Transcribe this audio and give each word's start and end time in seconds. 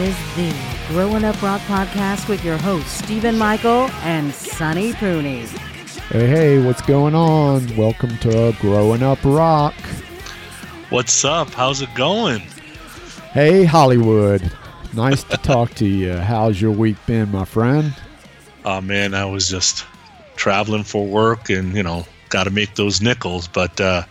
Is 0.00 0.16
the 0.34 0.54
Growing 0.88 1.24
Up 1.24 1.40
Rock 1.42 1.60
podcast 1.62 2.26
with 2.26 2.42
your 2.42 2.56
hosts, 2.56 2.90
Stephen 2.90 3.36
Michael 3.36 3.90
and 4.02 4.32
Sonny 4.32 4.92
Pooney. 4.94 5.46
Hey, 6.08 6.26
hey, 6.26 6.64
what's 6.64 6.80
going 6.80 7.14
on? 7.14 7.76
Welcome 7.76 8.16
to 8.18 8.56
Growing 8.60 9.02
Up 9.02 9.18
Rock. 9.22 9.74
What's 10.88 11.22
up? 11.22 11.50
How's 11.50 11.82
it 11.82 11.94
going? 11.94 12.40
Hey, 13.32 13.64
Hollywood. 13.64 14.50
Nice 14.94 15.22
to 15.24 15.36
talk 15.36 15.74
to 15.74 15.86
you. 15.86 16.14
How's 16.14 16.58
your 16.62 16.72
week 16.72 16.96
been, 17.04 17.30
my 17.30 17.44
friend? 17.44 17.94
Oh, 18.64 18.80
man, 18.80 19.12
I 19.12 19.26
was 19.26 19.50
just 19.50 19.84
traveling 20.34 20.84
for 20.84 21.06
work 21.06 21.50
and, 21.50 21.74
you 21.76 21.82
know, 21.82 22.06
got 22.30 22.44
to 22.44 22.50
make 22.50 22.74
those 22.74 23.02
nickels. 23.02 23.48
But 23.48 23.78
uh, 23.78 24.04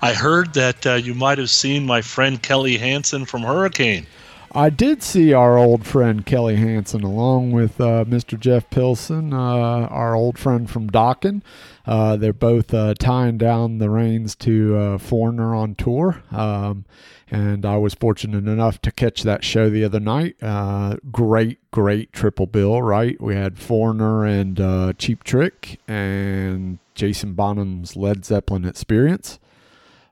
I 0.00 0.14
heard 0.14 0.54
that 0.54 0.86
uh, 0.86 0.94
you 0.94 1.12
might 1.12 1.36
have 1.36 1.50
seen 1.50 1.84
my 1.84 2.00
friend 2.00 2.40
Kelly 2.40 2.78
Hansen 2.78 3.26
from 3.26 3.42
Hurricane. 3.42 4.06
I 4.52 4.70
did 4.70 5.02
see 5.02 5.32
our 5.32 5.58
old 5.58 5.86
friend 5.86 6.24
Kelly 6.24 6.56
Hansen 6.56 7.02
along 7.02 7.52
with 7.52 7.80
uh, 7.80 8.04
Mr. 8.04 8.38
Jeff 8.38 8.70
Pilson, 8.70 9.32
uh, 9.32 9.36
our 9.36 10.14
old 10.14 10.38
friend 10.38 10.68
from 10.70 10.88
Dokken. 10.88 11.42
Uh, 11.84 12.16
they're 12.16 12.32
both 12.32 12.72
uh, 12.72 12.94
tying 12.94 13.38
down 13.38 13.78
the 13.78 13.90
reins 13.90 14.34
to 14.36 14.76
uh, 14.76 14.98
Foreigner 14.98 15.54
on 15.54 15.74
tour. 15.74 16.22
Um, 16.30 16.84
and 17.30 17.66
I 17.66 17.76
was 17.76 17.94
fortunate 17.94 18.46
enough 18.46 18.80
to 18.82 18.92
catch 18.92 19.22
that 19.24 19.44
show 19.44 19.68
the 19.68 19.84
other 19.84 20.00
night. 20.00 20.36
Uh, 20.40 20.96
great, 21.10 21.58
great 21.70 22.12
triple 22.12 22.46
bill, 22.46 22.80
right? 22.82 23.20
We 23.20 23.34
had 23.34 23.58
Foreigner 23.58 24.24
and 24.24 24.96
Cheap 24.98 25.24
Trick 25.24 25.80
and 25.88 26.78
Jason 26.94 27.34
Bonham's 27.34 27.96
Led 27.96 28.24
Zeppelin 28.24 28.64
Experience 28.64 29.38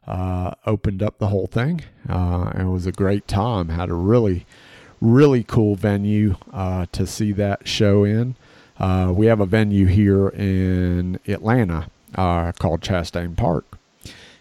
uh, 0.07 0.53
opened 0.67 1.03
up 1.03 1.19
the 1.19 1.29
whole 1.29 1.47
thing. 1.47 1.83
Uh, 2.09 2.53
it 2.59 2.65
was 2.65 2.87
a 2.87 2.93
great 2.93 3.27
time. 3.27 3.69
Had 3.69 3.91
a 3.91 3.95
really, 3.95 4.47
really 5.01 5.43
cool 5.43 5.75
venue 5.75 6.37
uh, 6.53 6.87
to 6.93 7.07
see 7.07 7.33
that 7.33 7.67
show 7.67 8.05
in. 8.05 8.37
Uh, 8.79 9.13
we 9.15 9.27
have 9.27 9.41
a 9.41 9.47
venue 9.47 9.87
here 9.87 10.29
in 10.29 11.19
Atlanta 11.27 11.89
uh, 12.15 12.53
called 12.53 12.81
Chastain 12.81 13.37
Park, 13.37 13.79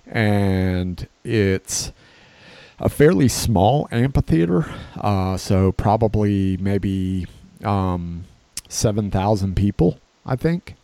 and 0.07 1.07
it's 1.23 1.91
a 2.79 2.89
fairly 2.89 3.27
small 3.27 3.87
amphitheater. 3.91 4.65
Uh, 4.99 5.37
so 5.37 5.71
probably 5.71 6.57
maybe 6.57 7.27
um, 7.63 8.25
seven 8.67 9.11
thousand 9.11 9.55
people, 9.55 9.99
I 10.25 10.35
think. 10.35 10.75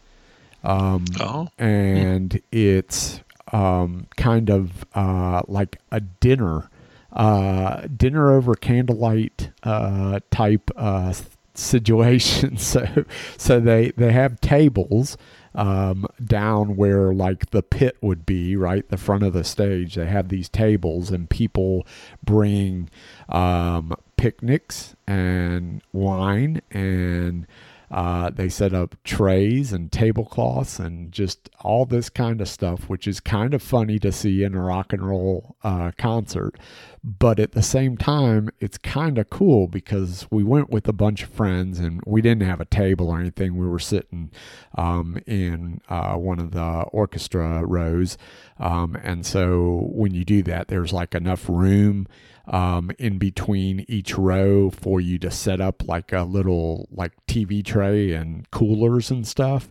Um, 0.63 1.05
oh. 1.19 1.47
And 1.57 2.41
it's 2.51 3.21
um, 3.53 4.07
kind 4.17 4.49
of 4.49 4.85
uh, 4.93 5.41
like 5.47 5.79
a 5.91 5.99
dinner, 5.99 6.69
uh, 7.13 7.87
dinner 7.95 8.31
over 8.31 8.55
candlelight 8.55 9.51
uh, 9.63 10.19
type 10.31 10.71
uh, 10.75 11.13
situation. 11.53 12.57
So, 12.57 13.05
so 13.37 13.59
they 13.59 13.91
they 13.91 14.11
have 14.11 14.39
tables 14.41 15.17
um, 15.55 16.05
down 16.23 16.75
where 16.75 17.13
like 17.13 17.49
the 17.51 17.63
pit 17.63 17.97
would 18.01 18.25
be, 18.25 18.55
right, 18.55 18.87
the 18.89 18.97
front 18.97 19.23
of 19.23 19.33
the 19.33 19.43
stage. 19.43 19.95
They 19.95 20.05
have 20.05 20.29
these 20.29 20.49
tables, 20.49 21.11
and 21.11 21.29
people 21.29 21.85
bring 22.23 22.89
um, 23.29 23.95
picnics 24.17 24.95
and 25.07 25.81
wine 25.93 26.61
and 26.71 27.47
uh, 27.91 28.29
they 28.29 28.49
set 28.49 28.73
up 28.73 28.95
trays 29.03 29.73
and 29.73 29.91
tablecloths 29.91 30.79
and 30.79 31.11
just 31.11 31.49
all 31.61 31.85
this 31.85 32.09
kind 32.09 32.39
of 32.39 32.47
stuff, 32.47 32.87
which 32.87 33.07
is 33.07 33.19
kind 33.19 33.53
of 33.53 33.63
funny 33.63 33.97
to 33.99 34.11
see 34.11 34.43
in 34.43 34.53
a 34.53 34.61
rock 34.61 34.93
and 34.93 35.07
roll 35.07 35.55
uh, 35.63 35.91
concert. 35.97 36.55
But 37.03 37.39
at 37.39 37.53
the 37.53 37.63
same 37.63 37.97
time, 37.97 38.49
it's 38.59 38.77
kind 38.77 39.17
of 39.17 39.29
cool 39.29 39.67
because 39.67 40.27
we 40.29 40.43
went 40.43 40.69
with 40.69 40.87
a 40.87 40.93
bunch 40.93 41.23
of 41.23 41.29
friends 41.29 41.79
and 41.79 42.01
we 42.05 42.21
didn't 42.21 42.43
have 42.43 42.59
a 42.59 42.65
table 42.65 43.09
or 43.09 43.19
anything. 43.19 43.57
We 43.57 43.67
were 43.67 43.79
sitting 43.79 44.31
um, 44.75 45.19
in 45.25 45.81
uh, 45.89 46.15
one 46.15 46.39
of 46.39 46.51
the 46.51 46.81
orchestra 46.91 47.65
rows. 47.65 48.17
Um, 48.59 48.97
and 49.01 49.25
so 49.25 49.87
when 49.91 50.13
you 50.13 50.25
do 50.25 50.43
that, 50.43 50.67
there's 50.67 50.91
like 50.91 51.15
enough 51.15 51.47
room 51.47 52.07
um, 52.49 52.91
in 52.97 53.17
between 53.17 53.85
each 53.87 54.17
row 54.17 54.69
for 54.69 54.99
you 54.99 55.19
to 55.19 55.31
set 55.31 55.61
up 55.61 55.87
like 55.87 56.11
a 56.11 56.23
little 56.23 56.87
like 56.91 57.13
TV 57.27 57.63
tray 57.63 58.11
and 58.11 58.49
coolers 58.51 59.11
and 59.11 59.27
stuff. 59.27 59.69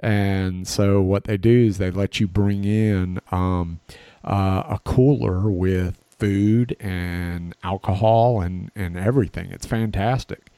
And 0.00 0.66
so 0.66 1.00
what 1.00 1.24
they 1.24 1.36
do 1.36 1.66
is 1.66 1.78
they 1.78 1.90
let 1.90 2.18
you 2.18 2.26
bring 2.26 2.64
in 2.64 3.20
um, 3.30 3.80
uh, 4.24 4.64
a 4.68 4.80
cooler 4.84 5.50
with 5.50 5.98
food 6.18 6.76
and 6.80 7.54
alcohol 7.62 8.40
and, 8.40 8.70
and 8.74 8.96
everything. 8.96 9.50
It's 9.50 9.66
fantastic. 9.66 10.48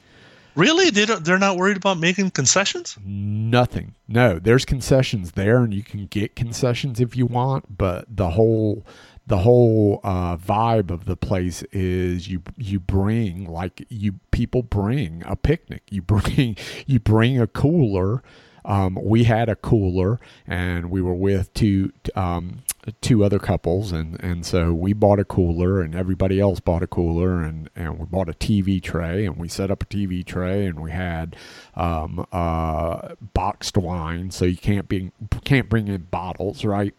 Really? 0.55 0.89
They 0.89 1.05
don't, 1.05 1.23
they're 1.25 1.37
not 1.37 1.57
worried 1.57 1.75
about 1.75 1.99
making 1.99 2.31
concessions? 2.31 2.97
Nothing. 3.03 3.93
No, 4.07 4.39
there's 4.39 4.63
concessions 4.63 5.33
there, 5.33 5.57
and 5.57 5.73
you 5.73 5.83
can 5.83 6.05
get 6.05 6.35
concessions 6.35 7.01
if 7.01 7.17
you 7.17 7.25
want. 7.25 7.77
But 7.77 8.05
the 8.09 8.29
whole 8.29 8.85
the 9.27 9.37
whole 9.37 9.99
uh, 10.03 10.37
vibe 10.37 10.91
of 10.91 11.05
the 11.05 11.17
place 11.17 11.63
is 11.71 12.27
you 12.27 12.43
you 12.57 12.79
bring 12.79 13.49
like 13.49 13.85
you 13.89 14.15
people 14.31 14.61
bring 14.61 15.23
a 15.25 15.35
picnic. 15.35 15.83
You 15.89 16.01
bring 16.01 16.57
you 16.85 16.99
bring 16.99 17.39
a 17.39 17.47
cooler. 17.47 18.23
Um, 18.63 18.97
we 18.99 19.25
had 19.25 19.47
a 19.47 19.55
cooler, 19.55 20.19
and 20.47 20.89
we 20.89 20.99
were 20.99 21.13
with 21.13 21.53
two 21.53 21.91
um, 22.15 22.63
two 23.01 23.23
other 23.23 23.39
couples, 23.39 23.91
and, 23.91 24.21
and 24.23 24.45
so 24.45 24.73
we 24.73 24.93
bought 24.93 25.19
a 25.19 25.25
cooler, 25.25 25.81
and 25.81 25.95
everybody 25.95 26.39
else 26.39 26.59
bought 26.59 26.83
a 26.83 26.87
cooler, 26.87 27.41
and, 27.41 27.69
and 27.75 27.99
we 27.99 28.05
bought 28.05 28.29
a 28.29 28.33
TV 28.33 28.81
tray, 28.81 29.25
and 29.25 29.37
we 29.37 29.47
set 29.47 29.71
up 29.71 29.83
a 29.83 29.85
TV 29.85 30.25
tray, 30.25 30.65
and 30.65 30.79
we 30.79 30.91
had 30.91 31.35
um, 31.75 32.25
uh, 32.31 33.15
boxed 33.33 33.77
wine, 33.77 34.31
so 34.31 34.45
you 34.45 34.57
can't 34.57 34.87
be 34.87 35.11
can't 35.43 35.69
bring 35.69 35.87
in 35.87 36.03
bottles, 36.03 36.63
right? 36.65 36.93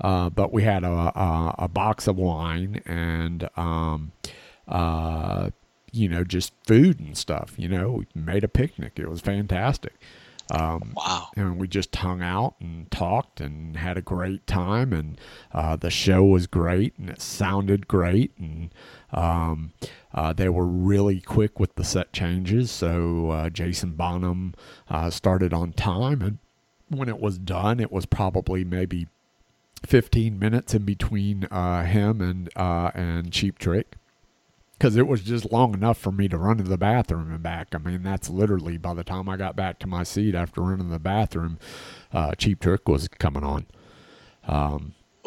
Uh, 0.00 0.28
but 0.30 0.52
we 0.52 0.62
had 0.62 0.84
a, 0.84 0.88
a, 0.88 1.54
a, 1.60 1.68
box 1.68 2.06
of 2.06 2.16
wine 2.16 2.82
and, 2.84 3.48
um, 3.56 4.12
uh, 4.68 5.50
you 5.90 6.06
know, 6.08 6.22
just 6.22 6.52
food 6.66 7.00
and 7.00 7.16
stuff. 7.16 7.54
You 7.56 7.68
know, 7.68 7.90
we 7.92 8.06
made 8.14 8.44
a 8.44 8.48
picnic. 8.48 8.92
It 8.96 9.08
was 9.08 9.20
fantastic. 9.22 9.94
Um, 10.50 10.92
Wow. 10.94 11.28
and 11.36 11.58
we 11.58 11.66
just 11.66 11.94
hung 11.96 12.22
out 12.22 12.54
and 12.60 12.88
talked 12.90 13.40
and 13.40 13.76
had 13.76 13.96
a 13.98 14.02
great 14.02 14.46
time 14.46 14.92
and 14.92 15.20
uh, 15.52 15.74
the 15.74 15.90
show 15.90 16.22
was 16.22 16.46
great 16.46 16.96
and 16.98 17.10
it 17.10 17.20
sounded 17.20 17.88
great 17.88 18.30
and 18.38 18.72
um, 19.12 19.72
uh, 20.14 20.32
they 20.32 20.48
were 20.48 20.66
really 20.66 21.20
quick 21.20 21.58
with 21.58 21.74
the 21.74 21.82
set 21.82 22.12
changes 22.12 22.70
so 22.70 23.30
uh, 23.30 23.48
jason 23.50 23.94
bonham 23.94 24.54
uh, 24.88 25.10
started 25.10 25.52
on 25.52 25.72
time 25.72 26.22
and 26.22 26.38
when 26.90 27.08
it 27.08 27.18
was 27.18 27.38
done 27.38 27.80
it 27.80 27.90
was 27.90 28.06
probably 28.06 28.62
maybe 28.64 29.08
15 29.86 30.38
minutes 30.38 30.74
in 30.74 30.82
between 30.84 31.44
uh, 31.50 31.84
him 31.84 32.20
and 32.20 32.50
uh, 32.56 32.90
and 32.94 33.32
cheap 33.32 33.58
trick 33.58 33.96
because 34.78 34.96
it 34.96 35.06
was 35.06 35.22
just 35.22 35.50
long 35.50 35.72
enough 35.72 35.96
for 35.96 36.12
me 36.12 36.28
to 36.28 36.36
run 36.36 36.58
to 36.58 36.62
the 36.62 36.76
bathroom 36.76 37.30
and 37.32 37.42
back. 37.42 37.68
I 37.74 37.78
mean, 37.78 38.02
that's 38.02 38.28
literally 38.28 38.76
by 38.76 38.92
the 38.94 39.04
time 39.04 39.28
I 39.28 39.36
got 39.36 39.56
back 39.56 39.78
to 39.80 39.86
my 39.86 40.02
seat 40.02 40.34
after 40.34 40.60
running 40.60 40.86
to 40.86 40.92
the 40.92 40.98
bathroom, 40.98 41.58
uh, 42.12 42.34
Cheap 42.34 42.60
Trick 42.60 42.86
was 42.88 43.08
coming 43.08 43.42
on. 43.44 43.66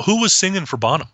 Who 0.06 0.22
was 0.22 0.34
singing 0.34 0.66
for 0.66 0.78
Bonham? 0.78 1.08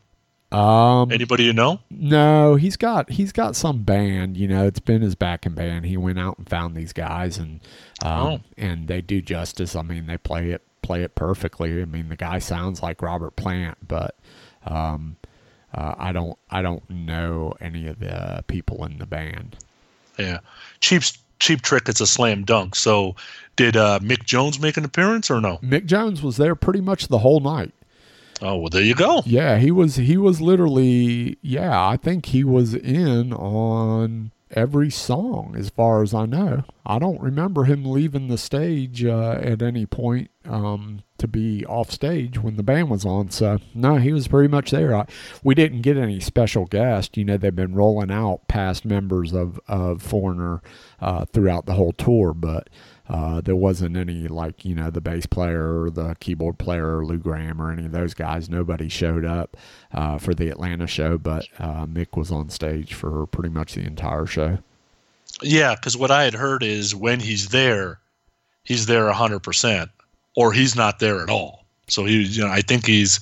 Um, 0.51 1.11
Anybody 1.11 1.43
you 1.43 1.53
know? 1.53 1.79
no, 1.89 2.55
he's 2.55 2.77
got 2.77 3.09
he's 3.09 3.31
got 3.31 3.55
some 3.55 3.83
band. 3.83 4.37
You 4.37 4.47
know, 4.47 4.65
it's 4.67 4.79
been 4.79 5.01
his 5.01 5.15
backing 5.15 5.53
band. 5.53 5.85
He 5.85 5.97
went 5.97 6.19
out 6.19 6.37
and 6.37 6.47
found 6.47 6.75
these 6.75 6.93
guys, 6.93 7.37
and 7.37 7.59
um, 8.03 8.27
Oh. 8.27 8.39
and 8.57 8.87
they 8.87 9.01
do 9.01 9.21
justice. 9.21 9.75
I 9.75 9.81
mean, 9.81 10.05
they 10.05 10.17
play 10.17 10.51
it 10.51 10.61
play 10.85 11.03
it 11.03 11.15
perfectly. 11.15 11.81
I 11.81 11.85
mean, 11.85 12.09
the 12.09 12.15
guy 12.15 12.39
sounds 12.39 12.83
like 12.83 13.01
Robert 13.01 13.35
Plant, 13.35 13.77
but 13.87 14.15
um, 14.65 15.17
uh, 15.73 15.95
I 15.97 16.11
don't 16.11 16.37
I 16.49 16.61
don't 16.61 16.87
know 16.89 17.53
any 17.59 17.87
of 17.87 17.99
the 17.99 18.43
people 18.47 18.85
in 18.85 18.99
the 18.99 19.05
band. 19.05 19.57
Yeah. 20.17 20.39
Cheap 20.79 21.03
Cheap 21.39 21.61
Trick 21.61 21.89
it's 21.89 22.01
a 22.01 22.07
slam 22.07 22.43
dunk. 22.43 22.75
So 22.75 23.15
did 23.55 23.75
uh, 23.75 23.99
Mick 24.01 24.25
Jones 24.25 24.59
make 24.59 24.77
an 24.77 24.85
appearance 24.85 25.29
or 25.29 25.41
no? 25.41 25.57
Mick 25.57 25.85
Jones 25.85 26.21
was 26.21 26.37
there 26.37 26.55
pretty 26.55 26.81
much 26.81 27.07
the 27.07 27.19
whole 27.19 27.39
night. 27.39 27.73
Oh 28.41 28.57
well 28.57 28.69
there 28.69 28.83
you 28.83 28.95
go. 28.95 29.23
Yeah, 29.25 29.57
he 29.57 29.71
was 29.71 29.95
he 29.95 30.17
was 30.17 30.39
literally 30.39 31.37
yeah, 31.41 31.87
I 31.87 31.97
think 31.97 32.27
he 32.27 32.43
was 32.43 32.73
in 32.75 33.33
on 33.33 34.31
every 34.55 34.89
song 34.89 35.55
as 35.57 35.69
far 35.69 36.01
as 36.01 36.13
I 36.13 36.25
know. 36.25 36.63
I 36.85 36.97
don't 36.97 37.21
remember 37.21 37.65
him 37.65 37.85
leaving 37.85 38.27
the 38.27 38.37
stage 38.37 39.03
uh, 39.03 39.39
at 39.41 39.61
any 39.61 39.85
point 39.85 40.31
um, 40.45 41.03
to 41.17 41.27
be 41.27 41.65
off 41.65 41.91
stage 41.91 42.39
when 42.39 42.55
the 42.55 42.63
band 42.63 42.89
was 42.89 43.05
on. 43.05 43.29
So 43.31 43.59
no, 43.73 43.97
he 43.97 44.13
was 44.13 44.27
pretty 44.27 44.47
much 44.47 44.71
there. 44.71 44.95
I, 44.95 45.05
we 45.43 45.55
didn't 45.55 45.81
get 45.81 45.97
any 45.97 46.19
special 46.19 46.65
guest. 46.65 47.17
You 47.17 47.25
know, 47.25 47.37
they've 47.37 47.55
been 47.55 47.75
rolling 47.75 48.11
out 48.11 48.47
past 48.47 48.85
members 48.85 49.33
of 49.33 49.59
of 49.67 50.01
Foreigner 50.01 50.61
uh, 50.99 51.25
throughout 51.25 51.65
the 51.65 51.73
whole 51.73 51.93
tour, 51.93 52.33
but 52.33 52.69
uh, 53.07 53.41
there 53.41 53.55
wasn't 53.55 53.95
any 53.95 54.27
like 54.27 54.65
you 54.65 54.73
know 54.73 54.89
the 54.89 55.01
bass 55.01 55.25
player 55.25 55.81
or 55.81 55.89
the 55.89 56.15
keyboard 56.19 56.57
player 56.57 56.97
or 56.97 57.05
Lou 57.05 57.17
Gramm 57.17 57.61
or 57.61 57.71
any 57.71 57.85
of 57.85 57.91
those 57.91 58.13
guys. 58.13 58.49
Nobody 58.49 58.89
showed 58.89 59.25
up 59.25 59.57
uh, 59.93 60.17
for 60.17 60.33
the 60.33 60.49
Atlanta 60.49 60.87
show, 60.87 61.17
but 61.17 61.47
uh, 61.59 61.85
Mick 61.85 62.17
was 62.17 62.31
on 62.31 62.49
stage 62.49 62.93
for 62.93 63.27
pretty 63.27 63.49
much 63.49 63.75
the 63.75 63.81
entire 63.81 64.25
show. 64.25 64.57
Yeah, 65.41 65.75
because 65.75 65.97
what 65.97 66.11
I 66.11 66.23
had 66.23 66.33
heard 66.33 66.63
is 66.63 66.95
when 66.95 67.19
he's 67.19 67.49
there, 67.49 67.99
he's 68.63 68.85
there 68.85 69.11
hundred 69.11 69.41
percent, 69.41 69.91
or 70.35 70.53
he's 70.53 70.75
not 70.75 70.99
there 70.99 71.21
at 71.21 71.29
all. 71.29 71.65
So 71.87 72.05
he, 72.05 72.23
you 72.23 72.43
know, 72.43 72.49
I 72.49 72.61
think 72.61 72.85
he's 72.85 73.19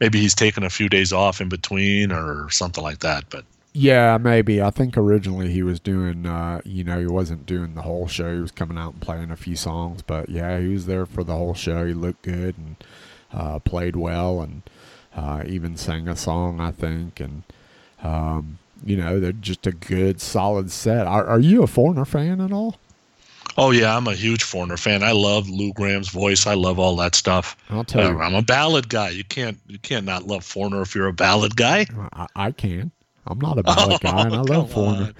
maybe 0.00 0.20
he's 0.20 0.34
taken 0.34 0.62
a 0.62 0.70
few 0.70 0.88
days 0.88 1.12
off 1.12 1.40
in 1.40 1.48
between 1.48 2.12
or 2.12 2.48
something 2.50 2.82
like 2.82 3.00
that. 3.00 3.24
But 3.30 3.44
Yeah, 3.78 4.16
maybe. 4.16 4.62
I 4.62 4.70
think 4.70 4.96
originally 4.96 5.50
he 5.52 5.62
was 5.62 5.80
doing, 5.80 6.24
uh, 6.24 6.62
you 6.64 6.82
know, 6.82 6.98
he 6.98 7.06
wasn't 7.06 7.44
doing 7.44 7.74
the 7.74 7.82
whole 7.82 8.06
show. 8.06 8.32
He 8.34 8.40
was 8.40 8.50
coming 8.50 8.78
out 8.78 8.94
and 8.94 9.02
playing 9.02 9.30
a 9.30 9.36
few 9.36 9.54
songs, 9.54 10.00
but 10.00 10.30
yeah, 10.30 10.58
he 10.58 10.68
was 10.68 10.86
there 10.86 11.04
for 11.04 11.22
the 11.22 11.34
whole 11.34 11.52
show. 11.52 11.84
He 11.86 11.92
looked 11.92 12.22
good 12.22 12.56
and 12.56 12.76
uh, 13.34 13.58
played 13.58 13.94
well, 13.94 14.40
and 14.40 14.62
uh, 15.14 15.42
even 15.46 15.76
sang 15.76 16.08
a 16.08 16.16
song, 16.16 16.58
I 16.58 16.70
think. 16.70 17.20
And 17.20 17.42
um, 18.02 18.58
you 18.82 18.96
know, 18.96 19.20
they're 19.20 19.32
just 19.32 19.66
a 19.66 19.72
good, 19.72 20.22
solid 20.22 20.70
set. 20.70 21.06
Are, 21.06 21.26
are 21.26 21.40
you 21.40 21.62
a 21.62 21.66
Foreigner 21.66 22.06
fan 22.06 22.40
at 22.40 22.52
all? 22.52 22.76
oh 23.58 23.70
yeah, 23.72 23.94
I'm 23.96 24.06
a 24.06 24.14
huge 24.14 24.42
Foreigner 24.42 24.76
fan. 24.78 25.02
I 25.02 25.12
love 25.12 25.48
Lou 25.50 25.72
Gramm's 25.74 26.08
voice. 26.08 26.46
I 26.46 26.54
love 26.54 26.78
all 26.78 26.96
that 26.96 27.14
stuff. 27.14 27.56
I'll 27.68 27.84
tell 27.84 28.06
Uh, 28.06 28.10
you, 28.12 28.20
I'm 28.20 28.34
a 28.34 28.42
ballad 28.42 28.88
guy. 28.88 29.10
You 29.10 29.24
can't 29.24 29.58
you 29.66 29.78
can't 29.78 30.06
not 30.06 30.26
love 30.26 30.44
Foreigner 30.44 30.80
if 30.82 30.94
you're 30.94 31.08
a 31.08 31.12
ballad 31.12 31.56
guy. 31.56 31.86
I, 32.12 32.26
I 32.36 32.52
can. 32.52 32.90
I'm 33.26 33.40
not 33.40 33.58
a 33.58 33.64
ballad 33.64 33.98
guy, 34.00 34.26
and 34.26 34.34
I 34.36 34.42
Oh, 34.42 34.42
love 34.42 34.70
Foreigner. 34.70 35.12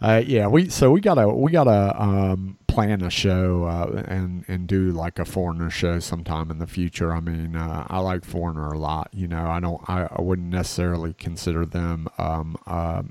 Uh, 0.00 0.22
yeah, 0.24 0.46
we 0.46 0.68
so 0.68 0.90
we 0.92 1.00
gotta 1.00 1.28
we 1.28 1.50
gotta 1.50 2.00
um, 2.00 2.58
plan 2.68 3.02
a 3.02 3.10
show 3.10 3.64
uh, 3.64 4.04
and 4.06 4.44
and 4.48 4.68
do 4.68 4.92
like 4.92 5.18
a 5.18 5.24
foreigner 5.24 5.70
show 5.70 5.98
sometime 5.98 6.50
in 6.52 6.58
the 6.58 6.66
future. 6.68 7.12
I 7.12 7.20
mean, 7.20 7.56
uh, 7.56 7.84
I 7.88 7.98
like 7.98 8.24
foreigner 8.24 8.68
a 8.68 8.78
lot. 8.78 9.08
You 9.12 9.26
know, 9.26 9.46
I 9.46 9.58
don't 9.60 9.80
I, 9.90 10.08
I 10.10 10.20
wouldn't 10.20 10.48
necessarily 10.50 11.14
consider 11.14 11.66
them 11.66 12.06
um, 12.16 12.56
uh, 12.66 13.02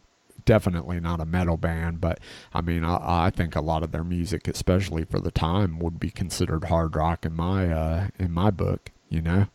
definitely 0.46 1.02
not 1.02 1.20
a 1.20 1.26
metal 1.26 1.58
band, 1.58 2.00
but 2.00 2.20
I 2.54 2.62
mean, 2.62 2.86
I, 2.86 3.26
I 3.26 3.30
think 3.32 3.56
a 3.56 3.62
lot 3.62 3.84
of 3.84 3.92
their 3.92 4.06
music, 4.06 4.48
especially 4.48 5.04
for 5.04 5.20
the 5.20 5.32
time, 5.32 5.80
would 5.80 6.00
be 6.00 6.10
considered 6.10 6.66
hard 6.66 6.96
rock 6.96 7.26
in 7.26 7.36
my 7.36 7.70
uh, 7.70 8.08
in 8.18 8.32
my 8.32 8.50
book. 8.52 8.92
You 9.10 9.22
know. 9.22 9.48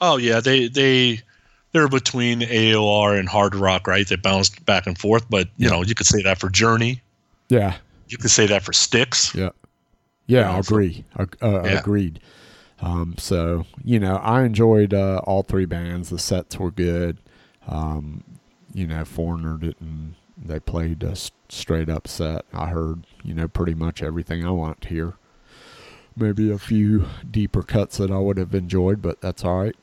Oh 0.00 0.16
yeah, 0.18 0.40
they 0.40 0.68
they 0.68 1.20
they're 1.72 1.88
between 1.88 2.40
AOR 2.40 3.18
and 3.18 3.28
hard 3.28 3.54
rock, 3.54 3.86
right? 3.86 4.06
They 4.06 4.16
bounced 4.16 4.64
back 4.66 4.86
and 4.86 4.98
forth, 4.98 5.26
but 5.30 5.48
you 5.56 5.66
Yeah. 5.68 5.70
know 5.76 5.82
you 5.82 5.94
could 5.94 6.06
say 6.06 6.22
that 6.22 6.38
for 6.38 6.48
Journey. 6.50 7.00
Yeah. 7.48 7.76
You 8.08 8.18
could 8.18 8.30
say 8.30 8.46
that 8.46 8.62
for 8.62 8.72
Styx. 8.72 9.34
Yeah. 9.34 9.50
Yeah, 10.26 10.42
know, 10.42 10.50
I 10.52 10.58
agree. 10.58 11.04
Ag- 11.18 11.36
uh, 11.42 11.62
Yeah. 11.64 11.78
Agreed. 11.80 12.20
Um, 12.80 13.14
so, 13.18 13.66
you 13.84 13.98
know, 14.00 14.16
I 14.16 14.42
enjoyed 14.44 14.94
uh, 14.94 15.20
all 15.24 15.42
three 15.42 15.64
bands. 15.66 16.08
The 16.10 16.18
sets 16.18 16.58
were 16.58 16.70
good. 16.70 17.18
Um, 17.68 18.24
you 18.72 18.86
know, 18.86 19.04
Foreigner 19.04 19.58
didn't, 19.58 20.14
they 20.36 20.60
played 20.60 21.02
a 21.02 21.14
straight 21.48 21.88
up 21.90 22.08
set. 22.08 22.44
I 22.54 22.68
heard, 22.68 23.06
you 23.22 23.34
know, 23.34 23.48
pretty 23.48 23.74
much 23.74 24.02
everything 24.02 24.46
I 24.46 24.50
want 24.50 24.80
to 24.82 24.88
hear. 24.88 25.14
Maybe 26.16 26.50
a 26.50 26.58
few 26.58 27.06
deeper 27.30 27.62
cuts 27.62 27.96
that 27.98 28.10
I 28.10 28.18
would 28.18 28.38
have 28.38 28.54
enjoyed, 28.54 29.02
but 29.02 29.20
that's 29.20 29.44
all 29.44 29.58
right. 29.62 29.76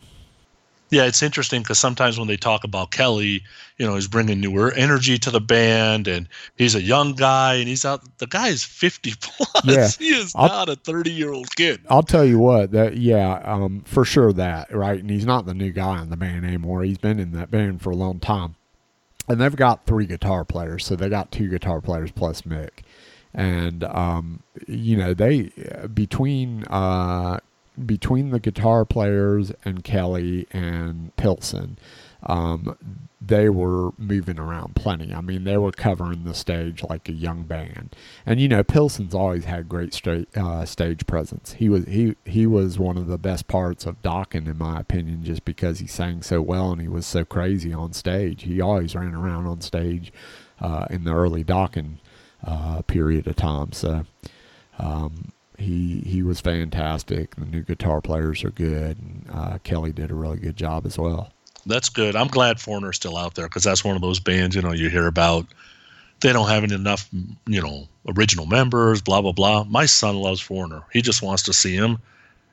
Yeah, 0.89 1.04
it's 1.06 1.22
interesting 1.22 1.62
because 1.63 1.80
sometimes 1.80 2.18
when 2.18 2.30
they 2.30 2.38
talk 2.38 2.63
about 2.63 2.92
Kelly, 2.92 3.44
you 3.78 3.86
know, 3.86 3.95
he's 3.95 4.07
bringing 4.07 4.39
newer 4.39 4.72
energy 4.72 5.18
to 5.18 5.30
the 5.30 5.42
band, 5.42 6.07
and 6.07 6.30
he's 6.56 6.75
a 6.75 6.81
young 6.81 7.13
guy, 7.13 7.56
and 7.56 7.68
he's 7.68 7.84
out. 7.84 8.01
The 8.19 8.28
guy 8.28 8.48
is 8.48 8.63
fifty 8.63 9.13
plus. 9.19 9.66
Yeah. 9.66 9.89
he 10.00 10.16
is 10.16 10.31
I'll- 10.36 10.48
not 10.48 10.69
a 10.69 10.78
thirty-year-old 10.78 11.54
kid. 11.57 11.81
I'll 11.89 12.04
tell 12.04 12.24
you 12.24 12.39
what, 12.39 12.72
that 12.72 12.95
yeah, 12.95 13.42
um, 13.44 13.81
for 13.86 14.06
sure 14.06 14.31
that 14.34 14.74
right, 14.74 15.00
and 15.00 15.10
he's 15.10 15.25
not 15.25 15.45
the 15.45 15.54
new 15.54 15.72
guy 15.72 16.01
in 16.01 16.10
the 16.10 16.18
band 16.18 16.45
anymore. 16.45 16.84
He's 16.84 16.98
been 16.98 17.19
in 17.19 17.34
that 17.34 17.51
band 17.51 17.81
for 17.81 17.89
a 17.89 17.95
long 17.95 18.19
time, 18.22 18.56
and 19.28 19.42
they've 19.42 19.56
got 19.56 19.86
three 19.86 20.06
guitar 20.06 20.45
players, 20.45 20.86
so 20.86 20.95
they 20.95 21.10
got 21.10 21.34
two 21.34 21.50
guitar 21.50 21.81
players 21.81 22.12
plus 22.12 22.44
Mick, 22.44 22.69
and 23.34 23.84
um, 23.84 24.42
you 24.68 24.95
know 24.95 25.13
they 25.13 25.51
between 25.94 26.63
uh, 26.69 27.39
between 27.86 28.31
the 28.31 28.39
guitar 28.39 28.86
players 28.86 29.51
and 29.63 29.84
Kelly 29.84 30.48
and 30.51 31.15
Pilson, 31.15 31.77
um, 32.24 32.77
they 33.22 33.50
were 33.50 33.91
moving 33.98 34.39
around 34.39 34.75
plenty. 34.75 35.13
I 35.13 35.22
mean, 35.22 35.43
they 35.43 35.57
were 35.57 35.72
covering 35.72 36.24
the 36.24 36.34
stage 36.34 36.84
like 36.84 37.07
a 37.10 37.13
young 37.13 37.43
band, 37.43 37.96
and 38.25 38.39
you 38.39 38.48
know, 38.48 38.63
Pilson's 38.63 39.13
always 39.13 39.46
had 39.46 39.69
great 39.69 39.93
straight 39.93 40.36
uh, 40.36 40.65
stage 40.65 41.05
presence. 41.07 41.53
He 41.53 41.69
was 41.69 41.86
he 41.86 42.15
he 42.25 42.48
was 42.48 42.79
one 42.79 42.98
of 42.98 43.07
the 43.07 43.17
best 43.17 43.48
parts 43.48 43.86
of 43.86 44.01
Dokken, 44.01 44.48
in 44.48 44.57
my 44.57 44.79
opinion, 44.79 45.24
just 45.24 45.46
because 45.46 45.79
he 45.79 45.88
sang 45.88 46.22
so 46.22 46.41
well 46.41 46.72
and 46.72 46.81
he 46.81 46.88
was 46.88 47.05
so 47.05 47.25
crazy 47.25 47.74
on 47.74 47.93
stage. 47.93 48.43
He 48.43 48.62
always 48.62 48.96
ran 48.96 49.13
around 49.13 49.48
on 49.48 49.62
stage 49.62 50.12
uh, 50.60 50.86
in 50.89 51.03
the 51.03 51.13
early 51.13 51.43
Dokken 51.43 51.98
uh, 52.46 52.81
period 52.84 53.27
of 53.27 53.36
time. 53.36 53.72
So. 53.74 54.05
Um, 54.79 55.31
he 55.57 56.01
he 56.05 56.23
was 56.23 56.39
fantastic. 56.39 57.35
The 57.35 57.45
new 57.45 57.61
guitar 57.61 58.01
players 58.01 58.43
are 58.43 58.51
good, 58.51 58.97
and 58.97 59.25
uh, 59.31 59.57
Kelly 59.63 59.91
did 59.91 60.11
a 60.11 60.15
really 60.15 60.37
good 60.37 60.55
job 60.55 60.85
as 60.85 60.97
well. 60.97 61.31
That's 61.65 61.89
good. 61.89 62.15
I'm 62.15 62.27
glad 62.27 62.59
Foreigner's 62.59 62.95
still 62.95 63.17
out 63.17 63.35
there 63.35 63.47
because 63.47 63.63
that's 63.63 63.83
one 63.83 63.95
of 63.95 64.01
those 64.01 64.19
bands 64.19 64.55
you 64.55 64.61
know 64.61 64.71
you 64.71 64.89
hear 64.89 65.07
about. 65.07 65.45
They 66.19 66.33
don't 66.33 66.47
have 66.47 66.63
enough, 66.63 67.09
you 67.45 67.61
know, 67.61 67.87
original 68.07 68.45
members. 68.45 69.01
Blah 69.01 69.21
blah 69.21 69.33
blah. 69.33 69.63
My 69.65 69.85
son 69.85 70.15
loves 70.15 70.41
Foreigner. 70.41 70.83
He 70.93 71.01
just 71.01 71.21
wants 71.21 71.43
to 71.43 71.53
see 71.53 71.75
him. 71.75 71.97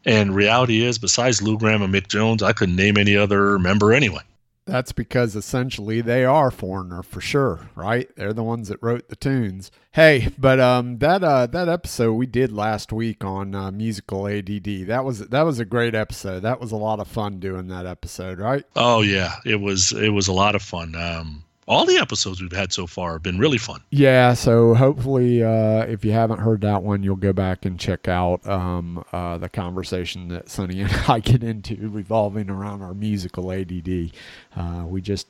And 0.07 0.35
reality 0.35 0.83
is, 0.83 0.99
besides 0.99 1.41
Lou 1.41 1.59
Gramm 1.59 1.83
and 1.83 1.95
Mick 1.95 2.09
Jones, 2.09 2.43
I 2.43 2.53
couldn't 2.53 2.77
name 2.77 2.99
any 2.99 3.17
other 3.17 3.59
member 3.59 3.93
anyway. 3.93 4.21
That's 4.67 4.93
because 4.93 5.37
essentially 5.37 6.01
they 6.01 6.25
are 6.25 6.51
foreigner 6.51 7.03
for 7.03 7.21
sure, 7.21 7.69
right? 7.75 8.09
They're 8.17 8.33
the 8.33 8.43
ones 8.43 8.69
that 8.69 8.83
wrote 8.83 9.09
the 9.09 9.17
tunes. 9.17 9.71
Hey, 9.93 10.29
but 10.39 10.59
um, 10.59 10.99
that 10.99 11.23
uh, 11.23 11.47
that 11.47 11.69
episode 11.69 12.15
we 12.15 12.27
did 12.27 12.51
last 12.51 12.91
week 12.91 13.23
on 13.25 13.55
uh, 13.55 13.71
musical 13.71 14.27
ADD 14.27 14.87
that 14.87 15.05
was 15.05 15.21
that 15.21 15.43
was 15.43 15.59
a 15.59 15.67
great 15.67 15.95
episode. 15.95 16.41
That 16.41 16.61
was 16.61 16.73
a 16.73 16.77
lot 16.77 16.99
of 16.99 17.09
fun 17.09 17.41
doing 17.41 17.69
that 17.69 17.85
episode, 17.85 18.39
right? 18.39 18.65
Oh 18.75 19.03
yeah, 19.03 19.35
it 19.45 19.61
was 19.61 19.93
it 19.93 20.11
was 20.11 20.29
a 20.29 20.33
lot 20.33 20.55
of 20.55 20.63
fun. 20.63 20.95
Um, 20.95 21.45
all 21.67 21.87
the 21.87 21.97
episodes 21.97 22.41
we've 22.41 22.53
had 22.53 22.73
so 22.73 22.87
far 22.87 23.15
have 23.15 23.23
been 23.23 23.39
really 23.39 23.59
fun. 23.59 23.81
Yeah, 23.91 24.35
so 24.35 24.75
hopefully, 24.75 25.43
uh, 25.43 25.85
if 25.85 26.05
you 26.05 26.13
haven't 26.13 26.41
heard 26.41 26.61
that 26.63 26.83
one, 26.83 27.03
you'll 27.03 27.17
go 27.17 27.33
back 27.33 27.65
and 27.65 27.79
check 27.79 28.09
out 28.09 28.47
um, 28.47 29.05
uh, 29.13 29.39
the 29.39 29.49
conversation 29.49 30.29
that 30.29 30.49
Sonny 30.49 30.81
and 30.81 30.93
I 31.09 31.21
get 31.21 31.43
into 31.43 31.89
revolving 31.89 32.51
around 32.51 32.83
our 32.83 32.95
musical 32.95 33.51
ADD. 33.51 34.13
Uh, 34.57 34.85
we 34.87 35.01
just 35.01 35.29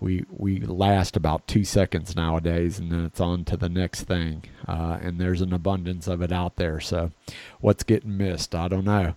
we 0.00 0.24
we 0.28 0.60
last 0.60 1.16
about 1.16 1.46
two 1.46 1.64
seconds 1.64 2.16
nowadays, 2.16 2.78
and 2.78 2.90
then 2.90 3.04
it's 3.04 3.20
on 3.20 3.44
to 3.46 3.56
the 3.56 3.68
next 3.68 4.04
thing. 4.04 4.44
Uh, 4.66 4.98
and 5.00 5.18
there's 5.20 5.40
an 5.40 5.52
abundance 5.52 6.06
of 6.06 6.22
it 6.22 6.32
out 6.32 6.56
there. 6.56 6.80
So, 6.80 7.10
what's 7.60 7.84
getting 7.84 8.16
missed? 8.16 8.54
I 8.54 8.68
don't 8.68 8.84
know. 8.84 9.14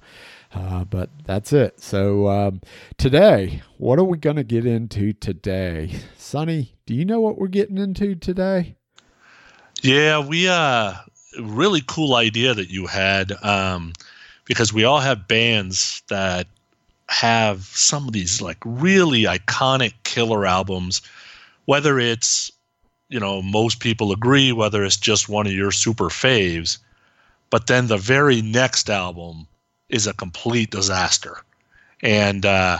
Uh, 0.54 0.86
but 0.86 1.10
that's 1.25 1.51
it. 1.54 1.80
So 1.82 2.27
um, 2.27 2.62
today, 2.98 3.62
what 3.77 4.00
are 4.00 4.04
we 4.04 4.18
going 4.18 4.38
to 4.38 4.44
get 4.44 4.66
into 4.66 5.13
today? 5.13 5.92
Sonny, 6.18 6.74
do 6.86 6.94
you 6.94 7.06
know 7.06 7.20
what 7.20 7.38
we're 7.38 7.48
getting 7.48 7.77
into 7.77 8.16
today? 8.16 8.75
Yeah, 9.82 10.20
we 10.25 10.48
uh 10.48 10.94
really 11.39 11.84
cool 11.86 12.16
idea 12.16 12.54
that 12.54 12.70
you 12.70 12.88
had 12.88 13.32
um, 13.44 13.94
because 14.46 14.74
we 14.74 14.84
all 14.84 15.00
have 15.00 15.27
bands 15.27 16.01
that 16.10 16.48
have 17.10 17.63
some 17.63 18.08
of 18.08 18.13
these 18.13 18.42
like 18.42 18.58
really 18.66 19.24
iconic 19.24 19.94
killer 20.04 20.46
albums 20.46 21.01
whether 21.66 22.00
it's 22.00 22.51
you 23.08 23.20
know 23.20 23.42
most 23.42 23.80
people 23.80 24.12
agree 24.12 24.51
whether 24.51 24.84
it's 24.84 24.98
just 24.98 25.30
one 25.30 25.48
of 25.48 25.54
your 25.54 25.72
super 25.72 26.10
faves 26.10 26.80
but 27.50 27.68
then 27.68 27.88
the 27.88 27.98
very 27.98 28.42
next 28.42 28.89
album 28.89 29.48
is 29.89 30.08
a 30.08 30.13
complete 30.13 30.72
disaster. 30.72 31.38
And 32.01 32.46
uh, 32.46 32.79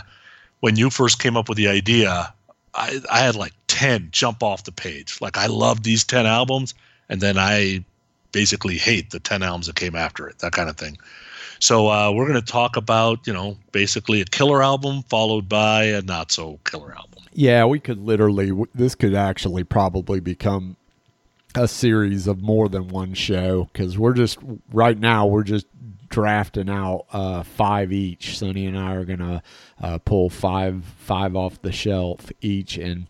when 0.60 0.76
you 0.76 0.90
first 0.90 1.20
came 1.20 1.36
up 1.36 1.48
with 1.48 1.58
the 1.58 1.68
idea, 1.68 2.32
I, 2.74 3.00
I 3.10 3.20
had 3.20 3.34
like 3.34 3.52
10 3.68 4.08
jump 4.10 4.42
off 4.42 4.64
the 4.64 4.72
page. 4.72 5.20
Like, 5.20 5.36
I 5.36 5.46
love 5.46 5.82
these 5.82 6.04
10 6.04 6.26
albums, 6.26 6.74
and 7.08 7.20
then 7.20 7.38
I 7.38 7.84
basically 8.32 8.76
hate 8.76 9.10
the 9.10 9.20
10 9.20 9.42
albums 9.42 9.66
that 9.66 9.76
came 9.76 9.96
after 9.96 10.28
it, 10.28 10.38
that 10.40 10.52
kind 10.52 10.68
of 10.68 10.76
thing. 10.76 10.98
So, 11.60 11.88
uh, 11.88 12.12
we're 12.12 12.28
going 12.28 12.40
to 12.40 12.52
talk 12.52 12.76
about, 12.76 13.26
you 13.26 13.32
know, 13.32 13.56
basically 13.72 14.20
a 14.20 14.24
killer 14.24 14.62
album 14.62 15.02
followed 15.04 15.48
by 15.48 15.84
a 15.84 16.02
not 16.02 16.30
so 16.30 16.60
killer 16.64 16.92
album. 16.92 17.24
Yeah, 17.32 17.64
we 17.64 17.80
could 17.80 17.98
literally, 17.98 18.52
this 18.74 18.94
could 18.94 19.14
actually 19.14 19.64
probably 19.64 20.20
become 20.20 20.76
a 21.54 21.66
series 21.68 22.26
of 22.26 22.42
more 22.42 22.68
than 22.68 22.88
one 22.88 23.14
show 23.14 23.68
because 23.72 23.98
we're 23.98 24.14
just, 24.14 24.38
right 24.72 24.98
now, 24.98 25.26
we're 25.26 25.42
just 25.42 25.66
drafting 26.08 26.68
out 26.68 27.06
uh, 27.12 27.42
five 27.42 27.92
each. 27.92 28.38
Sonny 28.38 28.66
and 28.66 28.78
I 28.78 28.94
are 28.94 29.04
gonna 29.04 29.42
uh, 29.80 29.98
pull 29.98 30.30
five 30.30 30.84
five 30.98 31.36
off 31.36 31.60
the 31.62 31.72
shelf 31.72 32.30
each, 32.40 32.76
and 32.78 33.06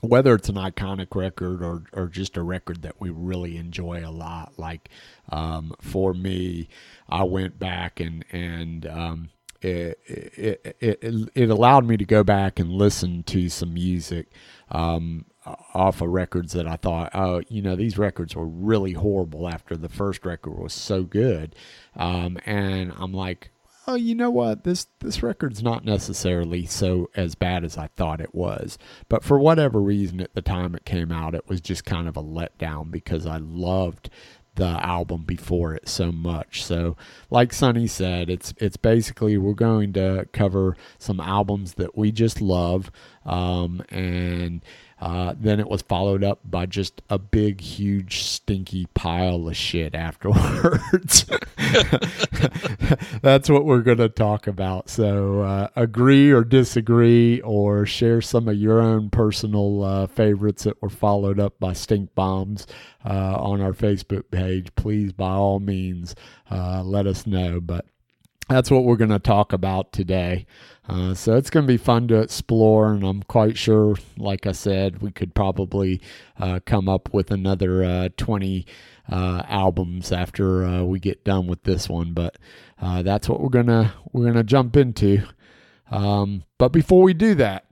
whether 0.00 0.34
it's 0.34 0.48
an 0.48 0.56
iconic 0.56 1.14
record 1.14 1.62
or 1.62 1.84
or 1.92 2.08
just 2.08 2.36
a 2.36 2.42
record 2.42 2.82
that 2.82 3.00
we 3.00 3.10
really 3.10 3.56
enjoy 3.56 4.06
a 4.06 4.10
lot. 4.10 4.52
Like 4.58 4.88
um, 5.30 5.74
for 5.80 6.14
me, 6.14 6.68
I 7.08 7.24
went 7.24 7.58
back 7.58 8.00
and 8.00 8.24
and 8.30 8.86
um, 8.86 9.30
it, 9.62 9.98
it, 10.06 10.76
it, 10.80 11.30
it 11.34 11.50
allowed 11.50 11.86
me 11.86 11.96
to 11.96 12.04
go 12.04 12.22
back 12.22 12.58
and 12.58 12.70
listen 12.70 13.22
to 13.24 13.48
some 13.48 13.72
music 13.72 14.28
um, 14.70 15.24
off 15.46 16.00
of 16.00 16.08
records 16.08 16.52
that 16.52 16.66
I 16.66 16.76
thought, 16.76 17.10
oh, 17.14 17.42
you 17.48 17.60
know, 17.62 17.76
these 17.76 17.98
records 17.98 18.34
were 18.34 18.46
really 18.46 18.92
horrible 18.92 19.48
after 19.48 19.76
the 19.76 19.88
first 19.88 20.24
record 20.24 20.58
was 20.58 20.72
so 20.72 21.02
good. 21.02 21.54
Um, 21.96 22.38
and 22.46 22.92
I'm 22.98 23.12
like, 23.12 23.50
oh, 23.86 23.94
you 23.94 24.14
know 24.14 24.30
what? 24.30 24.64
This 24.64 24.86
this 25.00 25.22
record's 25.22 25.62
not 25.62 25.84
necessarily 25.84 26.66
so 26.66 27.10
as 27.14 27.34
bad 27.34 27.64
as 27.64 27.76
I 27.76 27.88
thought 27.96 28.20
it 28.20 28.34
was. 28.34 28.78
But 29.08 29.24
for 29.24 29.38
whatever 29.38 29.80
reason, 29.80 30.20
at 30.20 30.34
the 30.34 30.42
time 30.42 30.74
it 30.74 30.84
came 30.84 31.12
out, 31.12 31.34
it 31.34 31.48
was 31.48 31.60
just 31.60 31.84
kind 31.84 32.08
of 32.08 32.16
a 32.16 32.22
letdown 32.22 32.90
because 32.90 33.26
I 33.26 33.38
loved 33.38 34.10
the 34.56 34.64
album 34.64 35.24
before 35.24 35.74
it 35.74 35.88
so 35.88 36.12
much. 36.12 36.62
So, 36.64 36.96
like 37.30 37.52
Sonny 37.52 37.86
said, 37.86 38.30
it's 38.30 38.54
it's 38.58 38.76
basically 38.76 39.36
we're 39.36 39.52
going 39.54 39.92
to 39.94 40.28
cover 40.32 40.76
some 40.98 41.20
albums 41.20 41.74
that 41.74 41.96
we 41.96 42.12
just 42.12 42.40
love, 42.40 42.90
um, 43.24 43.82
and 43.90 44.62
uh, 45.04 45.34
then 45.38 45.60
it 45.60 45.68
was 45.68 45.82
followed 45.82 46.24
up 46.24 46.40
by 46.46 46.64
just 46.64 47.02
a 47.10 47.18
big, 47.18 47.60
huge, 47.60 48.22
stinky 48.22 48.86
pile 48.94 49.46
of 49.46 49.54
shit 49.54 49.94
afterwards. 49.94 51.26
That's 53.20 53.50
what 53.50 53.66
we're 53.66 53.82
going 53.82 53.98
to 53.98 54.08
talk 54.08 54.46
about. 54.46 54.88
So, 54.88 55.40
uh, 55.40 55.68
agree 55.76 56.30
or 56.30 56.42
disagree, 56.42 57.42
or 57.42 57.84
share 57.84 58.22
some 58.22 58.48
of 58.48 58.56
your 58.56 58.80
own 58.80 59.10
personal 59.10 59.84
uh, 59.84 60.06
favorites 60.06 60.64
that 60.64 60.80
were 60.80 60.88
followed 60.88 61.38
up 61.38 61.60
by 61.60 61.74
stink 61.74 62.14
bombs 62.14 62.66
uh, 63.04 63.36
on 63.36 63.60
our 63.60 63.74
Facebook 63.74 64.30
page. 64.30 64.74
Please, 64.74 65.12
by 65.12 65.32
all 65.32 65.60
means, 65.60 66.14
uh, 66.50 66.82
let 66.82 67.06
us 67.06 67.26
know. 67.26 67.60
But 67.60 67.84
that's 68.48 68.70
what 68.70 68.84
we're 68.84 68.96
going 68.96 69.10
to 69.10 69.18
talk 69.18 69.52
about 69.52 69.92
today. 69.92 70.46
Uh, 70.88 71.14
so 71.14 71.36
it's 71.36 71.48
going 71.48 71.66
to 71.66 71.72
be 71.72 71.78
fun 71.78 72.08
to 72.08 72.20
explore, 72.20 72.92
and 72.92 73.04
I'm 73.04 73.22
quite 73.22 73.56
sure, 73.56 73.96
like 74.18 74.46
I 74.46 74.52
said, 74.52 75.00
we 75.00 75.10
could 75.10 75.34
probably 75.34 76.00
uh, 76.38 76.60
come 76.66 76.88
up 76.88 77.12
with 77.14 77.30
another 77.30 77.82
uh, 77.82 78.08
20 78.16 78.66
uh, 79.10 79.42
albums 79.48 80.12
after 80.12 80.64
uh, 80.64 80.82
we 80.82 80.98
get 80.98 81.24
done 81.24 81.46
with 81.46 81.62
this 81.62 81.88
one. 81.88 82.12
But 82.12 82.36
uh, 82.80 83.02
that's 83.02 83.28
what 83.28 83.40
we're 83.40 83.48
gonna 83.48 83.94
we're 84.12 84.26
gonna 84.26 84.44
jump 84.44 84.76
into. 84.76 85.22
Um, 85.90 86.44
but 86.58 86.68
before 86.68 87.02
we 87.02 87.14
do 87.14 87.34
that, 87.36 87.63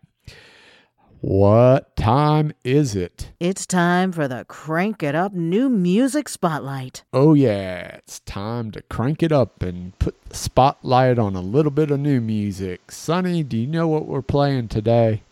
what 1.22 1.94
time 1.94 2.52
is 2.64 2.96
it? 2.96 3.30
It's 3.38 3.64
time 3.64 4.10
for 4.10 4.26
the 4.26 4.44
Crank 4.48 5.04
It 5.04 5.14
Up 5.14 5.32
New 5.32 5.68
Music 5.68 6.28
Spotlight. 6.28 7.04
Oh, 7.12 7.34
yeah. 7.34 7.98
It's 7.98 8.18
time 8.20 8.72
to 8.72 8.82
crank 8.82 9.22
it 9.22 9.30
up 9.30 9.62
and 9.62 9.96
put 10.00 10.20
the 10.24 10.36
spotlight 10.36 11.20
on 11.20 11.36
a 11.36 11.40
little 11.40 11.70
bit 11.70 11.92
of 11.92 12.00
new 12.00 12.20
music. 12.20 12.90
Sonny, 12.90 13.44
do 13.44 13.56
you 13.56 13.68
know 13.68 13.86
what 13.86 14.06
we're 14.06 14.20
playing 14.20 14.66
today? 14.66 15.22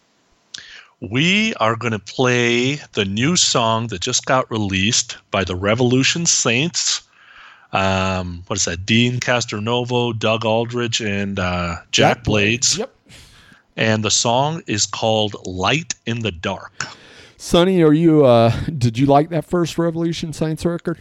We 1.00 1.54
are 1.54 1.74
going 1.74 1.92
to 1.92 1.98
play 1.98 2.76
the 2.92 3.04
new 3.04 3.34
song 3.34 3.88
that 3.88 4.00
just 4.00 4.26
got 4.26 4.48
released 4.48 5.18
by 5.32 5.42
the 5.42 5.56
Revolution 5.56 6.24
Saints. 6.24 7.02
Um, 7.72 8.44
what 8.46 8.60
is 8.60 8.64
that? 8.66 8.86
Deen 8.86 9.18
Castronovo, 9.18 10.16
Doug 10.16 10.44
Aldrich, 10.44 11.00
and 11.00 11.40
uh, 11.40 11.78
Jack, 11.90 12.18
Jack 12.18 12.24
Blades. 12.24 12.78
Yep 12.78 12.94
and 13.80 14.04
the 14.04 14.10
song 14.10 14.62
is 14.66 14.86
called 14.86 15.34
Light 15.46 15.94
in 16.06 16.20
the 16.20 16.30
Dark. 16.30 16.86
Sonny, 17.38 17.82
are 17.82 17.94
you 17.94 18.24
uh 18.24 18.50
did 18.66 18.98
you 18.98 19.06
like 19.06 19.30
that 19.30 19.44
first 19.44 19.78
Revolution 19.78 20.32
Saints 20.32 20.64
record? 20.64 21.00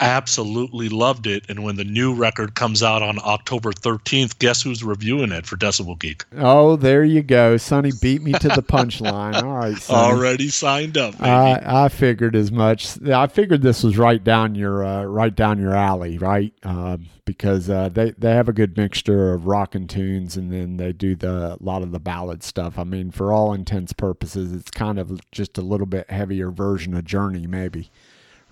Absolutely 0.00 0.88
loved 0.88 1.26
it. 1.26 1.44
And 1.48 1.62
when 1.62 1.76
the 1.76 1.84
new 1.84 2.14
record 2.14 2.54
comes 2.54 2.82
out 2.82 3.02
on 3.02 3.18
October 3.24 3.72
13th, 3.72 4.38
guess 4.38 4.62
who's 4.62 4.82
reviewing 4.82 5.32
it 5.32 5.46
for 5.46 5.56
Decibel 5.56 5.98
Geek? 5.98 6.24
Oh, 6.36 6.76
there 6.76 7.04
you 7.04 7.22
go. 7.22 7.56
Sonny 7.56 7.92
beat 8.00 8.22
me 8.22 8.32
to 8.32 8.48
the 8.48 8.62
punchline. 8.62 9.42
All 9.42 9.56
right, 9.56 9.76
Sonny. 9.76 10.12
Already 10.12 10.48
signed 10.48 10.98
up. 10.98 11.20
I, 11.22 11.60
I 11.64 11.88
figured 11.88 12.34
as 12.34 12.50
much. 12.50 13.00
I 13.02 13.26
figured 13.28 13.62
this 13.62 13.82
was 13.82 13.96
right 13.96 14.22
down 14.22 14.54
your 14.54 14.84
uh, 14.84 15.04
right 15.04 15.34
down 15.34 15.60
your 15.60 15.74
alley, 15.74 16.18
right? 16.18 16.52
Uh, 16.62 16.98
because 17.24 17.70
uh, 17.70 17.88
they 17.88 18.10
they 18.12 18.32
have 18.32 18.48
a 18.48 18.52
good 18.52 18.76
mixture 18.76 19.32
of 19.32 19.46
rock 19.46 19.74
and 19.74 19.88
tunes, 19.88 20.36
and 20.36 20.52
then 20.52 20.76
they 20.76 20.92
do 20.92 21.14
the 21.14 21.54
a 21.54 21.62
lot 21.62 21.82
of 21.82 21.92
the 21.92 22.00
ballad 22.00 22.42
stuff. 22.42 22.78
I 22.78 22.84
mean, 22.84 23.10
for 23.10 23.32
all 23.32 23.52
intents 23.52 23.92
purposes, 23.92 24.52
it's 24.52 24.70
kind 24.70 24.98
of 24.98 25.20
just 25.32 25.56
a 25.58 25.62
little 25.62 25.86
bit 25.86 26.10
heavier 26.10 26.50
version 26.50 26.94
of 26.94 27.04
Journey, 27.04 27.46
maybe, 27.46 27.90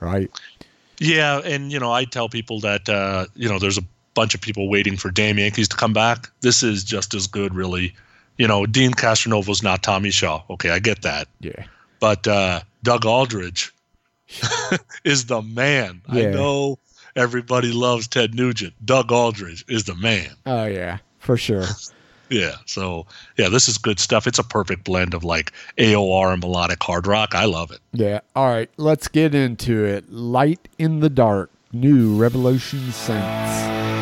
right? 0.01 0.31
Yeah, 1.03 1.41
and 1.41 1.73
you 1.73 1.81
know, 1.81 1.93
I 1.93 2.05
tell 2.05 2.29
people 2.29 2.61
that 2.61 2.89
uh, 2.89 3.27
you 3.35 3.49
know 3.49 3.59
there's 3.59 3.79
a 3.79 3.85
bunch 4.15 4.35
of 4.35 4.41
people 4.41 4.69
waiting 4.69 4.97
for 4.97 5.11
Damn 5.11 5.39
Yankees 5.39 5.69
to 5.69 5.77
come 5.77 5.93
back. 5.93 6.31
This 6.41 6.63
is 6.63 6.85
just 6.85 7.15
as 7.15 7.27
good, 7.27 7.55
really. 7.55 7.95
You 8.39 8.49
know, 8.49 8.67
Deen 8.67 8.93
Castronovo's 8.93 9.63
not 9.63 9.83
Tommy 9.83 10.11
Shaw. 10.11 10.43
Okay, 10.51 10.71
I 10.71 10.79
get 10.79 11.03
that. 11.03 11.29
Yeah. 11.41 11.65
But 12.01 12.27
uh, 12.27 12.61
Doug 12.83 13.05
Aldrich 13.05 13.73
is 15.05 15.27
the 15.27 15.43
man. 15.43 16.03
Yeah. 16.13 16.29
I 16.29 16.31
know 16.31 16.79
everybody 17.15 17.73
loves 17.73 18.09
Ted 18.09 18.35
Nugent. 18.35 18.75
Doug 18.85 19.13
Aldrich 19.13 19.65
is 19.69 19.85
the 19.85 19.95
man. 19.95 20.31
Oh 20.47 20.67
yeah, 20.67 20.99
for 21.19 21.37
sure. 21.37 21.67
Yeah. 22.33 22.57
So 22.67 23.07
yeah, 23.37 23.49
this 23.49 23.69
is 23.69 23.79
good 23.79 24.01
stuff. 24.01 24.27
It's 24.27 24.39
a 24.39 24.45
perfect 24.45 24.85
blend 24.85 25.15
of 25.15 25.23
like 25.23 25.53
AOR 25.79 26.33
and 26.33 26.41
melodic 26.41 26.83
hard 26.83 27.07
rock. 27.07 27.35
I 27.35 27.45
love 27.45 27.71
it. 27.71 27.81
Yeah. 27.93 28.21
All 28.35 28.49
right, 28.49 28.71
let's 28.77 29.09
get 29.09 29.35
into 29.35 29.85
it. 29.85 30.11
Light 30.11 30.69
in 30.79 31.01
the 31.01 31.11
Dark, 31.11 31.51
new 31.73 32.17
Revolution 32.17 32.91
Saints. 32.93 34.02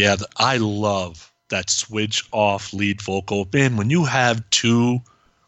Yeah, 0.00 0.16
I 0.38 0.56
love 0.56 1.30
that 1.50 1.68
switch 1.68 2.26
off 2.32 2.72
lead 2.72 3.02
vocal. 3.02 3.46
Man, 3.52 3.76
when 3.76 3.90
you 3.90 4.06
have 4.06 4.48
two 4.48 5.00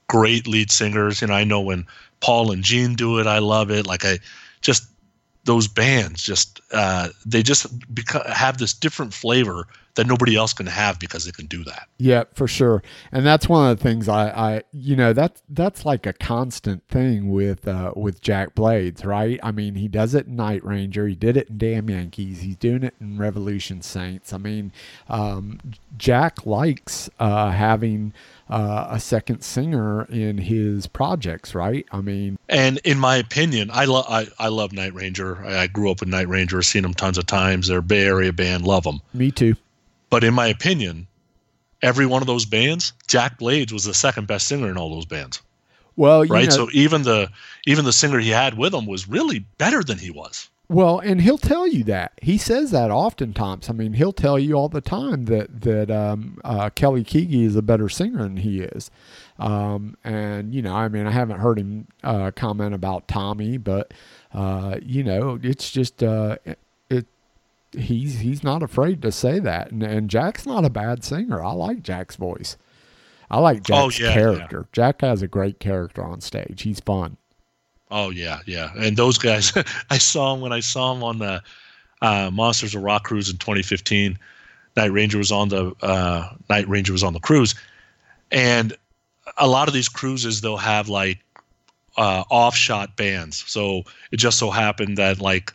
great 0.09 0.47
lead 0.47 0.71
singers, 0.71 1.23
and 1.23 1.33
I 1.33 1.45
know 1.45 1.61
when 1.63 1.87
Paul 2.21 2.53
and 2.53 2.63
Gene 2.63 2.95
do 2.95 3.19
it, 3.19 3.27
I 3.27 3.39
love 3.39 3.71
it. 3.71 3.87
Like 3.87 4.05
I 4.05 4.19
just 4.61 4.85
those 5.45 5.69
bands 5.69 6.23
just 6.23 6.61
uh, 6.73 7.09
they 7.25 7.43
just 7.43 7.67
beca- 7.95 8.29
have 8.31 8.59
this 8.59 8.75
different 8.75 9.15
flavor 9.15 9.67
that 9.95 10.07
nobody 10.07 10.37
else 10.37 10.53
can 10.53 10.67
have 10.67 10.99
because 10.99 11.27
they 11.27 11.33
can 11.33 11.47
do 11.47 11.63
that. 11.65 11.87
Yeah, 11.99 12.25
for 12.35 12.49
sure. 12.49 12.83
And 13.11 13.27
that's 13.27 13.49
one 13.49 13.71
of 13.71 13.77
the 13.77 13.83
things 13.83 14.09
I, 14.09 14.29
I 14.31 14.63
you 14.73 14.97
know, 14.97 15.13
that's 15.13 15.43
that's 15.49 15.85
like 15.85 16.07
a 16.07 16.13
constant 16.15 16.87
thing 16.89 17.31
with 17.31 17.69
uh, 17.69 17.93
with 17.95 18.21
Jack 18.23 18.55
Blades, 18.55 19.05
right? 19.05 19.39
I 19.43 19.53
mean, 19.53 19.75
he 19.75 19.89
does 19.89 20.15
it 20.15 20.27
in 20.27 20.37
Night 20.37 20.65
Ranger, 20.65 21.07
he 21.07 21.15
did 21.15 21.37
it 21.37 21.51
in 21.51 21.59
Damn 21.59 21.91
Yankees, 21.91 22.41
he's 22.41 22.57
doing 22.57 22.83
it 22.85 22.95
in 23.01 23.19
Revolution 23.19 23.83
Saints. 23.83 24.33
I 24.33 24.39
mean, 24.39 24.73
um, 25.09 25.61
Jack 25.99 26.47
likes 26.47 27.11
uh, 27.19 27.51
having 27.51 28.15
uh, 28.49 28.89
a 28.91 29.01
second 29.01 29.43
singer 29.43 30.05
in 30.05 30.39
his 30.39 30.87
projects, 30.87 31.55
right? 31.55 31.87
I 31.93 32.01
mean, 32.01 32.39
and 32.49 32.79
in 32.85 32.99
my 32.99 33.17
opinion, 33.17 33.71
I 33.73 33.85
love 33.85 34.07
I, 34.09 34.27
I 34.39 34.49
love 34.49 34.73
Night 34.73 34.95
Ranger. 34.95 35.45
I, 35.45 35.59
I 35.59 35.67
grew 35.67 35.91
up 35.91 36.01
with 36.01 36.09
Night 36.09 36.29
Ranger, 36.29 36.63
seen 36.63 36.83
them 36.83 36.95
tons 36.95 37.19
of 37.19 37.27
times. 37.27 37.69
They're 37.69 37.79
a 37.79 37.83
Bay 37.83 38.07
Area 38.07 38.33
band, 38.33 38.65
love 38.65 38.85
them. 38.85 39.03
Me 39.13 39.31
too. 39.31 39.55
But 40.13 40.25
in 40.25 40.35
my 40.35 40.47
opinion, 40.49 41.07
every 41.81 42.05
one 42.05 42.21
of 42.21 42.27
those 42.27 42.45
bands, 42.45 42.93
Jack 43.07 43.39
Blades 43.39 43.73
was 43.73 43.85
the 43.85 43.95
second 43.95 44.27
best 44.27 44.47
singer 44.47 44.69
in 44.69 44.77
all 44.77 44.91
those 44.91 45.07
bands. 45.07 45.41
Well, 45.97 46.27
right. 46.27 46.51
Know, 46.51 46.67
so 46.67 46.69
even 46.75 47.05
the 47.05 47.31
even 47.67 47.87
the 47.87 47.95
singer 47.95 48.19
he 48.19 48.29
had 48.29 48.59
with 48.59 48.75
him 48.75 48.85
was 48.85 49.09
really 49.09 49.39
better 49.57 49.83
than 49.83 49.97
he 49.97 50.11
was. 50.11 50.51
Well, 50.69 50.99
and 50.99 51.19
he'll 51.19 51.39
tell 51.39 51.67
you 51.67 51.83
that. 51.85 52.13
He 52.21 52.37
says 52.37 52.73
that 52.73 52.91
oftentimes. 52.91 53.71
I 53.71 53.73
mean, 53.73 53.95
he'll 53.95 54.13
tell 54.13 54.39
you 54.39 54.53
all 54.53 54.69
the 54.69 54.83
time 54.83 55.25
that 55.27 55.63
that 55.63 55.91
um, 55.91 56.39
uh, 56.45 56.69
Kelly 56.69 57.05
Keagy 57.05 57.45
is 57.45 57.57
a 57.57 57.63
better 57.63 57.89
singer 57.89 58.25
than 58.25 58.37
he 58.37 58.61
is. 58.61 58.91
Um, 59.39 59.97
and 60.05 60.55
you 60.55 60.61
know, 60.61 60.75
I 60.75 60.89
mean, 60.89 61.07
I 61.07 61.11
haven't 61.11 61.41
heard 61.41 61.59
him 61.59 61.89
uh, 62.05 62.33
comment 62.37 62.75
about 62.75 63.09
Tommy, 63.09 63.57
but 63.57 63.95
uh, 64.35 64.77
you 64.83 65.05
know, 65.05 65.39
it's 65.43 65.71
just 65.71 66.03
uh. 66.03 66.37
He's 67.77 68.21
he's 68.21 68.45
not 68.45 68.63
afraid 68.63 69.01
to 69.03 69.13
say 69.13 69.39
that, 69.39 69.71
and, 69.71 69.83
and 69.83 70.11
Jack's 70.11 70.47
not 70.47 70.65
a 70.65 70.71
bad 70.71 71.05
singer. 71.05 71.43
I 71.43 71.53
like 71.53 71.83
Jack's 71.83 72.17
voice. 72.17 72.57
I 73.31 73.39
like 73.39 73.59
oh, 73.59 73.89
Jack's 73.91 74.01
oh, 74.01 74.05
yeah, 74.05 74.13
character. 74.13 74.59
Yeah. 74.59 74.69
Jack 74.73 75.01
has 75.01 75.23
a 75.23 75.29
great 75.29 75.59
character 75.59 76.05
on 76.05 76.21
stage. 76.21 76.63
He's 76.63 76.81
fun. 76.81 77.17
Oh 77.91 78.11
yeah, 78.11 78.41
yeah. 78.47 78.71
And 78.77 78.97
those 78.97 79.19
guys, 79.19 79.53
I 79.91 79.99
saw 79.99 80.33
them 80.33 80.43
when 80.43 80.53
I 80.53 80.61
saw 80.61 80.93
them 80.93 81.03
on 81.03 81.19
the 81.19 81.43
uh, 82.03 82.31
Monsters 82.33 82.75
of 82.75 82.83
Rock 82.83 83.05
cruise 83.05 83.31
in 83.31 83.39
2015. 83.39 84.19
Night 84.77 84.93
Ranger 84.93 85.19
was 85.19 85.33
on 85.33 85.49
the 85.49 85.75
uh, 85.83 86.35
Night 86.49 86.69
Ranger 86.69 86.93
was 86.93 87.05
on 87.05 87.13
the 87.13 87.21
cruise, 87.21 87.55
and 88.31 88.75
a 89.37 89.47
lot 89.47 89.69
of 89.69 89.75
these 89.75 89.89
cruises 89.89 90.41
they'll 90.41 90.57
have 90.57 90.89
like 90.89 91.19
uh, 91.97 92.25
off-shot 92.31 92.97
bands. 92.97 93.45
So 93.47 93.83
it 94.11 94.17
just 94.17 94.39
so 94.39 94.51
happened 94.51 94.99
that 94.99 95.21
like 95.21 95.53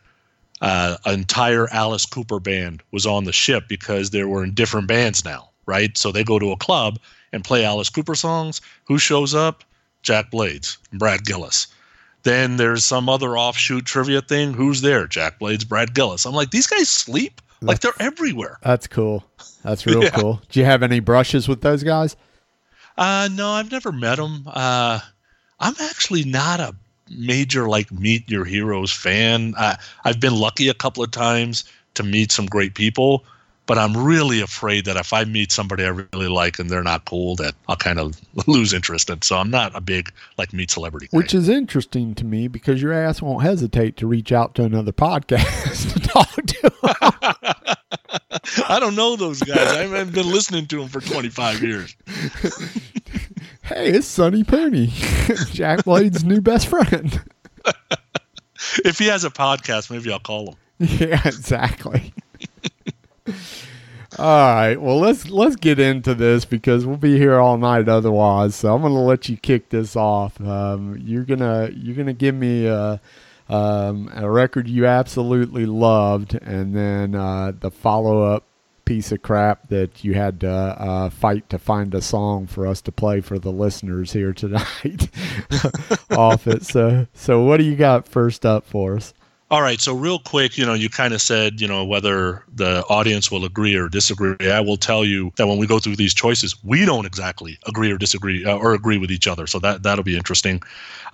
uh, 0.60 0.96
entire 1.06 1.68
Alice 1.72 2.06
Cooper 2.06 2.40
band 2.40 2.82
was 2.90 3.06
on 3.06 3.24
the 3.24 3.32
ship 3.32 3.64
because 3.68 4.10
they 4.10 4.24
were 4.24 4.42
in 4.42 4.54
different 4.54 4.88
bands 4.88 5.24
now, 5.24 5.50
right? 5.66 5.96
So 5.96 6.10
they 6.10 6.24
go 6.24 6.38
to 6.38 6.52
a 6.52 6.56
club 6.56 6.98
and 7.32 7.44
play 7.44 7.64
Alice 7.64 7.90
Cooper 7.90 8.14
songs. 8.14 8.60
Who 8.86 8.98
shows 8.98 9.34
up? 9.34 9.64
Jack 10.02 10.30
Blades, 10.30 10.78
Brad 10.92 11.24
Gillis. 11.24 11.66
Then 12.22 12.56
there's 12.56 12.84
some 12.84 13.08
other 13.08 13.38
offshoot 13.38 13.84
trivia 13.84 14.20
thing. 14.20 14.52
Who's 14.52 14.80
there? 14.80 15.06
Jack 15.06 15.38
Blades, 15.38 15.64
Brad 15.64 15.94
Gillis. 15.94 16.26
I'm 16.26 16.34
like, 16.34 16.50
these 16.50 16.66
guys 16.66 16.88
sleep? 16.88 17.40
That's, 17.60 17.68
like 17.68 17.80
they're 17.80 18.06
everywhere. 18.06 18.58
That's 18.62 18.86
cool. 18.86 19.24
That's 19.62 19.86
real 19.86 20.02
yeah. 20.02 20.10
cool. 20.10 20.40
Do 20.48 20.60
you 20.60 20.66
have 20.66 20.82
any 20.82 21.00
brushes 21.00 21.48
with 21.48 21.60
those 21.60 21.82
guys? 21.82 22.16
Uh, 22.96 23.28
no, 23.32 23.50
I've 23.50 23.70
never 23.70 23.92
met 23.92 24.16
them. 24.16 24.44
Uh, 24.46 25.00
I'm 25.60 25.74
actually 25.80 26.24
not 26.24 26.60
a 26.60 26.74
major 27.10 27.68
like 27.68 27.90
meet 27.92 28.28
your 28.30 28.44
heroes 28.44 28.92
fan. 28.92 29.54
Uh, 29.56 29.76
I've 30.04 30.20
been 30.20 30.34
lucky 30.34 30.68
a 30.68 30.74
couple 30.74 31.02
of 31.02 31.10
times 31.10 31.64
to 31.94 32.02
meet 32.02 32.32
some 32.32 32.46
great 32.46 32.74
people, 32.74 33.24
but 33.66 33.76
I'm 33.76 33.94
really 33.94 34.40
afraid 34.40 34.86
that 34.86 34.96
if 34.96 35.12
I 35.12 35.24
meet 35.24 35.52
somebody 35.52 35.84
I 35.84 35.88
really 35.88 36.28
like 36.28 36.58
and 36.58 36.70
they're 36.70 36.82
not 36.82 37.04
cool, 37.04 37.36
that 37.36 37.54
I'll 37.68 37.76
kind 37.76 37.98
of 37.98 38.18
lose 38.46 38.72
interest. 38.72 39.10
And 39.10 39.22
so 39.22 39.36
I'm 39.36 39.50
not 39.50 39.76
a 39.76 39.80
big 39.80 40.10
like 40.38 40.52
meet 40.52 40.70
celebrity. 40.70 41.08
Which 41.10 41.34
is 41.34 41.48
interesting 41.48 42.14
to 42.14 42.24
me 42.24 42.48
because 42.48 42.80
your 42.80 42.92
ass 42.92 43.20
won't 43.20 43.42
hesitate 43.42 43.96
to 43.98 44.06
reach 44.06 44.32
out 44.32 44.54
to 44.54 44.64
another 44.64 44.92
podcast 44.92 45.92
to 45.92 46.00
talk 46.00 46.34
to. 46.34 47.76
I 48.68 48.80
don't 48.80 48.94
know 48.94 49.16
those 49.16 49.42
guys. 49.42 49.58
I 49.58 49.82
haven't 49.82 50.14
been 50.14 50.30
listening 50.30 50.66
to 50.68 50.78
them 50.78 50.88
for 50.88 51.00
25 51.00 51.62
years. 51.62 51.94
Hey, 53.68 53.90
it's 53.90 54.06
Sonny 54.06 54.44
Pooney, 54.44 54.88
Jack 55.52 55.84
Blade's 55.84 56.24
new 56.24 56.40
best 56.40 56.68
friend. 56.68 57.22
if 58.84 58.98
he 58.98 59.06
has 59.06 59.24
a 59.24 59.30
podcast, 59.30 59.90
maybe 59.90 60.10
I'll 60.12 60.18
call 60.18 60.48
him. 60.50 60.56
Yeah, 61.00 61.20
exactly. 61.26 62.12
All 64.16 64.24
right. 64.26 64.76
Well, 64.76 64.98
let's 64.98 65.28
let's 65.28 65.56
get 65.56 65.78
into 65.78 66.14
this 66.14 66.44
because 66.44 66.86
we'll 66.86 66.96
be 66.96 67.18
here 67.18 67.38
all 67.38 67.58
night 67.58 67.88
otherwise. 67.88 68.54
So 68.54 68.74
I'm 68.74 68.82
gonna 68.82 69.02
let 69.02 69.28
you 69.28 69.36
kick 69.36 69.68
this 69.68 69.96
off. 69.96 70.40
Um, 70.40 70.96
you're 71.00 71.24
gonna 71.24 71.70
you're 71.74 71.96
gonna 71.96 72.12
give 72.14 72.34
me 72.34 72.66
a, 72.66 73.00
um, 73.48 74.10
a 74.14 74.28
record 74.30 74.66
you 74.68 74.86
absolutely 74.86 75.66
loved, 75.66 76.34
and 76.34 76.74
then 76.74 77.14
uh, 77.14 77.52
the 77.58 77.70
follow 77.70 78.22
up 78.22 78.44
piece 78.88 79.12
of 79.12 79.20
crap 79.20 79.68
that 79.68 80.02
you 80.02 80.14
had 80.14 80.40
to 80.40 80.50
uh, 80.50 81.10
fight 81.10 81.46
to 81.50 81.58
find 81.58 81.94
a 81.94 82.00
song 82.00 82.46
for 82.46 82.66
us 82.66 82.80
to 82.80 82.90
play 82.90 83.20
for 83.20 83.38
the 83.38 83.52
listeners 83.52 84.14
here 84.14 84.32
tonight 84.32 85.10
off 86.10 86.46
it. 86.46 86.64
So 86.64 87.06
so 87.12 87.44
what 87.44 87.58
do 87.58 87.64
you 87.64 87.76
got 87.76 88.08
first 88.08 88.46
up 88.46 88.64
for 88.64 88.96
us? 88.96 89.12
All 89.50 89.60
right. 89.62 89.80
So, 89.80 89.94
real 89.94 90.18
quick, 90.18 90.58
you 90.58 90.66
know, 90.66 90.74
you 90.74 90.90
kind 90.90 91.14
of 91.14 91.22
said, 91.22 91.58
you 91.58 91.66
know, 91.66 91.82
whether 91.82 92.44
the 92.54 92.84
audience 92.90 93.30
will 93.30 93.46
agree 93.46 93.74
or 93.76 93.88
disagree. 93.88 94.36
I 94.42 94.60
will 94.60 94.76
tell 94.76 95.06
you 95.06 95.32
that 95.36 95.46
when 95.46 95.56
we 95.56 95.66
go 95.66 95.78
through 95.78 95.96
these 95.96 96.12
choices, 96.12 96.54
we 96.62 96.84
don't 96.84 97.06
exactly 97.06 97.58
agree 97.66 97.90
or 97.90 97.96
disagree 97.96 98.44
uh, 98.44 98.58
or 98.58 98.74
agree 98.74 98.98
with 98.98 99.10
each 99.10 99.26
other. 99.26 99.46
So, 99.46 99.58
that, 99.60 99.82
that'll 99.82 100.04
be 100.04 100.18
interesting. 100.18 100.60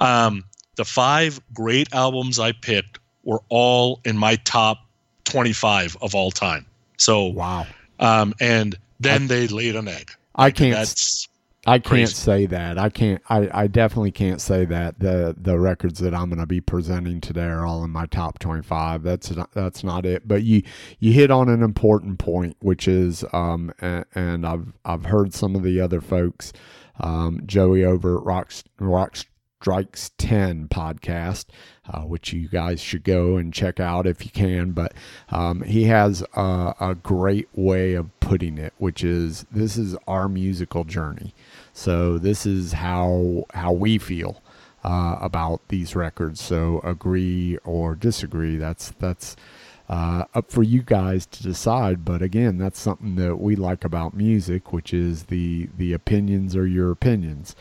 Um, 0.00 0.42
the 0.74 0.84
five 0.84 1.40
great 1.52 1.88
albums 1.92 2.40
I 2.40 2.50
picked 2.50 2.98
were 3.22 3.40
all 3.50 4.00
in 4.04 4.18
my 4.18 4.34
top 4.36 4.78
25 5.26 5.96
of 6.02 6.16
all 6.16 6.32
time. 6.32 6.66
So, 6.98 7.24
wow. 7.26 7.66
Um, 8.00 8.34
and 8.40 8.76
then 9.00 9.24
I, 9.24 9.26
they 9.26 9.48
laid 9.48 9.76
an 9.76 9.88
egg. 9.88 10.10
I 10.34 10.50
can't. 10.50 10.74
That's 10.74 11.28
I 11.66 11.78
can't 11.78 11.86
Crazy. 11.86 12.14
say 12.14 12.46
that. 12.46 12.78
I 12.78 12.90
can't. 12.90 13.22
I, 13.30 13.48
I 13.52 13.66
definitely 13.68 14.10
can't 14.10 14.40
say 14.40 14.64
that 14.66 14.98
the 14.98 15.34
the 15.38 15.58
records 15.58 15.98
that 16.00 16.14
I'm 16.14 16.28
going 16.28 16.40
to 16.40 16.46
be 16.46 16.60
presenting 16.60 17.20
today 17.20 17.46
are 17.46 17.64
all 17.66 17.82
in 17.84 17.90
my 17.90 18.06
top 18.06 18.38
25. 18.38 19.02
That's 19.02 19.30
not, 19.30 19.50
that's 19.52 19.82
not 19.82 20.04
it. 20.04 20.28
But 20.28 20.42
you 20.42 20.62
you 20.98 21.12
hit 21.12 21.30
on 21.30 21.48
an 21.48 21.62
important 21.62 22.18
point, 22.18 22.56
which 22.60 22.86
is 22.86 23.24
um 23.32 23.72
and, 23.80 24.04
and 24.14 24.46
I've 24.46 24.72
I've 24.84 25.06
heard 25.06 25.32
some 25.32 25.56
of 25.56 25.62
the 25.62 25.80
other 25.80 26.02
folks, 26.02 26.52
um, 27.00 27.40
Joey 27.46 27.84
over 27.84 28.18
at 28.18 28.24
Rock 28.24 28.52
Rock 28.78 29.16
Strikes 29.60 30.10
10 30.18 30.68
podcast, 30.68 31.46
uh, 31.92 32.00
which 32.02 32.32
you 32.32 32.48
guys 32.48 32.80
should 32.80 33.04
go 33.04 33.36
and 33.36 33.52
check 33.52 33.78
out 33.78 34.06
if 34.06 34.24
you 34.24 34.30
can. 34.30 34.72
But 34.72 34.92
um, 35.30 35.62
he 35.62 35.84
has 35.84 36.24
a, 36.34 36.74
a 36.80 36.94
great 36.94 37.48
way 37.54 37.94
of 37.94 38.18
putting 38.20 38.58
it, 38.58 38.72
which 38.78 39.04
is 39.04 39.46
this 39.50 39.76
is 39.76 39.96
our 40.06 40.28
musical 40.28 40.84
journey. 40.84 41.34
So 41.72 42.18
this 42.18 42.46
is 42.46 42.72
how 42.74 43.44
how 43.52 43.72
we 43.72 43.98
feel 43.98 44.42
uh, 44.82 45.18
about 45.20 45.66
these 45.68 45.96
records. 45.96 46.40
So 46.40 46.80
agree 46.84 47.58
or 47.64 47.94
disagree. 47.94 48.56
That's 48.56 48.92
that's 48.98 49.36
uh, 49.88 50.24
up 50.34 50.50
for 50.50 50.62
you 50.62 50.82
guys 50.82 51.26
to 51.26 51.42
decide. 51.42 52.04
But 52.04 52.22
again, 52.22 52.58
that's 52.58 52.80
something 52.80 53.16
that 53.16 53.36
we 53.36 53.56
like 53.56 53.84
about 53.84 54.14
music, 54.14 54.72
which 54.72 54.94
is 54.94 55.24
the 55.24 55.68
the 55.76 55.92
opinions 55.92 56.56
are 56.56 56.66
your 56.66 56.90
opinions. 56.90 57.54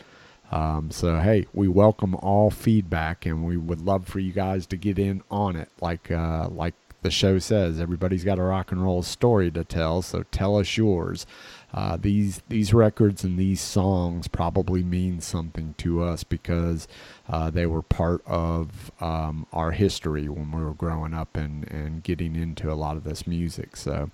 Um, 0.54 0.92
so 0.92 1.18
hey, 1.18 1.46
we 1.52 1.66
welcome 1.66 2.14
all 2.14 2.48
feedback, 2.48 3.26
and 3.26 3.44
we 3.44 3.56
would 3.56 3.80
love 3.80 4.06
for 4.06 4.20
you 4.20 4.32
guys 4.32 4.66
to 4.66 4.76
get 4.76 5.00
in 5.00 5.24
on 5.28 5.56
it. 5.56 5.68
Like 5.80 6.12
uh, 6.12 6.48
like 6.48 6.74
the 7.02 7.10
show 7.10 7.40
says, 7.40 7.80
everybody's 7.80 8.22
got 8.22 8.38
a 8.38 8.42
rock 8.42 8.70
and 8.70 8.80
roll 8.80 9.02
story 9.02 9.50
to 9.50 9.64
tell. 9.64 10.00
So 10.00 10.22
tell 10.30 10.56
us 10.56 10.76
yours. 10.76 11.26
Uh, 11.72 11.96
these 12.00 12.40
these 12.48 12.72
records 12.72 13.24
and 13.24 13.36
these 13.36 13.60
songs 13.60 14.28
probably 14.28 14.84
mean 14.84 15.20
something 15.20 15.74
to 15.78 16.04
us 16.04 16.22
because 16.22 16.86
uh, 17.28 17.50
they 17.50 17.66
were 17.66 17.82
part 17.82 18.22
of 18.24 18.92
um, 19.00 19.48
our 19.52 19.72
history 19.72 20.28
when 20.28 20.52
we 20.52 20.62
were 20.62 20.72
growing 20.72 21.14
up 21.14 21.36
and, 21.36 21.68
and 21.68 22.04
getting 22.04 22.36
into 22.36 22.70
a 22.72 22.74
lot 22.74 22.96
of 22.96 23.02
this 23.02 23.26
music. 23.26 23.76
So 23.76 24.08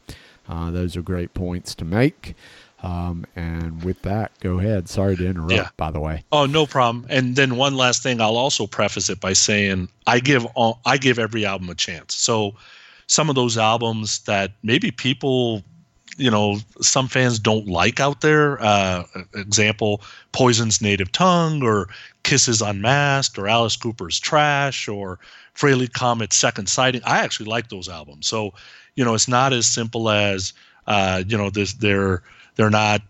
uh, 0.49 0.71
those 0.71 0.97
are 0.97 1.03
great 1.03 1.35
points 1.35 1.75
to 1.75 1.85
make. 1.85 2.35
Um, 2.83 3.27
and 3.37 3.83
with 3.83 4.01
that, 4.03 4.33
go 4.41 4.59
ahead. 4.59 4.89
Sorry 4.89 5.17
to 5.17 5.27
interrupt, 5.27 5.53
yeah. 5.53 5.69
by 5.77 5.91
the 5.91 6.01
way. 6.01 6.25
Oh, 6.33 6.47
no 6.47 6.65
problem. 6.67 7.07
And 7.11 7.37
then 7.37 7.57
one 7.57 7.77
last 7.77 8.03
thing, 8.03 8.21
I'll 8.21 8.37
also 8.37 8.67
preface 8.67 9.11
it 9.11 9.21
by 9.21 9.35
saying 9.35 9.89
I 10.07 10.21
give 10.21 10.47
all, 10.55 10.81
I 10.87 10.97
give 10.97 11.19
every 11.19 11.45
album 11.45 11.69
a 11.69 11.75
chance. 11.75 12.15
So 12.15 12.55
some 13.07 13.29
of 13.29 13.35
those 13.35 13.59
albums 13.59 14.21
that 14.21 14.53
maybe 14.63 14.91
people 14.91 15.63
you 16.17 16.31
know 16.31 16.59
some 16.81 17.09
fans 17.09 17.39
don't 17.39 17.67
like 17.67 17.99
out 17.99 18.21
there. 18.21 18.63
Uh, 18.63 19.05
example: 19.35 20.03
Poison's 20.33 20.83
Native 20.83 21.11
Tongue, 21.13 21.63
or 21.63 21.89
Kiss's 22.25 22.61
Unmasked, 22.61 23.39
or 23.39 23.49
Alice 23.49 23.77
Cooper's 23.77 24.21
Trash, 24.21 24.87
or 24.87 25.19
Frehley's 25.55 25.89
Comet 25.89 26.33
Second 26.33 26.69
Sighting. 26.69 27.01
I 27.05 27.21
actually 27.21 27.47
like 27.47 27.69
those 27.69 27.89
albums. 27.89 28.27
So 28.27 28.53
you 28.97 29.05
know, 29.05 29.15
it's 29.15 29.29
not 29.29 29.53
as 29.53 29.67
simple 29.67 30.11
as 30.11 30.53
uh, 30.87 31.23
you 31.27 31.39
know, 31.39 31.51
this 31.51 31.73
they're 31.75 32.23
they're 32.61 32.69
not 32.69 33.01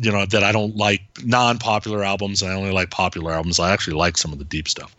you 0.00 0.12
know 0.12 0.24
that 0.24 0.44
I 0.44 0.52
don't 0.52 0.76
like 0.76 1.00
non-popular 1.24 2.04
albums. 2.04 2.42
I 2.44 2.52
only 2.52 2.70
like 2.70 2.90
popular 2.90 3.32
albums. 3.32 3.58
I 3.58 3.72
actually 3.72 3.96
like 3.96 4.16
some 4.16 4.32
of 4.32 4.38
the 4.38 4.44
deep 4.44 4.68
stuff. 4.68 4.94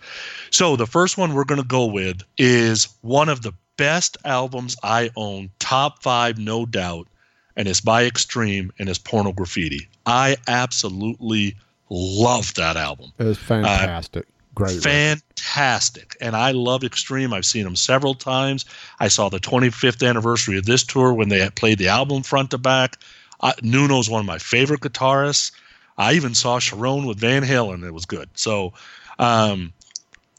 So 0.52 0.76
the 0.76 0.88
first 0.88 1.18
one 1.18 1.34
we're 1.34 1.46
going 1.46 1.62
to 1.62 1.68
go 1.68 1.86
with 1.86 2.22
is 2.38 2.90
one 3.02 3.30
of 3.30 3.42
the 3.42 3.54
best 3.78 4.18
albums 4.26 4.76
I 4.84 5.12
own, 5.16 5.50
top 5.60 6.04
five, 6.04 6.38
no 6.38 6.66
doubt, 6.66 7.08
and 7.56 7.68
it's 7.68 7.80
by 7.80 8.06
Extreme 8.06 8.74
and 8.80 8.90
it's 8.90 9.00
Porno 9.00 9.32
Graffiti. 9.32 9.88
I 10.06 10.38
absolutely 10.48 11.56
love 11.90 12.54
that 12.56 12.76
album. 12.76 13.14
It 13.18 13.24
was 13.24 13.38
fantastic. 13.38 14.26
Uh, 14.26 14.32
Great. 14.56 14.82
Fantastic. 14.82 16.18
And 16.20 16.36
I 16.36 16.52
love 16.52 16.84
Extreme. 16.84 17.34
I've 17.34 17.46
seen 17.46 17.64
them 17.64 17.78
several 17.78 18.14
times. 18.14 18.66
I 19.00 19.08
saw 19.08 19.30
the 19.30 19.40
25th 19.40 20.06
anniversary 20.06 20.58
of 20.58 20.66
this 20.66 20.84
tour 20.84 21.14
when 21.14 21.30
they 21.30 21.50
played 21.52 21.78
the 21.78 21.88
album 21.88 22.24
front 22.24 22.52
to 22.52 22.58
back. 22.58 22.98
Uh, 23.42 23.54
Nuno's 23.62 24.10
one 24.10 24.20
of 24.20 24.26
my 24.26 24.38
favorite 24.38 24.82
guitarists. 24.82 25.52
I 25.98 26.14
even 26.14 26.34
saw 26.34 26.60
Cherone 26.60 27.08
with 27.08 27.20
Van 27.20 27.44
Halen. 27.44 27.86
It 27.86 27.94
was 27.94 28.06
good. 28.06 28.30
So 28.34 28.74
um, 29.20 29.74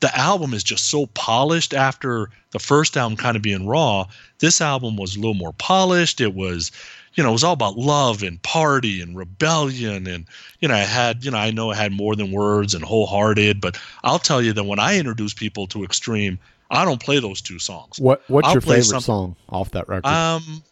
the 0.01 0.17
album 0.19 0.55
is 0.55 0.65
just 0.65 0.85
so 0.91 1.07
polished 1.07 1.75
after 1.75 2.31
the 2.53 2.59
first 2.59 2.97
album 2.97 3.17
kind 3.17 3.37
of 3.37 3.43
being 3.43 3.67
raw. 3.67 4.07
This 4.39 4.61
album 4.61 4.97
was 4.97 5.15
a 5.15 5.19
little 5.19 5.35
more 5.35 5.53
polished. 5.53 6.21
It 6.21 6.35
was, 6.35 6.73
you 7.15 7.23
know, 7.23 7.29
it 7.29 7.33
was 7.33 7.45
all 7.45 7.53
about 7.53 7.77
love 7.77 8.23
and 8.23 8.41
party 8.43 9.03
and 9.03 9.17
rebellion. 9.17 10.07
And, 10.07 10.27
you 10.61 10.69
know, 10.69 10.75
I 10.75 10.79
had, 10.79 11.25
you 11.25 11.31
know, 11.31 11.39
I 11.39 11.51
know 11.51 11.71
I 11.71 11.77
had 11.77 11.93
more 11.93 12.17
than 12.17 12.33
words 12.33 12.75
and 12.75 12.83
wholehearted, 12.83 13.61
but 13.61 13.79
I'll 14.03 14.19
tell 14.19 14.41
you 14.41 14.55
that 14.55 14.65
when 14.65 14.79
I 14.79 14.99
introduce 14.99 15.35
people 15.35 15.67
to 15.69 15.85
Extreme, 15.85 16.39
I 16.71 16.85
don't 16.85 17.03
play 17.03 17.21
those 17.21 17.41
two 17.41 17.59
songs. 17.59 17.99
What 17.99 18.23
What's 18.29 18.47
I'll 18.47 18.55
your 18.55 18.61
favorite 18.63 19.03
song 19.03 19.37
off 19.49 19.73
that 19.73 19.89
record? 19.89 20.07
Um, 20.07 20.63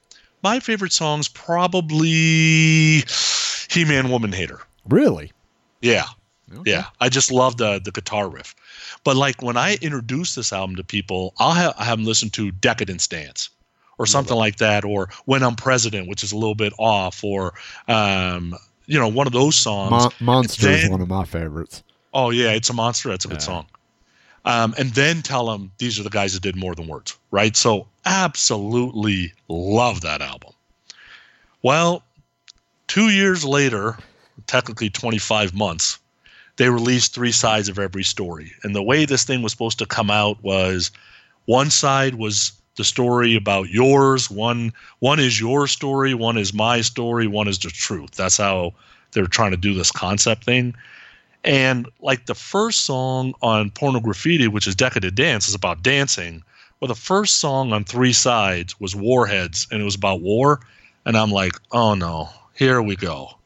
my 0.43 0.61
favorite 0.61 0.93
song's 0.93 1.29
probably 1.29 3.03
He 3.71 3.85
Man 3.85 4.11
Woman 4.11 4.33
Hater. 4.33 4.61
Really? 4.89 5.33
Yeah. 5.81 6.05
Okay. 6.53 6.71
Yeah. 6.71 6.87
I 7.01 7.09
just 7.09 7.31
love 7.31 7.57
the 7.59 7.81
the 7.83 7.91
guitar 7.91 8.29
riff. 8.29 8.55
But 9.05 9.17
like 9.17 9.43
when 9.43 9.57
I 9.57 9.77
introduce 9.81 10.35
this 10.35 10.53
album 10.53 10.77
to 10.77 10.85
people, 10.85 11.35
I'll 11.39 11.53
have, 11.53 11.75
I 11.79 11.85
have 11.85 11.99
them 11.99 12.07
listen 12.07 12.31
to 12.31 12.51
Decadence 12.51 13.07
Dance 13.07 13.51
or 13.99 14.07
something 14.07 14.37
like 14.37 14.57
that, 14.57 14.85
or 14.85 15.09
When 15.25 15.43
I'm 15.43 15.57
President, 15.57 16.09
which 16.09 16.23
is 16.23 16.33
a 16.33 16.37
little 16.37 16.55
bit 16.55 16.73
off, 16.79 17.23
or 17.25 17.55
um, 17.89 18.55
you 18.87 18.99
know, 18.99 19.09
one 19.09 19.27
of 19.27 19.33
those 19.33 19.57
songs. 19.57 19.91
Mon- 19.91 20.13
Monster 20.21 20.71
is 20.71 20.89
one 20.89 21.01
of 21.01 21.09
my 21.09 21.25
favorites. 21.25 21.83
Oh 22.15 22.31
yeah, 22.31 22.53
it's 22.53 22.71
a 22.71 22.73
monster. 22.73 23.11
That's 23.11 23.25
a 23.25 23.29
good 23.29 23.43
song. 23.43 23.67
Um, 24.49 24.75
and 24.79 24.95
then 24.95 25.21
tell 25.21 25.45
them 25.47 25.71
these 25.77 26.01
are 26.01 26.03
the 26.03 26.09
guys 26.09 26.33
that 26.33 26.43
did 26.43 26.57
more 26.57 26.75
than 26.75 26.89
words, 26.89 27.15
right? 27.31 27.55
So 27.55 27.87
absolutely 28.07 29.35
love 29.49 30.01
that 30.01 30.23
album. 30.23 30.53
Well, 31.63 32.03
two 32.87 33.11
years 33.11 33.45
later, 33.45 33.99
technically 34.47 34.89
25 34.89 35.55
months, 35.55 35.99
they 36.57 36.71
released 36.71 37.15
three 37.15 37.31
sides 37.31 37.69
of 37.69 37.79
every 37.79 38.03
story. 38.03 38.53
And 38.63 38.75
the 38.75 38.83
way 38.83 39.05
this 39.05 39.23
thing 39.23 39.43
was 39.43 39.53
supposed 39.53 39.79
to 39.81 39.87
come 39.87 40.11
out 40.11 40.43
was 40.43 40.91
one 41.45 41.69
side 41.69 42.15
was 42.15 42.53
the 42.77 42.85
story 42.85 43.37
about 43.37 43.69
yours, 43.69 44.31
one 44.31 44.73
one 45.01 45.21
is 45.21 45.39
your 45.39 45.67
story, 45.67 46.15
one 46.15 46.39
is 46.39 46.55
my 46.55 46.81
story, 46.81 47.27
one 47.27 47.49
is 47.49 47.59
the 47.59 47.69
truth. 47.69 48.13
That's 48.13 48.39
how 48.39 48.73
they're 49.13 49.27
trying 49.27 49.51
to 49.51 49.59
do 49.59 49.75
this 49.75 49.93
concept 49.93 50.45
thing. 50.45 50.75
And 51.45 51.89
like 52.01 52.27
the 52.27 52.35
first 52.35 52.81
song 52.81 53.35
on 53.43 53.71
Porno 53.71 54.01
Graffiti, 54.01 54.49
which 54.49 54.67
is 54.67 54.75
Decadence 54.75 55.15
Dance, 55.15 55.49
is 55.49 55.55
about 55.55 55.83
dancing. 55.83 56.43
Well, 56.81 56.89
the 56.89 56.95
first 56.95 57.37
song 57.37 57.73
on 57.73 57.85
Three 57.85 58.13
Sides 58.13 58.79
was 58.81 58.95
Warheads, 58.95 59.67
and 59.71 59.81
it 59.81 59.85
was 59.85 59.95
about 59.95 60.21
war. 60.21 60.61
And 61.07 61.17
I'm 61.17 61.31
like, 61.31 61.53
oh 61.73 61.95
no, 61.95 62.29
here 62.55 62.83
we 62.83 62.97
go 62.97 63.39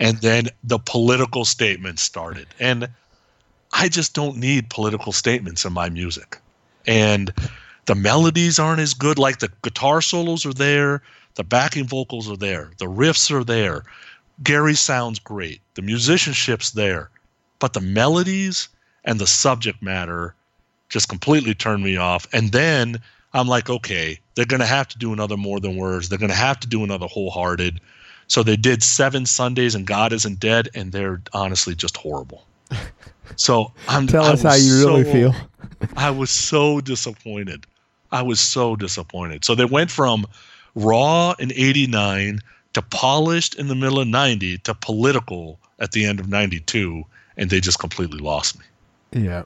and 0.00 0.16
then 0.18 0.48
the 0.64 0.78
political 0.78 1.44
statements 1.44 2.02
started 2.02 2.46
and 2.58 2.88
i 3.72 3.88
just 3.88 4.14
don't 4.14 4.36
need 4.36 4.68
political 4.70 5.12
statements 5.12 5.64
in 5.64 5.72
my 5.72 5.88
music 5.88 6.38
and 6.86 7.32
the 7.86 7.94
melodies 7.94 8.58
aren't 8.58 8.80
as 8.80 8.94
good 8.94 9.18
like 9.18 9.38
the 9.38 9.52
guitar 9.62 10.00
solos 10.00 10.44
are 10.44 10.54
there 10.54 11.02
the 11.36 11.44
backing 11.44 11.86
vocals 11.86 12.28
are 12.28 12.36
there 12.36 12.72
the 12.78 12.86
riffs 12.86 13.30
are 13.30 13.44
there 13.44 13.84
gary 14.42 14.74
sounds 14.74 15.18
great 15.18 15.60
the 15.74 15.82
musicianship's 15.82 16.72
there 16.72 17.10
but 17.60 17.72
the 17.72 17.80
melodies 17.80 18.68
and 19.04 19.20
the 19.20 19.26
subject 19.26 19.80
matter 19.80 20.34
just 20.88 21.08
completely 21.08 21.54
turned 21.54 21.84
me 21.84 21.96
off 21.96 22.26
and 22.32 22.50
then 22.50 23.00
i'm 23.32 23.46
like 23.46 23.70
okay 23.70 24.18
they're 24.34 24.44
going 24.44 24.60
to 24.60 24.66
have 24.66 24.88
to 24.88 24.98
do 24.98 25.12
another 25.12 25.36
more 25.36 25.60
than 25.60 25.76
words 25.76 26.08
they're 26.08 26.18
going 26.18 26.28
to 26.28 26.34
have 26.34 26.58
to 26.58 26.66
do 26.66 26.82
another 26.82 27.06
wholehearted 27.06 27.80
so 28.30 28.44
they 28.44 28.54
did 28.54 28.84
seven 28.84 29.26
Sundays 29.26 29.74
and 29.74 29.84
God 29.84 30.12
Isn't 30.12 30.38
Dead, 30.38 30.68
and 30.72 30.92
they're 30.92 31.20
honestly 31.32 31.74
just 31.74 31.96
horrible. 31.96 32.46
So 33.36 33.72
I'm 33.86 34.08
tell 34.08 34.24
us 34.24 34.42
how 34.42 34.54
you 34.54 34.84
really 34.84 35.04
so, 35.04 35.12
feel. 35.12 35.34
I 35.96 36.10
was 36.10 36.30
so 36.30 36.80
disappointed. 36.80 37.64
I 38.10 38.22
was 38.22 38.40
so 38.40 38.74
disappointed. 38.74 39.44
So 39.44 39.54
they 39.54 39.64
went 39.64 39.92
from 39.92 40.26
raw 40.74 41.36
in 41.38 41.52
'89 41.52 42.40
to 42.72 42.82
polished 42.82 43.54
in 43.54 43.68
the 43.68 43.76
middle 43.76 44.00
of 44.00 44.08
'90 44.08 44.58
to 44.58 44.74
political 44.74 45.60
at 45.78 45.92
the 45.92 46.06
end 46.06 46.18
of 46.18 46.28
'92, 46.28 47.04
and 47.40 47.50
they 47.50 47.58
just 47.58 47.80
completely 47.80 48.20
lost 48.20 48.58
me. 48.58 48.64
Yeah, 49.24 49.42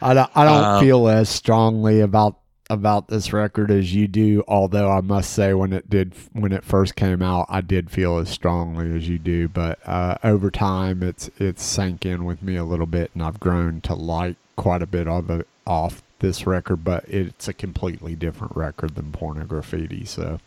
I 0.00 0.14
don't, 0.14 0.30
I 0.36 0.44
don't 0.44 0.64
um, 0.64 0.84
feel 0.84 1.08
as 1.08 1.28
strongly 1.28 2.00
about 2.00 2.36
about 2.70 3.08
this 3.08 3.32
record 3.32 3.70
as 3.70 3.94
you 3.94 4.08
do, 4.08 4.42
although 4.48 4.90
I 4.90 5.00
must 5.00 5.32
say 5.32 5.52
when 5.54 5.72
it 5.72 5.90
did 5.90 6.14
when 6.32 6.52
it 6.52 6.62
first 6.62 6.94
came 6.94 7.22
out, 7.22 7.46
I 7.48 7.62
did 7.62 7.90
feel 7.90 8.18
as 8.18 8.28
strongly 8.28 8.94
as 8.94 9.08
you 9.08 9.18
do. 9.18 9.48
But 9.48 9.80
uh, 9.86 10.18
over 10.22 10.50
time, 10.50 11.02
it's 11.02 11.30
it's 11.38 11.64
sank 11.64 12.06
in 12.06 12.24
with 12.24 12.42
me 12.42 12.56
a 12.56 12.64
little 12.64 12.86
bit, 12.86 13.10
and 13.14 13.22
I've 13.22 13.40
grown 13.40 13.80
to 13.82 13.94
like 13.94 14.36
quite 14.56 14.82
a 14.82 14.86
bit 14.86 15.08
of 15.08 15.30
it 15.30 15.48
off 15.66 16.02
this 16.20 16.46
record. 16.46 16.84
But 16.84 17.08
it's 17.08 17.48
a 17.48 17.54
completely 17.54 18.14
different 18.14 18.54
record 18.54 18.94
than 18.94 19.10
Porno 19.10 19.44
Graffiti. 19.44 20.04
So 20.04 20.38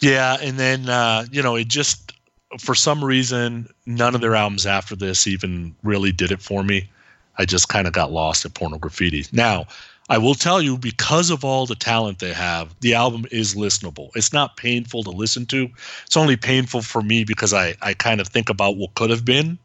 yeah, 0.00 0.36
and 0.40 0.58
then 0.58 0.88
uh, 0.88 1.26
you 1.30 1.42
know 1.42 1.56
it 1.56 1.68
just 1.68 2.13
for 2.60 2.74
some 2.74 3.04
reason 3.04 3.68
none 3.86 4.14
of 4.14 4.20
their 4.20 4.34
albums 4.34 4.66
after 4.66 4.94
this 4.94 5.26
even 5.26 5.74
really 5.82 6.12
did 6.12 6.30
it 6.30 6.42
for 6.42 6.62
me. 6.62 6.88
I 7.36 7.44
just 7.44 7.68
kind 7.68 7.86
of 7.86 7.92
got 7.92 8.12
lost 8.12 8.44
at 8.44 8.54
Porno 8.54 8.78
Graffiti. 8.78 9.26
Now 9.32 9.66
I 10.10 10.18
will 10.18 10.34
tell 10.34 10.60
you, 10.60 10.76
because 10.76 11.30
of 11.30 11.44
all 11.44 11.64
the 11.64 11.74
talent 11.74 12.18
they 12.18 12.32
have, 12.32 12.74
the 12.80 12.94
album 12.94 13.24
is 13.30 13.54
listenable. 13.54 14.10
It's 14.14 14.32
not 14.32 14.56
painful 14.56 15.02
to 15.04 15.10
listen 15.10 15.46
to. 15.46 15.68
It's 16.04 16.16
only 16.16 16.36
painful 16.36 16.82
for 16.82 17.00
me 17.00 17.24
because 17.24 17.54
I, 17.54 17.74
I 17.80 17.94
kind 17.94 18.20
of 18.20 18.28
think 18.28 18.50
about 18.50 18.76
what 18.76 18.94
could 18.94 19.08
have 19.08 19.24
been, 19.24 19.58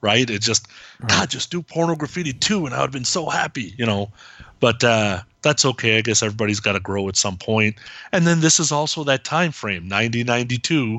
right? 0.00 0.30
It 0.30 0.42
just, 0.42 0.68
right. 1.00 1.10
God, 1.10 1.30
just 1.30 1.50
do 1.50 1.60
porno 1.60 1.96
graffiti 1.96 2.32
too, 2.32 2.66
and 2.66 2.74
I 2.74 2.78
would 2.78 2.86
have 2.86 2.92
been 2.92 3.04
so 3.04 3.28
happy, 3.28 3.74
you 3.76 3.84
know. 3.84 4.12
But 4.60 4.84
uh, 4.84 5.22
that's 5.42 5.64
okay. 5.64 5.98
I 5.98 6.02
guess 6.02 6.22
everybody's 6.22 6.60
got 6.60 6.72
to 6.72 6.80
grow 6.80 7.08
at 7.08 7.16
some 7.16 7.36
point. 7.36 7.74
And 8.12 8.26
then 8.26 8.40
this 8.40 8.60
is 8.60 8.70
also 8.70 9.02
that 9.04 9.24
time 9.24 9.50
frame, 9.50 9.88
9092, 9.88 10.92
yeah. 10.92 10.98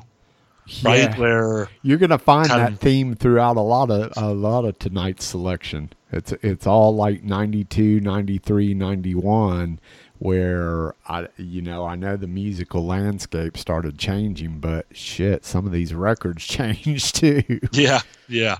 Right? 0.84 1.18
Where 1.18 1.70
you're 1.82 1.98
going 1.98 2.12
to 2.12 2.18
find 2.18 2.50
that 2.50 2.74
of, 2.74 2.80
theme 2.80 3.16
throughout 3.16 3.58
a 3.58 3.62
lot 3.62 3.90
of 3.92 4.14
a 4.18 4.34
lot 4.34 4.66
of 4.66 4.80
tonight's 4.80 5.26
selection. 5.26 5.92
It's 6.12 6.32
it's 6.42 6.68
all 6.68 6.96
like 6.96 7.24
92, 7.24 8.00
93, 8.00 8.74
91 8.74 9.80
where 10.20 10.94
I 11.08 11.28
you 11.38 11.64
know, 11.64 11.86
I 11.86 11.96
know 11.96 12.16
the 12.16 12.28
musical 12.28 12.86
landscape 12.86 13.58
started 13.58 13.98
changing, 13.98 14.60
but 14.60 14.86
shit, 14.92 15.46
some 15.46 15.66
of 15.66 15.72
these 15.72 15.94
records 15.96 16.46
changed 16.48 17.16
too. 17.16 17.60
Yeah, 17.72 18.02
yeah. 18.28 18.58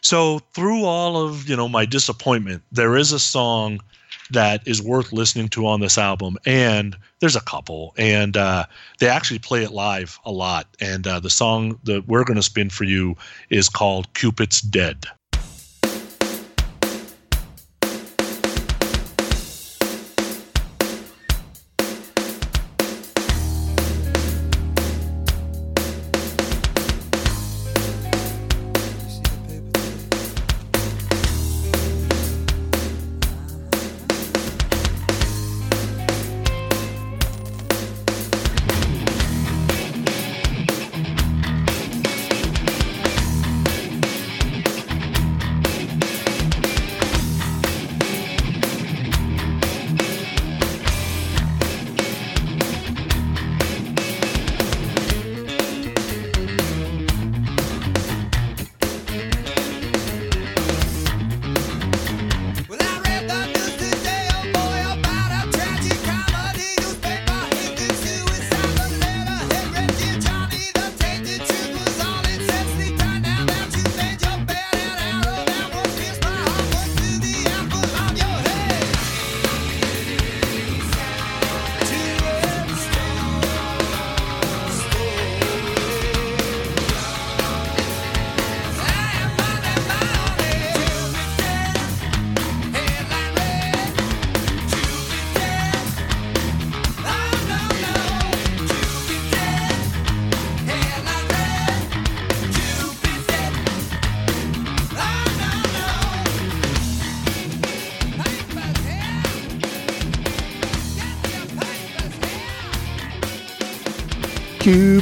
So 0.00 0.38
through 0.54 0.84
all 0.84 1.22
of, 1.22 1.48
you 1.48 1.56
know, 1.56 1.68
my 1.68 1.84
disappointment, 1.84 2.62
there 2.72 2.96
is 2.96 3.12
a 3.12 3.18
song 3.18 3.80
that 4.30 4.66
is 4.66 4.82
worth 4.82 5.12
listening 5.12 5.48
to 5.50 5.66
on 5.66 5.80
this 5.80 5.98
album. 5.98 6.36
And 6.46 6.96
there's 7.20 7.36
a 7.36 7.40
couple 7.40 7.94
and 7.98 8.36
uh, 8.36 8.66
they 8.98 9.08
actually 9.08 9.38
play 9.38 9.62
it 9.62 9.72
live 9.72 10.18
a 10.24 10.32
lot. 10.32 10.66
And 10.80 11.06
uh, 11.06 11.20
the 11.20 11.30
song 11.30 11.78
that 11.84 12.06
we're 12.06 12.24
going 12.24 12.36
to 12.36 12.42
spin 12.42 12.70
for 12.70 12.84
you 12.84 13.16
is 13.50 13.68
called 13.68 14.12
cupid's 14.14 14.60
dead 14.60 15.06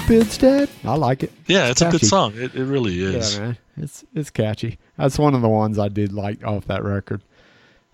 Cupid's 0.06 0.38
dead. 0.38 0.68
I 0.84 0.94
like 0.94 1.22
it. 1.22 1.32
Yeah, 1.46 1.68
it's 1.70 1.82
a 1.82 1.90
good 1.90 2.04
song. 2.06 2.32
It, 2.36 2.54
it 2.54 2.64
really 2.64 3.00
is. 3.00 3.34
Yeah, 3.34 3.40
man, 3.40 3.58
it's 3.76 4.04
it's 4.14 4.30
catchy. 4.30 4.78
That's 4.96 5.18
one 5.18 5.34
of 5.34 5.42
the 5.42 5.48
ones 5.48 5.78
I 5.78 5.88
did 5.88 6.12
like 6.12 6.44
off 6.44 6.66
that 6.66 6.84
record. 6.84 7.22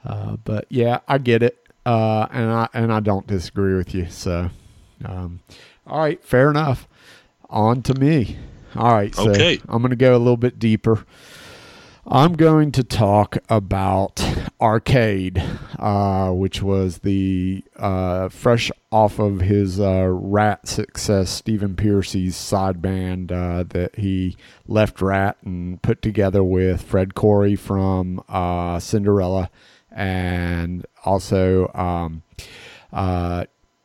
Uh, 0.04 0.36
but 0.44 0.66
yeah, 0.68 1.00
I 1.08 1.18
get 1.18 1.42
it, 1.42 1.58
uh, 1.86 2.26
and 2.30 2.50
I 2.50 2.68
and 2.74 2.92
I 2.92 3.00
don't 3.00 3.26
disagree 3.26 3.74
with 3.74 3.94
you. 3.94 4.08
So, 4.10 4.50
um, 5.04 5.40
all 5.86 5.98
right, 6.00 6.22
fair 6.24 6.50
enough. 6.50 6.86
On 7.50 7.82
to 7.82 7.94
me. 7.94 8.36
All 8.74 8.92
right, 8.92 9.14
so 9.14 9.30
Okay. 9.30 9.60
I'm 9.68 9.82
going 9.82 9.90
to 9.90 9.96
go 9.96 10.16
a 10.16 10.18
little 10.18 10.38
bit 10.38 10.58
deeper. 10.58 11.04
I'm 12.04 12.32
going 12.32 12.72
to 12.72 12.82
talk 12.82 13.38
about 13.48 14.20
Arcade, 14.60 15.40
uh, 15.78 16.30
which 16.32 16.60
was 16.60 16.98
the 16.98 17.62
uh, 17.76 18.28
fresh 18.28 18.72
off 18.90 19.20
of 19.20 19.40
his 19.40 19.78
uh, 19.78 20.08
Ratt 20.10 20.66
success, 20.66 21.30
Stephen 21.30 21.76
Pearcy's 21.76 22.34
side 22.34 22.82
band 22.82 23.30
uh, 23.30 23.62
that 23.68 23.94
he 23.94 24.36
left 24.66 25.00
Ratt 25.00 25.36
and 25.44 25.80
put 25.80 26.02
together 26.02 26.42
with 26.42 26.82
Fred 26.82 27.14
Coury 27.14 27.54
from 27.54 28.20
uh, 28.28 28.80
Cinderella 28.80 29.48
and 29.92 30.84
also 31.04 31.70
um, 31.72 32.22
uh, 32.92 33.44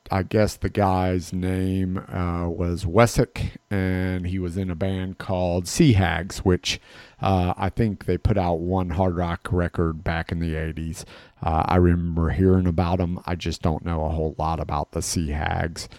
I 0.09 0.23
guess 0.23 0.55
the 0.55 0.69
guy's 0.69 1.33
name 1.33 1.97
uh, 1.97 2.47
was 2.47 2.85
Wessick, 2.85 3.57
and 3.69 4.25
he 4.25 4.39
was 4.39 4.57
in 4.57 4.69
a 4.69 4.75
band 4.75 5.17
called 5.17 5.67
Sea 5.67 5.93
Hags, 5.93 6.39
which 6.39 6.79
uh, 7.21 7.53
I 7.57 7.69
think 7.69 8.05
they 8.05 8.17
put 8.17 8.37
out 8.37 8.59
one 8.59 8.91
hard 8.91 9.17
rock 9.17 9.47
record 9.51 10.03
back 10.03 10.31
in 10.31 10.39
the 10.39 10.53
80s. 10.53 11.03
Uh, 11.41 11.63
I 11.65 11.75
remember 11.75 12.29
hearing 12.29 12.67
about 12.67 12.99
them. 12.99 13.19
I 13.25 13.35
just 13.35 13.61
don't 13.61 13.85
know 13.85 14.05
a 14.05 14.09
whole 14.09 14.35
lot 14.37 14.59
about 14.59 14.91
the 14.91 15.01
Sea 15.01 15.29
Hags, 15.29 15.89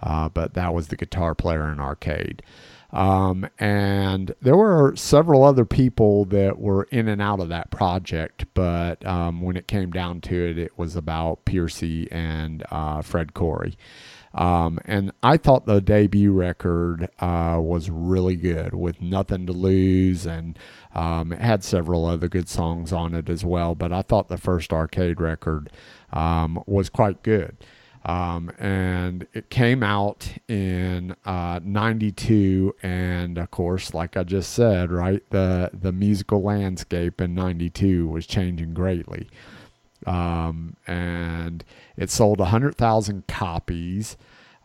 uh, 0.00 0.28
but 0.28 0.54
that 0.54 0.72
was 0.72 0.88
the 0.88 0.96
guitar 0.96 1.34
player 1.34 1.70
in 1.70 1.80
Arcade. 1.80 2.42
Um, 2.92 3.48
and 3.58 4.34
there 4.40 4.56
were 4.56 4.94
several 4.96 5.42
other 5.42 5.64
people 5.64 6.24
that 6.26 6.58
were 6.58 6.84
in 6.84 7.08
and 7.08 7.20
out 7.20 7.40
of 7.40 7.48
that 7.48 7.70
project, 7.70 8.46
but 8.54 9.04
um, 9.04 9.40
when 9.40 9.56
it 9.56 9.66
came 9.66 9.90
down 9.90 10.20
to 10.22 10.50
it, 10.50 10.58
it 10.58 10.78
was 10.78 10.96
about 10.96 11.44
Pearcy 11.44 12.08
and 12.10 12.64
uh, 12.70 13.02
Fred 13.02 13.34
Coury. 13.34 13.76
Um, 14.36 14.78
and 14.84 15.12
I 15.22 15.38
thought 15.38 15.64
the 15.64 15.80
debut 15.80 16.30
record 16.30 17.08
uh, 17.20 17.58
was 17.58 17.88
really 17.88 18.36
good 18.36 18.74
with 18.74 19.00
Nothing 19.00 19.46
to 19.46 19.52
Lose, 19.52 20.26
and 20.26 20.58
um, 20.94 21.32
it 21.32 21.40
had 21.40 21.64
several 21.64 22.04
other 22.04 22.28
good 22.28 22.48
songs 22.48 22.92
on 22.92 23.14
it 23.14 23.30
as 23.30 23.44
well. 23.44 23.74
But 23.74 23.92
I 23.92 24.02
thought 24.02 24.28
the 24.28 24.36
first 24.36 24.74
arcade 24.74 25.22
record 25.22 25.70
um, 26.12 26.62
was 26.66 26.90
quite 26.90 27.22
good. 27.22 27.56
Um, 28.06 28.52
and 28.56 29.26
it 29.34 29.50
came 29.50 29.82
out 29.82 30.28
in 30.46 31.16
uh, 31.24 31.58
92 31.64 32.76
and 32.80 33.36
of 33.36 33.50
course 33.50 33.92
like 33.94 34.16
i 34.16 34.22
just 34.22 34.52
said 34.52 34.92
right 34.92 35.28
the 35.30 35.70
the 35.72 35.90
musical 35.90 36.40
landscape 36.40 37.20
in 37.20 37.34
92 37.34 38.06
was 38.06 38.26
changing 38.26 38.74
greatly. 38.74 39.28
Um, 40.06 40.76
and 40.86 41.64
it 41.96 42.10
sold 42.10 42.38
100000 42.38 43.26
copies 43.26 44.16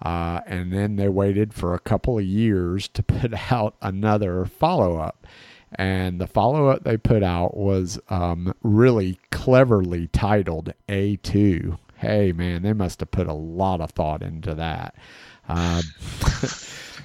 uh, 0.03 0.41
and 0.45 0.71
then 0.71 0.95
they 0.95 1.09
waited 1.09 1.53
for 1.53 1.73
a 1.73 1.79
couple 1.79 2.17
of 2.17 2.25
years 2.25 2.87
to 2.89 3.03
put 3.03 3.51
out 3.51 3.75
another 3.81 4.45
follow-up. 4.45 5.25
And 5.75 6.19
the 6.19 6.27
follow-up 6.27 6.83
they 6.83 6.97
put 6.97 7.23
out 7.23 7.55
was 7.55 7.97
um, 8.09 8.53
really 8.61 9.19
cleverly 9.31 10.07
titled 10.07 10.73
a2 10.89 11.77
hey 12.01 12.31
man 12.31 12.61
they 12.63 12.73
must 12.73 12.99
have 12.99 13.09
put 13.11 13.27
a 13.27 13.33
lot 13.33 13.79
of 13.81 13.91
thought 13.91 14.21
into 14.21 14.53
that 14.55 14.95
uh, 15.49 15.81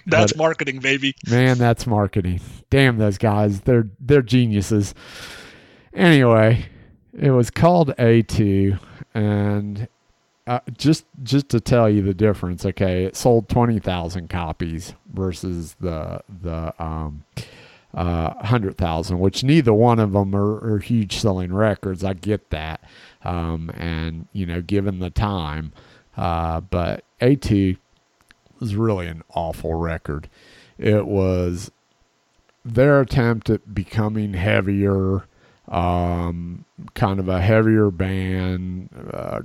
That's 0.08 0.32
But- 0.32 0.36
marketing, 0.36 0.78
baby. 0.80 1.14
man 1.28 1.58
that's 1.58 1.86
marketing 1.86 2.40
damn 2.70 2.96
those 2.98 3.18
guys 3.18 3.60
they're 3.62 3.88
they're 4.00 4.22
geniuses 4.22 4.94
anyway 5.92 6.66
it 7.18 7.30
was 7.30 7.50
called 7.50 7.88
a2 7.98 8.78
and 9.14 9.88
uh, 10.46 10.60
just 10.78 11.04
just 11.24 11.48
to 11.48 11.58
tell 11.60 11.88
you 11.90 12.02
the 12.02 12.14
difference 12.14 12.64
okay 12.64 13.04
it 13.04 13.16
sold 13.16 13.48
20000 13.48 14.28
copies 14.30 14.94
versus 15.12 15.74
the 15.80 16.20
the 16.42 16.72
um 16.82 17.24
uh, 17.94 18.34
100,000, 18.40 19.18
which 19.18 19.42
neither 19.42 19.72
one 19.72 19.98
of 19.98 20.12
them 20.12 20.36
are, 20.36 20.74
are 20.74 20.78
huge 20.80 21.16
selling 21.16 21.50
records. 21.50 22.04
I 22.04 22.12
get 22.12 22.50
that. 22.50 22.82
Um, 23.26 23.70
and, 23.74 24.28
you 24.32 24.46
know, 24.46 24.62
given 24.62 25.00
the 25.00 25.10
time, 25.10 25.72
uh, 26.16 26.60
but 26.60 27.02
A2 27.20 27.76
was 28.60 28.76
really 28.76 29.08
an 29.08 29.22
awful 29.34 29.74
record. 29.74 30.28
It 30.78 31.06
was 31.06 31.72
their 32.64 33.00
attempt 33.00 33.50
at 33.50 33.74
becoming 33.74 34.34
heavier, 34.34 35.24
um, 35.68 36.64
kind 36.94 37.18
of 37.18 37.28
a 37.28 37.40
heavier 37.40 37.90
band. 37.90 38.90
Uh, 39.12 39.40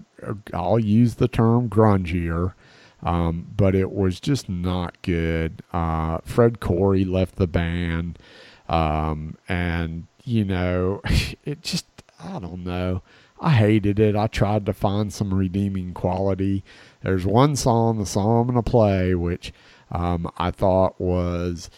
I'll 0.53 0.79
use 0.79 1.15
the 1.15 1.27
term 1.27 1.67
grungier. 1.69 2.53
Um, 3.03 3.47
but 3.57 3.73
it 3.73 3.91
was 3.91 4.19
just 4.19 4.47
not 4.47 5.01
good. 5.01 5.63
Uh, 5.73 6.19
Fred 6.23 6.59
Coury 6.59 7.03
left 7.03 7.37
the 7.37 7.47
band, 7.47 8.19
um, 8.69 9.37
and 9.49 10.05
you 10.23 10.45
know, 10.45 11.01
it 11.45 11.63
just 11.63 11.87
I 12.23 12.37
don't 12.37 12.63
know. 12.63 13.01
I 13.41 13.51
hated 13.51 13.99
it. 13.99 14.15
I 14.15 14.27
tried 14.27 14.65
to 14.67 14.73
find 14.73 15.11
some 15.11 15.33
redeeming 15.33 15.93
quality. 15.93 16.63
There's 17.01 17.25
one 17.25 17.55
song, 17.55 17.97
the 17.97 18.05
song 18.05 18.41
I'm 18.41 18.47
gonna 18.47 18.63
play, 18.63 19.15
which 19.15 19.51
um, 19.91 20.31
I 20.37 20.51
thought 20.51 21.01
was 21.01 21.69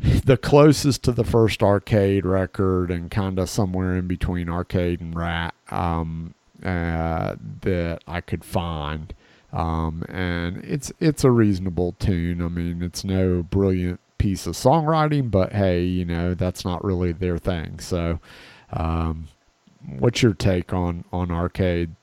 the 0.00 0.36
closest 0.36 1.02
to 1.04 1.12
the 1.12 1.24
first 1.24 1.62
arcade 1.62 2.24
record 2.24 2.90
and 2.90 3.10
kind 3.10 3.38
of 3.38 3.50
somewhere 3.50 3.96
in 3.96 4.06
between 4.06 4.48
arcade 4.48 5.00
and 5.00 5.14
Ratt 5.14 5.54
um, 5.70 6.34
uh, 6.64 7.36
that 7.62 8.00
I 8.06 8.20
could 8.20 8.44
find 8.44 9.12
um, 9.54 10.04
and 10.08 10.64
it's 10.64 10.92
it's 10.98 11.22
a 11.22 11.30
reasonable 11.30 11.92
tune. 12.00 12.42
I 12.42 12.48
mean, 12.48 12.82
it's 12.82 13.04
no 13.04 13.44
brilliant 13.44 14.00
piece 14.18 14.48
of 14.48 14.54
songwriting, 14.54 15.30
but 15.30 15.52
hey, 15.52 15.84
you 15.84 16.04
know 16.04 16.34
that's 16.34 16.64
not 16.64 16.84
really 16.84 17.12
their 17.12 17.38
thing. 17.38 17.78
So, 17.78 18.18
um, 18.72 19.28
what's 19.98 20.22
your 20.22 20.34
take 20.34 20.72
on 20.72 21.04
on 21.12 21.30
arcade? 21.30 21.94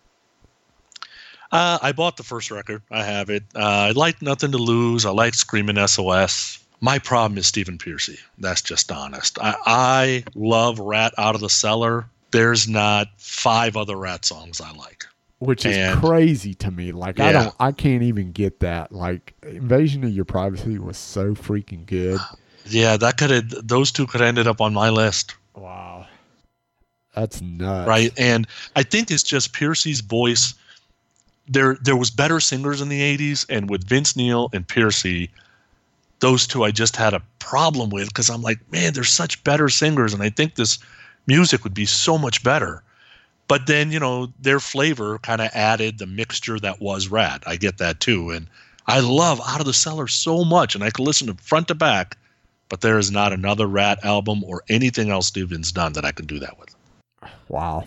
Uh, 1.51 1.77
I 1.81 1.91
bought 1.91 2.15
the 2.17 2.23
first 2.23 2.49
record. 2.49 2.81
I 2.91 3.03
have 3.03 3.29
it. 3.29 3.43
Uh, 3.55 3.59
I 3.59 3.91
like 3.91 4.21
Nothing 4.21 4.51
to 4.53 4.57
Lose. 4.57 5.05
I 5.05 5.09
like 5.09 5.33
Screaming 5.33 5.85
SOS. 5.85 6.63
My 6.79 6.97
problem 6.97 7.37
is 7.37 7.45
Stephen 7.45 7.77
Pearcy. 7.77 8.17
That's 8.39 8.61
just 8.61 8.91
honest. 8.91 9.37
I, 9.41 9.55
I 9.65 10.23
love 10.33 10.79
Ratt 10.79 11.13
Out 11.17 11.35
of 11.35 11.41
the 11.41 11.49
Cellar. 11.49 12.05
There's 12.31 12.67
not 12.69 13.07
five 13.17 13.75
other 13.75 13.97
Ratt 13.97 14.23
songs 14.25 14.61
I 14.61 14.71
like. 14.71 15.05
Which 15.39 15.65
is 15.65 15.75
And- 15.75 15.99
crazy 15.99 16.53
to 16.55 16.71
me. 16.71 16.91
Like 16.93 17.19
I 17.19 17.31
don't, 17.33 17.55
I 17.59 17.71
can't 17.73 18.03
even 18.03 18.31
get 18.31 18.61
that. 18.61 18.91
Like 18.93 19.33
Invasion 19.43 20.03
of 20.05 20.11
Your 20.11 20.25
Privacy 20.25 20.77
was 20.79 20.97
so 20.97 21.33
freaking 21.35 21.85
good. 21.85 22.19
Yeah, 22.65 22.95
that 22.97 23.17
could 23.17 23.31
have. 23.31 23.67
Those 23.67 23.91
two 23.91 24.07
could 24.07 24.21
have 24.21 24.27
ended 24.29 24.47
up 24.47 24.61
on 24.61 24.73
my 24.73 24.89
list, 24.89 25.35
Wow, 25.55 26.00
that's 27.13 27.41
nuts. 27.41 27.87
right? 27.87 28.13
And 28.17 28.47
I 28.75 28.83
think 28.83 29.11
it's 29.11 29.23
just 29.23 29.53
Pearcy's 29.53 30.01
voice. 30.01 30.53
There, 31.47 31.77
there 31.81 31.97
was 31.97 32.09
better 32.09 32.39
singers 32.39 32.81
in 32.81 32.89
the 32.89 33.01
'80s, 33.17 33.45
and 33.49 33.69
with 33.69 33.87
Vince 33.87 34.15
Neil 34.15 34.49
and 34.53 34.67
Piercy, 34.67 35.29
those 36.19 36.47
two 36.47 36.63
I 36.63 36.71
just 36.71 36.95
had 36.95 37.13
a 37.13 37.21
problem 37.39 37.89
with 37.89 38.07
because 38.07 38.29
I'm 38.29 38.41
like, 38.41 38.59
man, 38.71 38.93
they're 38.93 39.03
such 39.03 39.43
better 39.43 39.67
singers, 39.67 40.13
and 40.13 40.23
I 40.23 40.29
think 40.29 40.55
this 40.55 40.79
music 41.27 41.63
would 41.63 41.73
be 41.73 41.85
so 41.85 42.17
much 42.17 42.43
better. 42.43 42.83
But 43.47 43.67
then, 43.67 43.91
you 43.91 43.99
know, 43.99 44.31
their 44.39 44.61
flavor 44.61 45.19
kind 45.19 45.41
of 45.41 45.49
added 45.53 45.97
the 45.97 46.05
mixture 46.05 46.57
that 46.59 46.79
was 46.79 47.09
Ratt. 47.09 47.43
I 47.45 47.57
get 47.57 47.79
that 47.79 47.99
too, 47.99 48.29
and 48.29 48.47
I 48.87 49.01
love 49.01 49.41
Out 49.45 49.59
of 49.59 49.65
the 49.65 49.73
Cellar 49.73 50.07
so 50.07 50.45
much, 50.45 50.73
and 50.73 50.83
I 50.83 50.89
can 50.89 51.03
listen 51.03 51.27
to 51.27 51.33
front 51.43 51.67
to 51.67 51.75
back. 51.75 52.17
But 52.69 52.79
there 52.79 52.97
is 52.97 53.11
not 53.11 53.33
another 53.33 53.67
Ratt 53.67 54.05
album 54.05 54.45
or 54.45 54.63
anything 54.69 55.09
else 55.09 55.27
Stephen's 55.27 55.73
done 55.73 55.91
that 55.93 56.05
I 56.05 56.13
can 56.13 56.25
do 56.25 56.39
that 56.39 56.57
with. 56.57 56.73
Wow. 57.49 57.85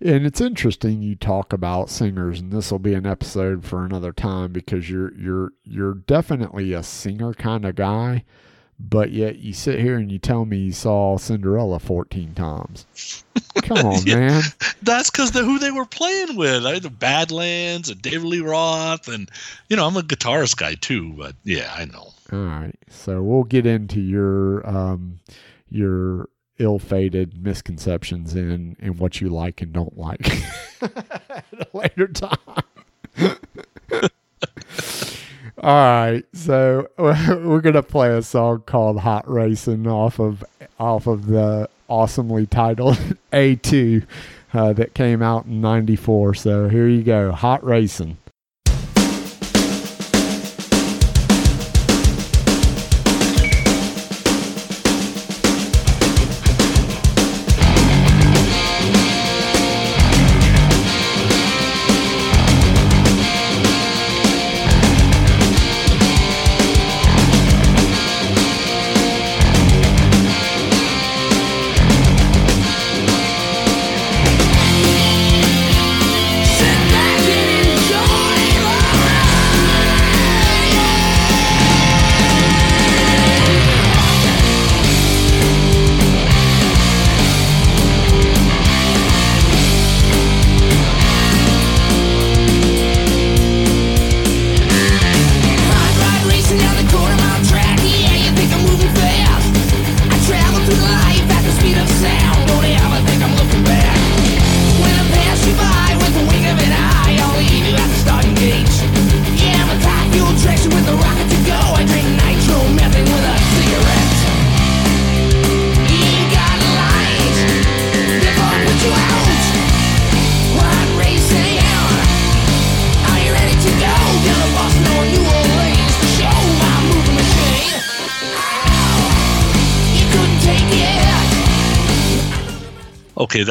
And 0.00 0.26
it's 0.26 0.40
interesting 0.40 1.00
you 1.02 1.14
talk 1.16 1.52
about 1.52 1.88
singers, 1.88 2.40
and 2.40 2.52
this 2.52 2.70
will 2.70 2.78
be 2.80 2.94
an 2.94 3.06
episode 3.06 3.64
for 3.64 3.84
another 3.84 4.12
time 4.12 4.52
because 4.52 4.90
you're 4.90 5.14
you're 5.16 5.52
you're 5.64 5.94
definitely 5.94 6.72
a 6.72 6.82
singer 6.82 7.32
kind 7.32 7.64
of 7.64 7.76
guy, 7.76 8.24
but 8.78 9.12
yet 9.12 9.36
you 9.38 9.52
sit 9.54 9.78
here 9.80 9.96
and 9.96 10.10
you 10.12 10.18
tell 10.18 10.44
me 10.44 10.58
you 10.58 10.72
saw 10.72 11.16
Cinderella 11.16 11.78
fourteen 11.78 12.34
times. 12.34 12.86
Come 13.62 13.86
on, 13.86 14.02
Yeah. 14.06 14.16
man. 14.16 14.42
That's 14.82 15.10
because 15.10 15.30
they're 15.30 15.44
who 15.44 15.58
they 15.60 15.70
were 15.70 15.86
playing 15.86 16.36
with. 16.36 16.66
I 16.66 16.74
had 16.74 16.82
the 16.82 16.90
Badlands 16.90 17.88
and 17.88 18.02
David 18.02 18.24
Lee 18.24 18.40
Roth, 18.40 19.08
and 19.08 19.30
you 19.70 19.76
know 19.76 19.86
I'm 19.86 19.96
a 19.96 20.02
guitarist 20.02 20.56
guy 20.58 20.74
too. 20.74 21.12
But 21.14 21.34
yeah, 21.44 21.72
I 21.74 21.84
know. 21.86 22.08
All 22.32 22.38
right, 22.44 22.74
so 22.90 23.22
we'll 23.22 23.44
get 23.44 23.64
into 23.64 24.00
your 24.00 24.68
um 24.68 25.20
your 25.70 26.28
ill-fated 26.58 27.42
misconceptions 27.42 28.34
in 28.34 28.76
in 28.78 28.96
what 28.96 29.20
you 29.20 29.28
like 29.28 29.60
and 29.60 29.72
don't 29.72 29.98
like 29.98 30.30
at 30.82 31.44
a 31.52 31.66
later 31.72 32.06
time. 32.08 32.38
All 35.58 35.72
right, 35.72 36.24
so 36.34 36.88
we're 36.98 37.60
gonna 37.60 37.82
play 37.82 38.14
a 38.14 38.22
song 38.22 38.62
called 38.66 39.00
"Hot 39.00 39.28
Racing" 39.30 39.86
off 39.86 40.18
of 40.18 40.44
off 40.78 41.06
of 41.06 41.26
the 41.26 41.68
awesomely 41.88 42.46
titled 42.46 42.98
"A2" 43.32 44.04
uh, 44.52 44.72
that 44.74 44.94
came 44.94 45.22
out 45.22 45.46
in 45.46 45.60
'94. 45.60 46.34
So 46.34 46.68
here 46.68 46.86
you 46.88 47.02
go, 47.02 47.32
"Hot 47.32 47.64
Racing." 47.64 48.18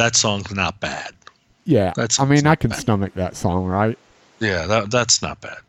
That 0.04 0.16
song's 0.16 0.52
not 0.54 0.80
bad. 0.80 1.12
Yeah, 1.66 1.94
That's- 1.96 2.20
I 2.20 2.26
mean, 2.26 2.46
I 2.46 2.56
can 2.56 2.72
bad. 2.72 2.80
stomach 2.80 3.14
that 3.16 3.36
song, 3.38 3.66
right? 3.66 3.98
Yeah, 4.40 4.66
that 4.68 4.92
that's 4.92 5.22
not 5.22 5.40
bad. 5.40 5.60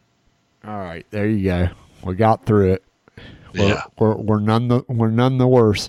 All 0.67 0.79
right, 0.79 1.07
there 1.11 1.29
you 1.29 1.45
go. 1.45 1.69
We 2.03 2.17
got 2.17 2.45
through 2.47 2.73
it. 2.73 2.85
We're, 3.55 3.69
Yeah. 3.69 3.83
we're, 3.99 4.17
we're 4.17 4.41
none 4.41 4.67
the 4.69 4.83
we're 4.89 5.11
none 5.11 5.39
the 5.39 5.47
worse. 5.47 5.89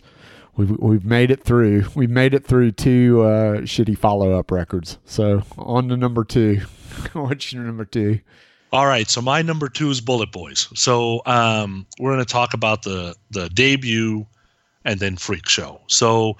We've 0.55 0.69
we've 0.79 1.03
made 1.05 1.31
it 1.31 1.43
through. 1.43 1.85
We've 1.95 2.09
made 2.09 2.33
it 2.35 2.45
through 2.45 2.73
two 2.73 3.23
uh, 3.23 3.61
shitty 3.61 3.97
follow 3.97 4.37
up 4.37 4.51
records. 4.51 4.99
So 5.05 5.41
on 5.57 5.89
to 5.89 5.97
number 5.97 6.23
two. 6.23 6.61
What's 7.13 7.51
your 7.51 7.63
number 7.63 7.85
two? 7.85 8.19
All 8.71 8.85
right, 8.85 9.09
so 9.09 9.21
my 9.21 9.41
number 9.41 9.69
two 9.69 9.89
is 9.89 10.01
Bullet 10.01 10.31
Boys. 10.31 10.67
So 10.75 11.21
um, 11.25 11.87
we're 11.99 12.11
going 12.13 12.23
to 12.25 12.31
talk 12.31 12.53
about 12.53 12.83
the 12.83 13.15
the 13.31 13.49
debut 13.49 14.27
and 14.83 14.99
then 14.99 15.15
Freak 15.17 15.49
Show. 15.49 15.81
So 15.87 16.37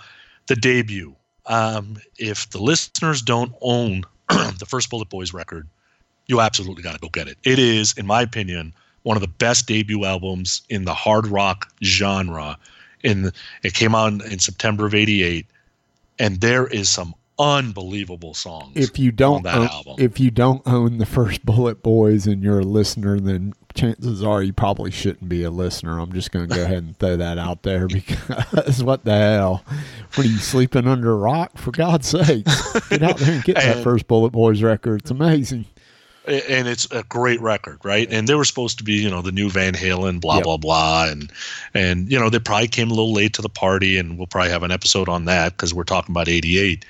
the 0.48 0.56
debut. 0.56 1.16
Um, 1.48 1.98
if 2.18 2.50
the 2.50 2.60
listeners 2.60 3.22
don't 3.22 3.54
own 3.62 4.04
the 4.30 4.66
first 4.68 4.90
Bullet 4.90 5.10
Boys 5.10 5.34
record, 5.34 5.68
you 6.28 6.42
absolutely 6.42 6.84
got 6.84 6.94
to 6.94 7.00
go 7.00 7.10
get 7.10 7.28
it. 7.28 7.38
It 7.44 7.60
is, 7.60 7.94
in 7.98 8.08
my 8.08 8.22
opinion, 8.22 8.74
one 9.04 9.16
of 9.18 9.22
the 9.22 9.28
best 9.28 9.68
debut 9.68 10.06
albums 10.06 10.64
in 10.70 10.86
the 10.86 10.94
hard 10.94 11.28
rock 11.28 11.72
genre. 11.84 12.58
In 13.04 13.32
it 13.62 13.76
came 13.76 13.94
out 13.94 14.14
in, 14.14 14.22
in 14.32 14.40
September 14.40 14.88
of 14.88 14.96
'88, 14.96 15.46
and 16.18 16.42
there 16.42 16.66
is 16.66 16.90
some 16.90 17.14
unbelievable 17.38 18.34
songs. 18.34 18.72
If 18.76 18.98
you 19.00 19.12
don't 19.12 19.44
that 19.44 19.56
own, 19.56 19.68
album. 19.68 19.96
if 20.00 20.20
you 20.20 20.32
don't 20.32 20.62
own 20.66 20.98
the 20.98 21.06
first 21.06 21.46
Bullet 21.46 21.84
Boys 21.84 22.28
and 22.28 22.44
you're 22.44 22.60
a 22.60 22.64
listener, 22.66 23.20
then 23.20 23.54
chances 23.74 24.24
are 24.24 24.42
you 24.42 24.54
probably 24.54 24.90
shouldn't 24.92 25.28
be 25.28 25.44
a 25.44 25.52
listener. 25.52 26.00
I'm 26.00 26.14
just 26.14 26.32
going 26.32 26.48
to 26.48 26.56
go 26.56 26.64
ahead 26.64 26.78
and 26.78 26.98
throw 26.98 27.18
that 27.18 27.38
out 27.38 27.64
there 27.64 27.88
because 27.90 28.84
what 28.84 29.04
the 29.04 29.12
hell? 29.18 29.64
What 30.16 30.26
are 30.26 30.30
you 30.30 30.38
sleeping 30.38 30.88
under 30.88 31.12
a 31.12 31.16
rock? 31.16 31.58
For 31.58 31.72
God's 31.72 32.08
sake, 32.08 32.46
get 32.90 33.04
out 33.04 33.18
there 33.18 33.34
and 33.36 33.44
get 33.44 33.56
that 33.56 33.78
first 33.84 34.08
Bullet 34.08 34.32
Boys 34.32 34.64
record. 34.64 35.02
It's 35.02 35.12
amazing. 35.12 35.66
And 36.28 36.68
it's 36.68 36.90
a 36.92 37.04
great 37.04 37.40
record, 37.40 37.78
right? 37.84 38.08
And 38.10 38.28
they 38.28 38.34
were 38.34 38.46
supposed 38.46 38.80
to 38.80 38.84
be, 38.84 38.94
you 38.94 39.12
know, 39.12 39.22
the 39.22 39.32
new 39.32 39.48
Van 39.48 39.74
Halen, 39.76 40.20
blah 40.20 40.38
Yep. 40.38 40.44
blah 40.46 40.58
blah, 40.58 41.06
and 41.08 41.32
and 41.76 42.12
you 42.12 42.18
know 42.20 42.32
they 42.32 42.40
probably 42.40 42.68
came 42.68 42.88
a 42.88 42.96
little 42.96 43.14
late 43.14 43.34
to 43.34 43.44
the 43.44 43.50
party, 43.50 44.00
and 44.00 44.18
we'll 44.18 44.26
probably 44.26 44.50
have 44.50 44.64
an 44.64 44.72
episode 44.72 45.08
on 45.08 45.26
that 45.26 45.52
because 45.52 45.72
we're 45.72 45.84
talking 45.84 46.12
about 46.14 46.28
'88, 46.28 46.84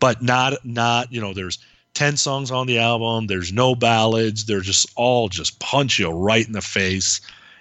but 0.00 0.22
not 0.22 0.54
not 0.64 1.12
you 1.12 1.20
know 1.20 1.32
there's 1.32 1.58
ten 1.94 2.16
songs 2.16 2.50
on 2.50 2.66
the 2.66 2.78
album, 2.78 3.26
there's 3.26 3.52
no 3.52 3.74
ballads, 3.74 4.44
they're 4.44 4.60
just 4.60 4.86
all 4.96 5.28
just 5.28 5.58
punch 5.60 5.98
you 5.98 6.10
right 6.10 6.46
in 6.46 6.52
the 6.52 6.62
face, 6.62 7.20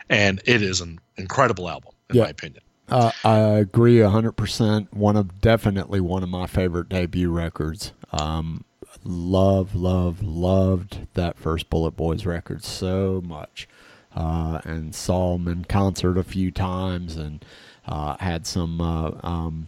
and 0.10 0.42
it 0.46 0.62
is 0.62 0.82
an 0.82 1.00
incredible 1.18 1.70
album 1.70 1.92
in 2.10 2.18
Yeah. 2.18 2.24
my 2.24 2.30
opinion. 2.30 2.62
Uh, 2.90 3.12
I 3.26 3.38
agree 3.38 4.00
hundred 4.00 4.34
percent. 4.34 4.94
One 4.94 5.18
of 5.18 5.42
definitely 5.42 6.00
one 6.00 6.24
of 6.24 6.30
my 6.30 6.48
favorite 6.48 6.88
debut 6.90 7.30
records. 7.32 7.92
Um, 8.12 8.64
love, 9.04 9.76
love, 9.76 10.24
loved 10.24 11.08
that 11.14 11.38
first 11.38 11.70
Bullet 11.70 11.92
Boys 11.92 12.26
record 12.26 12.64
so 12.64 13.22
much, 13.26 13.68
uh, 14.16 14.62
and 14.64 14.96
saw 14.96 15.34
them 15.38 15.48
in 15.50 15.66
concert 15.66 16.18
a 16.18 16.24
few 16.24 16.50
times, 16.50 17.18
and 17.18 17.44
uh, 17.86 18.16
had 18.20 18.48
some 18.48 18.80
uh, 18.80 19.12
um, 19.22 19.68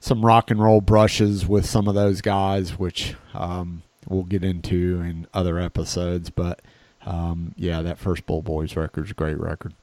some 0.00 0.24
rock 0.24 0.50
and 0.50 0.60
roll 0.60 0.80
brushes 0.80 1.46
with 1.46 1.66
some 1.66 1.86
of 1.86 1.94
those 1.94 2.20
guys, 2.20 2.78
which 2.78 3.14
um, 3.34 3.82
we'll 4.08 4.24
get 4.24 4.42
into 4.42 5.00
in 5.02 5.26
other 5.32 5.58
episodes. 5.58 6.30
But 6.30 6.62
um, 7.06 7.54
yeah, 7.56 7.82
that 7.82 7.98
first 7.98 8.26
Bullet 8.26 8.42
Boys 8.42 8.76
record 8.76 9.04
is 9.04 9.10
a 9.10 9.14
great 9.14 9.38
record. 9.38 9.74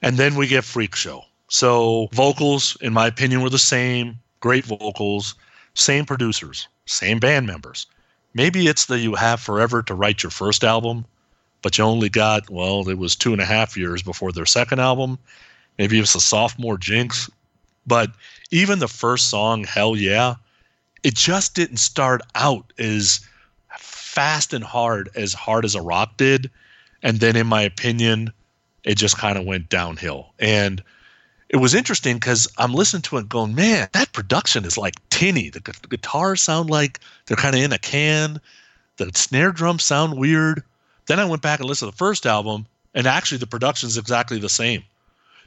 And 0.00 0.16
then 0.16 0.36
we 0.36 0.46
get 0.46 0.64
Freak 0.64 0.94
Show. 0.94 1.24
So 1.48 2.08
vocals, 2.12 2.76
in 2.80 2.92
my 2.92 3.06
opinion, 3.06 3.42
were 3.42 3.50
the 3.50 3.58
same. 3.58 4.18
Great 4.40 4.64
vocals, 4.64 5.34
same 5.74 6.04
producers, 6.04 6.68
same 6.86 7.18
band 7.18 7.46
members. 7.46 7.86
Maybe 8.34 8.66
it's 8.68 8.86
that 8.86 8.98
you 8.98 9.14
have 9.14 9.40
forever 9.40 9.82
to 9.82 9.94
write 9.94 10.22
your 10.22 10.30
first 10.30 10.62
album, 10.62 11.06
but 11.62 11.78
you 11.78 11.84
only 11.84 12.08
got 12.08 12.50
well, 12.50 12.88
it 12.88 12.98
was 12.98 13.16
two 13.16 13.32
and 13.32 13.40
a 13.40 13.46
half 13.46 13.76
years 13.76 14.02
before 14.02 14.30
their 14.30 14.46
second 14.46 14.78
album. 14.78 15.18
Maybe 15.78 15.98
it's 15.98 16.14
a 16.14 16.20
sophomore 16.20 16.78
jinx. 16.78 17.30
But 17.86 18.10
even 18.50 18.78
the 18.78 18.88
first 18.88 19.28
song, 19.28 19.64
Hell 19.64 19.96
Yeah, 19.96 20.36
it 21.02 21.14
just 21.14 21.54
didn't 21.54 21.78
start 21.78 22.22
out 22.34 22.72
as 22.78 23.20
fast 23.78 24.52
and 24.52 24.64
hard 24.64 25.10
as 25.14 25.34
hard 25.34 25.64
as 25.64 25.74
a 25.74 25.82
rock 25.82 26.16
did. 26.16 26.50
And 27.02 27.20
then 27.20 27.36
in 27.36 27.46
my 27.46 27.62
opinion, 27.62 28.32
it 28.82 28.96
just 28.96 29.18
kind 29.18 29.36
of 29.36 29.44
went 29.44 29.68
downhill. 29.68 30.32
And 30.38 30.82
it 31.48 31.58
was 31.58 31.74
interesting 31.74 32.16
because 32.16 32.48
I'm 32.58 32.72
listening 32.72 33.02
to 33.02 33.18
it 33.18 33.28
going, 33.28 33.54
man, 33.54 33.88
that 33.92 34.12
production 34.12 34.64
is 34.64 34.78
like 34.78 34.94
tinny. 35.10 35.50
The, 35.50 35.60
gu- 35.60 35.72
the 35.82 35.88
guitars 35.88 36.42
sound 36.42 36.70
like 36.70 37.00
they're 37.26 37.36
kind 37.36 37.54
of 37.54 37.62
in 37.62 37.72
a 37.72 37.78
can. 37.78 38.40
The 38.96 39.10
snare 39.14 39.52
drums 39.52 39.84
sound 39.84 40.18
weird. 40.18 40.62
Then 41.06 41.20
I 41.20 41.24
went 41.24 41.42
back 41.42 41.60
and 41.60 41.68
listened 41.68 41.92
to 41.92 41.92
the 41.92 41.98
first 41.98 42.26
album, 42.26 42.66
and 42.94 43.06
actually 43.06 43.38
the 43.38 43.46
production's 43.46 43.96
exactly 43.96 44.38
the 44.38 44.48
same. 44.48 44.82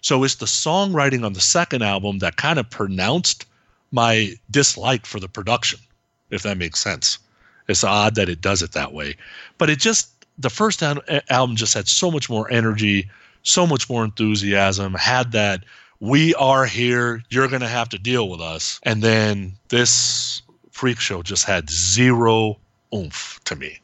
So 0.01 0.23
it's 0.23 0.35
the 0.35 0.45
songwriting 0.45 1.25
on 1.25 1.33
the 1.33 1.41
second 1.41 1.81
album 1.81 2.19
that 2.19 2.37
kind 2.37 2.59
of 2.59 2.69
pronounced 2.69 3.45
my 3.91 4.33
dislike 4.51 5.05
for 5.05 5.19
the 5.19 5.27
production, 5.27 5.79
if 6.29 6.43
that 6.43 6.57
makes 6.57 6.79
sense. 6.79 7.19
It's 7.67 7.83
odd 7.83 8.15
that 8.15 8.29
it 8.29 8.41
does 8.41 8.61
it 8.61 8.71
that 8.71 8.93
way, 8.93 9.15
but 9.57 9.69
it 9.69 9.79
just 9.79 10.09
the 10.39 10.49
first 10.49 10.81
al- 10.81 11.03
album 11.29 11.55
just 11.55 11.73
had 11.73 11.87
so 11.87 12.09
much 12.09 12.29
more 12.29 12.49
energy, 12.51 13.09
so 13.43 13.67
much 13.67 13.89
more 13.89 14.03
enthusiasm. 14.03 14.93
Had 14.95 15.31
that 15.33 15.63
we 15.99 16.33
are 16.35 16.65
here, 16.65 17.23
you're 17.29 17.47
gonna 17.47 17.67
have 17.67 17.89
to 17.89 17.99
deal 17.99 18.29
with 18.29 18.41
us, 18.41 18.79
and 18.83 19.03
then 19.03 19.53
this 19.67 20.41
freak 20.71 20.99
show 20.99 21.21
just 21.21 21.45
had 21.45 21.69
zero 21.69 22.57
oomph 22.93 23.39
to 23.45 23.55
me, 23.55 23.79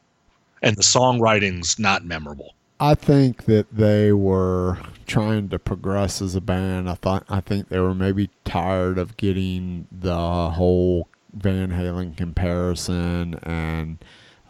and 0.62 0.76
the 0.76 0.82
songwriting's 0.82 1.78
not 1.78 2.04
memorable. 2.04 2.54
I 2.78 2.94
think 2.94 3.44
that 3.44 3.74
they 3.74 4.12
were 4.12 4.78
trying 5.06 5.48
to 5.50 5.58
progress 5.58 6.20
as 6.20 6.34
a 6.34 6.40
band. 6.40 6.90
I 6.90 6.94
thought 6.94 7.24
I 7.28 7.40
think 7.40 7.68
they 7.68 7.80
were 7.80 7.94
maybe 7.94 8.30
tired 8.44 8.98
of 8.98 9.16
getting 9.16 9.86
the 9.90 10.50
whole 10.50 11.08
Van 11.32 11.70
Halen 11.70 12.16
comparison 12.16 13.34
and 13.42 13.98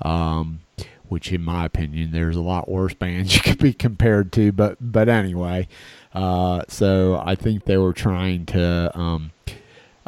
um, 0.03 0.61
which 1.09 1.33
in 1.33 1.43
my 1.43 1.64
opinion 1.64 2.11
there's 2.11 2.37
a 2.37 2.41
lot 2.41 2.68
worse 2.68 2.95
bands 2.95 3.35
you 3.37 3.41
could 3.41 3.59
be 3.59 3.72
compared 3.72 4.33
to 4.33 4.53
but 4.53 4.77
but 4.81 5.09
anyway 5.09 5.66
uh, 6.14 6.62
so 6.68 7.22
i 7.24 7.35
think 7.35 7.64
they 7.64 7.77
were 7.77 7.93
trying 7.93 8.45
to 8.47 8.91
um, 8.99 9.31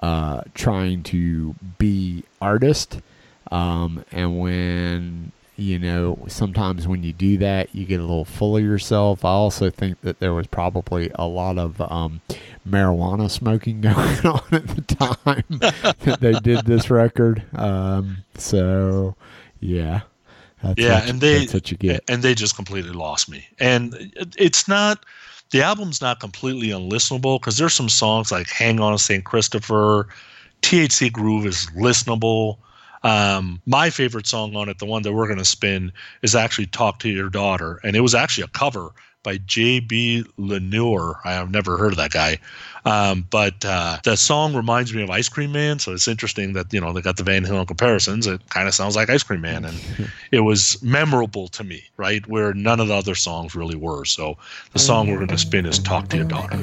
uh, 0.03 0.43
trying 0.55 1.03
to 1.03 1.55
be 1.79 2.25
artist 2.41 3.01
um, 3.51 4.05
and 4.13 4.39
when 4.39 5.33
you 5.59 5.79
know 5.79 6.17
sometimes 6.29 6.87
when 6.87 7.03
you 7.03 7.13
do 7.13 7.37
that 7.37 7.75
you 7.75 7.85
get 7.85 7.99
a 7.99 8.03
little 8.03 8.25
full 8.25 8.57
of 8.57 8.63
yourself 8.63 9.25
i 9.25 9.29
also 9.29 9.69
think 9.69 10.01
that 10.03 10.21
there 10.21 10.33
was 10.33 10.47
probably 10.47 11.11
a 11.17 11.27
lot 11.27 11.59
of 11.59 11.81
um, 11.81 12.21
marijuana 12.67 13.29
smoking 13.29 13.81
going 13.83 14.27
on 14.27 14.43
at 14.53 14.69
the 14.69 14.83
time 14.83 15.45
that 16.01 16.19
they 16.21 16.33
did 16.41 16.65
this 16.65 16.91
record 16.91 17.43
um, 17.57 18.19
so 18.37 19.15
yeah 19.61 20.03
that's 20.63 20.81
yeah, 20.81 21.01
what, 21.01 21.09
and 21.09 21.21
they 21.21 21.39
that's 21.41 21.55
what 21.55 21.71
you 21.71 21.77
get. 21.77 22.03
And 22.09 22.23
they 22.23 22.35
just 22.35 22.57
completely 22.57 22.91
lost 22.91 23.29
me. 23.29 23.47
And 23.61 23.95
it's 24.37 24.67
not 24.67 25.05
the 25.51 25.63
album's 25.63 26.01
not 26.01 26.21
completely 26.21 26.69
unlistenable 26.69 27.41
because 27.41 27.59
there's 27.59 27.75
some 27.75 27.89
songs 27.89 28.33
like 28.33 28.49
"Hang 28.49 28.81
On" 28.81 28.99
St. 28.99 29.25
Christopher, 29.25 30.09
"THC 30.63 31.13
Groove" 31.13 31.47
is 31.47 31.69
listenable. 31.77 32.59
Um, 33.03 33.61
my 33.67 33.91
favorite 33.91 34.27
song 34.27 34.57
on 34.57 34.69
it, 34.69 34.79
the 34.79 34.87
one 34.87 35.03
that 35.03 35.13
we're 35.13 35.27
going 35.27 35.39
to 35.39 35.45
spin, 35.45 35.93
is 36.23 36.35
actually 36.35 36.67
"Talk 36.67 36.99
to 37.01 37.09
Your 37.09 37.29
Daughter," 37.29 37.81
and 37.85 37.97
it 37.97 38.01
was 38.01 38.15
actually 38.15 38.45
a 38.45 38.49
cover 38.49 38.91
by 39.23 39.39
J.B. 39.39 40.25
Lenoir. 40.37 41.21
I 41.25 41.33
have 41.33 41.51
never 41.51 41.77
heard 41.77 41.93
of 41.93 41.99
that 41.99 42.13
guy. 42.13 42.39
Um, 42.85 43.27
but 43.29 43.65
uh, 43.65 43.99
the 44.05 44.17
song 44.17 44.55
reminds 44.55 44.95
me 44.95 45.03
of 45.03 45.11
Ice 45.11 45.29
Cream 45.29 45.53
Man, 45.53 45.79
so 45.79 45.93
it's 45.93 46.09
interesting 46.09 46.55
that 46.55 46.73
you 46.73 46.81
know 46.81 46.93
they 46.93 47.03
got 47.03 47.17
the 47.17 47.25
Van 47.25 47.45
Halen 47.45 47.67
comparisons. 47.67 48.27
It 48.27 48.49
kind 48.49 48.69
of 48.69 48.75
sounds 48.75 48.97
like 48.97 49.11
Ice 49.11 49.23
Cream 49.23 49.43
Man, 49.43 49.65
and 49.65 49.79
it 50.33 50.41
was 50.41 50.83
memorable 50.83 51.49
to 51.49 51.65
me, 51.65 51.83
right? 51.97 52.27
Where 52.27 52.55
none 52.55 52.81
of 52.81 52.89
the 52.89 52.95
other 52.95 53.15
songs 53.15 53.55
really 53.55 53.77
were. 53.77 54.05
So 54.05 54.39
the 54.73 54.79
song 54.79 55.11
we're 55.11 55.17
going 55.17 55.29
to 55.29 55.39
spin 55.39 55.67
is 55.67 55.79
"Talk 55.79 56.09
to 56.09 56.17
Your 56.17 56.25
Daughter." 56.25 56.57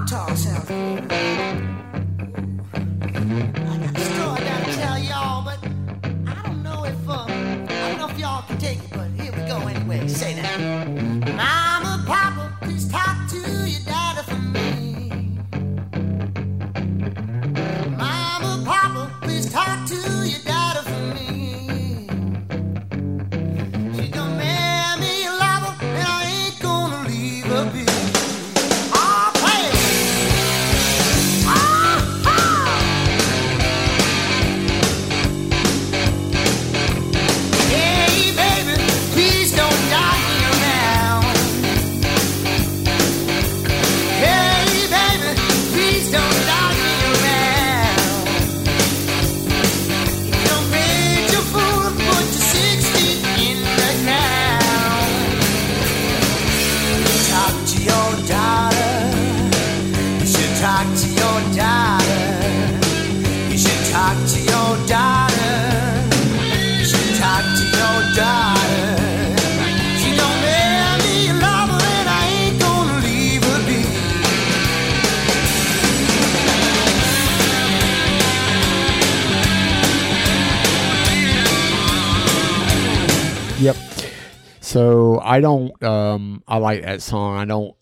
I 85.35 85.41
don't. 85.41 85.83
Um, 85.83 86.43
I 86.47 86.59
like 86.59 86.83
that 86.83 87.01
song. 87.01 87.35
I 87.35 87.43
don't. 87.43 87.75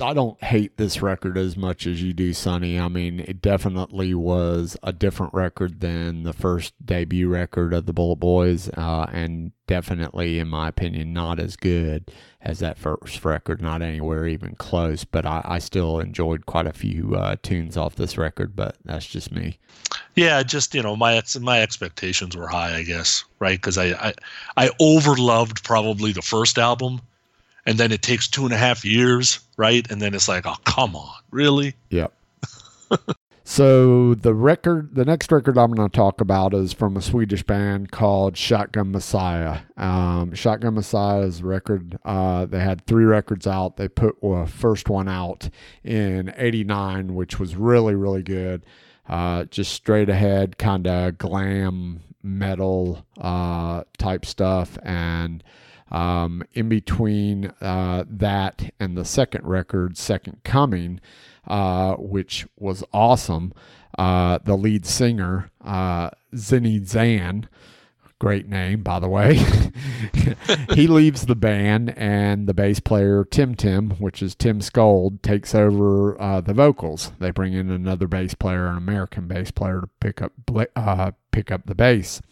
I 0.00 0.14
don't 0.14 0.42
hate 0.42 0.78
this 0.78 1.02
record 1.02 1.36
as 1.36 1.54
much 1.54 1.86
as 1.86 2.02
you 2.02 2.14
do, 2.14 2.32
Sonny. 2.32 2.80
I 2.80 2.88
mean, 2.88 3.20
it 3.20 3.42
definitely 3.42 4.14
was 4.14 4.78
a 4.82 4.90
different 4.90 5.34
record 5.34 5.80
than 5.80 6.22
the 6.22 6.32
first 6.32 6.72
debut 6.82 7.28
record 7.28 7.74
of 7.74 7.84
the 7.84 7.92
Bullet 7.92 8.20
Boys, 8.20 8.70
uh, 8.70 9.04
and 9.12 9.52
definitely, 9.66 10.38
in 10.38 10.48
my 10.48 10.68
opinion, 10.68 11.12
not 11.12 11.38
as 11.38 11.56
good 11.56 12.10
as 12.44 12.58
that 12.60 12.78
first 12.78 13.24
record. 13.24 13.60
Not 13.60 13.82
anywhere 13.82 14.26
even 14.26 14.54
close. 14.54 15.04
But 15.04 15.26
I, 15.26 15.42
I 15.44 15.58
still 15.58 15.98
enjoyed 15.98 16.46
quite 16.46 16.66
a 16.66 16.72
few 16.72 17.16
uh, 17.16 17.36
tunes 17.42 17.76
off 17.76 17.96
this 17.96 18.16
record. 18.16 18.54
But 18.54 18.76
that's 18.84 19.06
just 19.06 19.32
me. 19.32 19.58
Yeah, 20.14 20.42
just 20.42 20.74
you 20.74 20.82
know, 20.82 20.94
my 20.94 21.20
my 21.40 21.62
expectations 21.62 22.36
were 22.36 22.46
high, 22.46 22.76
I 22.76 22.82
guess, 22.82 23.24
right? 23.40 23.58
Because 23.58 23.78
I, 23.78 23.86
I 23.86 24.14
I 24.56 24.68
overloved 24.80 25.64
probably 25.64 26.12
the 26.12 26.22
first 26.22 26.58
album, 26.58 27.00
and 27.66 27.78
then 27.78 27.90
it 27.90 28.02
takes 28.02 28.28
two 28.28 28.44
and 28.44 28.52
a 28.52 28.58
half 28.58 28.84
years, 28.84 29.40
right? 29.56 29.88
And 29.90 30.00
then 30.00 30.14
it's 30.14 30.28
like, 30.28 30.46
oh, 30.46 30.56
come 30.64 30.94
on, 30.94 31.14
really? 31.30 31.74
Yep. 31.90 32.12
so 33.44 34.14
the 34.14 34.34
record, 34.34 34.94
the 34.94 35.04
next 35.04 35.30
record 35.30 35.56
I'm 35.56 35.72
going 35.72 35.88
to 35.88 35.96
talk 35.96 36.20
about 36.20 36.54
is 36.54 36.72
from 36.72 36.96
a 36.96 37.02
Swedish 37.02 37.42
band 37.42 37.92
called 37.92 38.36
Shotgun 38.36 38.90
Messiah. 38.90 39.60
Um, 39.76 40.34
Shotgun 40.34 40.74
Messiah's 40.74 41.42
record. 41.42 41.98
Uh, 42.04 42.46
they 42.46 42.60
had 42.60 42.86
three 42.86 43.04
records 43.04 43.46
out. 43.46 43.76
They 43.76 43.88
put 43.88 44.16
a 44.22 44.46
first 44.46 44.88
one 44.88 45.08
out 45.08 45.50
in 45.84 46.32
'89, 46.36 47.14
which 47.14 47.38
was 47.38 47.54
really 47.54 47.94
really 47.94 48.22
good 48.22 48.64
uh, 49.08 49.44
just 49.44 49.72
straight 49.72 50.08
ahead 50.08 50.58
kind 50.58 50.86
of 50.86 51.18
glam 51.18 52.00
metal 52.22 53.04
uh, 53.20 53.84
type 53.98 54.24
stuff. 54.24 54.78
And 54.82 55.44
um, 55.90 56.42
in 56.54 56.68
between 56.68 57.52
uh, 57.60 58.04
that 58.08 58.72
and 58.80 58.96
the 58.96 59.04
second 59.04 59.46
record, 59.46 59.96
Second 59.96 60.42
Coming, 60.44 61.00
uh, 61.46 61.94
which 61.94 62.46
was 62.58 62.84
awesome, 62.92 63.52
uh, 63.98 64.38
the 64.44 64.56
lead 64.56 64.86
singer, 64.86 65.50
uh, 65.64 66.10
Zinny 66.34 66.84
Zan, 66.84 67.48
Great 68.20 68.48
name, 68.48 68.82
by 68.82 69.00
the 69.00 69.08
way. 69.08 69.34
he 70.74 70.86
leaves 70.86 71.26
the 71.26 71.34
band, 71.34 71.92
and 71.94 72.48
the 72.48 72.54
bass 72.54 72.80
player, 72.80 73.22
Tim 73.22 73.54
Tim, 73.54 73.90
which 73.98 74.22
is 74.22 74.34
Tim 74.34 74.60
Skold, 74.60 75.20
takes 75.20 75.54
over 75.54 76.18
uh, 76.18 76.40
the 76.40 76.54
vocals. 76.54 77.12
They 77.18 77.32
bring 77.32 77.52
in 77.52 77.70
another 77.70 78.06
bass 78.06 78.32
player, 78.32 78.66
an 78.66 78.78
American 78.78 79.26
bass 79.26 79.50
player, 79.50 79.82
to 79.82 79.88
pick 80.00 80.22
up 80.22 80.32
uh, 80.74 81.10
pick 81.32 81.50
up 81.50 81.66
the 81.66 81.74
bass. 81.74 82.22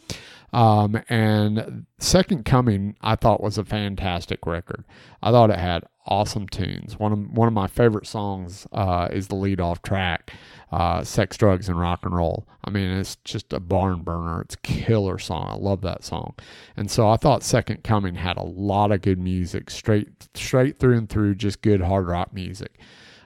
Um, 0.53 1.03
and 1.09 1.87
Second 1.99 2.45
Coming, 2.45 2.97
I 3.01 3.17
thought 3.17 3.43
was 3.43 3.57
a 3.57 3.65
fantastic 3.65 4.47
record. 4.47 4.85
I 5.23 5.31
thought 5.31 5.51
it 5.51 5.59
had 5.59 5.85
awesome 6.07 6.49
tunes. 6.49 6.99
One 6.99 7.13
of 7.13 7.31
one 7.31 7.49
of 7.49 7.55
my 7.55 7.67
favorite 7.67 8.07
songs 8.07 8.67
uh, 8.73 9.09
is 9.11 9.29
the 9.29 9.35
lead 9.35 9.61
off 9.61 9.83
track 9.83 10.33
uh, 10.73 11.05
Sex, 11.05 11.37
Drugs, 11.37 11.69
and 11.69 11.79
Rock 11.79 12.01
and 12.03 12.17
Roll. 12.17 12.49
I 12.65 12.71
mean, 12.71 12.91
it's 12.91 13.17
just 13.25 13.53
a 13.53 13.61
barn 13.61 14.03
burner. 14.03 14.41
It's 14.41 14.55
a 14.55 14.59
killer 14.59 15.19
song. 15.19 15.49
I 15.51 15.57
love 15.57 15.83
that 15.83 16.03
song. 16.03 16.35
And 16.77 16.91
so 16.91 17.09
I 17.09 17.17
thought 17.19 17.43
Second 17.43 17.85
Coming 17.85 18.15
had 18.15 18.39
a 18.39 18.43
lot 18.43 18.91
of 18.91 19.03
good 19.03 19.19
music, 19.19 19.71
straight 19.71 20.29
straight 20.35 20.79
through 20.79 20.97
and 20.97 21.09
through, 21.09 21.35
just 21.35 21.61
good 21.61 21.83
hard 21.83 22.07
rock 22.07 22.33
music. 22.33 22.79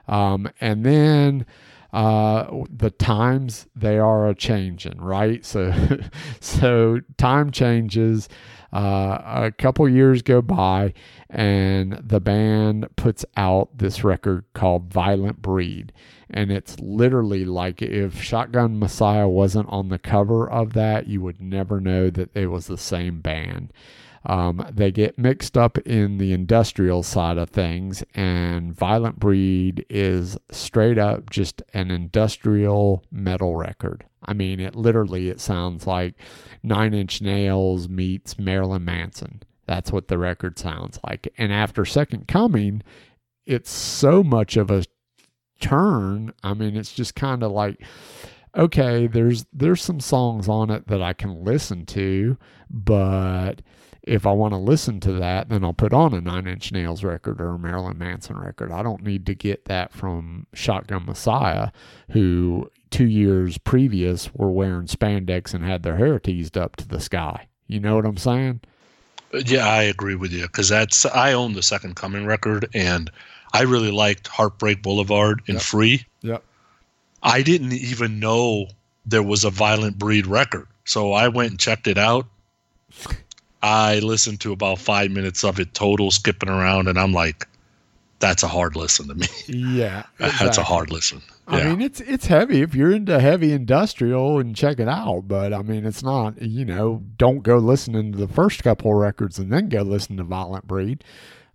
Um, 0.08 0.50
and 0.60 0.84
then 0.84 1.46
uh, 1.96 2.64
the 2.70 2.90
times 2.90 3.66
they 3.74 3.98
are 3.98 4.28
a 4.28 4.34
changing, 4.34 5.00
right? 5.00 5.42
So, 5.44 5.72
so 6.40 7.00
time 7.16 7.50
changes. 7.50 8.28
Uh, 8.72 9.22
a 9.24 9.52
couple 9.56 9.88
years 9.88 10.20
go 10.20 10.42
by, 10.42 10.92
and 11.30 11.98
the 12.02 12.20
band 12.20 12.86
puts 12.96 13.24
out 13.36 13.78
this 13.78 14.04
record 14.04 14.44
called 14.52 14.92
Violent 14.92 15.40
Breed 15.40 15.92
and 16.28 16.50
it's 16.50 16.78
literally 16.80 17.44
like 17.44 17.80
if 17.80 18.20
Shotgun 18.20 18.78
Messiah 18.78 19.28
wasn't 19.28 19.68
on 19.68 19.88
the 19.88 19.98
cover 19.98 20.50
of 20.50 20.72
that, 20.72 21.06
you 21.06 21.20
would 21.20 21.40
never 21.40 21.80
know 21.80 22.10
that 22.10 22.36
it 22.36 22.48
was 22.48 22.66
the 22.66 22.76
same 22.76 23.20
band. 23.20 23.72
Um, 24.26 24.66
they 24.72 24.90
get 24.90 25.18
mixed 25.18 25.56
up 25.56 25.78
in 25.78 26.18
the 26.18 26.32
industrial 26.32 27.04
side 27.04 27.38
of 27.38 27.50
things, 27.50 28.02
and 28.14 28.74
Violent 28.74 29.20
Breed 29.20 29.86
is 29.88 30.36
straight 30.50 30.98
up 30.98 31.30
just 31.30 31.62
an 31.72 31.92
industrial 31.92 33.04
metal 33.10 33.54
record. 33.54 34.04
I 34.24 34.32
mean, 34.32 34.58
it 34.58 34.74
literally 34.74 35.28
it 35.28 35.40
sounds 35.40 35.86
like 35.86 36.14
Nine 36.64 36.92
Inch 36.92 37.22
Nails 37.22 37.88
meets 37.88 38.36
Marilyn 38.36 38.84
Manson. 38.84 39.42
That's 39.66 39.92
what 39.92 40.08
the 40.08 40.18
record 40.18 40.58
sounds 40.58 40.98
like. 41.06 41.32
And 41.38 41.52
after 41.52 41.84
Second 41.84 42.26
Coming, 42.26 42.82
it's 43.46 43.70
so 43.70 44.24
much 44.24 44.56
of 44.56 44.72
a 44.72 44.84
turn. 45.60 46.32
I 46.42 46.54
mean, 46.54 46.76
it's 46.76 46.92
just 46.92 47.14
kind 47.14 47.44
of 47.44 47.52
like 47.52 47.80
okay, 48.56 49.06
there's 49.06 49.44
there's 49.52 49.82
some 49.82 50.00
songs 50.00 50.48
on 50.48 50.70
it 50.70 50.88
that 50.88 51.02
I 51.02 51.12
can 51.12 51.44
listen 51.44 51.86
to, 51.86 52.36
but 52.70 53.62
if 54.06 54.24
I 54.24 54.30
want 54.30 54.54
to 54.54 54.58
listen 54.58 55.00
to 55.00 55.12
that, 55.14 55.48
then 55.48 55.64
I'll 55.64 55.72
put 55.72 55.92
on 55.92 56.14
a 56.14 56.20
Nine 56.20 56.46
Inch 56.46 56.70
Nails 56.70 57.02
record 57.02 57.40
or 57.40 57.50
a 57.54 57.58
Marilyn 57.58 57.98
Manson 57.98 58.38
record. 58.38 58.70
I 58.70 58.82
don't 58.82 59.02
need 59.02 59.26
to 59.26 59.34
get 59.34 59.64
that 59.64 59.92
from 59.92 60.46
Shotgun 60.54 61.04
Messiah, 61.06 61.70
who 62.12 62.70
two 62.90 63.06
years 63.06 63.58
previous 63.58 64.32
were 64.32 64.50
wearing 64.50 64.86
spandex 64.86 65.52
and 65.52 65.64
had 65.64 65.82
their 65.82 65.96
hair 65.96 66.20
teased 66.20 66.56
up 66.56 66.76
to 66.76 66.86
the 66.86 67.00
sky. 67.00 67.48
You 67.66 67.80
know 67.80 67.96
what 67.96 68.06
I'm 68.06 68.16
saying? 68.16 68.60
Uh, 69.34 69.42
yeah, 69.44 69.66
I 69.66 69.82
agree 69.82 70.14
with 70.14 70.32
you 70.32 70.42
because 70.42 70.68
that's 70.68 71.04
I 71.04 71.32
own 71.32 71.54
the 71.54 71.62
Second 71.62 71.96
Coming 71.96 72.26
record 72.26 72.68
and 72.74 73.10
I 73.52 73.62
really 73.62 73.90
liked 73.90 74.28
Heartbreak 74.28 74.82
Boulevard 74.82 75.42
and 75.48 75.56
Yep. 75.56 75.62
Free. 75.62 76.06
Yep. 76.22 76.44
I 77.24 77.42
didn't 77.42 77.72
even 77.72 78.20
know 78.20 78.68
there 79.04 79.22
was 79.22 79.42
a 79.42 79.50
Violent 79.50 79.98
Breed 79.98 80.26
record. 80.26 80.68
So 80.84 81.12
I 81.12 81.26
went 81.26 81.50
and 81.50 81.58
checked 81.58 81.88
it 81.88 81.98
out. 81.98 82.26
I 83.66 83.98
listened 83.98 84.40
to 84.42 84.52
about 84.52 84.78
five 84.78 85.10
minutes 85.10 85.42
of 85.42 85.58
it 85.58 85.74
total, 85.74 86.12
skipping 86.12 86.48
around, 86.48 86.86
and 86.86 86.96
I'm 86.96 87.12
like, 87.12 87.48
that's 88.20 88.44
a 88.44 88.48
hard 88.48 88.76
listen 88.76 89.08
to 89.08 89.14
me. 89.16 89.26
Yeah. 89.48 90.04
That's 90.18 90.56
a 90.56 90.62
hard 90.62 90.92
listen. 90.92 91.20
I 91.48 91.64
mean, 91.64 91.80
it's 91.80 92.00
it's 92.00 92.26
heavy 92.26 92.62
if 92.62 92.74
you're 92.74 92.92
into 92.92 93.18
heavy 93.20 93.52
industrial 93.52 94.38
and 94.38 94.54
check 94.54 94.78
it 94.78 94.88
out, 94.88 95.24
but 95.26 95.52
I 95.52 95.62
mean, 95.62 95.84
it's 95.84 96.02
not. 96.02 96.40
You 96.40 96.64
know, 96.64 97.02
don't 97.18 97.42
go 97.42 97.58
listening 97.58 98.12
to 98.12 98.18
the 98.18 98.28
first 98.28 98.62
couple 98.62 98.92
of 98.92 98.98
records 98.98 99.38
and 99.38 99.52
then 99.52 99.68
go 99.68 99.82
listen 99.82 100.16
to 100.18 100.24
Violent 100.24 100.66
Breed. 100.66 101.02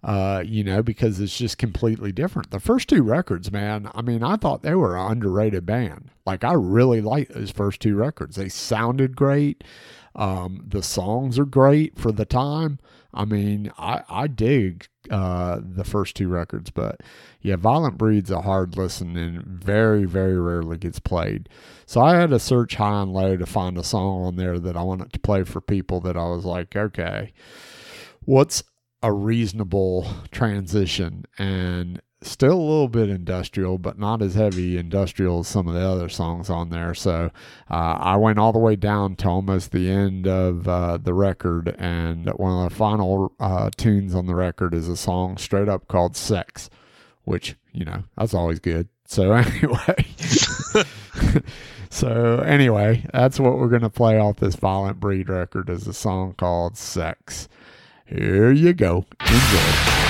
Uh, 0.03 0.43
you 0.45 0.64
know, 0.64 0.82
because 0.82 1.20
it's 1.20 1.38
just 1.38 1.59
completely 1.59 2.12
different. 2.12 2.49
The 2.51 2.59
first 2.59 2.89
two 2.89 3.03
records, 3.03 3.51
man. 3.51 3.89
I 3.93 4.01
mean, 4.01 4.24
I 4.24 4.36
thought 4.36 4.64
they 4.64 4.74
were 4.74 4.97
an 4.97 5.12
underrated 5.12 5.66
band. 5.66 6.09
Like, 6.26 6.43
I 6.43 6.53
really 6.53 7.01
liked 7.01 7.34
those 7.34 7.51
first 7.51 7.82
two 7.82 7.95
records. 7.95 8.36
They 8.36 8.49
sounded 8.49 9.16
great. 9.16 9.64
Um, 10.16 10.66
the 10.68 10.84
songs 10.84 11.39
are 11.39 11.45
great 11.45 11.97
for 11.97 12.12
the 12.12 12.26
time. 12.26 12.80
I 13.14 13.26
mean, 13.26 13.72
I, 13.78 14.03
I 14.09 14.28
dig 14.28 14.88
uh, 15.09 15.59
the 15.62 15.84
first 15.84 16.16
two 16.16 16.28
records, 16.28 16.70
but 16.70 17.01
yeah, 17.41 17.55
Violent 17.57 17.97
Breed's 17.97 18.32
a 18.32 18.41
hard 18.41 18.78
listen 18.78 19.18
and 19.18 19.43
very, 19.43 20.05
very 20.05 20.39
rarely 20.39 20.78
gets 20.78 20.99
played. 20.99 21.49
So 21.86 22.01
I 22.01 22.16
had 22.16 22.30
to 22.30 22.39
search 22.39 22.76
high 22.76 23.01
and 23.01 23.12
low 23.12 23.36
to 23.36 23.45
find 23.45 23.78
a 23.78 23.84
song 23.84 24.24
on 24.26 24.36
there 24.38 24.59
that 24.59 24.78
I 24.78 24.84
wanted 24.84 25.12
to 25.14 25.20
play 25.20 25.43
for 25.43 25.59
people 25.59 25.99
that 26.01 26.16
I 26.16 26.30
was 26.30 26.45
like, 26.45 26.76
okay, 26.76 27.34
what's 28.24 28.64
a 29.03 29.12
reasonable 29.12 30.07
transition? 30.32 31.26
And 31.38 32.01
still 32.22 32.53
a 32.53 32.61
little 32.61 32.88
bit 32.88 33.09
industrial, 33.09 33.78
but 33.78 33.97
not 33.97 34.22
as 34.22 34.36
heavy 34.36 34.78
industrial 34.78 35.39
as 35.39 35.47
some 35.47 35.67
of 35.67 35.74
the 35.74 35.82
other 35.82 36.09
songs 36.09 36.49
on 36.49 36.69
there. 36.69 36.93
So 36.93 37.32
uh, 37.69 37.74
I 37.74 38.15
went 38.17 38.39
all 38.39 38.51
the 38.53 38.59
way 38.59 38.76
down 38.76 39.15
to 39.17 39.28
almost 39.28 39.72
the 39.72 39.89
end 39.89 40.28
of 40.28 40.67
uh, 40.67 40.97
the 40.97 41.13
record, 41.13 41.76
and 41.78 42.28
one 42.36 42.63
of 42.63 42.69
the 42.69 42.76
final 42.76 43.34
uh, 43.39 43.69
tunes 43.76 44.13
on 44.15 44.28
the 44.28 44.36
record 44.36 44.74
is 44.74 44.88
a 44.88 44.97
song 44.97 45.38
straight 45.38 45.69
up 45.69 45.88
called 45.88 46.15
Sex, 46.15 46.69
which, 47.24 47.55
you 47.72 47.86
know, 47.86 48.03
that's 48.17 48.34
always 48.34 48.59
good. 48.59 48.88
So 49.05 49.32
anyway. 49.34 50.05
So 51.91 52.38
anyway, 52.39 53.05
that's 53.11 53.38
what 53.38 53.59
we're 53.59 53.67
gonna 53.67 53.89
play 53.89 54.17
off 54.17 54.38
this 54.38 54.55
Violent 54.55 54.99
Breed 54.99 55.28
record 55.28 55.69
is 55.69 55.88
a 55.88 55.93
song 55.93 56.34
called 56.38 56.78
Sex. 56.78 57.49
Here 58.05 58.49
you 58.49 58.74
go. 58.74 59.05
Enjoy. 59.19 60.00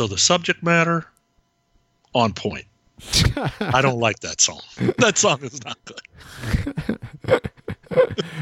So 0.00 0.06
the 0.06 0.16
subject 0.16 0.62
matter 0.62 1.04
on 2.14 2.32
point. 2.32 2.64
I 3.60 3.82
don't 3.82 3.98
like 3.98 4.20
that 4.20 4.40
song. 4.40 4.62
That 4.96 5.18
song 5.18 5.42
is 5.42 5.62
not 5.62 5.76
good. 5.84 7.50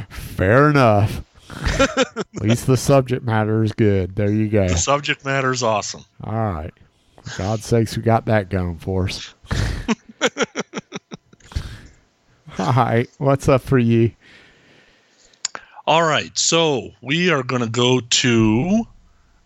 Fair 0.09 0.71
enough. 0.71 1.25
At 1.51 2.43
least 2.43 2.69
the 2.69 2.77
subject 2.77 3.25
matter 3.25 3.65
is 3.65 3.73
good. 3.73 4.15
There 4.15 4.31
you 4.31 4.47
go. 4.49 4.69
The 4.69 4.77
subject 4.77 5.25
matter 5.25 5.51
is 5.51 5.65
awesome. 5.65 6.05
All 6.23 6.33
right. 6.33 6.73
For 7.25 7.39
God's 7.39 7.65
sakes, 7.65 7.97
we 7.97 8.05
got 8.05 8.27
that 8.27 8.51
going 8.51 8.79
for 8.79 9.09
us. 9.09 9.35
All 12.61 12.73
right. 12.73 13.11
What's 13.19 13.49
up 13.49 13.63
for 13.63 13.81
you? 13.81 14.13
All 15.89 16.05
right, 16.05 16.39
so 16.39 16.91
we 17.03 17.33
are 17.33 17.43
going 17.43 17.63
to 17.63 17.69
go 17.69 17.99
to 17.99 18.85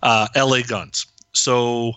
uh, 0.03 0.29
LA 0.37 0.61
Guns. 0.61 1.07
So, 1.33 1.95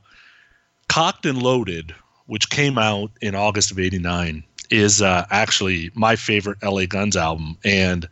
Cocked 0.96 1.26
and 1.26 1.44
Loaded, 1.44 1.94
which 2.28 2.50
came 2.50 2.78
out 2.78 3.12
in 3.20 3.36
August 3.36 3.70
of 3.70 3.78
'89, 3.78 4.42
is 4.70 5.02
uh, 5.02 5.26
actually 5.30 5.92
my 5.94 6.16
favorite 6.16 6.58
LA 6.64 6.86
Guns 6.86 7.18
album, 7.18 7.58
and 7.66 8.08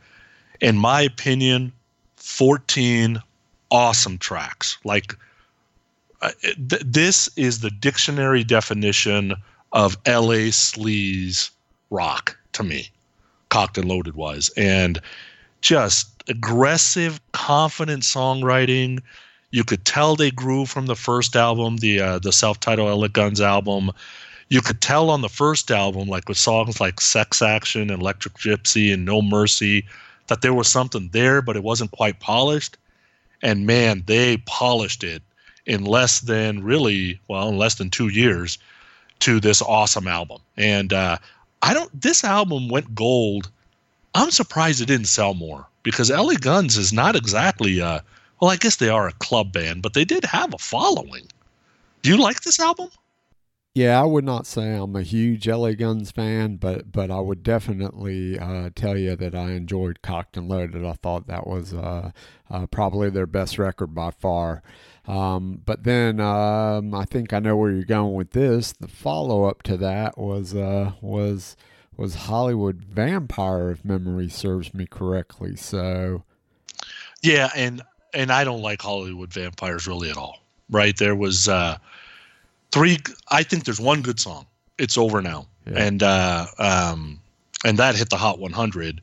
in 0.60 0.78
my 0.78 1.00
opinion, 1.00 1.72
14 2.18 3.22
awesome 3.72 4.18
tracks. 4.18 4.78
Like 4.84 5.16
uh, 6.22 6.32
th- 6.42 6.82
this 6.86 7.30
is 7.38 7.62
the 7.62 7.72
dictionary 7.72 8.44
definition 8.44 9.34
of 9.72 9.96
LA 10.06 10.52
sleaze 10.52 11.52
rock 11.90 12.38
to 12.52 12.64
me. 12.64 12.90
Cocked 13.48 13.78
and 13.78 13.88
Loaded 13.88 14.16
was, 14.16 14.52
and 14.58 15.00
just 15.62 16.10
aggressive, 16.28 17.22
confident 17.32 18.04
songwriting. 18.04 19.00
You 19.54 19.64
could 19.64 19.86
tell 19.86 20.16
they 20.16 20.32
grew 20.32 20.66
from 20.66 20.88
the 20.88 20.96
first 20.96 21.36
album, 21.36 21.78
the 21.78 22.02
uh, 22.02 22.18
the 22.18 22.32
self-titled 22.32 22.90
LA 23.00 23.08
Guns 23.08 23.40
album. 23.40 23.92
You 24.50 24.62
could 24.62 24.82
tell 24.82 25.12
on 25.12 25.22
the 25.22 25.30
first 25.30 25.70
album, 25.70 26.08
like 26.08 26.28
with 26.28 26.40
songs 26.40 26.82
like 26.82 27.00
Sex 27.00 27.40
Action, 27.40 27.92
and 27.92 28.02
Electric 28.02 28.34
Gypsy, 28.34 28.92
and 28.92 29.06
No 29.06 29.22
Mercy, 29.22 29.86
that 30.26 30.42
there 30.42 30.56
was 30.56 30.68
something 30.68 31.08
there, 31.14 31.40
but 31.40 31.56
it 31.56 31.62
wasn't 31.64 31.92
quite 31.92 32.20
polished. 32.20 32.78
And 33.44 33.68
man, 33.68 34.02
they 34.08 34.38
polished 34.38 35.04
it 35.04 35.22
in 35.68 35.86
less 35.86 36.22
than 36.22 36.64
really, 36.64 37.20
well, 37.28 37.50
in 37.50 37.58
less 37.60 37.76
than 37.76 37.92
two 37.92 38.08
years 38.08 38.58
to 39.20 39.40
this 39.40 39.62
awesome 39.62 40.08
album. 40.08 40.42
And 40.58 40.92
uh, 40.92 41.20
I 41.62 41.76
don't, 41.76 42.02
this 42.02 42.24
album 42.24 42.70
went 42.70 42.96
gold. 42.96 43.52
I'm 44.16 44.32
surprised 44.32 44.82
it 44.82 44.88
didn't 44.88 45.06
sell 45.06 45.36
more 45.36 45.68
because 45.84 46.10
LA 46.10 46.34
Guns 46.40 46.76
is 46.76 46.92
not 46.92 47.16
exactly, 47.16 47.82
uh, 47.82 48.00
well, 48.44 48.52
I 48.52 48.58
guess 48.58 48.76
they 48.76 48.90
are 48.90 49.08
a 49.08 49.14
club 49.14 49.54
band, 49.54 49.82
but 49.82 49.94
they 49.94 50.04
did 50.04 50.26
have 50.26 50.54
a 50.54 50.58
following. 50.58 51.30
Do 52.02 52.10
you 52.10 52.18
like 52.18 52.42
this 52.42 52.60
album? 52.60 52.90
Yeah, 53.74 54.02
I 54.02 54.04
would 54.04 54.26
not 54.26 54.46
say 54.46 54.74
I'm 54.74 54.98
a 54.98 55.02
huge 55.02 55.48
LA 55.48 55.72
Guns 55.72 56.12
fan, 56.12 56.58
but 56.58 56.92
but 56.92 57.10
I 57.10 57.22
would 57.22 57.42
definitely 57.42 58.38
uh, 58.38 58.72
tell 58.76 58.98
you 58.98 59.16
that 59.16 59.34
I 59.34 59.52
enjoyed 59.52 60.02
Cocked 60.02 60.36
and 60.36 60.50
Loaded. 60.50 60.84
I 60.84 60.92
thought 60.92 61.28
that 61.28 61.48
was 61.48 61.74
uh, 61.74 62.12
uh, 62.52 62.68
probably 62.68 63.10
their 63.10 63.26
best 63.26 63.58
record 63.58 63.96
by 63.96 64.12
far. 64.12 64.62
Um, 65.08 65.62
but 65.66 65.86
then 65.86 66.20
um, 66.20 66.94
I 66.94 67.06
think 67.06 67.32
I 67.32 67.40
know 67.40 67.56
where 67.56 67.72
you're 67.72 67.86
going 67.86 68.14
with 68.14 68.32
this. 68.32 68.74
The 68.74 68.90
follow 68.90 69.46
up 69.46 69.64
to 69.64 69.78
that 69.78 70.18
was 70.18 70.54
uh, 70.54 70.92
was 71.00 71.56
was 71.96 72.16
Hollywood 72.16 72.84
Vampire, 72.84 73.72
if 73.72 73.86
memory 73.86 74.28
serves 74.28 74.74
me 74.74 74.86
correctly. 74.86 75.56
So 75.56 76.26
Yeah, 77.22 77.50
and 77.56 77.82
and 78.14 78.32
I 78.32 78.44
don't 78.44 78.62
like 78.62 78.82
Hollywood 78.82 79.34
vampires 79.34 79.88
really 79.88 80.10
at 80.10 80.18
all. 80.18 80.40
Right? 80.70 80.98
There 80.98 81.16
was 81.16 81.48
uh 81.48 81.78
three 82.72 83.00
I 83.30 83.44
think 83.44 83.66
there's 83.66 83.80
one 83.80 84.02
good 84.02 84.20
song. 84.20 84.46
It's 84.78 84.98
over 84.98 85.22
now. 85.22 85.48
Yeah. 85.66 85.84
And 85.84 86.04
uh 86.04 86.46
um 86.60 87.20
and 87.66 87.78
that 87.80 87.96
hit 87.96 88.10
the 88.10 88.18
hot 88.18 88.40
100. 88.40 89.02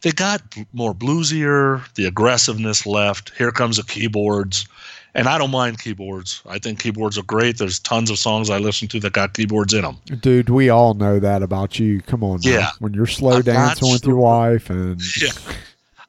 They 0.00 0.12
got 0.12 0.42
more 0.72 0.94
bluesier, 0.94 1.82
the 1.94 2.06
aggressiveness 2.06 2.86
left. 2.86 3.32
Here 3.36 3.50
comes 3.50 3.76
the 3.78 3.82
keyboards. 3.82 4.66
And 5.14 5.26
I 5.26 5.38
don't 5.38 5.50
mind 5.50 5.80
keyboards. 5.80 6.42
I 6.46 6.58
think 6.58 6.78
keyboards 6.78 7.18
are 7.18 7.24
great. 7.24 7.58
There's 7.58 7.80
tons 7.80 8.08
of 8.10 8.18
songs 8.18 8.50
I 8.50 8.58
listen 8.58 8.86
to 8.88 9.00
that 9.00 9.14
got 9.14 9.34
keyboards 9.34 9.74
in 9.74 9.82
them. 9.82 9.96
Dude, 10.20 10.50
we 10.50 10.68
all 10.68 10.94
know 10.94 11.18
that 11.18 11.42
about 11.42 11.78
you. 11.78 12.00
Come 12.02 12.22
on. 12.22 12.38
Yeah. 12.42 12.70
When 12.78 12.94
you're 12.94 13.06
slow 13.06 13.38
I'm 13.38 13.42
dancing 13.42 13.90
with 13.90 14.06
your 14.06 14.16
wife, 14.16 14.70
and 14.70 15.00
Yeah. 15.20 15.30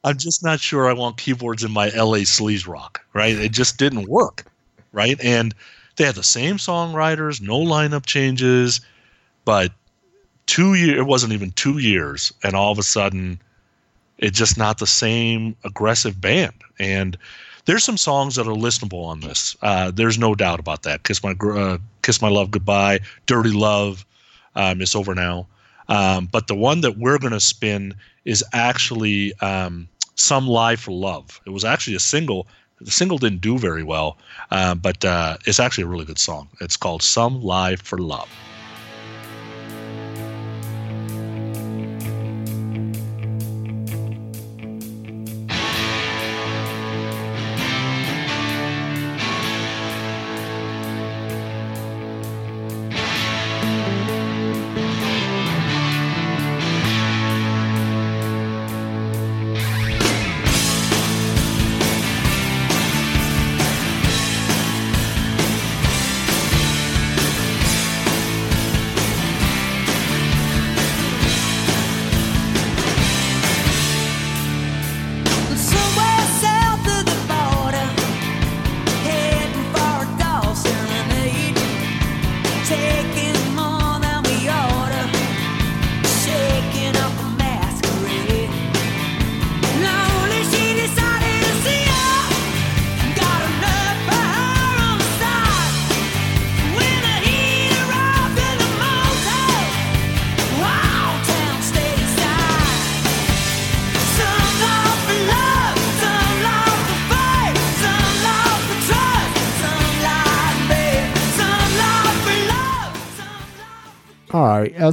I'm 0.03 0.17
just 0.17 0.43
not 0.43 0.59
sure 0.59 0.89
I 0.89 0.93
want 0.93 1.17
keyboards 1.17 1.63
in 1.63 1.71
my 1.71 1.89
LA 1.89 2.19
sleaze 2.19 2.67
rock, 2.67 3.01
right? 3.13 3.35
It 3.35 3.51
just 3.51 3.77
didn't 3.77 4.07
work, 4.07 4.45
right? 4.91 5.19
And 5.21 5.53
they 5.97 6.05
had 6.05 6.15
the 6.15 6.23
same 6.23 6.57
songwriters, 6.57 7.41
no 7.41 7.59
lineup 7.59 8.05
changes, 8.05 8.79
but 9.45 9.73
two 10.45 10.75
years, 10.75 10.99
it 10.99 11.05
wasn't 11.07 11.33
even 11.33 11.51
two 11.51 11.77
years, 11.79 12.33
and 12.43 12.55
all 12.55 12.71
of 12.71 12.79
a 12.79 12.83
sudden, 12.83 13.39
it's 14.17 14.37
just 14.37 14.57
not 14.57 14.79
the 14.79 14.87
same 14.87 15.55
aggressive 15.63 16.21
band. 16.21 16.53
And 16.79 17.17
there's 17.65 17.83
some 17.83 17.97
songs 17.97 18.35
that 18.35 18.47
are 18.47 18.55
listenable 18.55 19.05
on 19.05 19.21
this. 19.21 19.55
Uh, 19.61 19.91
there's 19.91 20.17
no 20.17 20.35
doubt 20.35 20.59
about 20.59 20.83
that. 20.83 21.03
Kiss 21.03 21.23
my 21.23 21.31
uh, 21.31 21.77
Kiss 22.03 22.21
my 22.21 22.29
love 22.29 22.51
goodbye, 22.51 22.99
Dirty 23.25 23.51
Love, 23.51 24.05
um, 24.55 24.81
it's 24.81 24.95
over 24.95 25.13
now. 25.15 25.47
Um, 25.89 26.29
but 26.31 26.47
the 26.47 26.55
one 26.55 26.81
that 26.81 26.97
we're 26.97 27.17
going 27.17 27.33
to 27.33 27.39
spin 27.39 27.95
is 28.23 28.43
actually 28.53 29.33
um, 29.41 29.89
Some 30.15 30.47
Lie 30.47 30.77
for 30.77 30.91
Love. 30.91 31.41
It 31.45 31.49
was 31.49 31.65
actually 31.65 31.95
a 31.95 31.99
single. 31.99 32.47
The 32.79 32.91
single 32.91 33.17
didn't 33.17 33.41
do 33.41 33.57
very 33.57 33.83
well, 33.83 34.17
uh, 34.51 34.75
but 34.75 35.03
uh, 35.03 35.37
it's 35.45 35.59
actually 35.59 35.83
a 35.83 35.87
really 35.87 36.05
good 36.05 36.19
song. 36.19 36.47
It's 36.61 36.77
called 36.77 37.03
Some 37.03 37.41
Lie 37.41 37.75
for 37.75 37.97
Love. 37.97 38.29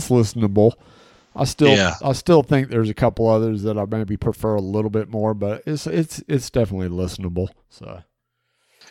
That's 0.09 0.33
listenable. 0.35 0.73
I 1.35 1.45
still, 1.45 1.69
Yeah. 1.69 1.95
I 2.03 2.13
still 2.13 2.43
think 2.43 2.69
there's 2.69 2.89
a 2.89 2.95
couple 2.95 3.29
others 3.29 3.63
that 3.65 3.77
I 3.79 3.85
maybe 3.85 4.17
prefer 4.17 4.55
a 4.55 4.61
little 4.61 4.91
bit 4.91 5.11
more, 5.11 5.35
but 5.35 5.63
it's 5.67 5.87
it's 5.87 6.23
it's 6.29 6.49
definitely 6.51 6.89
listenable. 6.89 7.49
So 7.69 8.03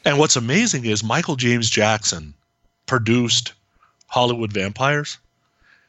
And 0.03 0.19
what's 0.19 0.35
amazing 0.35 0.85
is 0.85 1.03
Michael 1.03 1.35
James 1.35 1.69
Jackson 1.69 2.35
produced 2.85 3.53
Hollywood 4.07 4.53
Vampires. 4.53 5.17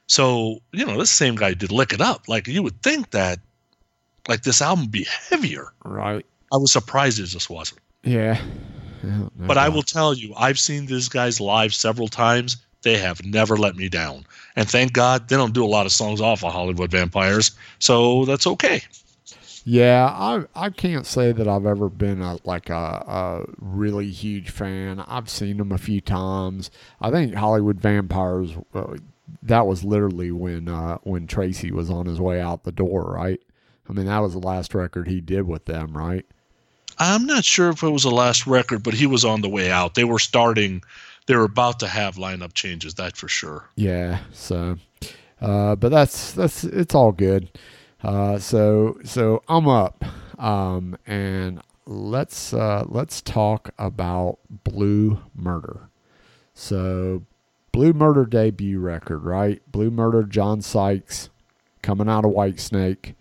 So, 0.06 0.60
you 0.72 0.86
know, 0.86 0.98
this 0.98 1.10
same 1.10 1.34
guy 1.34 1.52
did 1.54 1.72
Lick 1.72 1.92
It 1.92 2.00
Up. 2.00 2.28
Like, 2.28 2.46
you 2.46 2.62
would 2.62 2.80
think 2.80 3.10
that, 3.10 3.40
like, 4.28 4.42
this 4.42 4.62
album 4.62 4.84
would 4.84 4.92
be 4.92 5.06
heavier. 5.28 5.72
right, 5.84 6.24
I 6.52 6.56
was 6.56 6.72
surprised 6.72 7.18
it 7.18 7.26
just 7.26 7.50
wasn't. 7.50 7.80
yeah. 8.02 8.40
No 9.02 9.30
But 9.36 9.58
I 9.58 9.68
will 9.68 9.82
tell 9.82 10.14
you, 10.14 10.32
I've 10.36 10.58
seen 10.58 10.86
these 10.86 11.08
guys 11.08 11.40
live 11.40 11.74
several 11.74 12.08
times. 12.08 12.56
They 12.86 12.98
have 12.98 13.26
never 13.26 13.56
let 13.56 13.74
me 13.74 13.88
down. 13.88 14.24
And 14.54 14.70
thank 14.70 14.92
God 14.92 15.28
they 15.28 15.34
don't 15.34 15.52
do 15.52 15.64
a 15.64 15.66
lot 15.66 15.86
of 15.86 15.92
songs 15.92 16.20
off 16.20 16.44
of 16.44 16.52
Hollywood 16.52 16.92
Vampires. 16.92 17.50
So 17.80 18.24
that's 18.26 18.46
okay. 18.46 18.80
Yeah, 19.64 20.06
I 20.06 20.44
I 20.54 20.70
can't 20.70 21.04
say 21.04 21.32
that 21.32 21.48
I've 21.48 21.66
ever 21.66 21.88
been 21.88 22.22
a 22.22 22.38
like 22.44 22.70
a, 22.70 22.74
a 22.74 23.44
really 23.58 24.08
huge 24.12 24.50
fan. 24.50 25.00
I've 25.00 25.28
seen 25.28 25.56
them 25.56 25.72
a 25.72 25.78
few 25.78 26.00
times. 26.00 26.70
I 27.00 27.10
think 27.10 27.34
Hollywood 27.34 27.80
Vampires. 27.80 28.52
Uh, 28.72 28.98
that 29.42 29.66
was 29.66 29.82
literally 29.82 30.30
when 30.30 30.68
uh, 30.68 30.98
when 31.02 31.26
Tracii 31.26 31.72
was 31.72 31.90
on 31.90 32.06
his 32.06 32.20
way 32.20 32.40
out 32.40 32.62
the 32.62 32.70
door, 32.70 33.02
right? 33.02 33.40
I 33.90 33.94
mean, 33.94 34.06
that 34.06 34.20
was 34.20 34.34
the 34.34 34.38
last 34.38 34.76
record 34.76 35.08
he 35.08 35.20
did 35.20 35.48
with 35.48 35.64
them, 35.64 35.96
right? 35.96 36.24
I'm 37.00 37.26
not 37.26 37.44
sure 37.44 37.70
if 37.70 37.82
it 37.82 37.90
was 37.90 38.04
the 38.04 38.10
last 38.12 38.46
record, 38.46 38.84
but 38.84 38.94
he 38.94 39.08
was 39.08 39.24
on 39.24 39.40
the 39.40 39.48
way 39.48 39.72
out. 39.72 39.94
They 39.94 40.04
were 40.04 40.20
starting, 40.20 40.84
they 41.26 41.36
were 41.36 41.44
about 41.44 41.80
to 41.80 41.88
have 41.88 42.16
lineup 42.16 42.54
changes, 42.54 42.94
that's 42.94 43.18
for 43.18 43.28
sure. 43.28 43.68
Yeah. 43.76 44.20
So, 44.32 44.78
uh, 45.40 45.76
but 45.76 45.90
that's 45.90 46.32
that's 46.32 46.64
it's 46.64 46.94
all 46.94 47.12
good. 47.12 47.50
Uh, 48.02 48.38
so 48.38 48.98
so 49.04 49.42
I'm 49.48 49.68
up, 49.68 50.04
um, 50.38 50.96
and 51.06 51.60
let's 51.86 52.52
uh, 52.52 52.84
let's 52.86 53.20
talk 53.20 53.70
about 53.78 54.38
Blue 54.64 55.20
Murder. 55.34 55.88
So, 56.58 57.22
Blue 57.70 57.92
Murder 57.92 58.24
debut 58.24 58.80
record, 58.80 59.18
right? 59.18 59.60
Blue 59.70 59.90
Murder, 59.90 60.22
John 60.22 60.62
Sykes, 60.62 61.28
coming 61.82 62.08
out 62.08 62.24
of 62.24 62.30
Whitesnake, 62.30 63.14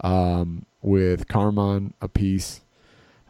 um, 0.00 0.64
with 0.80 1.28
Carmine 1.28 1.92
Appice 2.00 2.60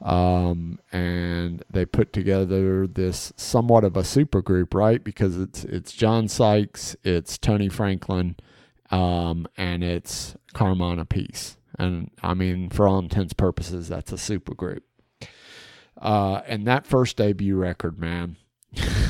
um, 0.03 0.79
and 0.93 1.63
they 1.71 1.85
put 1.85 2.13
together 2.13 2.87
this 2.87 3.33
somewhat 3.37 3.85
of 3.85 3.97
a 3.97 4.05
super 4.05 4.41
group, 4.41 4.75
right? 4.75 5.03
Because 5.03 5.39
it's 5.39 5.65
it's 5.65 5.93
John 5.93 6.29
Sykes, 6.29 6.97
it's 7.05 7.37
Tony 7.37 7.69
Franklin, 7.69 8.37
um, 8.91 9.47
and 9.57 9.85
it's 9.85 10.37
Carmine 10.55 11.05
Appice, 11.05 11.57
and 11.79 12.11
I 12.23 12.35
mean, 12.35 12.71
for 12.71 12.89
all 12.89 12.99
intents 12.99 13.35
purposes, 13.35 13.89
that's 13.89 14.13
a 14.13 14.19
super 14.19 14.55
group. 14.55 14.85
Uh, 16.01 16.41
and 16.47 16.67
that 16.67 16.87
first 16.87 17.19
debut 17.19 17.57
record, 17.57 17.99
man, 17.99 18.37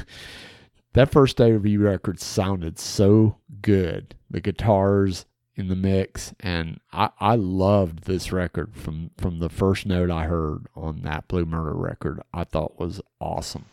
that 0.93 1.12
first 1.12 1.36
debut 1.36 1.80
record 1.80 2.18
sounded 2.20 2.78
so 2.80 3.36
good. 3.62 4.16
The 4.28 4.41
guitars 4.41 5.24
in 5.57 5.68
the 5.68 5.76
mix, 5.76 6.32
and 6.40 6.80
I, 6.92 7.11
I 7.20 7.34
loved 7.34 8.05
this 8.05 8.32
record 8.32 8.74
from 8.74 9.11
from 9.18 9.38
the 9.38 9.48
first 9.48 9.86
note 9.86 10.11
I 10.11 10.24
heard 10.24 10.66
on 10.74 11.03
that 11.03 11.28
Blue 11.28 11.44
Murder 11.44 11.74
record. 11.74 12.20
I 12.32 12.44
thought 12.44 12.78
was 12.78 13.01
awesome. 13.20 13.66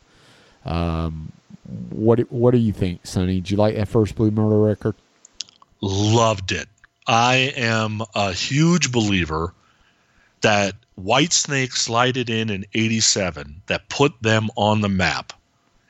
Um, 0.66 1.32
what 1.90 2.20
what 2.32 2.52
do 2.52 2.58
you 2.58 2.74
think, 2.74 3.06
Sonny? 3.06 3.36
Did 3.36 3.52
you 3.52 3.58
like 3.58 3.76
that 3.76 3.88
first 3.88 4.16
Blue 4.16 4.32
Murder 4.32 4.60
record? 4.60 4.96
Loved 5.82 6.52
it. 6.52 6.68
I 7.08 7.54
am 7.56 8.02
a 8.14 8.34
huge 8.34 8.92
believer 8.92 9.54
that 10.42 10.76
Whitesnake 11.02 11.72
slided 11.72 12.30
in 12.30 12.50
in 12.50 12.66
87 12.74 13.62
that 13.68 13.90
put 13.90 14.14
them 14.22 14.50
on 14.56 14.82
the 14.82 14.90
map. 14.90 15.34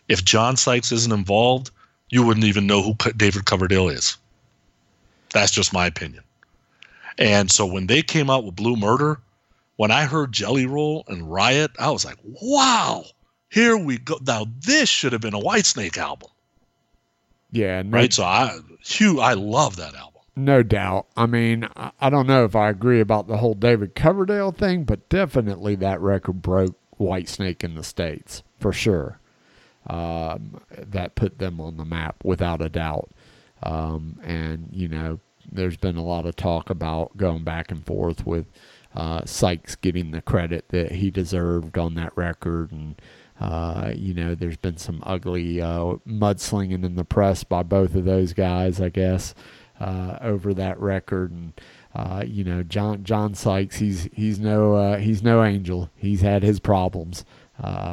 If 0.07 0.23
John 0.23 0.55
Sykes 0.57 0.91
isn't 0.91 1.11
involved, 1.11 1.71
you 2.09 2.23
wouldn't 2.23 2.45
even 2.45 2.67
know 2.67 2.81
who 2.81 2.95
David 3.13 3.45
Coverdale 3.45 3.89
is. 3.89 4.17
That's 5.38 5.51
just 5.51 5.71
my 5.71 5.85
opinion. 5.85 6.23
And 7.19 7.51
so 7.51 7.65
when 7.65 7.85
they 7.88 8.01
came 8.01 8.29
out 8.29 8.43
with 8.43 8.55
Blue 8.55 8.75
Murder, 8.75 9.19
when 9.75 9.91
I 9.91 10.05
heard 10.05 10.31
Jelly 10.31 10.65
Roll 10.65 11.03
and 11.07 11.31
Riot, 11.31 11.71
I 11.79 11.91
was 11.91 12.03
like, 12.05 12.17
wow, 12.23 13.05
here 13.49 13.77
we 13.77 13.99
go. 13.99 14.17
Now 14.25 14.47
this 14.65 14.89
should 14.89 15.13
have 15.13 15.21
been 15.21 15.35
a 15.35 15.39
Whitesnake 15.39 15.97
album, 15.97 16.29
Yeah, 17.51 17.83
no, 17.83 17.91
right? 17.97 18.11
So 18.11 18.23
I, 18.23 18.57
Hugh, 18.83 19.19
I 19.19 19.33
love 19.33 19.75
that 19.77 19.93
album. 19.93 20.21
no 20.35 20.63
doubt. 20.63 21.05
I 21.15 21.27
mean, 21.27 21.67
I, 21.75 21.91
I 22.01 22.09
don't 22.09 22.25
know 22.27 22.43
if 22.43 22.55
I 22.55 22.69
agree 22.69 22.99
about 22.99 23.27
the 23.27 23.38
whole 23.38 23.53
David 23.53 23.93
Coverdale 23.95 24.51
thing, 24.51 24.83
but 24.85 25.07
definitely 25.09 25.75
that 25.75 26.01
record 26.01 26.41
broke 26.41 26.75
Whitesnake 26.99 27.63
in 27.63 27.75
the 27.75 27.83
states 27.83 28.41
for 28.59 28.73
sure. 28.73 29.19
Um, 29.88 30.59
that 30.75 31.15
put 31.15 31.38
them 31.39 31.61
on 31.61 31.77
the 31.77 31.85
map 31.85 32.17
without 32.23 32.61
a 32.61 32.69
doubt. 32.69 33.09
Um, 33.63 34.19
and 34.23 34.69
you 34.71 34.88
know, 34.88 35.19
there's 35.52 35.78
been 35.78 35.98
a 35.98 36.04
lot 36.04 36.26
of 36.26 36.36
talk 36.36 36.70
about 36.70 37.18
going 37.18 37.43
back 37.43 37.72
and 37.72 37.86
forth 37.86 38.26
with 38.26 38.45
uh, 38.95 39.24
Sykes 39.26 39.76
getting 39.76 40.12
the 40.12 40.22
credit 40.22 40.66
that 40.70 40.93
he 40.93 41.12
deserved 41.12 41.78
on 41.78 41.95
that 41.95 42.16
record, 42.18 42.72
and 42.72 43.00
uh, 43.39 43.91
you 43.95 44.14
know, 44.14 44.34
there's 44.34 44.58
been 44.58 44.78
some 44.78 45.04
ugly 45.06 45.62
uh, 45.62 45.95
mudslinging 46.08 46.84
in 46.84 46.95
the 46.95 47.06
press 47.06 47.43
by 47.43 47.62
both 47.64 47.93
of 47.93 48.06
those 48.06 48.34
guys, 48.34 48.82
I 48.82 48.89
guess, 48.89 49.36
uh, 49.80 50.18
over 50.22 50.54
that 50.56 50.80
record. 50.80 51.32
And 51.32 51.54
uh, 51.93 52.24
you 52.26 52.43
know, 52.43 52.64
John 52.64 53.04
John 53.04 53.36
Sykes, 53.36 53.78
he's 53.78 54.10
he's 54.14 54.39
no 54.39 54.74
uh, 54.74 54.98
he's 54.98 55.22
no 55.22 55.43
angel. 55.43 55.91
He's 55.95 56.22
had 56.22 56.41
his 56.41 56.60
problems 56.60 57.24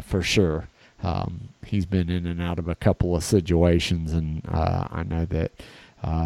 for 0.02 0.22
sure. 0.22 0.68
Um, 1.02 1.50
he's 1.66 1.84
been 1.84 2.08
in 2.08 2.24
and 2.26 2.40
out 2.40 2.58
of 2.58 2.66
a 2.66 2.74
couple 2.74 3.14
of 3.14 3.22
situations, 3.22 4.14
and 4.14 4.40
I 4.48 5.04
know 5.06 5.26
that 5.26 5.52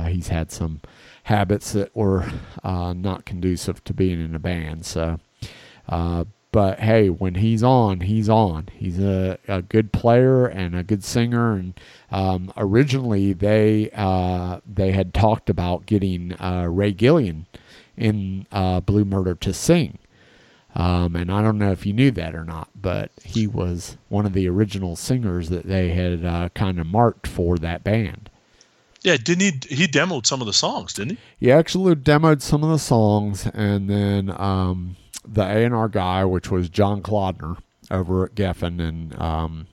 he's 0.08 0.28
had 0.28 0.52
some 0.52 0.80
habits 1.28 1.72
that 1.72 1.94
were 1.94 2.24
uh, 2.64 2.94
not 2.94 3.26
conducive 3.26 3.84
to 3.84 3.92
being 3.92 4.18
in 4.18 4.34
a 4.34 4.38
band. 4.38 4.86
So, 4.86 5.20
uh, 5.86 6.24
but 6.52 6.80
hey, 6.80 7.10
when 7.10 7.34
he's 7.34 7.62
on, 7.62 8.00
he's 8.00 8.30
on. 8.30 8.68
He's 8.72 8.98
a, 8.98 9.38
a 9.46 9.60
good 9.60 9.92
player 9.92 10.46
and 10.46 10.74
a 10.74 10.82
good 10.82 11.04
singer. 11.04 11.52
And 11.52 11.78
um, 12.10 12.50
originally, 12.56 13.34
they 13.34 13.90
uh, 13.94 14.60
they 14.66 14.92
had 14.92 15.12
talked 15.12 15.50
about 15.50 15.84
getting 15.84 16.32
uh, 16.40 16.66
Ray 16.70 16.92
Gillen 16.92 17.44
in 17.94 18.46
uh, 18.50 18.80
Blue 18.80 19.04
Murder 19.04 19.34
to 19.34 19.52
sing. 19.52 19.98
Um, 20.74 21.14
and 21.14 21.30
I 21.30 21.42
don't 21.42 21.58
know 21.58 21.72
if 21.72 21.84
you 21.84 21.92
knew 21.92 22.10
that 22.12 22.34
or 22.34 22.44
not, 22.44 22.70
but 22.74 23.10
he 23.22 23.46
was 23.46 23.98
one 24.08 24.24
of 24.24 24.32
the 24.32 24.48
original 24.48 24.96
singers 24.96 25.50
that 25.50 25.66
they 25.66 25.90
had 25.90 26.24
uh, 26.24 26.48
kind 26.54 26.78
of 26.78 26.86
marked 26.86 27.26
for 27.26 27.58
that 27.58 27.84
band. 27.84 28.30
Yeah, 29.02 29.16
didn't 29.16 29.68
he? 29.68 29.76
He 29.76 29.86
demoed 29.86 30.26
some 30.26 30.40
of 30.40 30.46
the 30.46 30.52
songs, 30.52 30.92
didn't 30.94 31.12
he? 31.38 31.46
He 31.46 31.52
actually 31.52 31.94
demoed 31.94 32.42
some 32.42 32.64
of 32.64 32.70
the 32.70 32.78
songs, 32.78 33.46
and 33.54 33.88
then 33.88 34.30
um, 34.40 34.96
the 35.26 35.42
A 35.42 35.64
and 35.64 35.74
R 35.74 35.88
guy, 35.88 36.24
which 36.24 36.50
was 36.50 36.68
John 36.68 37.02
Kalodner 37.02 37.58
over 37.90 38.24
at 38.24 38.34
Geffen, 38.34 38.80
and 38.80 39.20
um, 39.20 39.66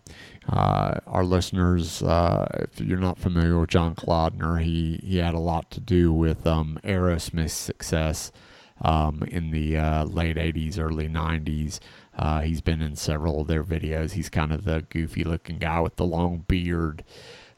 uh, 0.48 1.00
our 1.08 1.24
listeners, 1.24 2.04
uh, 2.04 2.48
if 2.72 2.80
you're 2.80 3.00
not 3.00 3.18
familiar 3.18 3.60
with 3.60 3.70
John 3.70 3.96
Kalodner, 3.96 4.62
he 4.62 5.00
he 5.04 5.18
had 5.18 5.34
a 5.34 5.40
lot 5.40 5.72
to 5.72 5.80
do 5.80 6.14
with 6.14 6.46
um, 6.46 6.80
Aerosmith's 6.84 7.54
success 7.54 8.32
um, 8.82 9.24
in 9.28 9.50
the 9.50 9.78
uh, 9.78 10.06
late 10.06 10.38
'80s, 10.38 10.78
early 10.78 11.10
'90s. 11.10 11.80
Uh, 12.18 12.42
he's 12.42 12.62
been 12.62 12.82
in 12.82 12.96
several 12.96 13.42
of 13.42 13.48
their 13.48 13.64
videos. 13.64 14.12
He's 14.12 14.30
kind 14.30 14.54
of 14.54 14.64
the 14.64 14.86
goofy-looking 14.90 15.58
guy 15.58 15.82
with 15.82 15.98
the 15.98 16.06
long 16.06 16.46
beard 16.48 17.04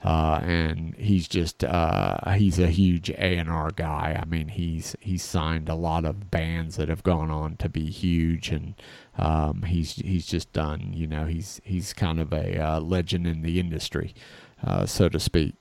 uh, 0.04 0.40
and 0.44 0.96
he's 0.96 1.28
just 1.28 1.64
uh, 1.64 2.18
he's 2.34 2.60
a 2.60 2.68
huge 2.68 3.10
A 3.10 3.38
and 3.38 3.50
R 3.50 3.72
guy. 3.72 4.20
I 4.22 4.26
mean, 4.26 4.50
he's 4.50 4.96
he's 5.00 5.24
signed 5.24 5.70
a 5.70 5.76
lot 5.76 6.06
of 6.06 6.30
bands 6.30 6.76
that 6.76 6.88
have 6.88 7.02
gone 7.02 7.32
on 7.32 7.58
to 7.58 7.68
be 7.68 7.90
huge, 7.90 8.50
and 8.50 8.76
um, 9.18 9.64
he's 9.64 9.94
he's 9.94 10.28
just 10.28 10.54
done. 10.54 10.94
You 10.94 11.08
know, 11.08 11.26
he's 11.26 11.60
he's 11.64 11.94
kind 11.94 12.20
of 12.20 12.32
a 12.32 12.64
uh, 12.64 12.80
legend 12.80 13.26
in 13.26 13.42
the 13.42 13.60
industry, 13.60 14.14
uh, 14.64 14.86
so 14.86 15.10
to 15.10 15.20
speak. 15.20 15.56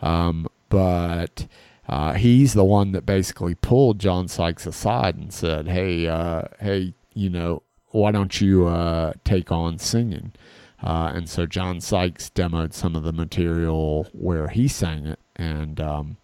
Um, 0.00 0.46
but 0.70 1.46
uh, 1.86 2.14
he's 2.14 2.54
the 2.54 2.64
one 2.64 2.92
that 2.92 3.04
basically 3.04 3.54
pulled 3.54 3.98
John 3.98 4.26
Sykes 4.26 4.66
aside 4.66 5.16
and 5.16 5.32
said, 5.32 5.68
"Hey, 5.68 6.06
uh, 6.08 6.44
hey, 6.60 6.94
you 7.12 7.28
know, 7.28 7.62
why 7.90 8.10
don't 8.10 8.40
you 8.40 9.12
take 9.24 9.52
on 9.52 9.78
singing?" 9.78 10.32
Uh, 10.86 11.10
and 11.16 11.28
so 11.28 11.46
John 11.46 11.80
Sykes 11.80 12.30
demoed 12.32 12.72
some 12.72 12.94
of 12.94 13.02
the 13.02 13.12
material 13.12 14.06
where 14.12 14.46
he 14.46 14.68
sang 14.68 15.04
it, 15.04 15.18
and 15.34 15.80
um, 15.80 16.16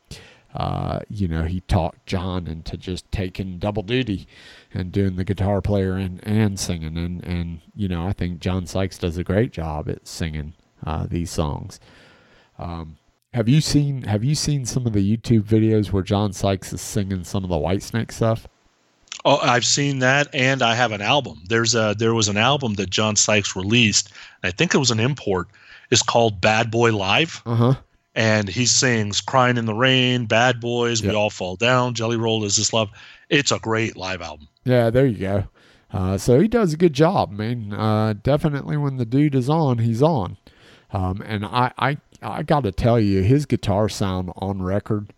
uh, 0.55 1.01
you 1.09 1.27
know 1.27 1.43
he 1.43 1.63
talked 1.63 2.07
John 2.07 2.47
into 2.47 2.77
just 2.77 3.11
taking 3.11 3.59
double 3.59 3.83
duty 3.83 4.29
and 4.73 4.93
doing 4.93 5.17
the 5.17 5.25
guitar 5.25 5.61
player 5.61 5.95
and, 5.95 6.25
and 6.25 6.61
singing, 6.61 6.97
and 6.97 7.25
and 7.25 7.61
you 7.75 7.89
know 7.89 8.07
I 8.07 8.13
think 8.13 8.39
John 8.39 8.65
Sykes 8.65 8.99
does 8.99 9.19
a 9.19 9.25
great 9.25 9.51
job 9.51 9.89
at 9.89 10.07
singing 10.07 10.55
uh, 10.87 11.07
these 11.09 11.33
songs. 11.33 11.81
Um, 12.57 12.99
have 13.35 13.49
you 13.49 13.61
seen 13.61 14.03
Have 14.03 14.23
you 14.23 14.37
seen 14.37 14.65
some 14.65 14.87
of 14.87 14.93
the 14.93 15.17
YouTube 15.17 15.43
videos 15.43 15.91
where 15.91 16.05
John 16.05 16.33
Sykes 16.33 16.73
is 16.73 16.81
singing 16.81 17.25
some 17.25 17.43
of 17.43 17.51
the 17.51 17.57
Whitesnake 17.57 18.13
stuff? 18.13 18.47
Oh, 19.25 19.39
I've 19.39 19.65
seen 19.65 20.01
that, 20.01 20.29
and 20.35 20.63
I 20.63 20.75
have 20.75 20.91
an 20.93 21.01
album. 21.01 21.43
There's 21.49 21.75
a 21.75 21.95
there 21.97 22.15
was 22.15 22.29
an 22.29 22.37
album 22.37 22.75
that 22.75 22.91
John 22.91 23.15
Sykes 23.17 23.55
released. 23.55 24.13
I 24.43 24.51
think 24.51 24.75
it 24.75 24.79
was 24.79 24.91
an 24.91 24.99
import. 25.01 25.49
It's 25.91 26.03
called 26.03 26.41
Bad 26.41 26.71
Boy 26.71 26.97
Live, 26.97 27.41
Uh 27.47 27.55
huh. 27.55 27.75
and 28.15 28.49
he 28.49 28.67
sings 28.67 29.21
"Crying 29.21 29.59
in 29.59 29.67
the 29.67 29.75
Rain," 29.75 30.27
"Bad 30.27 30.61
Boys," 30.61 31.01
Yep. 31.03 31.11
"We 31.11 31.17
All 31.17 31.31
Fall 31.31 31.55
Down," 31.57 31.95
"Jelly 31.95 32.17
Roll 32.17 32.45
Is 32.45 32.57
This 32.57 32.73
Love." 32.73 32.91
It's 33.31 33.53
a 33.53 33.59
great 33.61 33.97
live 33.97 34.21
album. 34.23 34.49
Yeah, 34.65 34.91
there 34.91 35.07
you 35.07 35.19
go. 35.19 35.45
Uh, 35.93 36.19
so 36.19 36.41
he 36.41 36.49
does 36.49 36.73
a 36.73 36.77
good 36.77 36.93
job, 36.95 37.31
man. 37.31 37.73
Uh, 37.73 38.15
definitely, 38.23 38.77
when 38.77 38.97
the 38.97 39.05
dude 39.05 39.35
is 39.35 39.49
on, 39.49 39.79
he's 39.79 40.03
on. 40.03 40.37
Um, 40.91 41.23
and 41.25 41.45
I, 41.45 41.73
I, 41.79 41.97
I 42.23 42.43
got 42.43 42.65
to 42.65 42.73
tell 42.73 42.99
you, 42.99 43.23
his 43.23 43.47
guitar 43.47 43.89
sound 43.89 44.31
on 44.37 44.63
record, 44.63 45.13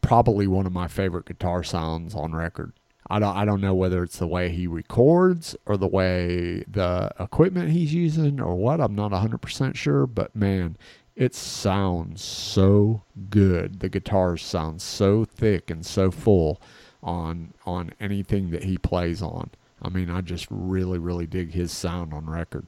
probably 0.00 0.46
one 0.46 0.66
of 0.66 0.72
my 0.72 0.88
favorite 0.88 1.26
guitar 1.26 1.62
sounds 1.62 2.14
on 2.14 2.34
record. 2.34 2.72
I 3.08 3.18
don't, 3.18 3.36
I 3.36 3.44
don't 3.44 3.60
know 3.60 3.74
whether 3.74 4.02
it's 4.02 4.18
the 4.18 4.26
way 4.26 4.48
he 4.48 4.66
records 4.66 5.54
or 5.66 5.76
the 5.76 5.86
way 5.86 6.64
the 6.66 7.12
equipment 7.20 7.70
he's 7.70 7.92
using 7.92 8.40
or 8.40 8.54
what. 8.54 8.80
I'm 8.80 8.94
not 8.94 9.12
100% 9.12 9.74
sure, 9.74 10.06
but 10.06 10.34
man, 10.34 10.76
it 11.14 11.34
sounds 11.34 12.24
so 12.24 13.02
good. 13.30 13.80
The 13.80 13.88
guitars 13.88 14.42
sound 14.42 14.80
so 14.80 15.24
thick 15.24 15.70
and 15.70 15.84
so 15.84 16.10
full 16.10 16.60
on 17.02 17.52
on 17.66 17.92
anything 18.00 18.50
that 18.50 18.64
he 18.64 18.78
plays 18.78 19.22
on. 19.22 19.50
I 19.82 19.90
mean, 19.90 20.08
I 20.10 20.22
just 20.22 20.46
really 20.50 20.98
really 20.98 21.26
dig 21.26 21.52
his 21.52 21.70
sound 21.70 22.14
on 22.14 22.28
record. 22.28 22.66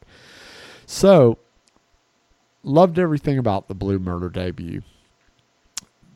So, 0.85 1.39
loved 2.63 2.99
everything 2.99 3.39
about 3.39 3.67
the 3.67 3.75
Blue 3.75 3.99
Murder 3.99 4.29
debut. 4.29 4.83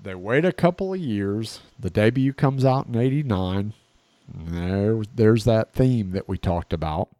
They 0.03 0.15
wait 0.15 0.45
a 0.45 0.53
couple 0.53 0.95
of 0.95 1.01
years. 1.01 1.61
The 1.79 1.91
debut 1.91 2.33
comes 2.33 2.65
out 2.65 2.87
in 2.87 2.97
89. 2.97 3.75
There, 4.33 5.03
there's 5.15 5.45
that 5.45 5.73
theme 5.73 6.13
that 6.13 6.29
we 6.29 6.39
talked 6.39 6.73
about. 6.73 7.11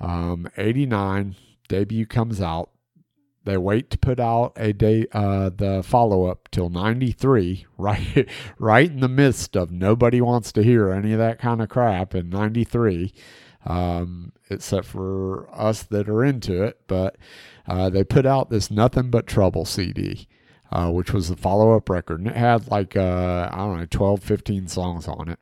Um, 0.00 0.48
89 0.56 1.36
debut 1.68 2.06
comes 2.06 2.40
out. 2.40 2.70
They 3.44 3.56
wait 3.56 3.90
to 3.90 3.98
put 3.98 4.18
out 4.18 4.54
a 4.56 4.72
day 4.72 5.06
uh, 5.12 5.50
the 5.54 5.82
follow 5.84 6.26
up 6.26 6.48
till 6.50 6.68
93, 6.68 7.66
right 7.78 8.28
right 8.58 8.90
in 8.90 9.00
the 9.00 9.08
midst 9.08 9.56
of 9.56 9.70
nobody 9.70 10.20
wants 10.20 10.50
to 10.52 10.64
hear 10.64 10.90
any 10.90 11.12
of 11.12 11.18
that 11.18 11.38
kind 11.38 11.62
of 11.62 11.68
crap 11.68 12.14
in 12.14 12.28
93. 12.28 13.12
Um, 13.64 14.32
except 14.48 14.86
for 14.86 15.48
us 15.52 15.82
that 15.84 16.08
are 16.08 16.24
into 16.24 16.62
it, 16.62 16.80
but 16.86 17.16
uh, 17.66 17.90
they 17.90 18.04
put 18.04 18.24
out 18.24 18.48
this 18.48 18.70
Nothing 18.70 19.10
But 19.10 19.26
Trouble 19.26 19.64
CD, 19.64 20.28
uh, 20.70 20.90
which 20.90 21.12
was 21.12 21.28
the 21.28 21.36
follow 21.36 21.76
up 21.76 21.90
record. 21.90 22.20
And 22.20 22.28
it 22.28 22.36
had 22.36 22.68
like, 22.68 22.96
uh, 22.96 23.48
I 23.52 23.56
don't 23.56 23.78
know, 23.78 23.86
12, 23.86 24.22
15 24.22 24.68
songs 24.68 25.08
on 25.08 25.28
it. 25.28 25.40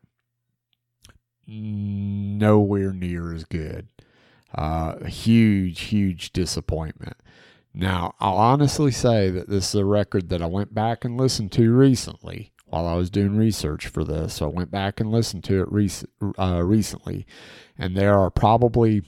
Nowhere 1.47 2.93
near 2.93 3.35
as 3.35 3.45
good. 3.45 3.89
Uh, 4.55 5.05
huge, 5.05 5.81
huge 5.81 6.33
disappointment. 6.33 7.17
Now, 7.75 8.15
I'll 8.21 8.37
honestly 8.37 8.93
say 8.93 9.31
that 9.31 9.49
this 9.49 9.71
is 9.71 9.75
a 9.75 9.85
record 9.85 10.29
that 10.29 10.41
I 10.41 10.47
went 10.47 10.73
back 10.73 11.05
and 11.05 11.17
listened 11.17 11.51
to 11.53 11.73
recently 11.73 12.53
while 12.67 12.87
I 12.87 12.95
was 12.95 13.11
doing 13.11 13.37
research 13.37 13.89
for 13.89 14.05
this. 14.05 14.35
So 14.35 14.47
I 14.47 14.49
went 14.49 14.71
back 14.71 15.01
and 15.01 15.11
listened 15.11 15.45
to 15.45 15.63
it 15.63 15.69
rec- 15.71 16.39
uh, 16.39 16.63
recently, 16.63 17.27
and 17.77 17.97
there 17.97 18.19
are 18.19 18.31
probably 18.31 19.03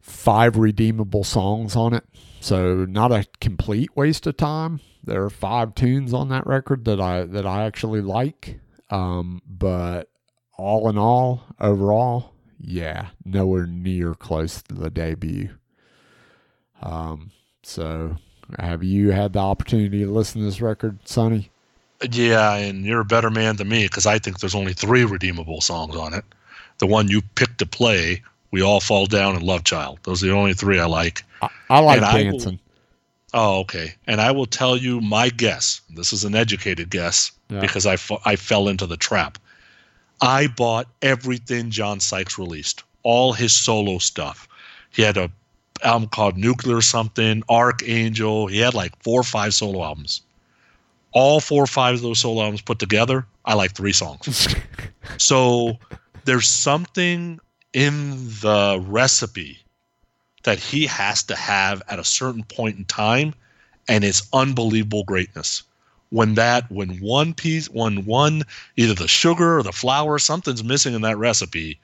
five 0.00 0.56
redeemable 0.56 1.24
songs 1.24 1.74
on 1.74 1.94
it. 1.94 2.04
So 2.40 2.84
not 2.84 3.10
a 3.10 3.26
complete 3.40 3.96
waste 3.96 4.26
of 4.26 4.36
time. 4.36 4.80
There 5.02 5.24
are 5.24 5.30
five 5.30 5.74
tunes 5.74 6.12
on 6.12 6.28
that 6.28 6.46
record 6.46 6.84
that 6.84 7.00
I 7.00 7.24
that 7.24 7.46
I 7.46 7.64
actually 7.64 8.00
like. 8.00 8.60
Um, 8.90 9.42
but 9.46 10.10
all 10.56 10.88
in 10.88 10.96
all, 10.98 11.42
overall, 11.60 12.32
yeah, 12.60 13.08
nowhere 13.24 13.66
near 13.66 14.14
close 14.14 14.62
to 14.62 14.74
the 14.74 14.90
debut. 14.90 15.50
Um, 16.82 17.30
so 17.62 18.16
Have 18.58 18.82
you 18.84 19.10
had 19.10 19.32
the 19.32 19.38
opportunity 19.40 20.04
to 20.04 20.10
listen 20.10 20.40
to 20.40 20.44
this 20.46 20.60
record, 20.60 20.98
Sonny? 21.08 21.50
Yeah, 22.10 22.54
and 22.56 22.84
you're 22.84 23.00
a 23.00 23.04
better 23.04 23.30
man 23.30 23.56
than 23.56 23.68
me 23.68 23.84
because 23.84 24.04
I 24.06 24.18
think 24.18 24.38
there's 24.40 24.54
only 24.54 24.74
three 24.74 25.04
redeemable 25.04 25.60
songs 25.60 25.96
on 25.96 26.12
it. 26.12 26.24
The 26.78 26.86
one 26.86 27.08
you 27.08 27.22
picked 27.36 27.58
to 27.58 27.66
play, 27.66 28.22
"We 28.50 28.60
All 28.62 28.80
Fall 28.80 29.06
Down" 29.06 29.34
and 29.34 29.42
"Love 29.44 29.64
Child." 29.64 30.00
Those 30.02 30.22
are 30.22 30.26
the 30.26 30.32
only 30.34 30.52
three 30.54 30.78
I 30.78 30.86
like. 30.86 31.22
I, 31.40 31.48
I 31.70 31.78
like 31.78 31.96
And 31.98 32.04
I 32.04 32.14
will- 32.24 32.30
dancing. 32.32 32.58
Oh, 33.36 33.60
okay. 33.60 33.94
And 34.06 34.20
I 34.20 34.30
will 34.30 34.46
tell 34.46 34.76
you 34.76 35.00
my 35.00 35.28
guess. 35.28 35.80
This 35.90 36.12
is 36.12 36.22
an 36.24 36.36
educated 36.36 36.88
guess 36.90 37.32
Yeah. 37.48 37.58
because 37.60 37.84
I, 37.84 37.96
I 38.24 38.36
fell 38.36 38.68
into 38.68 38.86
the 38.86 38.96
trap. 38.96 39.38
I 40.24 40.46
bought 40.46 40.88
everything 41.02 41.70
John 41.70 42.00
Sykes 42.00 42.38
released, 42.38 42.82
all 43.02 43.34
his 43.34 43.52
solo 43.52 43.98
stuff. 43.98 44.48
He 44.90 45.02
had 45.02 45.18
a 45.18 45.30
album 45.82 46.08
called 46.08 46.38
Nuclear 46.38 46.80
something, 46.80 47.42
Archangel. 47.50 48.46
He 48.46 48.58
had 48.58 48.72
like 48.72 48.92
four 49.02 49.20
or 49.20 49.24
five 49.24 49.52
solo 49.52 49.84
albums. 49.84 50.22
All 51.12 51.40
four 51.40 51.64
or 51.64 51.66
five 51.66 51.96
of 51.96 52.00
those 52.00 52.20
solo 52.20 52.40
albums 52.40 52.62
put 52.62 52.78
together, 52.78 53.26
I 53.44 53.52
like 53.52 53.72
three 53.72 53.92
songs. 53.92 54.48
so 55.18 55.76
there's 56.24 56.48
something 56.48 57.38
in 57.74 58.12
the 58.40 58.82
recipe 58.88 59.58
that 60.44 60.58
he 60.58 60.86
has 60.86 61.22
to 61.24 61.36
have 61.36 61.82
at 61.88 61.98
a 61.98 62.04
certain 62.04 62.44
point 62.44 62.78
in 62.78 62.86
time 62.86 63.34
and 63.88 64.02
it's 64.02 64.26
unbelievable 64.32 65.04
greatness 65.04 65.64
when 66.10 66.34
that 66.34 66.70
when 66.70 66.90
one 67.00 67.34
piece 67.34 67.66
when 67.70 68.04
one 68.04 68.42
either 68.76 68.94
the 68.94 69.08
sugar 69.08 69.58
or 69.58 69.62
the 69.62 69.72
flour 69.72 70.18
something's 70.18 70.62
missing 70.62 70.94
in 70.94 71.02
that 71.02 71.16
recipe 71.16 71.78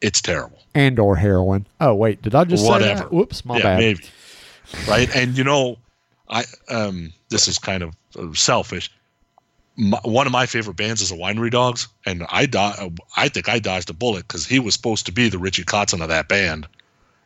it's 0.00 0.20
terrible 0.20 0.58
and 0.74 0.98
or 0.98 1.16
heroin. 1.16 1.66
Oh 1.80 1.94
wait, 1.94 2.22
did 2.22 2.34
I 2.34 2.44
just 2.44 2.62
say 2.62 2.68
Whatever. 2.68 3.00
that? 3.00 3.12
Whoops, 3.12 3.44
my 3.44 3.56
yeah 3.58 3.62
bad. 3.62 3.78
maybe 3.78 4.04
right 4.86 5.14
and 5.16 5.36
you 5.36 5.44
know 5.44 5.76
i 6.28 6.44
um 6.68 7.12
this 7.30 7.48
is 7.48 7.58
kind 7.58 7.82
of 7.82 7.94
uh, 8.18 8.32
selfish 8.34 8.90
my, 9.76 9.98
one 10.04 10.26
of 10.26 10.32
my 10.32 10.44
favorite 10.44 10.76
bands 10.76 11.00
is 11.00 11.08
the 11.08 11.14
winery 11.16 11.50
dogs 11.50 11.88
and 12.04 12.24
i 12.28 12.44
do, 12.46 12.58
i 13.16 13.28
think 13.28 13.48
i 13.48 13.58
dodged 13.58 13.88
a 13.88 13.94
bullet 13.94 14.26
because 14.28 14.44
he 14.46 14.58
was 14.58 14.74
supposed 14.74 15.06
to 15.06 15.12
be 15.12 15.28
the 15.30 15.38
richie 15.38 15.64
kotzen 15.64 16.02
of 16.02 16.08
that 16.08 16.28
band 16.28 16.66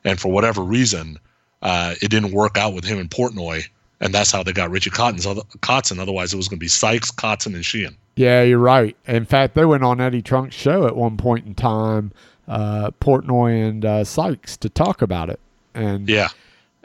and 0.05 0.21
for 0.21 0.31
whatever 0.31 0.63
reason 0.63 1.19
uh, 1.63 1.95
it 2.03 2.11
didn't 2.11 2.33
work 2.33 2.57
out 2.59 2.75
with 2.75 2.85
him 2.85 2.99
in 2.99 3.09
portnoy 3.09 3.65
and 4.03 4.13
that's 4.13 4.31
how 4.31 4.43
they 4.43 4.53
got 4.53 4.71
richie 4.71 4.91
Kotzen's 4.91 5.27
other, 5.27 5.41
kotzen 5.61 5.99
otherwise 5.99 6.35
it 6.35 6.37
was 6.37 6.49
going 6.49 6.59
to 6.59 6.65
be 6.65 6.69
sykes 6.69 7.11
Cotton, 7.11 7.55
and 7.55 7.65
sheehan 7.65 7.97
Yeah, 8.17 8.43
you're 8.43 8.59
right. 8.59 8.95
In 9.07 9.25
fact, 9.25 9.55
they 9.55 9.65
went 9.65 9.83
on 9.83 10.01
Eddie 10.01 10.21
Trunk's 10.21 10.55
show 10.55 10.87
at 10.87 10.95
one 10.95 11.17
point 11.17 11.47
in 11.47 11.55
time, 11.55 12.13
uh, 12.47 12.91
Portnoy 13.01 13.67
and 13.67 13.85
uh, 13.87 14.05
Sykes, 14.05 14.59
to 14.59 14.69
talk 14.69 15.01
about 15.01 15.31
it. 15.31 15.41
And 15.75 16.09
yeah 16.11 16.29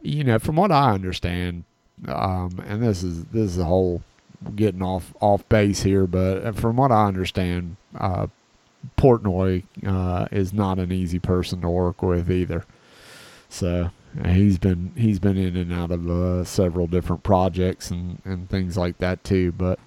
you 0.01 0.23
know, 0.23 0.39
from 0.39 0.55
what 0.55 0.71
I 0.71 0.91
understand, 0.91 1.63
um, 2.07 2.63
and 2.65 2.81
this 2.81 3.03
is 3.03 3.25
this 3.25 3.51
is 3.51 3.57
a 3.57 3.65
whole 3.65 4.01
getting 4.55 4.81
off 4.81 5.13
off 5.19 5.47
base 5.49 5.83
here, 5.83 6.07
but 6.07 6.55
from 6.55 6.77
what 6.77 6.91
I 6.91 7.07
understand, 7.07 7.77
uh, 7.97 8.27
Portnoy 8.97 9.63
uh, 9.85 10.27
is 10.31 10.53
not 10.53 10.79
an 10.79 10.91
easy 10.91 11.19
person 11.19 11.61
to 11.61 11.69
work 11.69 12.01
with 12.01 12.31
either. 12.31 12.65
So 13.49 13.67
uh, 13.67 13.89
he's 14.25 14.57
been 14.57 14.91
he's 14.95 15.19
been 15.19 15.37
in 15.37 15.55
and 15.55 15.73
out 15.73 15.91
of 15.91 16.09
uh, 16.09 16.43
several 16.43 16.87
different 16.87 17.23
projects 17.23 17.91
and, 17.91 18.21
and 18.25 18.49
things 18.49 18.77
like 18.77 18.97
that 18.99 19.23
too. 19.23 19.51
But 19.51 19.79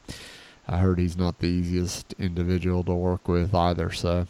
I 0.69 0.79
heard 0.79 0.99
he's 0.99 1.17
not 1.17 1.39
the 1.39 1.49
easiest 1.49 2.13
individual 2.15 2.85
to 2.85 2.95
work 2.95 3.29
with 3.29 3.55
either. 3.55 3.91
So 3.93 4.27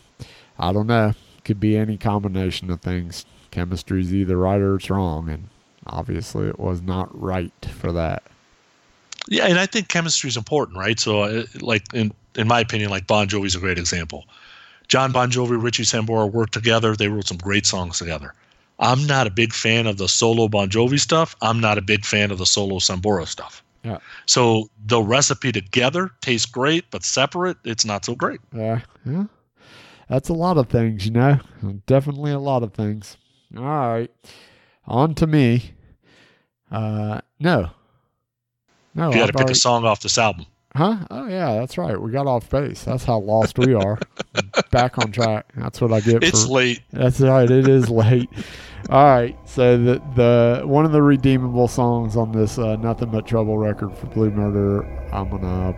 I 0.58 0.72
don't 0.72 0.86
know. 0.86 1.14
Could 1.44 1.60
be 1.60 1.76
any 1.76 1.96
combination 1.96 2.70
of 2.70 2.80
things. 2.80 3.24
Chemistry's 3.50 4.14
either 4.14 4.36
right 4.36 4.60
or 4.60 4.76
it's 4.76 4.90
wrong, 4.90 5.28
and 5.28 5.48
obviously 5.86 6.46
it 6.48 6.58
was 6.58 6.82
not 6.82 7.08
right 7.18 7.52
for 7.72 7.92
that. 7.92 8.22
Yeah, 9.28 9.46
and 9.46 9.58
I 9.58 9.66
think 9.66 9.88
chemistry 9.88 10.28
is 10.28 10.36
important, 10.36 10.78
right? 10.78 10.98
So, 10.98 11.22
uh, 11.22 11.44
like 11.60 11.92
in 11.92 12.12
in 12.36 12.46
my 12.46 12.60
opinion, 12.60 12.90
like 12.90 13.06
Bon 13.06 13.26
Jovi's 13.26 13.54
a 13.54 13.58
great 13.58 13.78
example. 13.78 14.24
John 14.88 15.12
Bon 15.12 15.30
Jovi, 15.30 15.62
Richie 15.62 15.84
Sambora 15.84 16.30
worked 16.30 16.52
together. 16.52 16.96
They 16.96 17.08
wrote 17.08 17.28
some 17.28 17.36
great 17.36 17.64
songs 17.64 17.98
together. 17.98 18.34
I'm 18.80 19.06
not 19.06 19.26
a 19.26 19.30
big 19.30 19.52
fan 19.52 19.86
of 19.86 19.98
the 19.98 20.08
solo 20.08 20.48
Bon 20.48 20.68
Jovi 20.68 20.98
stuff. 20.98 21.36
I'm 21.42 21.60
not 21.60 21.78
a 21.78 21.82
big 21.82 22.04
fan 22.04 22.30
of 22.30 22.38
the 22.38 22.46
solo 22.46 22.76
Sambora 22.78 23.26
stuff. 23.26 23.62
Yeah. 23.84 23.98
So 24.26 24.68
the 24.86 25.00
recipe 25.02 25.52
together 25.52 26.10
tastes 26.20 26.46
great, 26.46 26.84
but 26.90 27.04
separate, 27.04 27.56
it's 27.64 27.84
not 27.84 28.04
so 28.04 28.14
great. 28.14 28.40
Yeah, 28.54 28.80
yeah. 29.06 29.24
That's 30.08 30.28
a 30.28 30.34
lot 30.34 30.58
of 30.58 30.68
things, 30.68 31.06
you 31.06 31.12
know. 31.12 31.38
Definitely 31.86 32.32
a 32.32 32.38
lot 32.38 32.62
of 32.62 32.74
things. 32.74 33.16
All 33.56 33.62
right, 33.62 34.10
on 34.86 35.14
to 35.16 35.26
me. 35.26 35.72
Uh, 36.70 37.20
no, 37.38 37.70
no. 38.94 39.10
you 39.10 39.16
got 39.16 39.26
to 39.26 39.32
pick 39.32 39.36
already- 39.36 39.52
a 39.52 39.56
song 39.56 39.84
off 39.84 40.00
this 40.00 40.18
album. 40.18 40.46
Huh? 40.76 40.98
Oh 41.10 41.26
yeah, 41.26 41.54
that's 41.54 41.76
right. 41.76 42.00
We 42.00 42.12
got 42.12 42.28
off 42.28 42.48
base. 42.48 42.84
That's 42.84 43.04
how 43.04 43.18
lost 43.18 43.58
we 43.58 43.74
are. 43.74 43.98
Back 44.70 44.98
on 44.98 45.10
track. 45.10 45.46
That's 45.56 45.80
what 45.80 45.92
I 45.92 46.00
get. 46.00 46.22
It's 46.22 46.46
for, 46.46 46.52
late. 46.52 46.82
That's 46.92 47.20
right. 47.20 47.50
It 47.50 47.66
is 47.66 47.90
late. 47.90 48.30
All 48.90 49.04
right. 49.04 49.36
So 49.48 49.76
the 49.76 50.02
the 50.14 50.62
one 50.66 50.84
of 50.84 50.92
the 50.92 51.02
redeemable 51.02 51.66
songs 51.66 52.16
on 52.16 52.30
this 52.30 52.56
uh, 52.56 52.76
Nothing 52.76 53.10
But 53.10 53.26
Trouble 53.26 53.58
record 53.58 53.96
for 53.96 54.06
Blue 54.06 54.30
Murder, 54.30 54.84
I'm 55.12 55.28
gonna 55.28 55.74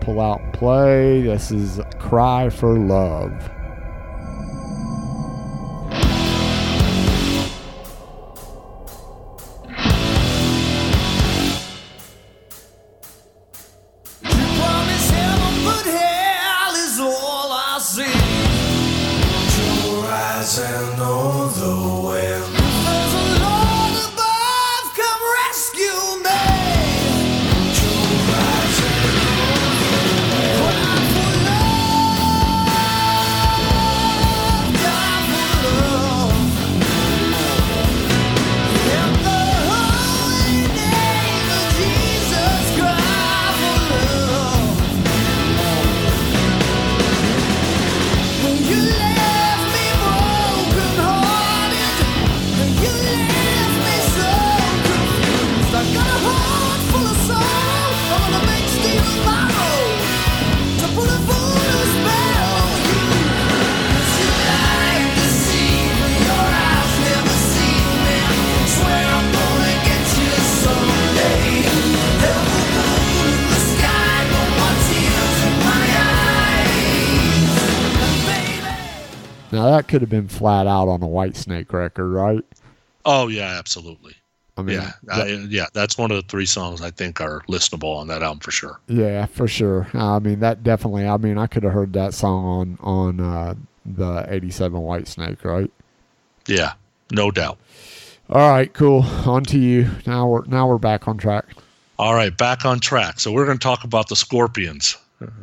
pull 0.00 0.20
out 0.20 0.40
and 0.40 0.52
play. 0.52 1.22
This 1.22 1.52
is 1.52 1.80
"Cry 2.00 2.50
for 2.50 2.76
Love." 2.76 3.50
Now 79.62 79.70
that 79.76 79.86
could 79.86 80.00
have 80.00 80.10
been 80.10 80.26
flat 80.26 80.66
out 80.66 80.88
on 80.88 81.04
a 81.04 81.06
Whitesnake 81.06 81.72
record, 81.72 82.08
right? 82.08 82.44
Oh 83.04 83.28
yeah, 83.28 83.56
absolutely. 83.60 84.16
I 84.56 84.62
mean, 84.62 84.80
Yeah, 84.80 84.90
that- 85.04 85.26
I, 85.28 85.30
yeah. 85.48 85.66
That's 85.72 85.96
one 85.96 86.10
of 86.10 86.16
the 86.16 86.26
three 86.28 86.46
songs 86.46 86.82
I 86.82 86.90
think 86.90 87.20
are 87.20 87.42
listenable 87.48 87.96
on 87.96 88.08
that 88.08 88.24
album 88.24 88.40
for 88.40 88.50
sure. 88.50 88.80
Yeah, 88.88 89.26
for 89.26 89.46
sure. 89.46 89.86
I 89.94 90.18
mean, 90.18 90.40
that 90.40 90.64
definitely. 90.64 91.06
I 91.06 91.16
mean, 91.16 91.38
I 91.38 91.46
could 91.46 91.62
have 91.62 91.72
heard 91.72 91.92
that 91.92 92.12
song 92.12 92.76
on 92.80 93.18
on 93.20 93.20
uh, 93.20 93.54
the 93.86 94.26
'87 94.28 94.80
Whitesnake, 94.80 95.44
right? 95.44 95.70
Yeah, 96.48 96.72
no 97.12 97.30
doubt. 97.30 97.58
All 98.30 98.50
right, 98.50 98.72
cool. 98.72 99.02
On 99.26 99.44
to 99.44 99.58
you. 99.60 99.88
Now 100.08 100.26
we're 100.26 100.44
now 100.46 100.66
we're 100.66 100.78
back 100.78 101.06
on 101.06 101.18
track. 101.18 101.44
All 102.00 102.14
right, 102.14 102.36
back 102.36 102.64
on 102.64 102.80
track. 102.80 103.20
So 103.20 103.30
we're 103.30 103.46
going 103.46 103.58
to 103.58 103.62
talk 103.62 103.84
about 103.84 104.08
the 104.08 104.16
Scorpions. 104.16 104.96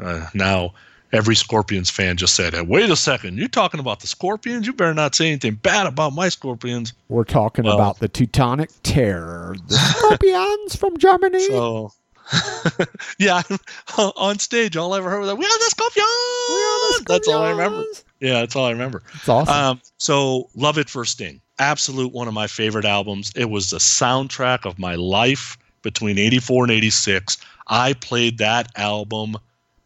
Uh, 0.04 0.28
now, 0.34 0.74
every 1.12 1.36
Scorpions 1.36 1.90
fan 1.90 2.18
just 2.18 2.36
said, 2.36 2.54
hey, 2.54 2.62
"Wait 2.62 2.90
a 2.90 2.96
second, 2.96 3.38
you're 3.38 3.48
talking 3.48 3.80
about 3.80 4.00
the 4.00 4.08
Scorpions? 4.08 4.66
You 4.68 4.74
better 4.74 4.94
not 4.94 5.16
say 5.16 5.28
anything 5.28 5.56
bad 5.56 5.88
about 5.88 6.14
my 6.14 6.30
Scorpions." 6.30 6.94
We're 7.08 7.24
talking 7.24 7.66
Well- 7.66 7.76
about 7.76 8.00
the 8.00 8.08
Teutonic 8.08 8.70
Terror, 8.84 9.56
the 9.68 9.76
Scorpions 9.78 10.76
from 10.76 10.98
Germany. 10.98 11.48
So, 11.48 11.94
yeah, 13.20 13.42
on 13.98 14.40
stage, 14.40 14.78
all 14.78 14.94
I 14.94 14.98
ever 15.00 15.10
heard 15.10 15.22
was, 15.22 15.34
"We 15.34 15.46
are 15.46 15.60
the 15.60 15.74
Scorpions." 15.76 17.06
That's 17.08 17.28
all 17.28 17.42
I 17.44 17.50
remember. 17.52 17.84
Yeah, 18.20 18.42
that's 18.42 18.56
all 18.56 18.66
I 18.66 18.72
remember. 18.72 19.02
It's 19.16 19.30
awesome. 19.30 19.54
Um, 19.54 19.82
so 19.98 20.50
Love 20.56 20.78
at 20.78 20.90
First 20.90 21.14
Sting, 21.14 21.40
absolute 21.58 22.12
one 22.12 22.28
of 22.28 22.34
my 22.34 22.48
favorite 22.48 22.86
albums. 22.86 23.32
It 23.36 23.50
was 23.50 23.70
the 23.70 23.78
soundtrack 23.78 24.66
of 24.66 24.78
my 24.78 24.96
life 24.96 25.58
between 25.82 26.18
84 26.18 26.66
and 26.66 26.72
86. 26.74 27.38
I 27.68 27.94
played 27.94 28.38
that 28.40 28.68
album, 28.76 29.38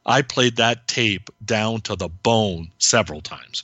I 0.06 0.22
played 0.22 0.58
that 0.58 0.88
tape 0.88 1.30
down 1.46 1.82
to 1.82 1.96
the 1.96 2.10
bone 2.10 2.70
several 2.78 3.22
times. 3.22 3.64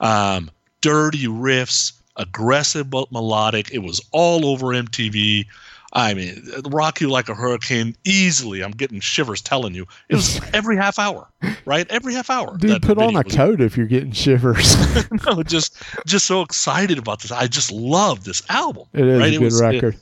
Um, 0.00 0.50
dirty 0.80 1.26
riffs, 1.26 1.92
aggressive 2.16 2.90
but 2.90 3.10
melodic. 3.12 3.72
It 3.72 3.78
was 3.78 4.00
all 4.12 4.46
over 4.46 4.66
MTV. 4.68 5.46
I 5.92 6.14
mean, 6.14 6.46
Rock 6.68 7.00
You 7.00 7.10
Like 7.10 7.28
a 7.28 7.34
Hurricane, 7.34 7.96
easily. 8.04 8.62
I'm 8.62 8.70
getting 8.70 9.00
shivers 9.00 9.40
telling 9.40 9.74
you. 9.74 9.86
It 10.08 10.14
was 10.14 10.40
every 10.54 10.76
half 10.76 11.00
hour, 11.00 11.26
right? 11.64 11.84
Every 11.90 12.14
half 12.14 12.30
hour. 12.30 12.56
Dude, 12.56 12.80
put 12.82 12.98
on 12.98 13.16
a 13.16 13.22
was- 13.22 13.34
coat 13.34 13.60
if 13.60 13.76
you're 13.76 13.86
getting 13.86 14.12
shivers. 14.12 14.76
no, 15.26 15.42
just 15.42 15.74
just 16.06 16.26
so 16.26 16.42
excited 16.42 16.98
about 16.98 17.22
this. 17.22 17.32
I 17.32 17.48
just 17.48 17.72
love 17.72 18.22
this 18.22 18.40
album. 18.48 18.86
it 18.92 19.04
is 19.04 19.18
right? 19.20 19.28
a 19.34 19.38
good 19.38 19.44
was- 19.44 19.60
it- 19.60 19.64
record. 19.64 19.96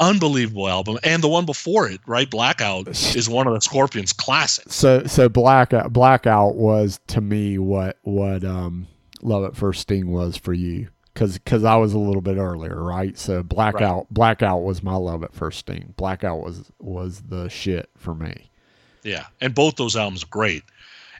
Unbelievable 0.00 0.68
album, 0.68 0.98
and 1.04 1.22
the 1.22 1.28
one 1.28 1.46
before 1.46 1.88
it, 1.88 2.00
right? 2.06 2.28
Blackout 2.28 2.88
is 2.88 3.28
one 3.28 3.46
of 3.46 3.54
the 3.54 3.60
Scorpions' 3.60 4.12
classics. 4.12 4.74
so 4.74 5.04
so 5.06 5.28
blackout 5.28 5.92
blackout 5.92 6.56
was 6.56 6.98
to 7.08 7.20
me 7.20 7.58
what 7.58 7.98
what 8.02 8.44
um 8.44 8.86
love 9.22 9.44
at 9.44 9.56
first 9.56 9.82
sting 9.82 10.10
was 10.10 10.36
for 10.36 10.52
you 10.52 10.88
because 11.14 11.34
because 11.34 11.62
i 11.62 11.76
was 11.76 11.92
a 11.92 11.98
little 11.98 12.20
bit 12.22 12.36
earlier 12.36 12.82
right 12.82 13.16
so 13.16 13.40
blackout 13.40 14.04
blackout 14.10 14.64
was 14.64 14.82
my 14.82 14.96
love 14.96 15.22
at 15.22 15.32
first 15.32 15.60
sting 15.60 15.94
blackout 15.96 16.40
was 16.40 16.72
was 16.80 17.20
the 17.28 17.48
shit 17.48 17.88
for 17.96 18.14
me 18.16 18.50
Yeah, 19.04 19.26
and 19.40 19.54
both 19.54 19.76
those 19.76 19.94
albums 19.94 20.24
are 20.24 20.28
great, 20.28 20.64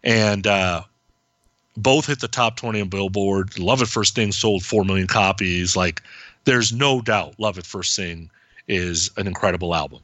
and 0.03 0.47
uh, 0.49 0.83
both 1.77 2.07
hit 2.07 2.21
the 2.21 2.29
top 2.29 2.57
twenty 2.57 2.81
on 2.81 2.89
Billboard. 2.89 3.59
Love 3.59 3.83
at 3.83 3.89
First 3.89 4.13
Sting 4.13 4.33
sold 4.33 4.65
four 4.65 4.85
million 4.85 5.07
copies. 5.07 5.77
Like, 5.77 6.03
there's 6.45 6.73
no 6.73 7.01
doubt, 7.01 7.35
Love 7.39 7.57
at 7.59 7.67
First 7.67 7.93
Sting 7.95 8.31
is 8.69 9.11
an 9.17 9.27
incredible 9.27 9.75
album. 9.75 10.01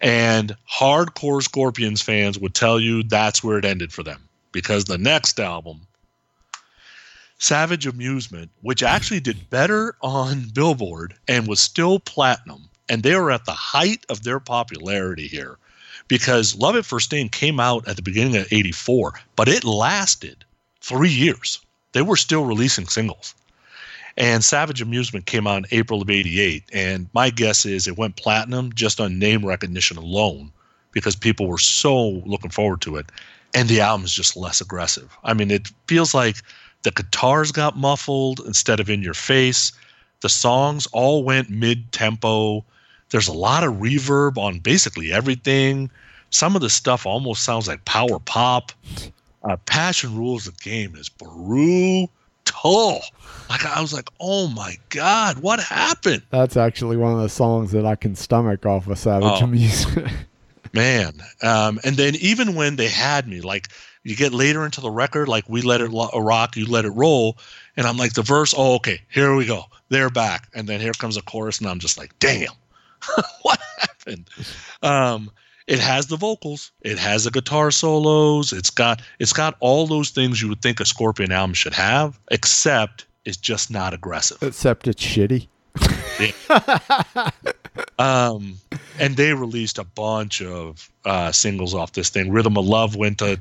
And 0.00 0.56
hardcore 0.70 1.42
Scorpions 1.42 2.02
fans 2.02 2.38
would 2.38 2.54
tell 2.54 2.78
you 2.78 3.02
that's 3.02 3.42
where 3.42 3.58
it 3.58 3.64
ended 3.64 3.92
for 3.92 4.02
them 4.02 4.28
because 4.52 4.84
the 4.84 4.98
next 4.98 5.40
album, 5.40 5.86
Savage 7.38 7.86
Amusement, 7.86 8.50
which 8.62 8.82
actually 8.82 9.20
did 9.20 9.50
better 9.50 9.96
on 10.02 10.50
Billboard 10.54 11.14
and 11.28 11.46
was 11.46 11.60
still 11.60 11.98
platinum, 11.98 12.68
and 12.88 13.02
they 13.02 13.14
were 13.16 13.30
at 13.30 13.44
the 13.44 13.52
height 13.52 14.04
of 14.08 14.22
their 14.22 14.40
popularity 14.40 15.26
here 15.26 15.58
because 16.08 16.54
Love 16.54 16.76
at 16.76 16.86
First 16.86 17.06
Sting 17.06 17.28
came 17.28 17.58
out 17.58 17.86
at 17.88 17.96
the 17.96 18.02
beginning 18.02 18.36
of 18.36 18.52
84, 18.52 19.14
but 19.34 19.48
it 19.48 19.64
lasted 19.64 20.44
three 20.80 21.10
years. 21.10 21.60
They 21.92 22.02
were 22.02 22.16
still 22.16 22.44
releasing 22.44 22.86
singles. 22.86 23.34
And 24.16 24.42
Savage 24.42 24.80
Amusement 24.80 25.26
came 25.26 25.46
out 25.46 25.58
in 25.58 25.66
April 25.70 26.00
of 26.00 26.08
88. 26.08 26.64
And 26.72 27.08
my 27.12 27.30
guess 27.30 27.66
is 27.66 27.86
it 27.86 27.98
went 27.98 28.16
platinum 28.16 28.72
just 28.72 29.00
on 29.00 29.18
name 29.18 29.44
recognition 29.44 29.96
alone 29.96 30.50
because 30.92 31.14
people 31.14 31.46
were 31.46 31.58
so 31.58 32.22
looking 32.24 32.50
forward 32.50 32.80
to 32.82 32.96
it. 32.96 33.06
And 33.54 33.68
the 33.68 33.80
album 33.80 34.04
is 34.04 34.12
just 34.12 34.36
less 34.36 34.60
aggressive. 34.60 35.16
I 35.24 35.34
mean, 35.34 35.50
it 35.50 35.70
feels 35.86 36.14
like 36.14 36.36
the 36.82 36.90
guitars 36.90 37.52
got 37.52 37.76
muffled 37.76 38.40
instead 38.46 38.80
of 38.80 38.88
in 38.88 39.02
your 39.02 39.14
face. 39.14 39.72
The 40.20 40.28
songs 40.28 40.86
all 40.92 41.22
went 41.22 41.50
mid 41.50 41.92
tempo. 41.92 42.64
There's 43.10 43.28
a 43.28 43.32
lot 43.32 43.64
of 43.64 43.74
reverb 43.74 44.38
on 44.38 44.58
basically 44.60 45.12
everything. 45.12 45.90
Some 46.30 46.56
of 46.56 46.62
the 46.62 46.70
stuff 46.70 47.06
almost 47.06 47.44
sounds 47.44 47.68
like 47.68 47.84
power 47.84 48.18
pop. 48.18 48.72
Uh, 49.44 49.56
Passion 49.66 50.16
Rules 50.16 50.46
the 50.46 50.52
Game 50.52 50.96
is 50.96 51.08
brutal. 51.08 52.10
Like 53.48 53.64
I 53.64 53.80
was 53.80 53.92
like, 53.92 54.08
oh 54.18 54.48
my 54.48 54.76
god, 54.88 55.38
what 55.38 55.60
happened, 55.60 56.22
that's 56.30 56.56
actually 56.56 56.96
one 56.96 57.12
of 57.12 57.20
the 57.20 57.28
songs 57.28 57.70
that 57.72 57.86
i 57.86 57.94
can 57.94 58.16
stomach 58.16 58.66
off 58.66 58.86
of 58.88 58.98
savage 58.98 59.40
Oh. 59.40 59.44
amusement 59.44 60.08
man? 60.72 61.12
Um, 61.42 61.78
and 61.84 61.96
then 61.96 62.14
even 62.16 62.54
when 62.54 62.76
they 62.76 62.88
had 62.88 63.28
me, 63.28 63.40
like 63.40 63.68
you 64.02 64.16
get 64.16 64.32
later 64.32 64.64
into 64.64 64.80
the 64.80 64.90
record, 64.90 65.28
like 65.28 65.48
we 65.48 65.62
let 65.62 65.80
it 65.80 65.90
lo- 65.90 66.10
rock, 66.20 66.56
you 66.56 66.66
let 66.66 66.84
it 66.84 66.90
roll, 66.90 67.36
and 67.76 67.86
I'm 67.86 67.96
like 67.96 68.14
the 68.14 68.22
verse, 68.22 68.52
oh 68.56 68.74
okay, 68.76 69.00
here 69.10 69.34
we 69.36 69.46
go, 69.46 69.64
they're 69.90 70.10
back, 70.10 70.48
and 70.54 70.68
then 70.68 70.80
here 70.80 70.92
comes 70.92 71.16
a 71.16 71.22
chorus, 71.22 71.60
and 71.60 71.68
I'm 71.68 71.78
just 71.78 71.96
like, 71.98 72.18
damn, 72.18 72.52
what 73.42 73.60
happened? 73.78 74.28
Um, 74.82 75.30
it 75.66 75.78
has 75.78 76.06
the 76.06 76.16
vocals, 76.16 76.70
it 76.82 76.98
has 76.98 77.24
the 77.24 77.30
guitar 77.30 77.70
solos, 77.70 78.52
it's 78.52 78.70
got 78.70 79.02
it's 79.18 79.32
got 79.32 79.56
all 79.60 79.86
those 79.86 80.10
things 80.10 80.40
you 80.40 80.48
would 80.48 80.62
think 80.62 80.80
a 80.80 80.84
Scorpion 80.84 81.32
album 81.32 81.54
should 81.54 81.74
have, 81.74 82.18
except 82.30 83.06
it's 83.24 83.36
just 83.36 83.70
not 83.70 83.92
aggressive. 83.92 84.42
except 84.42 84.86
it's 84.86 85.04
shitty 85.04 85.48
Um, 87.98 88.58
and 88.98 89.16
they 89.16 89.32
released 89.34 89.78
a 89.78 89.84
bunch 89.84 90.42
of 90.42 90.90
uh, 91.04 91.32
singles 91.32 91.74
off 91.74 91.92
this 91.92 92.10
thing. 92.10 92.30
Rhythm 92.30 92.56
of 92.56 92.66
Love 92.66 92.96
went 92.96 93.18
to, 93.18 93.38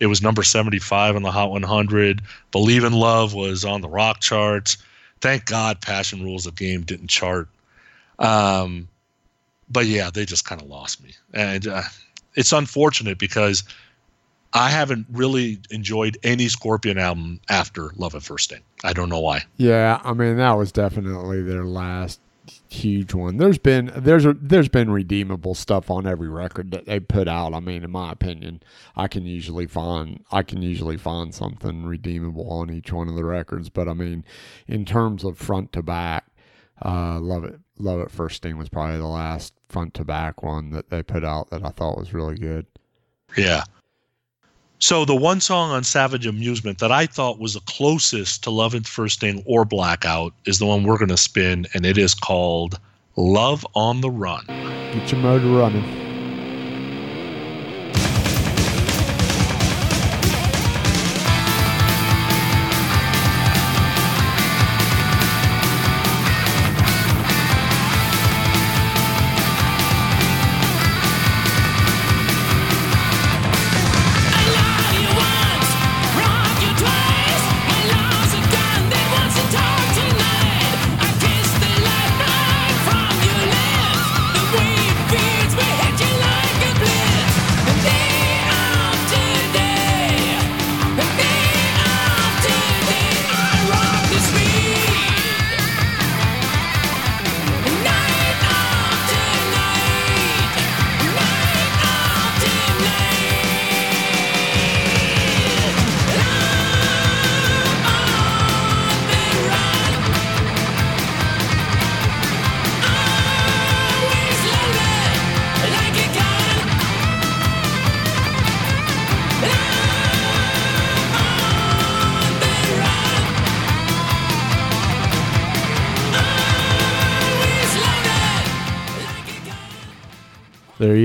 it 0.00 0.06
was 0.06 0.22
number 0.22 0.42
75 0.42 1.16
on 1.16 1.22
the 1.22 1.30
Hot 1.30 1.50
100. 1.50 2.22
Believe 2.52 2.84
in 2.84 2.92
Love 2.92 3.34
was 3.34 3.64
on 3.64 3.80
the 3.80 3.88
rock 3.88 4.20
charts. 4.20 4.76
Thank 5.20 5.46
God 5.46 5.80
Passion 5.80 6.22
Rules 6.22 6.44
the 6.44 6.52
Game 6.52 6.82
didn't 6.82 7.08
chart. 7.08 7.48
Um, 8.18 8.88
but 9.68 9.86
yeah, 9.86 10.10
they 10.10 10.24
just 10.24 10.44
kind 10.44 10.60
of 10.60 10.68
lost 10.68 11.02
me. 11.02 11.12
And 11.32 11.66
uh, 11.66 11.82
it's 12.34 12.52
unfortunate 12.52 13.18
because 13.18 13.64
I 14.52 14.70
haven't 14.70 15.06
really 15.10 15.58
enjoyed 15.70 16.18
any 16.22 16.48
Scorpion 16.48 16.98
album 16.98 17.40
after 17.48 17.90
Love 17.96 18.14
at 18.14 18.22
First 18.22 18.44
Sting. 18.44 18.62
I 18.84 18.92
don't 18.92 19.08
know 19.08 19.20
why. 19.20 19.42
Yeah, 19.56 20.00
I 20.04 20.12
mean 20.12 20.36
that 20.36 20.52
was 20.52 20.72
definitely 20.72 21.42
their 21.42 21.64
last 21.64 22.20
huge 22.68 23.14
one. 23.14 23.38
There's 23.38 23.58
been 23.58 23.92
there's 23.96 24.24
a, 24.24 24.34
there's 24.34 24.68
been 24.68 24.90
redeemable 24.90 25.54
stuff 25.54 25.90
on 25.90 26.06
every 26.06 26.28
record 26.28 26.70
that 26.70 26.86
they 26.86 27.00
put 27.00 27.28
out. 27.28 27.54
I 27.54 27.60
mean, 27.60 27.82
in 27.84 27.90
my 27.90 28.12
opinion, 28.12 28.62
I 28.96 29.08
can 29.08 29.26
usually 29.26 29.66
find 29.66 30.24
I 30.30 30.42
can 30.42 30.62
usually 30.62 30.96
find 30.96 31.34
something 31.34 31.84
redeemable 31.84 32.48
on 32.50 32.70
each 32.70 32.92
one 32.92 33.08
of 33.08 33.14
the 33.14 33.24
records. 33.24 33.68
But 33.68 33.88
I 33.88 33.94
mean, 33.94 34.24
in 34.66 34.84
terms 34.84 35.24
of 35.24 35.38
front 35.38 35.72
to 35.72 35.82
back, 35.82 36.26
uh, 36.84 37.18
love 37.20 37.44
it 37.44 37.58
love 37.78 38.00
it 38.00 38.10
first 38.10 38.36
sting 38.36 38.56
was 38.56 38.68
probably 38.68 38.98
the 38.98 39.06
last 39.06 39.54
front 39.68 39.94
to 39.94 40.04
back 40.04 40.42
one 40.42 40.70
that 40.70 40.90
they 40.90 41.02
put 41.02 41.24
out 41.24 41.50
that 41.50 41.64
I 41.64 41.70
thought 41.70 41.98
was 41.98 42.12
really 42.12 42.36
good. 42.36 42.66
Yeah. 43.36 43.64
So 44.78 45.06
the 45.06 45.16
one 45.16 45.40
song 45.40 45.70
on 45.70 45.84
Savage 45.84 46.26
Amusement 46.26 46.78
that 46.78 46.92
I 46.92 47.06
thought 47.06 47.38
was 47.38 47.54
the 47.54 47.60
closest 47.60 48.42
to 48.44 48.50
Love 48.50 48.74
at 48.74 48.86
First 48.86 49.16
Sting 49.16 49.42
or 49.46 49.64
Blackout 49.64 50.34
is 50.44 50.58
the 50.58 50.66
one 50.66 50.84
we're 50.84 50.98
going 50.98 51.08
to 51.08 51.16
spin, 51.16 51.66
and 51.72 51.86
it 51.86 51.96
is 51.96 52.14
called 52.14 52.78
Love 53.16 53.66
on 53.74 54.02
the 54.02 54.10
Run. 54.10 54.44
Get 54.46 55.10
your 55.10 55.20
motor 55.22 55.48
running. 55.48 56.15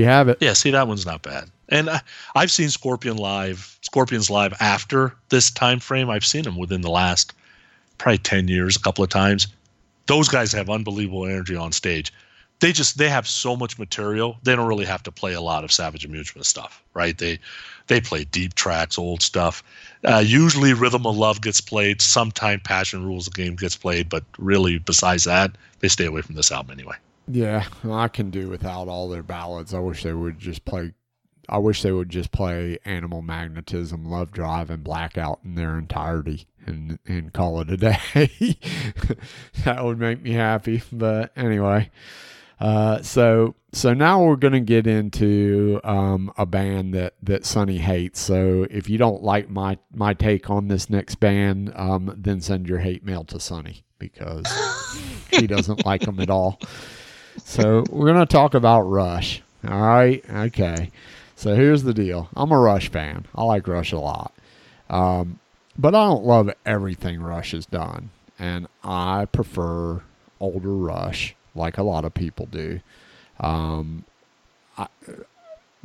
You 0.02 0.08
have 0.08 0.28
it. 0.28 0.38
Yeah, 0.40 0.52
see, 0.52 0.70
that 0.72 0.88
one's 0.88 1.06
not 1.06 1.22
bad. 1.22 1.48
And 1.68 1.88
I, 1.88 2.00
I've 2.34 2.50
seen 2.50 2.68
Scorpion 2.68 3.16
live, 3.16 3.78
Scorpions 3.82 4.28
live 4.28 4.52
after 4.60 5.14
this 5.30 5.50
time 5.50 5.80
frame. 5.80 6.10
I've 6.10 6.26
seen 6.26 6.42
them 6.42 6.56
within 6.56 6.82
the 6.82 6.90
last 6.90 7.32
probably 7.98 8.18
10 8.18 8.48
years 8.48 8.76
a 8.76 8.80
couple 8.80 9.04
of 9.04 9.10
times. 9.10 9.46
Those 10.06 10.28
guys 10.28 10.52
have 10.52 10.68
unbelievable 10.68 11.24
energy 11.26 11.56
on 11.56 11.72
stage. 11.72 12.12
they 12.60 12.72
just 12.72 12.96
they 12.98 13.08
have 13.08 13.26
so 13.26 13.56
much 13.56 13.78
material. 13.78 14.36
They 14.44 14.54
don't 14.54 14.68
really 14.68 14.84
have 14.84 15.02
to 15.04 15.12
play 15.12 15.34
a 15.34 15.40
lot 15.40 15.64
of 15.64 15.72
Savage 15.72 16.04
Amusement 16.04 16.46
stuff, 16.46 16.82
right? 16.94 17.16
They 17.18 17.38
they 17.88 18.00
play 18.00 18.24
deep 18.24 18.54
tracks, 18.54 18.98
old 18.98 19.22
stuff. 19.22 19.62
Uh, 20.04 20.22
usually, 20.24 20.72
Rhythm 20.72 21.06
of 21.06 21.16
Love 21.16 21.40
gets 21.40 21.60
played. 21.60 22.00
Sometime 22.00 22.60
Passion 22.60 23.04
Rules 23.04 23.24
the 23.26 23.30
Game 23.32 23.56
gets 23.56 23.76
played, 23.76 24.08
but 24.08 24.24
really, 24.38 24.78
besides 24.78 25.24
that, 25.24 25.56
they 25.80 25.88
stay 25.88 26.06
away 26.06 26.22
from 26.22 26.36
this 26.36 26.52
album 26.52 26.72
anyway. 26.72 26.96
Yeah, 27.28 27.64
I 27.88 28.08
can 28.08 28.30
do 28.30 28.48
without 28.48 28.88
all 28.88 29.08
their 29.08 29.22
ballads. 29.22 29.74
I 29.74 29.78
wish 29.78 30.02
they 30.02 30.12
would 30.12 30.38
just 30.38 30.64
play. 30.64 30.92
I 31.48 31.58
wish 31.58 31.82
they 31.82 31.92
would 31.92 32.08
just 32.08 32.32
play 32.32 32.78
Animal 32.84 33.22
Magnetism, 33.22 34.04
Love 34.04 34.32
Drive, 34.32 34.70
and 34.70 34.82
Blackout 34.82 35.40
in 35.44 35.54
their 35.54 35.78
entirety 35.78 36.46
and 36.66 36.98
and 37.06 37.32
call 37.32 37.60
it 37.60 37.70
a 37.70 37.76
day. 37.76 37.98
that 39.64 39.84
would 39.84 39.98
make 39.98 40.22
me 40.22 40.32
happy. 40.32 40.82
But 40.92 41.32
anyway, 41.36 41.90
uh, 42.60 43.02
so 43.02 43.54
so 43.72 43.94
now 43.94 44.22
we're 44.22 44.36
gonna 44.36 44.60
get 44.60 44.86
into 44.86 45.80
um, 45.84 46.32
a 46.36 46.46
band 46.46 46.94
that 46.94 47.14
that 47.22 47.44
Sonny 47.44 47.78
hates. 47.78 48.20
So 48.20 48.66
if 48.70 48.88
you 48.88 48.98
don't 48.98 49.22
like 49.22 49.48
my 49.48 49.78
my 49.94 50.14
take 50.14 50.50
on 50.50 50.68
this 50.68 50.90
next 50.90 51.16
band, 51.16 51.72
um, 51.76 52.14
then 52.16 52.40
send 52.40 52.68
your 52.68 52.78
hate 52.78 53.04
mail 53.04 53.24
to 53.24 53.40
Sonny 53.40 53.84
because 53.98 54.46
he 55.30 55.46
doesn't 55.46 55.84
like 55.86 56.02
them 56.02 56.20
at 56.20 56.30
all. 56.30 56.60
So 57.38 57.84
we're 57.90 58.06
gonna 58.06 58.26
talk 58.26 58.54
about 58.54 58.82
Rush. 58.82 59.42
All 59.66 59.80
right, 59.80 60.24
okay. 60.28 60.90
So 61.36 61.54
here's 61.54 61.82
the 61.82 61.94
deal. 61.94 62.28
I'm 62.36 62.52
a 62.52 62.58
Rush 62.58 62.88
fan. 62.88 63.26
I 63.34 63.44
like 63.44 63.66
Rush 63.66 63.92
a 63.92 63.98
lot, 63.98 64.32
um, 64.90 65.38
but 65.78 65.94
I 65.94 66.04
don't 66.04 66.24
love 66.24 66.50
everything 66.66 67.22
Rush 67.22 67.52
has 67.52 67.66
done, 67.66 68.10
and 68.38 68.66
I 68.84 69.26
prefer 69.26 70.02
older 70.40 70.74
Rush, 70.74 71.34
like 71.54 71.78
a 71.78 71.82
lot 71.82 72.04
of 72.04 72.14
people 72.14 72.46
do. 72.46 72.80
Um, 73.40 74.04
I, 74.76 74.88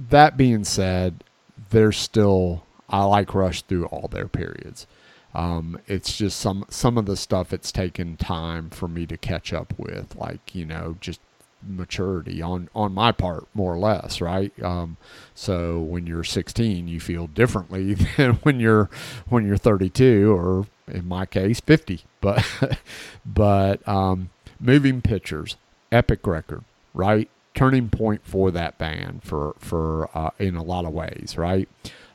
that 0.09 0.37
being 0.37 0.63
said, 0.63 1.23
there's 1.69 1.97
still 1.97 2.63
I 2.89 3.03
like 3.03 3.33
Rush 3.33 3.61
through 3.63 3.85
all 3.87 4.07
their 4.07 4.27
periods. 4.27 4.87
Um, 5.33 5.79
it's 5.87 6.17
just 6.17 6.39
some 6.39 6.65
some 6.69 6.97
of 6.97 7.05
the 7.05 7.17
stuff 7.17 7.53
it's 7.53 7.71
taken 7.71 8.17
time 8.17 8.69
for 8.69 8.87
me 8.87 9.05
to 9.05 9.17
catch 9.17 9.53
up 9.53 9.73
with, 9.77 10.15
like 10.15 10.55
you 10.55 10.65
know, 10.65 10.97
just 10.99 11.19
maturity 11.67 12.41
on 12.41 12.69
on 12.75 12.93
my 12.93 13.11
part, 13.11 13.47
more 13.53 13.73
or 13.73 13.79
less, 13.79 14.21
right? 14.21 14.51
Um, 14.63 14.97
so 15.35 15.79
when 15.79 16.07
you're 16.07 16.23
16, 16.23 16.87
you 16.87 16.99
feel 16.99 17.27
differently 17.27 17.93
than 18.17 18.33
when 18.35 18.59
you're 18.59 18.89
when 19.29 19.45
you're 19.45 19.57
32, 19.57 20.31
or 20.31 20.65
in 20.87 21.07
my 21.07 21.25
case, 21.25 21.59
50. 21.59 22.03
But 22.21 22.45
but 23.25 23.87
um, 23.87 24.29
moving 24.59 25.01
pictures, 25.01 25.57
epic 25.91 26.25
record, 26.25 26.63
right? 26.93 27.29
Turning 27.53 27.89
point 27.89 28.21
for 28.23 28.51
that 28.51 28.77
band 28.77 29.23
for 29.23 29.55
for 29.59 30.09
uh, 30.15 30.31
in 30.39 30.55
a 30.55 30.63
lot 30.63 30.85
of 30.85 30.93
ways, 30.93 31.35
right? 31.37 31.67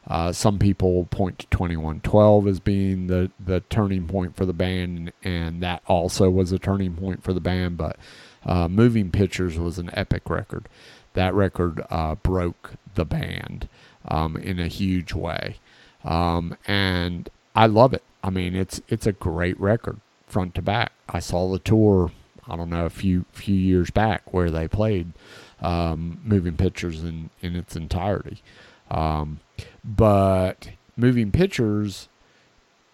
Uh, 0.06 0.32
some 0.32 0.58
people 0.58 1.04
point 1.06 1.38
to 1.38 1.46
2112 1.46 2.48
as 2.48 2.60
being 2.60 3.06
the, 3.06 3.30
the 3.38 3.60
turning 3.70 4.06
point 4.08 4.34
for 4.34 4.44
the 4.44 4.52
band, 4.52 5.12
and 5.22 5.62
that 5.62 5.80
also 5.86 6.28
was 6.28 6.50
a 6.50 6.58
turning 6.58 6.94
point 6.94 7.22
for 7.22 7.32
the 7.32 7.40
band. 7.40 7.76
But 7.76 7.96
uh, 8.44 8.68
Moving 8.68 9.10
Pictures 9.10 9.58
was 9.58 9.78
an 9.78 9.90
epic 9.92 10.28
record. 10.28 10.68
That 11.14 11.34
record 11.34 11.84
uh, 11.90 12.14
broke 12.16 12.72
the 12.94 13.04
band 13.04 13.68
um, 14.06 14.36
in 14.36 14.58
a 14.58 14.68
huge 14.68 15.12
way, 15.12 15.56
um, 16.04 16.56
and 16.66 17.28
I 17.54 17.66
love 17.66 17.92
it. 17.92 18.02
I 18.24 18.30
mean, 18.30 18.54
it's 18.54 18.80
it's 18.88 19.06
a 19.06 19.12
great 19.12 19.58
record, 19.60 20.00
front 20.26 20.54
to 20.54 20.62
back. 20.62 20.92
I 21.08 21.20
saw 21.20 21.50
the 21.52 21.58
tour. 21.58 22.10
I 22.48 22.56
don't 22.56 22.70
know 22.70 22.86
a 22.86 22.90
few 22.90 23.26
few 23.32 23.54
years 23.54 23.90
back 23.90 24.32
where 24.32 24.50
they 24.50 24.66
played 24.68 25.12
um, 25.60 26.20
Moving 26.24 26.56
Pictures 26.56 27.04
in 27.04 27.30
in 27.42 27.54
its 27.56 27.76
entirety. 27.76 28.42
Um, 28.90 29.40
but 29.84 30.68
moving 30.96 31.32
pictures, 31.32 32.08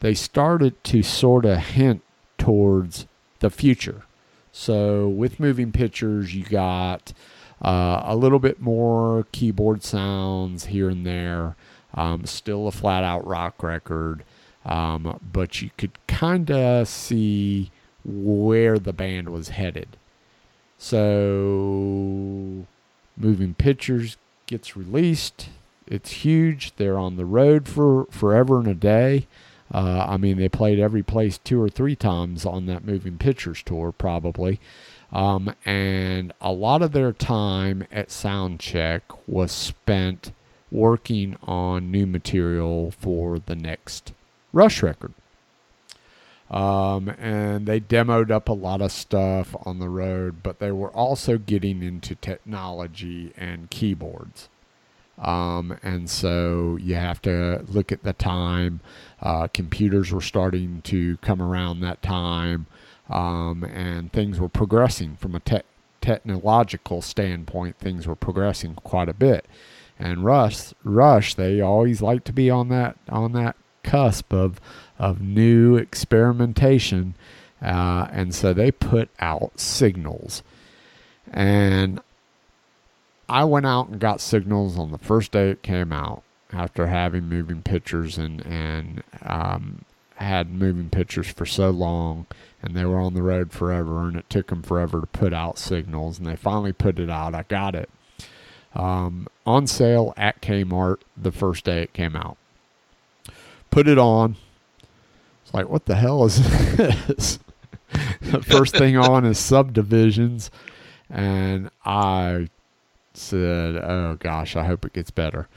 they 0.01 0.15
started 0.15 0.83
to 0.85 1.03
sort 1.03 1.45
of 1.45 1.59
hint 1.59 2.03
towards 2.39 3.07
the 3.41 3.51
future. 3.51 4.05
So 4.59 5.09
with 5.09 5.39
moving 5.39 5.71
pictures, 5.71 6.35
you 6.35 6.43
got 6.43 7.13
uh, 7.63 8.03
a 8.05 8.17
little 8.17 8.41
bit 8.41 8.61
more 8.61 9.25
keyboard 9.31 9.85
sounds 9.85 10.67
here 10.67 10.89
and 10.89 11.07
there. 11.07 11.55
Um, 11.95 12.27
still 12.27 12.67
a 12.67 12.73
flat 12.73 13.05
out 13.05 13.25
rock 13.25 13.63
record, 13.63 14.25
um, 14.67 15.21
but 15.33 15.63
you 15.63 15.71
could 15.79 15.93
kind 16.09 16.51
of 16.51 16.89
see 16.89 17.71
where 18.05 18.81
the 18.81 18.93
band 18.93 19.29
was 19.29 19.51
headed. 19.51 19.97
So 20.77 22.67
moving 23.17 23.55
pictures 23.55 24.17
gets 24.47 24.77
released 24.77 25.51
it's 25.91 26.11
huge. 26.11 26.77
They're 26.77 26.99
on 26.99 27.17
the 27.17 27.25
road 27.25 27.67
for 27.67 28.07
forever 28.11 28.59
and 28.59 28.69
a 28.69 28.75
day. 28.75 29.27
Uh, 29.73 30.07
I 30.09 30.17
mean, 30.17 30.39
they 30.39 30.49
played 30.49 30.79
every 30.79 31.03
place 31.03 31.39
two 31.39 31.61
or 31.61 31.69
three 31.69 31.97
times 31.97 32.47
on 32.47 32.67
that 32.67 32.85
Moving 32.85 33.19
Pictures 33.19 33.63
tour, 33.63 33.93
probably. 33.93 34.61
Um, 35.13 35.55
and 35.65 36.33
a 36.41 36.53
lot 36.53 36.83
of 36.83 36.93
their 36.93 37.13
time 37.13 37.87
at 37.91 38.09
Soundcheck 38.09 39.03
was 39.27 39.53
spent 39.53 40.33
working 40.71 41.37
on 41.43 41.91
new 41.91 42.07
material 42.07 42.91
for 42.91 43.39
the 43.39 43.57
next 43.57 44.13
Rush 44.53 44.83
record. 44.83 45.13
Um, 46.51 47.11
and 47.19 47.67
they 47.67 47.81
demoed 47.81 48.31
up 48.31 48.49
a 48.49 48.55
lot 48.55 48.81
of 48.81 48.91
stuff 48.91 49.55
on 49.67 49.79
the 49.79 49.91
road, 49.91 50.43
but 50.43 50.59
they 50.59 50.73
were 50.73 50.91
also 50.91 51.37
getting 51.37 51.83
into 51.83 52.15
technology 52.15 53.33
and 53.37 53.69
keyboards. 53.69 54.49
Um, 55.21 55.77
and 55.83 56.09
so 56.09 56.79
you 56.81 56.95
have 56.95 57.21
to 57.23 57.65
look 57.69 57.91
at 57.91 58.05
the 58.05 58.13
time. 58.13 58.81
Uh, 59.21 59.49
computers 59.49 60.13
were 60.13 60.21
starting 60.21 60.81
to 60.83 61.17
come 61.19 61.43
around 61.43 61.81
that 61.81 62.03
time, 62.03 62.67
um, 63.11 63.65
and 63.65 64.13
things 64.13 64.39
were 64.39 64.49
progressing 64.49 65.17
from 65.17 65.35
a 65.35 65.41
te- 65.41 65.63
technological 66.01 67.03
standpoint. 67.03 67.79
Things 67.79 68.07
were 68.07 68.15
progressing 68.15 68.75
quite 68.77 69.09
a 69.09 69.15
bit. 69.15 69.47
And 69.99 70.25
Rush, 70.25 70.73
Rush, 70.85 71.35
they 71.35 71.61
always 71.61 72.01
like 72.01 72.23
to 72.25 72.33
be 72.33 72.49
on 72.51 72.69
that 72.69 72.97
on 73.09 73.33
that 73.33 73.57
cusp 73.83 74.33
of 74.33 74.61
of 74.99 75.21
new 75.21 75.77
experimentation, 75.77 77.15
uh, 77.61 78.07
and 78.13 78.33
so 78.33 78.53
they 78.53 78.71
put 78.71 79.09
out 79.19 79.59
signals. 79.59 80.45
And 81.33 82.01
I 83.29 83.45
went 83.45 83.67
out 83.67 83.89
and 83.89 84.01
got 84.01 84.21
signals 84.21 84.79
on 84.79 84.91
the 84.91 84.99
first 84.99 85.33
day 85.33 85.51
it 85.51 85.63
came 85.63 85.93
out 85.93 86.23
after 86.53 86.87
having 86.87 87.29
moving 87.29 87.63
pictures 87.63 88.17
and 88.17 88.45
and 88.47 89.03
um, 89.23 89.85
had 90.17 90.51
moving 90.51 90.89
pictures 90.91 91.29
for 91.29 91.47
so 91.47 91.71
long 91.71 92.27
and 92.63 92.75
they 92.75 92.85
were 92.85 92.99
on 92.99 93.15
the 93.15 93.23
road 93.23 93.53
forever 93.53 94.09
and 94.09 94.17
it 94.17 94.29
took 94.31 94.49
them 94.49 94.63
forever 94.63 95.01
to 95.01 95.07
put 95.07 95.33
out 95.33 95.59
signals 95.59 96.19
and 96.19 96.27
they 96.27 96.37
finally 96.37 96.73
put 96.73 96.99
it 96.99 97.11
out. 97.11 97.35
I 97.35 97.45
got 97.45 97.75
it 97.75 97.91
um, 98.75 99.29
on 99.47 99.67
sale 99.67 100.15
at 100.17 100.41
Kmart 100.41 100.99
the 101.17 101.33
first 101.33 101.65
day 101.65 101.83
it 101.83 101.93
came 101.93 102.17
out. 102.17 102.37
Put 103.71 103.87
it 103.87 103.99
on. 103.99 104.37
It's 105.45 105.53
like 105.53 105.69
what 105.69 105.85
the 105.85 105.97
hell 105.97 106.25
is 106.25 106.77
this? 106.77 107.39
the 108.23 108.43
first 108.43 108.77
thing 108.77 108.97
on 108.97 109.25
is 109.25 109.39
subdivisions 109.39 110.51
and 111.11 111.71
I 111.85 112.49
said, 113.19 113.77
"Oh 113.77 114.17
gosh, 114.19 114.57
I 114.57 114.65
hope 114.65 114.85
it 114.85 114.93
gets 114.93 115.11
better." 115.11 115.49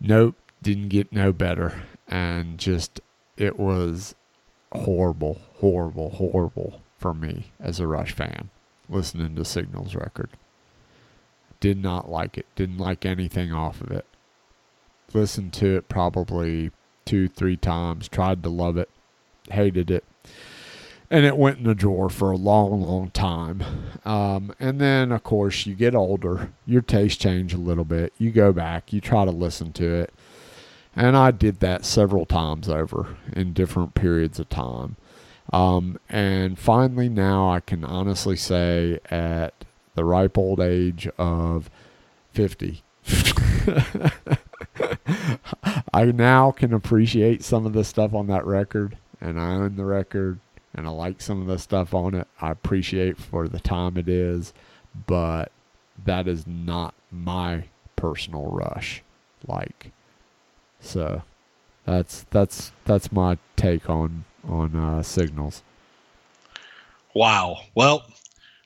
Nope, 0.00 0.36
didn't 0.62 0.88
get 0.88 1.12
no 1.12 1.32
better, 1.32 1.82
and 2.08 2.58
just 2.58 3.00
it 3.36 3.58
was 3.58 4.14
horrible, 4.72 5.40
horrible, 5.56 6.10
horrible 6.10 6.82
for 6.98 7.14
me 7.14 7.52
as 7.58 7.80
a 7.80 7.86
Rush 7.86 8.12
fan 8.12 8.50
listening 8.90 9.36
to 9.36 9.44
Signals 9.44 9.94
record. 9.94 10.30
Did 11.60 11.82
not 11.82 12.10
like 12.10 12.36
it. 12.36 12.46
Didn't 12.56 12.78
like 12.78 13.06
anything 13.06 13.52
off 13.52 13.80
of 13.80 13.90
it. 13.90 14.06
Listened 15.12 15.52
to 15.54 15.76
it 15.76 15.88
probably 15.88 16.70
two, 17.04 17.28
three 17.28 17.56
times. 17.56 18.08
Tried 18.08 18.42
to 18.42 18.48
love 18.48 18.76
it. 18.76 18.90
Hated 19.50 19.90
it 19.90 20.04
and 21.10 21.26
it 21.26 21.36
went 21.36 21.58
in 21.58 21.64
the 21.64 21.74
drawer 21.74 22.08
for 22.08 22.30
a 22.30 22.36
long, 22.36 22.82
long 22.82 23.10
time. 23.10 23.62
Um, 24.04 24.54
and 24.60 24.80
then, 24.80 25.10
of 25.10 25.24
course, 25.24 25.66
you 25.66 25.74
get 25.74 25.94
older, 25.94 26.52
your 26.66 26.82
taste 26.82 27.20
change 27.20 27.52
a 27.52 27.58
little 27.58 27.84
bit. 27.84 28.12
You 28.16 28.30
go 28.30 28.52
back, 28.52 28.92
you 28.92 29.00
try 29.00 29.24
to 29.24 29.32
listen 29.32 29.72
to 29.74 29.92
it, 29.92 30.14
and 30.94 31.16
I 31.16 31.32
did 31.32 31.60
that 31.60 31.84
several 31.84 32.26
times 32.26 32.68
over 32.68 33.16
in 33.32 33.52
different 33.52 33.94
periods 33.94 34.38
of 34.38 34.48
time. 34.48 34.96
Um, 35.52 35.98
and 36.08 36.56
finally, 36.58 37.08
now 37.08 37.50
I 37.50 37.58
can 37.58 37.84
honestly 37.84 38.36
say, 38.36 39.00
at 39.10 39.54
the 39.96 40.04
ripe 40.04 40.38
old 40.38 40.60
age 40.60 41.08
of 41.18 41.68
fifty. 42.32 42.84
I 45.92 46.04
now 46.04 46.52
can 46.52 46.72
appreciate 46.72 47.42
some 47.42 47.66
of 47.66 47.72
the 47.72 47.82
stuff 47.82 48.14
on 48.14 48.28
that 48.28 48.46
record, 48.46 48.96
and 49.20 49.40
I 49.40 49.54
own 49.54 49.74
the 49.74 49.84
record 49.84 50.38
and 50.74 50.86
I 50.86 50.90
like 50.90 51.20
some 51.20 51.40
of 51.40 51.46
the 51.46 51.58
stuff 51.58 51.94
on 51.94 52.14
it. 52.14 52.26
I 52.40 52.50
appreciate 52.50 53.18
for 53.18 53.48
the 53.48 53.60
time 53.60 53.96
it 53.96 54.08
is, 54.08 54.52
but 55.06 55.50
that 56.04 56.26
is 56.28 56.46
not 56.46 56.94
my 57.10 57.64
personal 57.96 58.46
rush. 58.46 59.02
Like, 59.46 59.92
so 60.80 61.22
that's 61.84 62.24
that's 62.30 62.72
that's 62.84 63.10
my 63.12 63.38
take 63.56 63.88
on 63.90 64.24
on 64.48 64.74
uh, 64.76 65.02
signals. 65.02 65.62
Wow. 67.14 67.62
Well, 67.74 68.04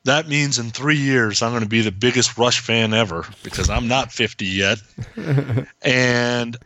that 0.05 0.29
means 0.29 0.59
in 0.59 0.71
three 0.71 0.99
years 0.99 1.43
I'm 1.43 1.53
going 1.53 1.63
to 1.63 1.69
be 1.69 1.81
the 1.81 1.91
biggest 1.91 2.37
Rush 2.37 2.61
fan 2.61 2.93
ever 2.93 3.25
because 3.43 3.71
I'm 3.71 3.89
not 3.89 4.13
50 4.13 4.45
yet. 4.45 4.79
and 5.83 6.57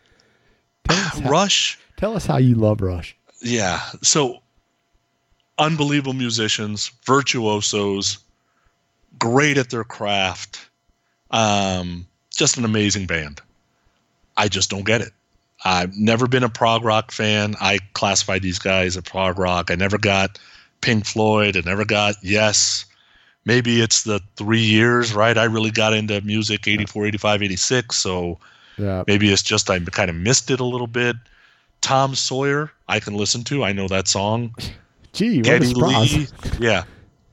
Tell 0.89 0.97
how, 0.97 1.31
Rush, 1.31 1.79
tell 1.97 2.17
us 2.17 2.27
how 2.27 2.39
you 2.39 2.57
love 2.57 2.81
Rush. 2.81 3.17
yeah. 3.41 3.81
So 4.03 4.39
unbelievable 5.59 6.13
musicians, 6.13 6.91
virtuosos, 7.05 8.19
great 9.19 9.59
at 9.59 9.71
their 9.71 9.85
craft. 9.85 10.69
Um, 11.31 12.07
just 12.35 12.57
an 12.57 12.65
amazing 12.65 13.07
band. 13.07 13.41
I 14.37 14.49
just 14.49 14.71
don't 14.71 14.85
get 14.85 15.01
it. 15.01 15.13
I've 15.65 15.97
never 15.97 16.29
been 16.29 16.45
a 16.45 16.49
prog 16.49 16.85
rock 16.85 17.11
fan. 17.11 17.57
I 17.61 17.79
classify 17.95 18.39
these 18.39 18.59
guys 18.59 18.97
as 18.97 19.03
prog 19.03 19.39
rock. 19.39 19.71
I 19.71 19.75
never 19.75 19.99
got 19.99 20.39
Pink 20.81 21.05
Floyd. 21.05 21.57
I 21.57 21.63
never 21.65 21.85
got 21.85 22.15
Yes. 22.23 22.85
Maybe 23.45 23.81
it's 23.81 24.03
the 24.03 24.21
three 24.37 24.61
years, 24.61 25.15
right? 25.15 25.39
I 25.39 25.45
really 25.45 25.71
got 25.71 25.95
into 25.95 26.21
music 26.21 26.69
84, 26.69 27.07
85, 27.07 27.43
86. 27.43 27.97
So 27.97 28.39
Yeah, 28.77 29.05
maybe 29.07 29.33
it's 29.33 29.43
just 29.43 29.71
I 29.71 29.79
kind 29.79 30.11
of 30.11 30.17
missed 30.17 30.51
it 30.51 30.61
a 30.61 30.65
little 30.65 30.87
bit. 30.87 31.17
Tom 31.81 32.15
Sawyer, 32.15 32.71
I 32.89 33.01
can 33.01 33.15
listen 33.15 33.45
to. 33.45 33.65
I 33.65 33.73
know 33.73 33.89
that 33.89 34.07
song. 34.07 34.55
gee, 35.19 35.43
Geddy. 35.43 35.75
Lee, 35.75 36.27
yeah. 36.61 36.85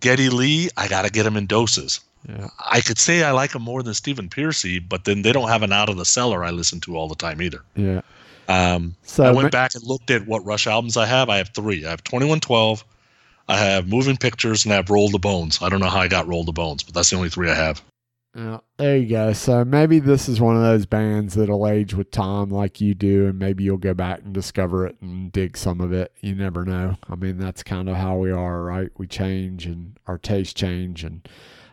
Geddy 0.02 0.30
Lee, 0.30 0.70
I 0.78 0.88
got 0.88 1.06
to 1.06 1.12
get 1.12 1.26
him 1.26 1.38
in 1.38 1.46
doses. 1.48 2.00
Yeah, 2.28 2.48
I 2.60 2.82
could 2.82 2.98
say 2.98 3.24
I 3.24 3.32
like 3.32 3.54
him 3.54 3.62
more 3.62 3.84
than 3.84 3.94
Stephen 3.94 4.30
Pearcy, 4.30 4.80
but 4.80 5.06
then 5.06 5.22
they 5.22 5.32
don't 5.32 5.48
have 5.48 5.62
an 5.62 5.72
out 5.72 5.90
of 5.90 5.98
the 5.98 6.06
cellar 6.06 6.44
I 6.44 6.50
listen 6.50 6.80
to 6.82 6.98
all 6.98 7.08
the 7.08 7.16
time 7.16 7.42
either. 7.42 7.62
yeah. 7.76 8.02
Um, 8.48 8.96
So 9.04 9.24
I 9.24 9.32
ma- 9.32 9.38
went 9.38 9.52
back 9.52 9.74
and 9.76 9.84
looked 9.84 10.10
at 10.12 10.26
what 10.28 10.44
Rush 10.46 10.68
albums 10.68 10.98
I 10.98 11.06
have. 11.06 11.30
I 11.30 11.38
have 11.38 11.50
three. 11.50 11.86
I 11.86 11.90
have 11.92 12.04
2112, 12.04 12.84
I 13.48 13.58
have 13.58 13.88
Moving 13.88 14.18
Pictures, 14.18 14.66
and 14.66 14.74
I 14.74 14.78
have 14.78 14.90
Roll 14.90 15.10
the 15.10 15.20
Bones. 15.20 15.60
I 15.62 15.70
don't 15.70 15.80
know 15.80 15.90
how 15.90 16.00
I 16.00 16.08
got 16.08 16.28
Roll 16.28 16.44
the 16.44 16.52
Bones, 16.52 16.82
but 16.84 16.94
that's 16.96 17.10
the 17.12 17.16
only 17.16 17.30
three 17.30 17.50
I 17.50 17.56
have. 17.56 17.82
Yeah, 18.36 18.60
there 18.76 18.98
you 18.98 19.08
go. 19.08 19.32
So 19.32 19.64
maybe 19.64 20.00
this 20.00 20.28
is 20.28 20.42
one 20.42 20.58
of 20.58 20.62
those 20.62 20.86
bands 20.86 21.36
that'll 21.36 21.66
age 21.70 21.94
with 21.94 22.12
time 22.12 22.50
like 22.50 22.82
you 22.82 22.94
do, 22.94 23.28
and 23.28 23.40
maybe 23.40 23.64
you'll 23.64 23.78
go 23.78 23.94
back 23.94 24.24
and 24.26 24.34
discover 24.34 24.86
it 24.86 24.98
and 25.02 25.32
dig 25.32 25.56
some 25.56 25.80
of 25.80 25.94
it. 25.94 26.12
You 26.20 26.36
never 26.36 26.66
know. 26.66 26.98
I 27.10 27.16
mean, 27.16 27.38
that's 27.38 27.64
kind 27.64 27.88
of 27.88 27.96
how 27.96 28.18
we 28.18 28.32
are, 28.32 28.62
right? 28.62 28.90
We 28.98 29.08
change 29.08 29.66
and 29.66 29.98
our 30.06 30.18
tastes 30.18 30.54
change, 30.54 31.06
and 31.06 31.26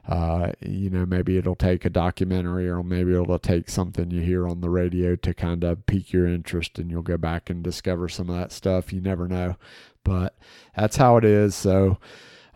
uh, 0.08 0.52
you 0.60 0.88
know, 0.88 1.04
maybe 1.04 1.36
it'll 1.36 1.56
take 1.56 1.84
a 1.84 1.90
documentary 1.90 2.68
or 2.68 2.84
maybe 2.84 3.12
it'll 3.12 3.38
take 3.40 3.68
something 3.68 4.12
you 4.12 4.20
hear 4.20 4.46
on 4.46 4.60
the 4.60 4.70
radio 4.70 5.16
to 5.16 5.34
kind 5.34 5.64
of 5.64 5.84
pique 5.86 6.12
your 6.12 6.28
interest, 6.28 6.78
and 6.78 6.92
you'll 6.92 7.02
go 7.02 7.16
back 7.16 7.50
and 7.50 7.64
discover 7.64 8.08
some 8.08 8.30
of 8.30 8.36
that 8.36 8.52
stuff. 8.52 8.92
You 8.92 9.00
never 9.00 9.26
know, 9.26 9.56
but 10.04 10.36
that's 10.76 10.96
how 10.96 11.16
it 11.16 11.24
is. 11.24 11.56
So, 11.56 11.98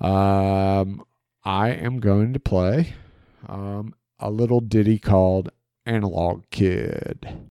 um, 0.01 1.05
I 1.45 1.70
am 1.70 1.99
going 1.99 2.33
to 2.35 2.41
play 2.41 2.95
um, 3.48 3.94
a 4.18 4.31
little 4.31 4.60
ditty 4.60 4.98
called 4.98 5.51
Analog 5.85 6.44
Kid. 6.51 7.48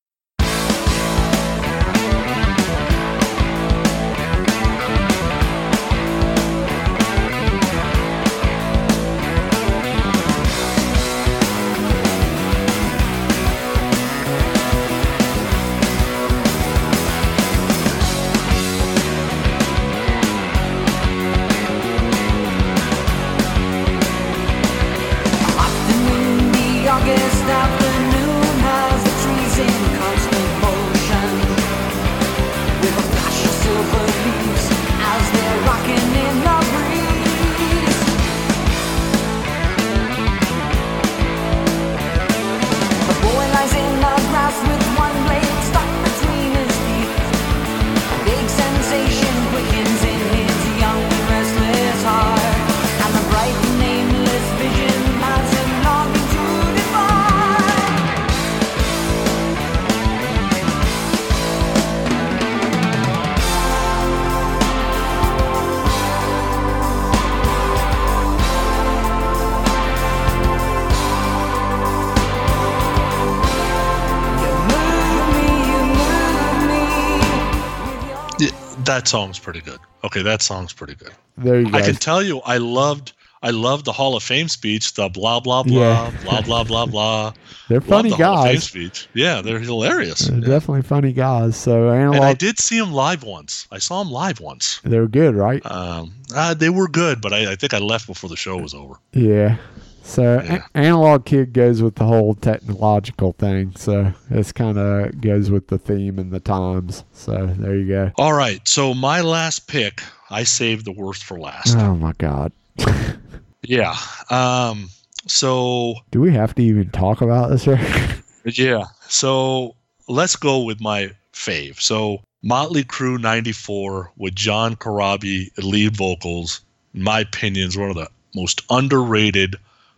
That 78.85 79.07
song's 79.07 79.39
pretty 79.39 79.61
good. 79.61 79.79
Okay, 80.03 80.21
that 80.21 80.41
song's 80.41 80.73
pretty 80.73 80.95
good. 80.95 81.11
There 81.37 81.59
you 81.59 81.71
go. 81.71 81.77
I 81.77 81.81
can 81.81 81.95
tell 81.95 82.21
you, 82.23 82.39
I 82.45 82.57
loved, 82.57 83.13
I 83.43 83.49
loved 83.49 83.85
the 83.85 83.91
Hall 83.91 84.15
of 84.15 84.23
Fame 84.23 84.47
speech. 84.47 84.93
The 84.93 85.09
blah 85.09 85.39
blah 85.39 85.63
blah 85.63 86.11
Yeah. 86.11 86.11
blah 86.23 86.41
blah 86.41 86.63
blah 86.63 86.85
blah. 86.85 87.33
They're 87.69 87.81
funny 87.81 88.09
the 88.11 88.15
Hall 88.17 88.37
of 88.39 88.45
Fame 88.45 88.53
guys. 88.55 88.63
speech. 88.63 89.07
Yeah, 89.13 89.41
they're 89.41 89.59
hilarious. 89.59 90.27
They're 90.27 90.39
Yeah. 90.39 90.47
definitely 90.47 90.83
funny 90.83 91.11
guys. 91.13 91.57
So 91.57 91.89
And 91.89 92.15
I 92.17 92.33
did 92.33 92.59
see 92.59 92.79
them 92.79 92.93
live 92.93 93.23
once. 93.23 93.67
I 93.71 93.79
saw 93.79 94.03
them 94.03 94.11
live 94.11 94.39
once. 94.39 94.79
they're 94.83 95.07
good, 95.07 95.35
right? 95.35 95.65
Um, 95.65 96.13
uh, 96.35 96.53
they 96.53 96.69
were 96.69 96.87
good, 96.87 97.21
but 97.21 97.33
I, 97.33 97.51
I 97.51 97.55
think 97.55 97.73
I 97.73 97.79
left 97.79 98.05
before 98.07 98.29
the 98.29 98.35
show 98.37 98.57
was 98.57 98.73
over. 98.73 98.93
Yeah. 99.13 99.57
So 100.05 100.39
a- 100.47 100.63
analog 100.77 101.25
kid 101.25 101.51
goes 101.51 101.81
with 101.81 101.95
the 101.95 102.05
whole 102.05 102.35
technological 102.35 103.33
thing. 103.33 103.73
So 103.75 104.13
it's 104.29 104.51
kind 104.51 104.77
of 104.77 105.19
goes 105.19 105.49
with 105.49 105.67
the 105.67 105.77
theme 105.79 106.19
and 106.19 106.31
the 106.31 106.39
times. 106.39 107.03
So 107.11 107.47
there 107.57 107.75
you 107.75 107.87
go. 107.87 108.11
All 108.17 108.33
right, 108.33 108.65
so 108.67 108.93
my 108.93 109.21
last 109.21 109.67
pick, 109.67 110.01
I 110.29 110.43
saved 110.43 110.85
the 110.85 110.91
worst 110.91 111.23
for 111.23 111.39
last. 111.39 111.75
Oh 111.77 111.95
my 111.95 112.13
God. 112.17 112.51
Yeah. 113.67 113.95
Um. 114.29 114.89
So 115.25 115.95
Do 116.11 116.21
we 116.21 116.31
have 116.33 116.53
to 116.53 116.61
even 116.61 116.91
talk 116.91 117.21
about 117.21 117.49
this? 117.49 117.67
Yeah. 118.45 118.83
So 119.07 119.75
let's 120.07 120.35
go 120.35 120.61
with 120.61 120.79
my 120.79 121.09
fave. 121.33 121.81
So 121.81 122.21
Motley 122.43 122.83
Crue 122.83 123.19
94 123.19 124.11
with 124.17 124.35
John 124.35 124.75
Corabi 124.75 125.49
lead 125.57 125.97
vocals, 125.97 126.61
in 126.93 127.01
my 127.01 127.21
opinion, 127.21 127.67
is 127.69 127.75
one 127.75 127.89
of 127.89 127.95
the 127.95 128.07
most 128.35 128.61
underrated 128.69 129.55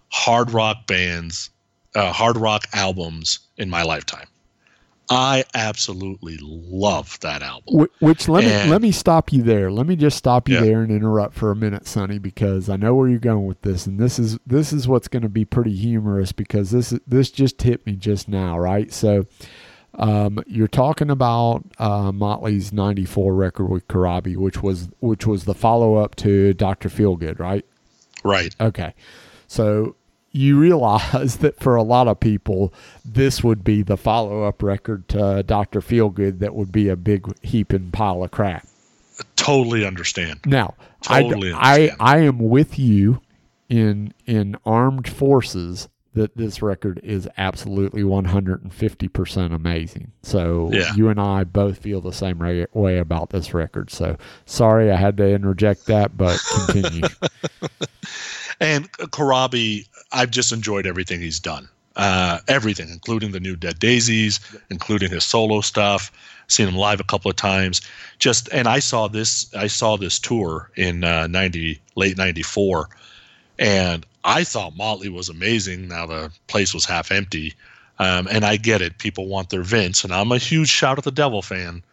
hard 0.10 0.52
rock 0.52 0.88
bands, 0.88 1.50
uh, 1.96 2.12
hard 2.12 2.38
rock 2.38 2.66
albums 2.74 3.40
in 3.58 3.70
my 3.70 3.84
lifetime. 3.84 4.28
I 5.10 5.46
absolutely 5.54 6.38
love 6.42 7.18
that 7.22 7.42
album. 7.42 7.88
Which 8.02 8.28
let 8.28 8.44
me 8.44 8.70
let 8.70 8.82
me 8.82 8.92
stop 8.92 9.32
you 9.32 9.42
there. 9.42 9.72
Let 9.72 9.88
me 9.88 9.96
just 9.96 10.18
stop 10.18 10.50
you 10.50 10.56
Yeah. 10.56 10.62
there 10.62 10.82
and 10.82 10.92
interrupt 10.92 11.34
for 11.34 11.50
a 11.50 11.56
minute, 11.56 11.88
Sonny, 11.88 12.20
because 12.20 12.68
I 12.68 12.76
know 12.76 12.94
where 12.94 13.08
you're 13.08 13.18
going 13.20 13.46
with 13.46 13.62
this, 13.62 13.88
and 13.88 13.98
this 14.00 14.20
is 14.20 14.38
this 14.46 14.74
is 14.74 14.86
what's 14.86 15.08
going 15.08 15.24
to 15.24 15.30
be 15.30 15.46
pretty 15.46 15.74
humorous 15.74 16.34
because 16.34 16.72
this 16.72 16.94
this 17.08 17.32
just 17.32 17.62
hit 17.62 17.86
me 17.86 17.94
just 17.96 18.28
now, 18.28 18.60
right? 18.60 18.92
So, 18.92 19.26
um, 19.96 20.44
you're 20.46 20.68
talking 20.68 21.10
about 21.10 21.64
uh, 21.80 22.12
Motley's 22.12 22.74
'94 22.74 23.34
record 23.34 23.68
with 23.70 23.88
Corabi, 23.88 24.36
which 24.36 24.62
was 24.62 24.90
which 25.00 25.26
was 25.26 25.46
the 25.46 25.56
follow 25.56 25.96
up 25.96 26.16
to 26.18 26.54
Doctor 26.54 26.90
Feelgood, 26.90 27.40
right? 27.40 27.66
Right. 28.26 28.54
Okay. 28.60 28.94
So 29.48 29.96
you 30.32 30.60
realize 30.60 31.38
that 31.40 31.60
for 31.60 31.76
a 31.76 31.84
lot 31.84 32.08
of 32.08 32.20
people, 32.20 32.74
this 33.04 33.44
would 33.44 33.64
be 33.64 33.82
the 33.82 33.98
follow 33.98 34.44
up 34.44 34.62
record 34.62 35.08
to 35.10 35.44
Dr. 35.44 35.82
Feelgood 35.82 36.40
that 36.40 36.54
would 36.56 36.72
be 36.72 36.90
a 36.90 36.96
big 36.96 37.26
heaping 37.42 37.92
pile 37.92 38.24
of 38.24 38.32
crap. 38.32 38.68
Totally 39.36 39.86
understand. 39.86 40.40
Now, 40.46 40.76
Totally 41.02 41.52
I, 41.54 41.58
I, 41.58 41.74
understand. 41.74 41.98
I 42.02 42.18
am 42.20 42.38
with 42.40 42.78
you 42.78 43.22
in 43.70 44.14
in 44.26 44.56
armed 44.66 45.08
forces 45.10 45.90
that 46.14 46.36
this 46.36 46.62
record 46.64 47.00
is 47.04 47.28
absolutely 47.38 48.02
150% 48.02 49.54
amazing. 49.54 50.12
So 50.24 50.70
Yeah. 50.74 50.94
you 50.96 51.10
and 51.10 51.20
I 51.20 51.44
both 51.44 51.78
feel 51.78 52.02
the 52.02 52.12
same 52.12 52.40
way 52.74 52.98
about 52.98 53.30
this 53.30 53.54
record. 53.54 53.92
So 53.92 54.18
sorry 54.46 54.92
I 54.92 54.96
had 54.96 55.18
to 55.18 55.28
interject 55.30 55.86
that, 55.88 56.18
but 56.18 56.40
continue. 56.66 57.08
And 58.60 58.92
Corabi, 58.92 59.88
I've 60.12 60.32
just 60.32 60.52
enjoyed 60.52 60.88
everything 60.88 61.22
he's 61.22 61.40
done. 61.40 61.70
Uh, 61.96 62.40
everything, 62.48 62.90
including 62.90 63.32
the 63.32 63.40
new 63.40 63.56
Dead 63.56 63.80
Daisies, 63.80 64.40
including 64.70 65.10
his 65.10 65.24
solo 65.24 65.62
stuff. 65.62 66.12
Seen 66.48 66.68
him 66.68 66.76
live 66.76 67.00
a 67.00 67.04
couple 67.04 67.30
of 67.30 67.38
times. 67.38 67.82
Just 68.20 68.48
and 68.54 68.68
I 68.68 68.80
saw 68.80 69.08
this. 69.08 69.54
I 69.56 69.68
saw 69.68 69.98
this 69.98 70.20
tour 70.20 70.70
in 70.76 71.04
uh, 71.04 71.28
ninety 71.28 71.82
late 71.96 72.16
ninety 72.16 72.44
four, 72.44 72.88
and 73.60 74.06
I 74.24 74.44
thought 74.44 74.78
Motley 74.78 75.10
was 75.10 75.28
amazing. 75.28 75.88
Now 75.88 76.06
the 76.06 76.32
place 76.48 76.74
was 76.74 76.86
half 76.86 77.12
empty, 77.12 77.54
um, 78.00 78.28
and 78.32 78.46
I 78.46 78.58
get 78.58 78.82
it. 78.82 79.00
People 79.00 79.28
want 79.28 79.50
their 79.50 79.64
Vince, 79.64 80.04
and 80.04 80.14
I'm 80.14 80.32
a 80.32 80.38
huge 80.38 80.70
Shout 80.70 80.98
at 80.98 81.04
the 81.04 81.12
Devil 81.12 81.42
fan. 81.42 81.84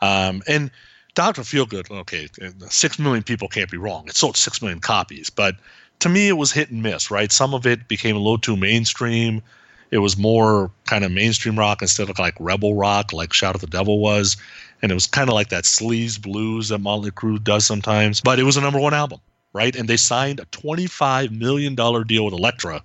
Um, 0.00 0.42
and 0.48 0.70
Doctor 1.14 1.42
Feelgood, 1.42 1.90
okay, 1.90 2.28
six 2.68 2.98
million 2.98 3.22
people 3.22 3.48
can't 3.48 3.70
be 3.70 3.76
wrong. 3.76 4.08
It 4.08 4.16
sold 4.16 4.36
six 4.36 4.62
million 4.62 4.80
copies, 4.80 5.28
but 5.28 5.56
to 6.00 6.08
me, 6.08 6.28
it 6.28 6.36
was 6.36 6.52
hit 6.52 6.70
and 6.70 6.82
miss. 6.82 7.10
Right, 7.10 7.30
some 7.30 7.54
of 7.54 7.66
it 7.66 7.88
became 7.88 8.16
a 8.16 8.18
little 8.18 8.38
too 8.38 8.56
mainstream. 8.56 9.42
It 9.90 9.98
was 9.98 10.16
more 10.16 10.70
kind 10.86 11.04
of 11.04 11.10
mainstream 11.10 11.58
rock 11.58 11.82
instead 11.82 12.10
of 12.10 12.18
like 12.18 12.34
rebel 12.38 12.74
rock, 12.74 13.12
like 13.12 13.32
Shout 13.32 13.54
at 13.54 13.60
the 13.60 13.66
Devil 13.66 13.98
was, 13.98 14.36
and 14.82 14.90
it 14.92 14.94
was 14.94 15.06
kind 15.06 15.28
of 15.28 15.34
like 15.34 15.48
that 15.48 15.64
sleaze 15.64 16.20
blues 16.20 16.68
that 16.68 16.78
Motley 16.78 17.10
Crue 17.10 17.42
does 17.42 17.66
sometimes. 17.66 18.20
But 18.20 18.38
it 18.38 18.44
was 18.44 18.56
a 18.56 18.60
number 18.60 18.78
one 18.78 18.94
album, 18.94 19.20
right? 19.52 19.74
And 19.74 19.88
they 19.88 19.96
signed 19.96 20.40
a 20.40 20.44
twenty-five 20.46 21.32
million 21.32 21.74
dollar 21.74 22.04
deal 22.04 22.24
with 22.24 22.34
Elektra, 22.34 22.82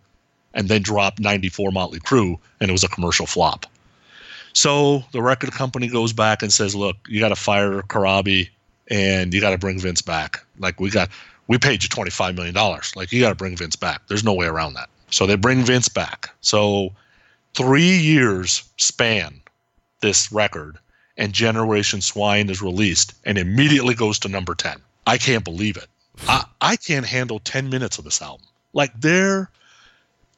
and 0.53 0.67
then 0.67 0.81
dropped 0.81 1.19
'94 1.19 1.71
Motley 1.71 1.99
Crue, 1.99 2.37
and 2.59 2.69
it 2.69 2.73
was 2.73 2.83
a 2.83 2.89
commercial 2.89 3.25
flop. 3.25 3.65
So 4.53 5.03
the 5.11 5.21
record 5.21 5.51
company 5.51 5.87
goes 5.87 6.11
back 6.11 6.41
and 6.41 6.51
says, 6.51 6.75
"Look, 6.75 6.95
you 7.07 7.19
got 7.19 7.29
to 7.29 7.35
fire 7.35 7.81
Corabi, 7.83 8.49
and 8.89 9.33
you 9.33 9.41
got 9.41 9.51
to 9.51 9.57
bring 9.57 9.79
Vince 9.79 10.01
back. 10.01 10.43
Like 10.59 10.79
we 10.79 10.89
got, 10.89 11.09
we 11.47 11.57
paid 11.57 11.83
you 11.83 11.89
twenty 11.89 12.11
five 12.11 12.35
million 12.35 12.53
dollars. 12.53 12.95
Like 12.95 13.11
you 13.11 13.21
got 13.21 13.29
to 13.29 13.35
bring 13.35 13.55
Vince 13.57 13.75
back. 13.75 14.07
There's 14.07 14.23
no 14.23 14.33
way 14.33 14.47
around 14.47 14.73
that." 14.73 14.89
So 15.11 15.25
they 15.25 15.35
bring 15.35 15.63
Vince 15.63 15.89
back. 15.89 16.29
So 16.41 16.93
three 17.55 17.97
years 17.97 18.63
span 18.77 19.41
this 20.01 20.31
record, 20.31 20.77
and 21.17 21.33
Generation 21.33 22.01
Swine 22.01 22.49
is 22.49 22.61
released, 22.61 23.13
and 23.25 23.37
immediately 23.37 23.95
goes 23.95 24.19
to 24.19 24.27
number 24.27 24.55
ten. 24.55 24.77
I 25.07 25.17
can't 25.17 25.43
believe 25.43 25.77
it. 25.77 25.87
I, 26.27 26.45
I 26.61 26.75
can't 26.75 27.05
handle 27.05 27.39
ten 27.39 27.69
minutes 27.69 27.97
of 27.97 28.05
this 28.05 28.21
album. 28.21 28.45
Like 28.73 28.91
they're 28.99 29.49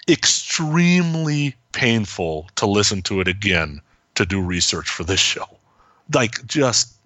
extremely 0.10 1.56
painful 1.72 2.50
to 2.56 2.66
listen 2.66 3.02
to 3.04 3.20
it 3.22 3.28
again 3.28 3.82
to 4.16 4.26
do 4.26 4.42
research 4.42 4.90
for 4.90 5.04
this 5.04 5.20
show. 5.20 5.46
Like 6.14 6.46
just 6.48 6.97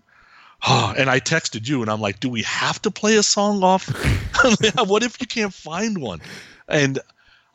oh, 0.68 0.94
and 0.98 1.10
I 1.10 1.20
texted 1.20 1.68
you 1.68 1.82
and 1.82 1.90
I'm 1.90 2.02
like, 2.02 2.20
do 2.20 2.30
we 2.30 2.42
have 2.44 2.82
to 2.84 2.92
play 2.92 3.16
a 3.18 3.24
song 3.24 3.64
off? 3.64 3.88
what 4.88 5.04
if 5.04 5.20
you 5.20 5.28
can't 5.28 5.54
find 5.54 5.98
one? 6.00 6.22
And 6.68 7.00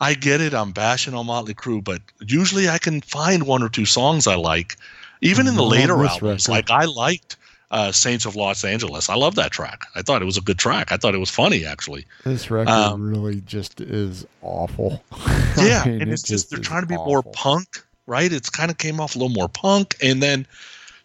I 0.01 0.15
get 0.15 0.41
it, 0.41 0.55
I'm 0.55 0.73
bashing 0.73 1.15
on 1.15 1.27
Motley 1.27 1.55
Crue, 1.55 1.83
but 1.83 2.03
usually 2.20 2.69
I 2.69 2.78
can 2.78 3.01
find 3.01 3.45
one 3.47 3.62
or 3.62 3.69
two 3.69 3.87
songs 3.87 4.27
I 4.27 4.35
like. 4.35 4.77
Even 5.23 5.47
in 5.47 5.55
the 5.55 5.62
later 5.62 5.95
albums, 6.05 6.47
record. 6.47 6.49
like 6.51 6.70
I 6.70 6.85
liked 6.85 7.37
uh, 7.70 7.91
Saints 7.91 8.27
of 8.27 8.37
Los 8.37 8.65
Angeles. 8.65 9.09
I 9.09 9.15
love 9.15 9.35
that 9.37 9.51
track. 9.51 9.87
I 9.95 10.03
thought 10.03 10.20
it 10.20 10.27
was 10.27 10.37
a 10.37 10.43
good 10.43 10.59
track. 10.59 10.93
I 10.93 10.99
thought 10.99 11.15
it 11.15 11.19
was 11.19 11.31
funny 11.31 11.65
actually. 11.65 12.05
This 12.24 12.51
record 12.51 12.70
Um, 12.70 13.09
really 13.09 13.41
just 13.41 13.81
is 13.81 14.27
awful. 14.43 15.03
yeah 15.57 15.83
I 15.85 15.89
mean, 15.89 16.03
and 16.03 16.11
it 16.11 16.15
it's 16.15 16.23
just 16.23 16.51
they're 16.51 16.61
trying 16.61 16.83
to 16.83 16.87
be 16.87 16.97
more 16.97 17.23
punk 17.23 17.83
right 18.07 18.31
it's 18.31 18.51
kind 18.51 18.70
of 18.70 18.78
came 18.78 19.01
off 19.01 19.16
a 19.16 19.19
little 19.19 19.35
more 19.35 19.49
punk 19.49 19.97
and 20.03 20.23
then 20.23 20.47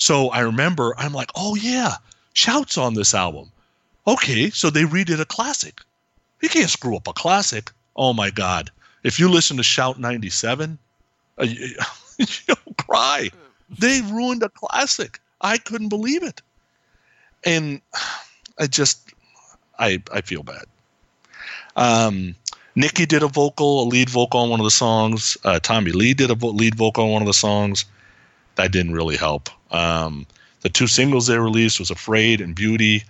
so 0.02 0.30
i 0.30 0.40
remember 0.40 0.96
i'm 0.98 1.14
like 1.14 1.30
oh 1.36 1.56
yeah 1.56 1.94
shouts 2.34 2.76
on 2.76 2.96
this 2.96 3.14
album. 3.14 3.52
Okay 4.08 4.50
so 4.50 4.72
they 4.72 4.84
redid 4.84 5.20
a 5.22 5.26
classic. 5.26 5.82
You 6.42 6.50
can't 6.50 6.72
screw 6.72 6.96
up 6.96 7.08
a 7.08 7.14
classic. 7.14 7.72
Oh 7.96 8.12
my 8.12 8.32
god. 8.32 8.72
If 9.04 9.20
you 9.20 9.30
listen 9.30 9.58
to 9.58 9.64
shout 9.64 10.00
97 10.00 10.80
uh, 11.38 11.44
you, 11.44 11.76
you'll 12.18 12.76
cry. 12.80 13.30
They 13.78 14.02
ruined 14.02 14.42
a 14.42 14.50
classic. 14.50 15.20
I 15.40 15.60
couldn't 15.60 15.90
believe 15.90 16.24
it. 16.24 16.42
And 17.44 17.82
i 18.58 18.66
just 18.66 19.14
i 19.78 20.02
i 20.12 20.22
feel 20.22 20.42
bad. 20.42 20.66
Um 21.76 22.34
Nikki 22.74 23.06
did 23.06 23.22
a 23.22 23.28
vocal, 23.28 23.84
a 23.84 23.86
lead 23.86 24.10
vocal 24.10 24.40
on 24.40 24.50
one 24.50 24.62
of 24.62 24.64
the 24.64 24.72
songs. 24.72 25.38
Uh, 25.44 25.60
Tommy 25.60 25.92
Lee 25.92 26.16
did 26.16 26.32
a 26.32 26.36
vo- 26.36 26.56
lead 26.62 26.74
vocal 26.74 27.04
on 27.04 27.12
one 27.12 27.22
of 27.22 27.28
the 27.28 27.34
songs. 27.34 27.84
That 28.62 28.72
didn't 28.72 28.94
really 28.94 29.18
help. 29.18 29.50
Um, 29.74 30.28
the 30.62 30.70
two 30.70 30.86
singles 30.86 31.26
they 31.26 31.40
released 31.40 31.80
was 31.80 31.90
"Afraid" 31.90 32.42
and 32.42 32.54
"Beauty." 32.54 33.04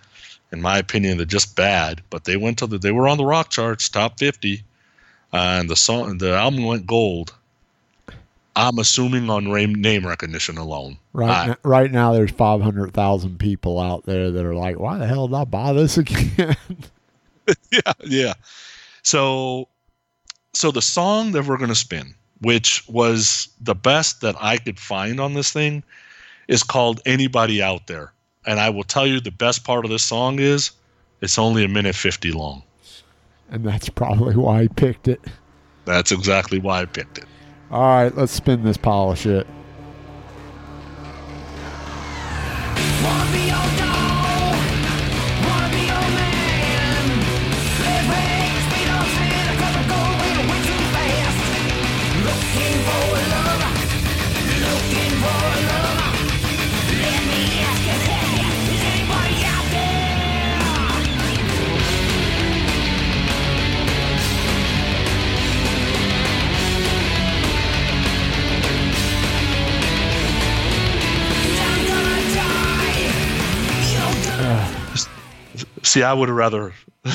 In 0.53 0.61
my 0.61 0.77
opinion, 0.77 1.17
they're 1.17 1.25
just 1.25 1.57
bad. 1.57 2.01
But 2.09 2.23
they 2.23 2.37
went 2.37 2.57
to 2.59 2.67
the 2.67 2.77
they 2.77 2.91
were 2.91 3.09
on 3.09 3.17
the 3.17 3.25
rock 3.25 3.49
charts, 3.49 3.89
top 3.89 4.17
fifty, 4.17 4.63
uh, 5.33 5.57
and 5.59 5.69
the 5.69 5.75
song 5.75 6.19
the 6.19 6.33
album 6.37 6.63
went 6.63 6.87
gold. 6.87 7.33
I'm 8.55 8.79
assuming 8.79 9.29
on 9.29 9.43
name 9.81 10.07
recognition 10.07 10.57
alone. 10.57 10.97
Right, 11.11 11.49
I- 11.49 11.55
right 11.67 11.91
now, 11.91 12.13
there's 12.13 12.31
500,000 12.31 13.39
people 13.39 13.79
out 13.79 14.05
there 14.05 14.29
that 14.31 14.45
are 14.45 14.55
like, 14.55 14.77
why 14.77 14.97
the 14.97 15.07
hell 15.07 15.27
did 15.27 15.35
I 15.35 15.45
buy 15.45 15.71
this 15.73 15.97
again? 15.97 16.57
yeah, 17.71 17.93
yeah. 18.05 18.33
So, 19.03 19.69
so 20.53 20.71
the 20.71 20.81
song 20.81 21.31
that 21.31 21.45
we're 21.45 21.57
going 21.57 21.69
to 21.69 21.75
spin, 21.75 22.13
which 22.41 22.83
was 22.87 23.47
the 23.61 23.75
best 23.75 24.21
that 24.21 24.35
I 24.39 24.57
could 24.57 24.79
find 24.79 25.19
on 25.19 25.33
this 25.33 25.51
thing, 25.51 25.83
is 26.47 26.63
called 26.63 26.99
"Anybody 27.05 27.61
Out 27.61 27.87
There." 27.87 28.11
And 28.45 28.59
I 28.59 28.69
will 28.69 28.83
tell 28.83 29.05
you, 29.07 29.19
the 29.19 29.31
best 29.31 29.63
part 29.63 29.85
of 29.85 29.91
this 29.91 30.03
song 30.03 30.39
is 30.39 30.71
it's 31.21 31.37
only 31.37 31.63
a 31.63 31.67
minute 31.67 31.95
fifty 31.95 32.31
long. 32.31 32.63
and 33.51 33.65
that's 33.65 33.89
probably 33.89 34.35
why 34.35 34.61
I 34.61 34.67
picked 34.67 35.07
it. 35.07 35.21
That's 35.85 36.11
exactly 36.11 36.57
why 36.57 36.81
I 36.81 36.85
picked 36.85 37.17
it. 37.17 37.25
All 37.69 37.81
right, 37.81 38.15
let's 38.15 38.31
spin 38.31 38.63
this 38.63 38.77
pile 38.77 39.11
of 39.11 39.17
shit. 39.17 39.45
See, 75.91 76.03
I 76.03 76.13
would 76.13 76.29
have 76.29 76.37
rather 76.37 76.73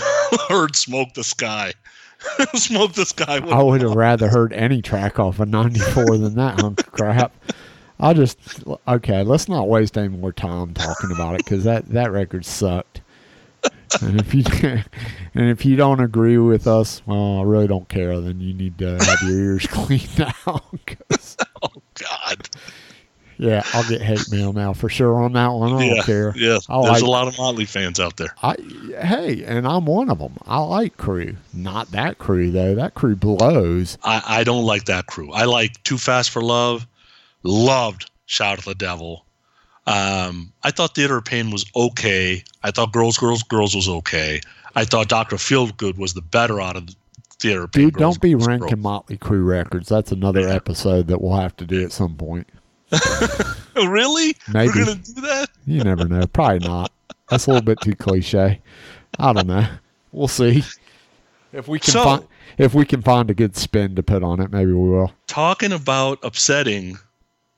heard 0.51 0.77
"Smoke 0.77 1.15
the 1.15 1.25
Sky." 1.25 1.73
"Smoke 2.55 2.93
the 2.93 3.07
Sky." 3.07 3.39
I 3.39 3.63
would 3.63 3.81
have 3.81 3.95
rather 3.95 4.29
heard 4.29 4.53
any 4.53 4.83
track 4.83 5.19
off 5.19 5.41
of 5.41 5.49
94 5.49 6.19
than 6.19 6.35
that 6.35 6.61
hunk 6.61 6.81
of 6.87 6.93
crap. 6.93 7.33
I'll 7.99 8.13
just, 8.13 8.39
okay, 8.87 9.23
let's 9.23 9.49
not 9.49 9.69
waste 9.69 9.97
any 9.97 10.09
more 10.09 10.31
time 10.31 10.75
talking 10.75 11.11
about 11.11 11.37
it 11.37 11.45
because 11.45 11.65
that, 11.65 11.89
that 11.89 12.13
record 12.13 12.45
sucked. 12.45 13.01
And 14.03 14.21
if 14.21 14.35
you 14.35 14.45
and 15.35 15.49
if 15.49 15.65
you 15.65 15.77
don't 15.77 16.01
agree 16.01 16.37
with 16.37 16.67
us, 16.67 17.01
well, 17.07 17.39
I 17.39 17.43
really 17.45 17.67
don't 17.69 17.89
care. 17.89 18.21
Then 18.21 18.41
you 18.43 18.53
need 18.53 18.77
to 18.79 18.99
have 19.03 19.23
your 19.23 19.39
ears 19.55 19.67
cleaned 19.69 20.21
out. 20.47 20.65
'cause- 20.87 21.39
oh, 21.63 21.71
God. 21.95 22.47
Yeah, 23.39 23.63
I'll 23.73 23.89
get 23.89 24.01
hate 24.01 24.31
mail 24.31 24.53
now 24.53 24.73
for 24.73 24.89
sure 24.89 25.23
on 25.23 25.33
that 25.35 25.49
one. 25.49 25.75
I 25.75 25.87
don't 25.87 25.97
yeah, 25.97 26.03
care. 26.03 26.33
yeah. 26.37 26.59
I 26.69 26.83
There's 26.83 26.93
like, 26.93 27.03
a 27.03 27.11
lot 27.11 27.29
of 27.29 27.37
Motley 27.37 27.67
fans 27.67 28.01
out 28.01 28.17
there. 28.17 28.35
I 28.43 28.57
hey, 29.01 29.45
and 29.45 29.67
I'm 29.67 29.85
one 29.85 30.09
of 30.11 30.19
them. 30.19 30.37
I 30.47 30.59
like 30.61 30.97
Crue, 30.97 31.37
not 31.53 31.91
that 31.93 32.19
Crue 32.19 32.53
though. 32.53 32.75
That 32.75 32.95
Crue 32.95 33.19
blows. 33.19 33.99
I, 34.03 34.23
I 34.27 34.45
don't 34.45 34.65
like 34.65 34.87
that 34.87 35.07
crew. 35.07 35.33
I 35.33 35.45
like 35.45 35.83
Too 35.85 35.99
Fast 35.99 36.31
for 36.31 36.43
Love. 36.43 36.87
Loved 37.43 38.11
Shout 38.27 38.59
at 38.59 38.65
the 38.65 38.75
Devil. 38.75 39.25
Um, 39.87 40.53
I 40.65 40.73
thought 40.73 40.95
Theater 40.95 41.19
of 41.19 41.25
Pain 41.25 41.51
was 41.51 41.65
okay. 41.77 42.43
I 42.65 42.73
thought 42.73 42.93
Girls, 42.93 43.19
Girls, 43.19 43.43
Girls 43.45 43.75
was 43.75 43.89
okay. 43.89 44.41
I 44.75 44.85
thought 44.85 45.09
Doctor 45.09 45.37
Feelgood 45.37 45.97
was 45.97 46.15
the 46.15 46.23
better 46.23 46.61
out 46.61 46.77
of 46.77 46.89
the 46.89 46.95
Theater 47.39 47.65
of 47.65 47.73
Pain. 47.73 47.85
Dude, 47.85 47.95
don't 47.95 48.21
be 48.21 48.35
ranking. 48.35 48.81
Motley 48.81 49.17
Crue 49.17 49.47
records. 49.47 49.89
That's 49.89 50.11
another 50.11 50.49
episode 50.49 51.07
that 51.07 51.21
we'll 51.21 51.37
have 51.37 51.57
to 51.59 51.65
do 51.65 51.85
at 51.85 51.93
some 51.93 52.17
point. 52.17 52.49
really? 53.77 54.37
Maybe. 54.53 54.69
We're 54.75 54.85
gonna 54.85 54.97
do 54.97 55.21
that? 55.23 55.49
You 55.67 55.83
never 55.85 56.07
know. 56.07 56.27
Probably 56.27 56.67
not. 56.67 56.93
That's 57.29 57.47
a 57.47 57.51
little 57.51 57.65
bit 57.65 57.81
too 57.81 57.95
cliche. 57.95 58.61
I 59.19 59.33
don't 59.33 59.47
know. 59.47 59.67
We'll 60.13 60.29
see. 60.29 60.63
If 61.53 61.69
we 61.69 61.79
can 61.79 61.93
So- 61.93 62.05
find 62.05 62.25
if 62.59 62.75
we 62.75 62.85
can 62.87 63.03
find 63.03 63.31
a 63.31 63.35
good 63.35 63.57
spin 63.57 63.97
to 63.97 64.03
put 64.03 64.23
on 64.23 64.41
it, 64.41 64.51
maybe 64.51 64.73
we 64.73 64.89
will. 64.89 65.13
Talking 65.27 65.73
about 65.73 66.19
upsetting 66.23 66.99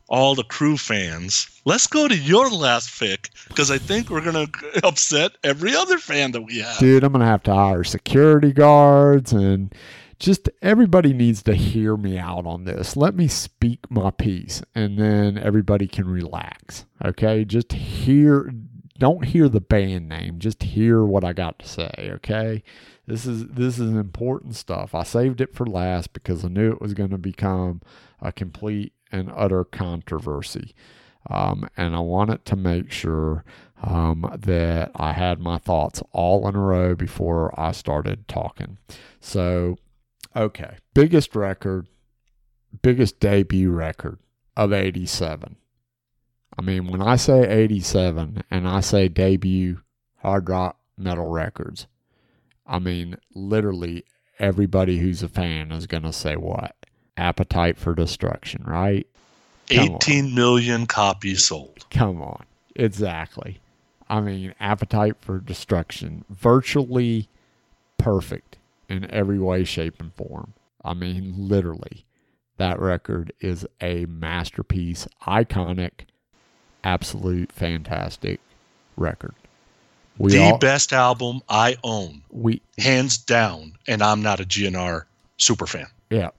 all 0.09 0.34
the 0.34 0.42
crew 0.44 0.76
fans, 0.78 1.46
let's 1.66 1.86
go 1.86 2.09
to 2.09 2.16
your 2.16 2.50
last 2.50 2.98
pick 2.98 3.28
because 3.48 3.70
I 3.70 3.78
think 3.78 4.09
we're 4.10 4.22
gonna 4.24 4.46
upset 4.82 5.32
every 5.44 5.76
other 5.76 5.98
fan 5.98 6.32
that 6.32 6.42
we 6.42 6.59
have. 6.60 6.78
Dude, 6.78 7.05
I'm 7.05 7.12
going 7.12 7.20
to 7.20 7.26
have 7.26 7.42
to 7.44 7.55
hire 7.55 7.84
security 7.84 8.52
guards 8.52 9.32
and 9.32 9.72
just 10.19 10.49
everybody 10.62 11.12
needs 11.12 11.43
to 11.45 11.55
hear 11.55 11.97
me 11.97 12.19
out 12.19 12.47
on 12.47 12.65
this. 12.65 12.97
Let 12.97 13.15
me 13.15 13.28
speak 13.28 13.90
my 13.90 14.11
piece 14.11 14.62
and 14.74 14.99
then 14.99 15.39
everybody 15.39 15.86
can 15.86 16.09
relax. 16.09 16.86
Okay? 17.05 17.45
Just 17.45 17.73
hear 17.73 18.53
don't 18.99 19.27
hear 19.27 19.49
the 19.49 19.61
band 19.61 20.09
name, 20.09 20.39
just 20.40 20.62
hear 20.62 21.05
what 21.05 21.24
I 21.24 21.32
got 21.32 21.61
to 21.61 21.69
say, 21.69 22.11
okay? 22.15 22.65
This 23.07 23.27
is 23.27 23.47
this 23.47 23.78
is 23.78 23.90
important 23.95 24.57
stuff. 24.57 24.95
I 24.95 25.05
saved 25.05 25.40
it 25.40 25.55
for 25.55 25.65
last 25.66 26.12
because 26.12 26.45
I 26.45 26.49
knew 26.49 26.73
it 26.73 26.81
was 26.81 26.95
going 26.95 27.11
to 27.11 27.19
become 27.19 27.81
a 28.20 28.32
complete 28.32 28.93
and 29.12 29.31
utter 29.35 29.65
controversy. 29.65 30.74
Um, 31.31 31.69
and 31.77 31.95
I 31.95 32.01
wanted 32.01 32.45
to 32.47 32.57
make 32.57 32.90
sure 32.90 33.45
um, 33.82 34.36
that 34.36 34.90
I 34.97 35.12
had 35.12 35.40
my 35.40 35.59
thoughts 35.59 36.03
all 36.12 36.49
in 36.49 36.57
a 36.57 36.61
row 36.61 36.95
before 36.95 37.59
I 37.59 37.73
started 37.73 38.27
talking. 38.28 38.78
So, 39.20 39.78
okay, 40.39 40.77
biggest 40.94 41.35
record, 41.35 41.89
biggest 42.82 43.20
debut 43.20 43.70
record 43.70 44.19
of 44.56 44.73
87. 44.73 45.56
I 46.56 46.62
mean, 46.62 46.86
when 46.86 47.02
I 47.02 47.16
say 47.16 47.48
87 47.48 48.43
and 48.51 48.69
I 48.69 48.81
say 48.81 49.09
debut 49.09 49.81
hard 50.19 50.48
rock 50.48 50.78
metal 50.97 51.27
records, 51.27 51.86
I 52.66 52.78
mean, 52.78 53.16
literally 53.35 54.05
everybody 54.39 54.98
who's 54.98 55.23
a 55.23 55.28
fan 55.28 55.73
is 55.73 55.86
going 55.86 56.02
to 56.05 56.12
say 56.12 56.36
what? 56.36 56.74
Appetite 57.16 57.77
for 57.77 57.94
Destruction, 57.94 58.65
right? 58.66 59.06
Come 59.69 59.90
on. 59.90 59.97
18 59.97 60.35
million 60.35 60.86
copies 60.86 61.44
sold. 61.44 61.86
Come 61.90 62.23
on. 62.23 62.44
Exactly. 62.74 63.60
I 64.09 64.20
mean, 64.20 64.55
Appetite 64.60 65.16
for 65.20 65.39
Destruction, 65.39 66.24
virtually 66.31 67.28
perfect 67.98 68.57
in 68.89 69.10
every 69.10 69.39
way, 69.39 69.65
shape, 69.65 70.01
and 70.01 70.12
form. 70.15 70.55
I 70.85 70.94
mean, 70.94 71.35
literally, 71.36 72.05
that 72.56 72.81
record 72.81 73.32
is 73.40 73.66
a 73.81 74.06
masterpiece, 74.06 75.06
iconic, 75.27 76.06
absolute 76.85 77.52
fantastic 77.52 78.40
record. 78.97 79.35
We 80.19 80.32
the 80.32 80.40
all, 80.40 80.59
best 80.59 80.93
album 80.93 81.43
I 81.48 81.77
own, 81.85 82.23
we 82.31 82.60
hands 82.77 83.19
down, 83.19 83.74
and 83.86 84.02
I'm 84.02 84.23
not 84.23 84.40
a 84.40 84.44
GNR 84.44 85.05
super 85.36 85.66
fan. 85.66 85.86
Yeah. 86.10 86.31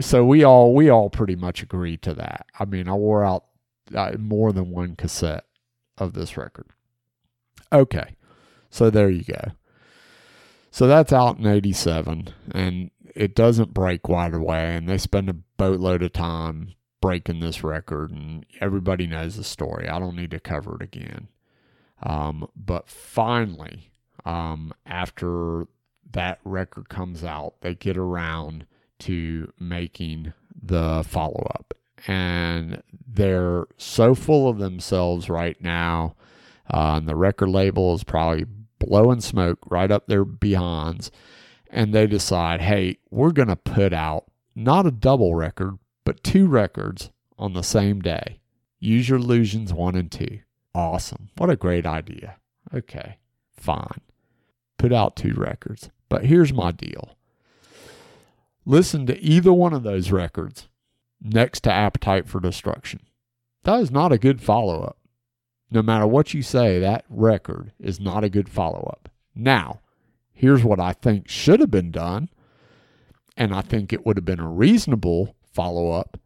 So 0.00 0.24
we 0.24 0.44
all 0.44 0.74
we 0.74 0.90
all 0.90 1.10
pretty 1.10 1.34
much 1.34 1.62
agree 1.62 1.96
to 1.98 2.14
that. 2.14 2.46
I 2.58 2.64
mean, 2.66 2.88
I 2.88 2.94
wore 2.94 3.24
out 3.24 3.44
uh, 3.94 4.12
more 4.18 4.52
than 4.52 4.70
one 4.70 4.94
cassette 4.94 5.44
of 5.96 6.12
this 6.12 6.36
record. 6.36 6.66
Okay. 7.72 8.14
So 8.70 8.90
there 8.90 9.10
you 9.10 9.24
go. 9.24 9.52
So 10.78 10.86
that's 10.86 11.12
out 11.12 11.38
in 11.38 11.44
87 11.44 12.28
and 12.52 12.92
it 13.12 13.34
doesn't 13.34 13.74
break 13.74 14.08
right 14.08 14.32
away 14.32 14.76
and 14.76 14.88
they 14.88 14.96
spend 14.96 15.28
a 15.28 15.32
boatload 15.32 16.04
of 16.04 16.12
time 16.12 16.76
breaking 17.00 17.40
this 17.40 17.64
record 17.64 18.12
and 18.12 18.46
everybody 18.60 19.08
knows 19.08 19.34
the 19.34 19.42
story. 19.42 19.88
I 19.88 19.98
don't 19.98 20.14
need 20.14 20.30
to 20.30 20.38
cover 20.38 20.76
it 20.76 20.82
again. 20.82 21.30
Um, 22.00 22.46
but 22.54 22.88
finally, 22.88 23.90
um, 24.24 24.72
after 24.86 25.66
that 26.12 26.38
record 26.44 26.88
comes 26.88 27.24
out, 27.24 27.54
they 27.60 27.74
get 27.74 27.96
around 27.96 28.64
to 29.00 29.52
making 29.58 30.32
the 30.54 31.02
follow 31.04 31.44
up. 31.56 31.74
And 32.06 32.84
they're 33.04 33.66
so 33.78 34.14
full 34.14 34.48
of 34.48 34.58
themselves 34.58 35.28
right 35.28 35.60
now. 35.60 36.14
Uh, 36.72 36.98
and 36.98 37.08
the 37.08 37.16
record 37.16 37.48
label 37.48 37.96
is 37.96 38.04
probably 38.04 38.46
blowing 38.78 39.20
smoke 39.20 39.58
right 39.66 39.90
up 39.90 40.06
their 40.06 40.24
behinds. 40.24 41.10
And 41.70 41.92
they 41.92 42.06
decide, 42.06 42.62
hey, 42.62 42.98
we're 43.10 43.32
going 43.32 43.48
to 43.48 43.56
put 43.56 43.92
out 43.92 44.24
not 44.54 44.86
a 44.86 44.90
double 44.90 45.34
record, 45.34 45.78
but 46.04 46.24
two 46.24 46.46
records 46.46 47.10
on 47.38 47.52
the 47.52 47.62
same 47.62 48.00
day. 48.00 48.40
Use 48.80 49.08
Your 49.08 49.18
Illusions 49.18 49.72
1 49.72 49.94
and 49.94 50.10
2. 50.10 50.40
Awesome. 50.74 51.28
What 51.36 51.50
a 51.50 51.56
great 51.56 51.86
idea. 51.86 52.36
Okay, 52.72 53.18
fine. 53.56 54.00
Put 54.78 54.92
out 54.92 55.16
two 55.16 55.34
records. 55.34 55.90
But 56.08 56.24
here's 56.24 56.52
my 56.52 56.72
deal 56.72 57.16
listen 58.64 59.06
to 59.06 59.18
either 59.20 59.52
one 59.52 59.72
of 59.72 59.82
those 59.82 60.10
records 60.10 60.68
next 61.22 61.60
to 61.60 61.72
Appetite 61.72 62.28
for 62.28 62.40
Destruction. 62.40 63.00
That 63.64 63.80
is 63.80 63.90
not 63.90 64.12
a 64.12 64.18
good 64.18 64.40
follow 64.40 64.82
up. 64.82 64.98
No 65.70 65.82
matter 65.82 66.06
what 66.06 66.32
you 66.32 66.42
say, 66.42 66.78
that 66.78 67.04
record 67.08 67.72
is 67.78 68.00
not 68.00 68.24
a 68.24 68.30
good 68.30 68.48
follow 68.48 68.88
up. 68.90 69.08
Now, 69.34 69.80
here's 70.32 70.64
what 70.64 70.80
I 70.80 70.92
think 70.92 71.28
should 71.28 71.60
have 71.60 71.70
been 71.70 71.90
done, 71.90 72.30
and 73.36 73.54
I 73.54 73.60
think 73.60 73.92
it 73.92 74.06
would 74.06 74.16
have 74.16 74.24
been 74.24 74.40
a 74.40 74.48
reasonable 74.48 75.36
follow 75.52 75.90
up. 75.90 76.18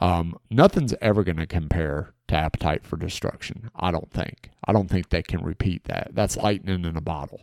Um, 0.00 0.36
nothing's 0.50 0.94
ever 1.00 1.22
going 1.22 1.36
to 1.36 1.46
compare 1.46 2.14
to 2.28 2.34
Appetite 2.36 2.84
for 2.84 2.96
Destruction. 2.96 3.70
I 3.76 3.90
don't 3.90 4.10
think. 4.10 4.50
I 4.64 4.72
don't 4.72 4.88
think 4.88 5.10
they 5.10 5.22
can 5.22 5.44
repeat 5.44 5.84
that. 5.84 6.10
That's 6.12 6.36
lightning 6.36 6.84
in 6.84 6.96
a 6.96 7.02
bottle. 7.02 7.42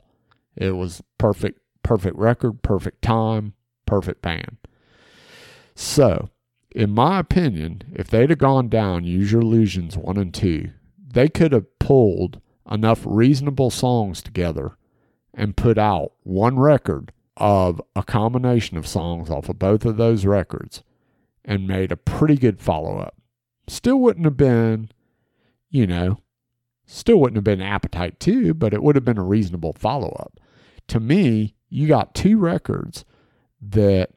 It 0.55 0.71
was 0.71 1.01
perfect, 1.17 1.59
perfect 1.83 2.17
record, 2.17 2.61
perfect 2.61 3.01
time, 3.01 3.53
perfect 3.85 4.21
band. 4.21 4.57
So, 5.75 6.29
in 6.75 6.91
my 6.91 7.19
opinion, 7.19 7.83
if 7.93 8.09
they'd 8.09 8.29
have 8.29 8.39
gone 8.39 8.69
down 8.69 9.03
Use 9.03 9.31
Your 9.31 9.41
Illusions 9.41 9.97
1 9.97 10.17
and 10.17 10.33
2, 10.33 10.69
they 11.11 11.27
could 11.27 11.51
have 11.51 11.79
pulled 11.79 12.41
enough 12.69 13.01
reasonable 13.05 13.69
songs 13.69 14.21
together 14.21 14.77
and 15.33 15.57
put 15.57 15.77
out 15.77 16.13
one 16.23 16.59
record 16.59 17.11
of 17.37 17.81
a 17.95 18.03
combination 18.03 18.77
of 18.77 18.87
songs 18.87 19.29
off 19.29 19.49
of 19.49 19.59
both 19.59 19.85
of 19.85 19.97
those 19.97 20.25
records 20.25 20.83
and 21.43 21.67
made 21.67 21.91
a 21.91 21.97
pretty 21.97 22.35
good 22.35 22.61
follow 22.61 22.97
up. 22.99 23.15
Still 23.67 23.97
wouldn't 23.97 24.25
have 24.25 24.37
been, 24.37 24.89
you 25.69 25.87
know, 25.87 26.19
still 26.85 27.17
wouldn't 27.17 27.37
have 27.37 27.43
been 27.43 27.61
Appetite 27.61 28.19
2, 28.19 28.53
but 28.53 28.73
it 28.73 28.83
would 28.83 28.95
have 28.95 29.05
been 29.05 29.17
a 29.17 29.23
reasonable 29.23 29.73
follow 29.73 30.15
up. 30.19 30.39
To 30.87 30.99
me, 30.99 31.55
you 31.69 31.87
got 31.87 32.13
two 32.13 32.37
records 32.37 33.05
that 33.61 34.11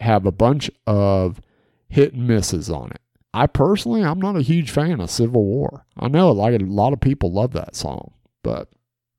have 0.00 0.24
a 0.26 0.32
bunch 0.32 0.70
of 0.86 1.40
hit 1.88 2.14
and 2.14 2.26
misses 2.26 2.70
on 2.70 2.90
it. 2.90 3.00
I 3.34 3.46
personally, 3.46 4.02
I'm 4.02 4.20
not 4.20 4.36
a 4.36 4.42
huge 4.42 4.70
fan 4.70 5.00
of 5.00 5.10
Civil 5.10 5.44
War. 5.44 5.86
I 5.98 6.08
know 6.08 6.30
like 6.32 6.60
a 6.60 6.64
lot 6.64 6.92
of 6.92 7.00
people 7.00 7.32
love 7.32 7.52
that 7.52 7.74
song, 7.74 8.12
but 8.42 8.68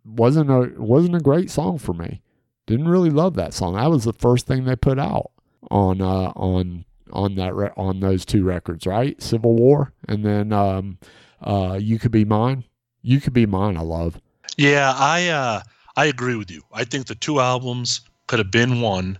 wasn't 0.05 0.49
a 0.49 0.71
wasn't 0.77 1.15
a 1.15 1.19
great 1.19 1.49
song 1.49 1.77
for 1.77 1.93
me. 1.93 2.21
Didn't 2.65 2.87
really 2.87 3.09
love 3.09 3.33
that 3.35 3.53
song. 3.53 3.75
That 3.75 3.89
was 3.89 4.03
the 4.03 4.13
first 4.13 4.45
thing 4.45 4.65
they 4.65 4.75
put 4.75 4.99
out 4.99 5.31
on 5.71 6.01
uh, 6.01 6.31
on 6.35 6.85
on 7.11 7.35
that 7.35 7.55
re- 7.55 7.71
on 7.75 7.99
those 7.99 8.25
two 8.25 8.43
records, 8.43 8.85
right? 8.85 9.21
Civil 9.21 9.55
War, 9.55 9.93
and 10.07 10.25
then 10.25 10.53
um, 10.53 10.97
uh, 11.41 11.77
You 11.81 11.99
Could 11.99 12.11
Be 12.11 12.25
Mine. 12.25 12.63
You 13.01 13.19
Could 13.19 13.33
Be 13.33 13.45
Mine. 13.45 13.77
I 13.77 13.81
love. 13.81 14.19
Yeah, 14.57 14.93
I 14.95 15.29
uh, 15.29 15.61
I 15.95 16.05
agree 16.05 16.35
with 16.35 16.51
you. 16.51 16.61
I 16.71 16.83
think 16.83 17.07
the 17.07 17.15
two 17.15 17.39
albums 17.39 18.01
could 18.27 18.39
have 18.39 18.51
been 18.51 18.81
one, 18.81 19.17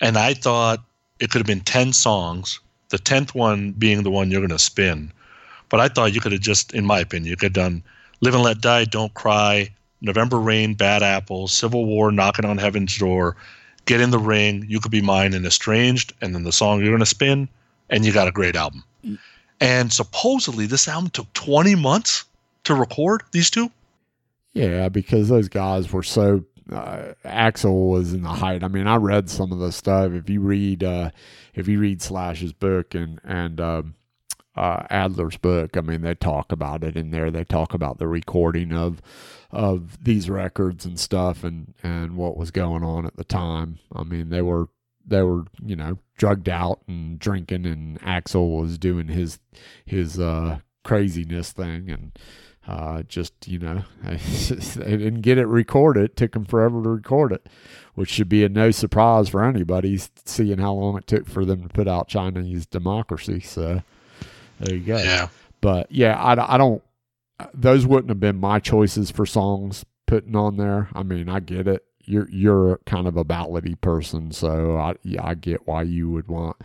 and 0.00 0.16
I 0.16 0.34
thought 0.34 0.80
it 1.20 1.30
could 1.30 1.40
have 1.40 1.46
been 1.46 1.60
ten 1.60 1.92
songs. 1.92 2.60
The 2.94 2.98
tenth 2.98 3.34
one 3.34 3.72
being 3.72 4.04
the 4.04 4.10
one 4.12 4.30
you're 4.30 4.40
going 4.40 4.50
to 4.50 4.58
spin, 4.60 5.12
but 5.68 5.80
I 5.80 5.88
thought 5.88 6.14
you 6.14 6.20
could 6.20 6.30
have 6.30 6.40
just, 6.40 6.72
in 6.72 6.86
my 6.86 7.00
opinion, 7.00 7.28
you 7.28 7.36
could 7.36 7.46
have 7.46 7.64
done 7.64 7.82
"Live 8.20 8.34
and 8.34 8.44
Let 8.44 8.60
Die," 8.60 8.84
"Don't 8.84 9.12
Cry," 9.14 9.70
"November 10.00 10.38
Rain," 10.38 10.74
"Bad 10.74 11.02
Apples," 11.02 11.50
"Civil 11.50 11.86
War," 11.86 12.12
"Knocking 12.12 12.44
on 12.44 12.56
Heaven's 12.56 12.96
Door," 12.96 13.34
"Get 13.86 14.00
in 14.00 14.12
the 14.12 14.20
Ring," 14.20 14.64
"You 14.68 14.78
Could 14.78 14.92
Be 14.92 15.00
Mine," 15.00 15.34
and 15.34 15.44
"Estranged," 15.44 16.12
and 16.20 16.36
then 16.36 16.44
the 16.44 16.52
song 16.52 16.78
you're 16.78 16.92
going 16.92 17.00
to 17.00 17.06
spin, 17.06 17.48
and 17.90 18.04
you 18.06 18.12
got 18.12 18.28
a 18.28 18.30
great 18.30 18.54
album. 18.54 18.84
And 19.60 19.92
supposedly, 19.92 20.66
this 20.66 20.86
album 20.86 21.10
took 21.10 21.32
20 21.32 21.74
months 21.74 22.24
to 22.62 22.76
record 22.76 23.24
these 23.32 23.50
two. 23.50 23.72
Yeah, 24.52 24.88
because 24.88 25.28
those 25.28 25.48
guys 25.48 25.92
were 25.92 26.04
so. 26.04 26.44
Uh, 26.70 27.12
Axl 27.24 27.90
was 27.90 28.12
in 28.12 28.22
the 28.22 28.28
height. 28.30 28.64
I 28.64 28.68
mean, 28.68 28.86
I 28.86 28.96
read 28.96 29.28
some 29.28 29.52
of 29.52 29.58
the 29.58 29.72
stuff. 29.72 30.12
If 30.12 30.30
you 30.30 30.40
read, 30.40 30.82
uh, 30.82 31.10
if 31.54 31.68
you 31.68 31.78
read 31.78 32.00
Slash's 32.00 32.52
book 32.52 32.94
and 32.94 33.20
and 33.22 33.60
um, 33.60 33.94
uh, 34.56 34.86
Adler's 34.90 35.36
book, 35.36 35.76
I 35.76 35.80
mean, 35.80 36.00
they 36.02 36.14
talk 36.14 36.52
about 36.52 36.82
it 36.82 36.96
in 36.96 37.10
there. 37.10 37.30
They 37.30 37.44
talk 37.44 37.74
about 37.74 37.98
the 37.98 38.08
recording 38.08 38.72
of 38.72 39.02
of 39.50 40.02
these 40.02 40.30
records 40.30 40.84
and 40.84 40.98
stuff, 40.98 41.44
and 41.44 41.74
and 41.82 42.16
what 42.16 42.36
was 42.36 42.50
going 42.50 42.82
on 42.82 43.04
at 43.06 43.16
the 43.16 43.24
time. 43.24 43.78
I 43.94 44.02
mean, 44.02 44.30
they 44.30 44.42
were 44.42 44.68
they 45.06 45.22
were 45.22 45.44
you 45.64 45.76
know 45.76 45.98
drugged 46.16 46.48
out 46.48 46.80
and 46.88 47.18
drinking, 47.18 47.66
and 47.66 48.00
Axl 48.00 48.60
was 48.60 48.78
doing 48.78 49.08
his 49.08 49.38
his 49.84 50.18
uh, 50.18 50.60
craziness 50.82 51.52
thing, 51.52 51.90
and 51.90 52.18
uh, 52.66 53.02
just 53.02 53.46
you 53.46 53.58
know 53.58 53.84
and 54.04 55.22
get 55.22 55.38
it 55.38 55.46
recorded. 55.46 56.04
It 56.04 56.16
took 56.16 56.32
them 56.32 56.44
forever 56.44 56.82
to 56.82 56.88
record 56.88 57.32
it, 57.32 57.46
which 57.94 58.10
should 58.10 58.28
be 58.28 58.44
a 58.44 58.48
no 58.48 58.70
surprise 58.70 59.28
for 59.28 59.44
anybody 59.44 60.00
seeing 60.24 60.58
how 60.58 60.72
long 60.72 60.96
it 60.96 61.06
took 61.06 61.26
for 61.26 61.44
them 61.44 61.62
to 61.62 61.68
put 61.68 61.88
out 61.88 62.08
Chinese 62.08 62.66
Democracy. 62.66 63.40
So 63.40 63.82
There 64.60 64.74
you 64.74 64.84
go. 64.84 64.98
Yeah. 64.98 65.28
But 65.60 65.90
yeah, 65.90 66.20
I, 66.20 66.54
I 66.54 66.58
don't. 66.58 66.82
Those 67.52 67.86
wouldn't 67.86 68.10
have 68.10 68.20
been 68.20 68.36
my 68.36 68.60
choices 68.60 69.10
for 69.10 69.26
songs 69.26 69.84
putting 70.06 70.36
on 70.36 70.56
there. 70.56 70.88
I 70.94 71.02
mean, 71.02 71.28
I 71.28 71.40
get 71.40 71.66
it. 71.66 71.84
You're 72.06 72.28
you're 72.30 72.80
kind 72.86 73.06
of 73.08 73.16
a 73.16 73.24
ballady 73.24 73.80
person, 73.80 74.32
so 74.32 74.76
I 74.76 74.94
yeah 75.02 75.24
I 75.24 75.34
get 75.34 75.66
why 75.66 75.82
you 75.82 76.10
would 76.10 76.28
want 76.28 76.56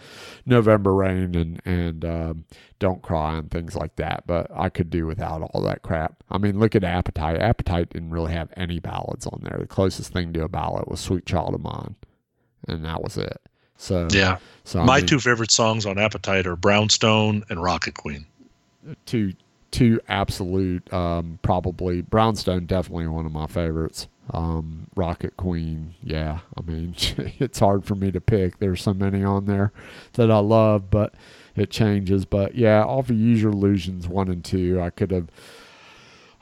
November 0.46 0.94
Rain 0.94 1.36
and 1.36 1.62
and 1.66 2.06
um, 2.06 2.46
Don't 2.80 3.02
Cry 3.02 3.38
and 3.38 3.50
things 3.52 3.76
like 3.76 3.96
that. 3.98 4.24
But 4.28 4.48
I 4.54 4.70
could 4.70 4.90
do 4.90 5.06
without 5.08 5.42
all 5.42 5.62
that 5.64 5.82
crap. 5.82 6.24
I 6.30 6.38
mean, 6.38 6.60
look 6.60 6.76
at 6.76 6.84
Appetite. 6.84 7.40
Appetite 7.42 7.90
didn't 7.92 8.12
really 8.12 8.34
have 8.34 8.50
any 8.58 8.80
ballads 8.80 9.26
on 9.28 9.42
there. 9.44 9.58
The 9.60 9.68
closest 9.68 10.14
thing 10.14 10.34
to 10.34 10.44
a 10.44 10.50
ballad 10.50 10.86
was 10.88 11.00
Sweet 11.00 11.26
Child 11.26 11.56
of 11.56 11.62
Mine, 11.62 11.96
and 12.68 12.84
that 12.86 13.02
was 13.04 13.18
it. 13.18 13.42
So 13.78 14.08
Yeah. 14.12 14.38
so 14.66 14.82
I 14.82 14.86
My 14.86 14.98
mean, 14.98 15.08
two 15.08 15.20
favorite 15.20 15.52
songs 15.52 15.86
on 15.86 15.98
Appetite 15.98 16.46
are 16.48 16.56
Brownstone 16.56 17.44
and 17.50 17.62
Rocket 17.64 17.96
Queen. 17.96 18.26
two 19.06 19.34
two 19.72 20.00
absolute 20.08 20.92
um 20.92 21.38
probably 21.44 22.02
brownstone 22.02 22.66
definitely 22.66 23.08
one 23.08 23.26
of 23.26 23.32
my 23.32 23.46
favorites 23.46 24.08
um 24.34 24.88
rocket 24.96 25.36
queen 25.38 25.96
yeah 26.04 26.40
i 26.58 26.62
mean 26.62 26.94
it's 27.40 27.60
hard 27.60 27.86
for 27.86 27.96
me 27.96 28.12
to 28.12 28.22
pick 28.22 28.60
there's 28.60 28.82
so 28.82 28.94
many 28.94 29.24
on 29.24 29.46
there 29.46 29.72
that 30.14 30.30
i 30.30 30.38
love 30.40 30.90
but 30.90 31.14
it 31.56 31.70
changes 31.70 32.26
but 32.26 32.56
yeah 32.56 32.84
off 32.84 33.10
of 33.10 33.18
use 33.18 33.42
your 33.42 33.52
illusions 33.52 34.08
one 34.08 34.30
and 34.30 34.46
two 34.46 34.80
i 34.80 34.90
could 34.90 35.12
have 35.12 35.28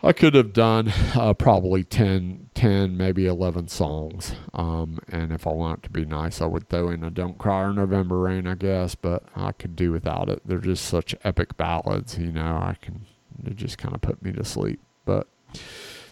I 0.03 0.13
could 0.13 0.35
have 0.35 0.53
done 0.53 0.93
uh, 1.15 1.33
probably 1.33 1.83
10, 1.83 2.51
10, 2.53 2.95
maybe 2.95 3.25
11 3.25 3.67
songs. 3.67 4.33
Um, 4.53 4.99
and 5.07 5.31
if 5.31 5.47
I 5.47 5.49
want 5.49 5.79
it 5.79 5.83
to 5.83 5.89
be 5.89 6.05
nice, 6.05 6.39
I 6.39 6.45
would 6.45 6.69
throw 6.69 6.89
in 6.89 7.03
a 7.03 7.09
Don't 7.09 7.39
Cry 7.39 7.63
or 7.63 7.73
November 7.73 8.19
Rain, 8.19 8.45
I 8.45 8.53
guess, 8.53 8.93
but 8.93 9.23
I 9.35 9.53
could 9.53 9.75
do 9.75 9.91
without 9.91 10.29
it. 10.29 10.41
They're 10.45 10.59
just 10.59 10.85
such 10.85 11.15
epic 11.23 11.57
ballads, 11.57 12.17
you 12.17 12.31
know, 12.31 12.57
I 12.61 12.75
can, 12.79 13.07
they 13.41 13.53
just 13.53 13.79
kind 13.79 13.95
of 13.95 14.01
put 14.01 14.21
me 14.21 14.31
to 14.33 14.45
sleep. 14.45 14.79
But 15.03 15.27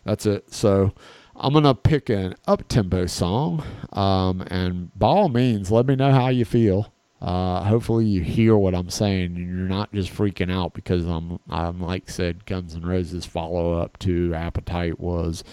that's 0.04 0.26
it. 0.26 0.52
So 0.52 0.94
I'm 1.38 1.52
going 1.52 1.66
to 1.66 1.76
pick 1.76 2.10
an 2.10 2.36
up 2.48 2.68
tempo 2.68 3.06
song. 3.06 3.64
Um, 3.94 4.42
and 4.48 4.98
by 4.98 5.08
all 5.08 5.30
means, 5.30 5.72
let 5.72 5.86
me 5.86 5.96
know 5.96 6.12
how 6.12 6.30
you 6.30 6.46
feel. 6.46 6.92
Uh, 7.22 7.64
hopefully 7.64 8.06
you 8.06 8.22
hear 8.22 8.56
what 8.56 8.76
I'm 8.76 8.90
saying 8.90 9.36
and 9.36 9.58
you're 9.58 9.68
not 9.68 9.92
just 9.94 10.14
freaking 10.14 10.52
out 10.52 10.74
because 10.74 11.06
I'm, 11.06 11.40
I'm 11.50 11.82
like 11.82 12.10
said, 12.10 12.46
Guns 12.46 12.76
N' 12.76 12.84
Roses 12.84 13.26
follow 13.26 13.74
up 13.74 13.98
to 14.00 14.34
Appetite 14.36 15.00
was 15.00 15.44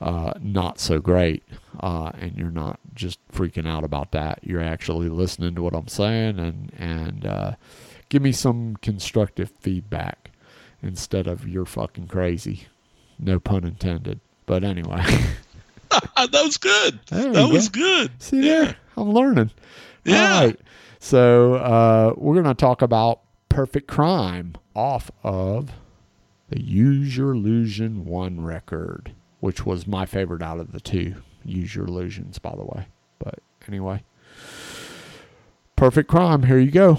uh, 0.00 0.32
not 0.40 0.78
so 0.78 0.98
great, 1.00 1.42
uh, 1.80 2.10
and 2.18 2.36
you're 2.36 2.50
not 2.50 2.80
just 2.94 3.18
freaking 3.28 3.66
out 3.66 3.84
about 3.84 4.12
that. 4.12 4.40
You're 4.42 4.62
actually 4.62 5.08
listening 5.08 5.54
to 5.54 5.62
what 5.62 5.74
I'm 5.74 5.88
saying 5.88 6.38
and 6.38 6.72
and 6.76 7.26
uh, 7.26 7.52
give 8.08 8.22
me 8.22 8.32
some 8.32 8.76
constructive 8.82 9.52
feedback 9.60 10.30
instead 10.82 11.26
of 11.26 11.48
you're 11.48 11.64
fucking 11.66 12.08
crazy. 12.08 12.66
No 13.18 13.40
pun 13.40 13.64
intended. 13.64 14.20
But 14.46 14.64
anyway, 14.64 15.02
that 15.90 16.30
was 16.32 16.56
good. 16.56 16.98
That 17.08 17.34
you 17.34 17.52
was 17.52 17.68
good. 17.68 18.10
see 18.22 18.40
there, 18.42 18.76
I'm 18.96 19.12
learning. 19.12 19.50
Yeah. 20.04 20.34
All 20.34 20.46
right. 20.46 20.60
So 21.00 21.54
uh, 21.54 22.14
we're 22.16 22.36
gonna 22.36 22.54
talk 22.54 22.80
about 22.82 23.20
Perfect 23.48 23.88
Crime 23.88 24.54
off 24.74 25.10
of 25.22 25.70
the 26.48 26.60
Use 26.60 27.16
Your 27.16 27.32
Illusion 27.32 28.04
one 28.04 28.40
record, 28.44 29.12
which 29.40 29.66
was 29.66 29.86
my 29.86 30.06
favorite 30.06 30.42
out 30.42 30.60
of 30.60 30.72
the 30.72 30.80
two. 30.80 31.16
Use 31.44 31.74
Your 31.74 31.86
Illusions, 31.86 32.38
by 32.38 32.54
the 32.54 32.64
way. 32.64 32.86
But 33.18 33.40
anyway, 33.68 34.04
Perfect 35.74 36.08
Crime. 36.08 36.44
Here 36.44 36.58
you 36.58 36.70
go. 36.70 36.98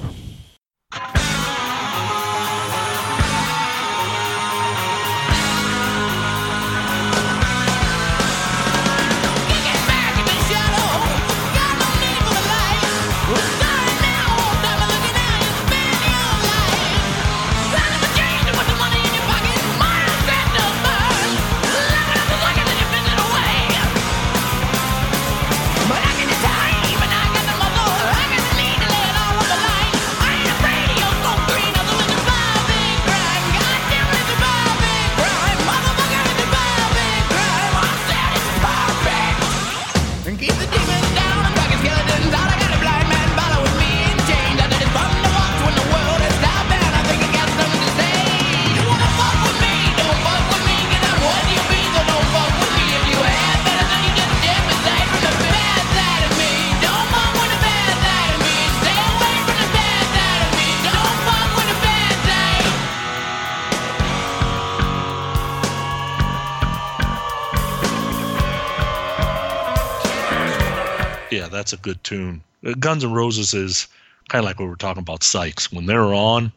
That's 71.68 71.74
a 71.74 71.84
good 71.84 72.02
tune. 72.06 72.42
Uh, 72.66 72.74
Guns 72.80 73.04
N' 73.04 73.12
Roses 73.12 73.54
is 73.54 73.88
kind 74.30 74.40
of 74.40 74.46
like 74.46 74.58
what 74.58 74.66
we 74.66 74.70
were 74.70 74.78
talking 74.78 75.02
about 75.02 75.22
Sykes. 75.22 75.70
When 75.72 75.86
they're 75.86 76.14
on, 76.14 76.52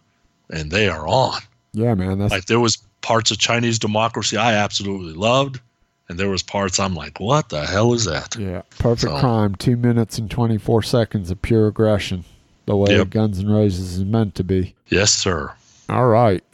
and 0.50 0.70
they 0.70 0.88
are 0.88 1.06
on. 1.08 1.40
Yeah, 1.72 1.94
man. 1.94 2.18
That's 2.20 2.30
Like 2.30 2.44
there 2.46 2.60
was 2.60 2.76
parts 3.00 3.30
of 3.32 3.38
Chinese 3.38 3.78
democracy 3.80 4.36
I 4.36 4.54
absolutely 4.54 5.14
loved, 5.14 5.58
and 6.08 6.16
there 6.16 6.30
was 6.30 6.44
parts 6.44 6.78
I'm 6.78 6.94
like, 6.94 7.18
what 7.18 7.48
the 7.48 7.66
hell 7.66 7.92
is 7.92 8.04
that? 8.04 8.36
yeah. 8.36 8.62
Perfect 8.78 9.12
So- 9.12 9.18
Crime. 9.20 9.56
Two 9.56 9.76
minutes 9.76 10.16
and 10.18 10.30
twenty 10.30 10.58
four 10.58 10.80
seconds 10.82 11.28
of 11.32 11.42
pure 11.42 11.66
aggression. 11.66 12.24
The 12.66 12.76
way 12.76 12.94
Yep. 12.96 13.10
Guns 13.10 13.40
N' 13.40 13.48
Roses 13.48 13.96
is 13.98 14.04
meant 14.04 14.36
to 14.36 14.44
be. 14.44 14.76
Yes, 14.90 15.12
sir. 15.12 15.52
All 15.88 16.06
right. 16.06 16.44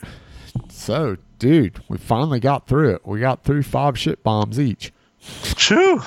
So, 0.70 1.18
dude, 1.38 1.78
we 1.88 1.98
finally 1.98 2.40
got 2.40 2.66
through 2.66 2.94
it. 2.94 3.06
We 3.06 3.20
got 3.20 3.44
through 3.44 3.64
five 3.64 3.98
shit 3.98 4.22
bombs 4.22 4.58
each. 4.58 4.94
Phew, 5.18 6.00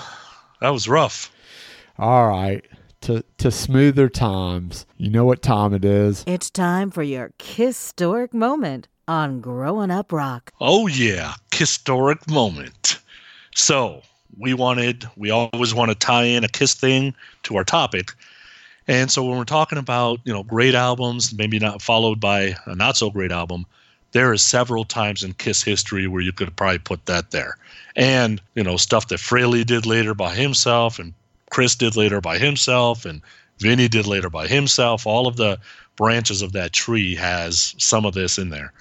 that 0.62 0.70
was 0.70 0.88
rough. 0.88 1.32
All 2.00 2.30
right. 2.30 2.66
To 3.02 3.26
to 3.40 3.52
smoother 3.52 4.08
times. 4.08 4.86
You 4.98 5.10
know 5.10 5.26
what 5.26 5.42
time 5.42 5.74
it 5.74 5.84
is. 5.84 6.24
It's 6.26 6.50
time 6.50 6.92
for 6.92 7.04
your 7.04 7.32
Kiss 7.38 7.88
historic 7.88 8.34
moment 8.34 8.88
on 9.06 9.42
Growing 9.42 9.92
Up 9.92 10.14
Rock. 10.14 10.54
Oh 10.62 10.88
yeah, 10.88 11.34
historic 11.54 12.30
moment. 12.30 13.00
So 13.54 14.02
we 14.38 14.54
wanted, 14.54 15.10
we 15.18 15.30
always 15.30 15.74
want 15.74 15.92
to 15.92 15.96
tie 15.96 16.24
in 16.24 16.46
a 16.46 16.48
Kiss 16.48 16.74
thing 16.74 17.14
to 17.44 17.58
our 17.58 17.66
topic, 17.66 18.14
and 18.88 19.12
so 19.12 19.26
when 19.26 19.38
we're 19.38 19.44
talking 19.44 19.78
about 19.78 20.22
you 20.24 20.32
know 20.32 20.44
great 20.44 20.76
albums, 20.76 21.34
maybe 21.34 21.60
not 21.60 21.82
followed 21.82 22.22
by 22.22 22.56
a 22.66 22.76
not 22.76 22.96
so 22.96 23.10
great 23.10 23.32
album, 23.34 23.66
there 24.14 24.32
is 24.32 24.42
several 24.42 24.86
times 24.86 25.22
in 25.22 25.34
Kiss 25.34 25.62
history 25.62 26.08
where 26.08 26.22
you 26.22 26.32
could 26.32 26.56
probably 26.56 26.80
put 26.80 27.06
that 27.08 27.32
there, 27.32 27.58
and 27.98 28.42
you 28.56 28.64
know 28.64 28.78
stuff 28.78 29.10
that 29.10 29.20
Frehley 29.20 29.66
did 29.66 29.86
later 29.86 30.14
by 30.14 30.34
himself, 30.34 30.98
and 30.98 31.14
Criss 31.50 31.76
did 31.76 31.96
later 31.96 32.22
by 32.22 32.38
himself, 32.38 33.06
and 33.06 33.22
Vinny 33.60 33.88
did 33.88 34.08
later 34.08 34.30
by 34.30 34.48
himself. 34.48 35.06
All 35.06 35.28
of 35.28 35.36
the 35.36 35.60
branches 35.96 36.42
of 36.42 36.54
that 36.54 36.72
tree 36.72 37.14
has 37.16 37.76
some 37.78 38.06
of 38.06 38.14
this 38.14 38.38
in 38.38 38.50
there. 38.50 38.72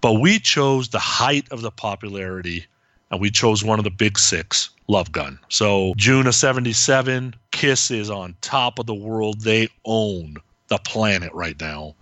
But 0.00 0.20
we 0.20 0.38
chose 0.38 0.88
the 0.88 1.00
height 1.00 1.50
of 1.50 1.62
the 1.62 1.72
popularity 1.72 2.66
and 3.10 3.20
we 3.20 3.30
chose 3.30 3.64
one 3.64 3.78
of 3.80 3.84
the 3.84 3.90
big 3.90 4.18
six 4.18 4.70
love 4.88 5.10
gun. 5.10 5.38
So 5.48 5.94
june 5.96 6.26
of 6.26 6.34
77 6.34 7.34
kiss 7.50 7.90
is 7.90 8.10
on 8.10 8.36
top 8.40 8.78
of 8.78 8.86
the 8.86 8.94
world. 8.94 9.40
They 9.40 9.68
own 9.84 10.36
the 10.68 10.78
planet 10.78 11.32
right 11.32 11.60
now 11.60 11.94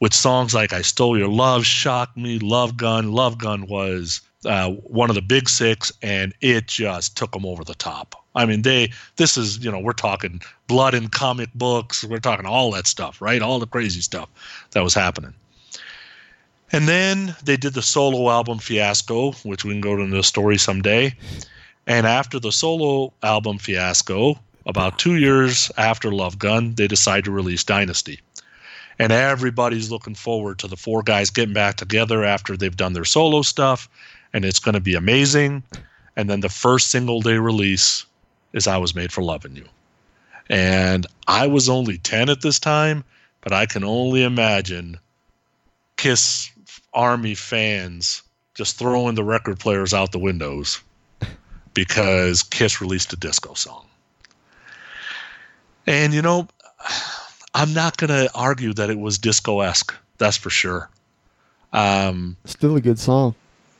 with 0.00 0.14
songs 0.14 0.54
like 0.54 0.72
i 0.72 0.82
stole 0.82 1.18
your 1.18 1.28
love 1.28 1.64
shock 1.64 2.16
me 2.16 2.38
love 2.38 2.76
gun. 2.76 3.12
Love 3.12 3.38
gun 3.38 3.66
was 3.66 4.20
uh, 4.44 4.70
one 4.70 5.10
of 5.10 5.14
the 5.14 5.22
big 5.22 5.48
six 5.48 5.92
and 6.02 6.34
it 6.40 6.66
just 6.66 7.16
took 7.16 7.32
them 7.32 7.46
over 7.46 7.64
the 7.64 7.74
top 7.74 8.24
i 8.38 8.46
mean 8.46 8.62
they 8.62 8.90
this 9.16 9.36
is 9.36 9.62
you 9.62 9.70
know 9.70 9.78
we're 9.78 9.92
talking 9.92 10.40
blood 10.66 10.94
in 10.94 11.08
comic 11.08 11.52
books 11.54 12.04
we're 12.04 12.18
talking 12.18 12.46
all 12.46 12.70
that 12.70 12.86
stuff 12.86 13.20
right 13.20 13.42
all 13.42 13.58
the 13.58 13.66
crazy 13.66 14.00
stuff 14.00 14.28
that 14.70 14.82
was 14.82 14.94
happening 14.94 15.34
and 16.70 16.86
then 16.86 17.34
they 17.42 17.56
did 17.56 17.74
the 17.74 17.82
solo 17.82 18.30
album 18.30 18.58
Fiasco, 18.58 19.32
which 19.42 19.64
we 19.64 19.72
can 19.72 19.80
go 19.80 19.94
into 19.94 20.16
the 20.16 20.22
story 20.22 20.58
someday. 20.58 21.14
And 21.86 22.06
after 22.06 22.38
the 22.38 22.52
solo 22.52 23.12
album 23.22 23.58
Fiasco, 23.58 24.38
about 24.66 24.98
two 24.98 25.16
years 25.16 25.72
after 25.78 26.12
Love 26.12 26.38
Gun, 26.38 26.74
they 26.74 26.86
decided 26.86 27.24
to 27.24 27.30
release 27.30 27.64
Dynasty. 27.64 28.20
and 29.00 29.12
everybody's 29.12 29.92
looking 29.92 30.16
forward 30.16 30.58
to 30.58 30.66
the 30.66 30.76
four 30.76 31.04
guys 31.04 31.30
getting 31.30 31.54
back 31.54 31.76
together 31.76 32.24
after 32.24 32.56
they've 32.56 32.76
done 32.76 32.94
their 32.94 33.04
solo 33.04 33.42
stuff, 33.42 33.88
and 34.32 34.44
it's 34.44 34.58
going 34.58 34.74
to 34.74 34.80
be 34.80 34.96
amazing. 34.96 35.62
And 36.16 36.28
then 36.28 36.40
the 36.40 36.48
first 36.48 36.90
single 36.90 37.22
they 37.22 37.38
release 37.38 38.04
is 38.52 38.66
"I 38.66 38.78
Was 38.78 38.94
Made 38.94 39.12
for 39.12 39.22
Loving 39.22 39.56
You," 39.56 39.66
and 40.48 41.06
I 41.26 41.46
was 41.46 41.68
only 41.68 41.98
ten 41.98 42.28
at 42.28 42.40
this 42.42 42.58
time, 42.58 43.04
but 43.40 43.52
I 43.52 43.66
can 43.66 43.84
only 43.84 44.22
imagine 44.22 44.98
Kiss 45.96 46.50
Army 46.94 47.34
fans 47.34 48.22
just 48.54 48.76
throwing 48.78 49.14
the 49.14 49.24
record 49.24 49.58
players 49.60 49.94
out 49.94 50.12
the 50.12 50.18
windows 50.18 50.80
because 51.74 52.42
Kiss 52.42 52.80
released 52.80 53.12
a 53.12 53.16
disco 53.16 53.54
song. 53.54 53.84
And 55.86 56.12
you 56.12 56.22
know, 56.22 56.48
I'm 57.54 57.72
not 57.72 57.96
going 57.96 58.10
to 58.10 58.30
argue 58.34 58.72
that 58.74 58.90
it 58.90 58.98
was 58.98 59.18
disco 59.18 59.60
esque. 59.60 59.94
That's 60.18 60.36
for 60.36 60.50
sure. 60.50 60.90
Um, 61.72 62.36
Still 62.44 62.76
a 62.76 62.80
good 62.80 62.98
song. 62.98 63.34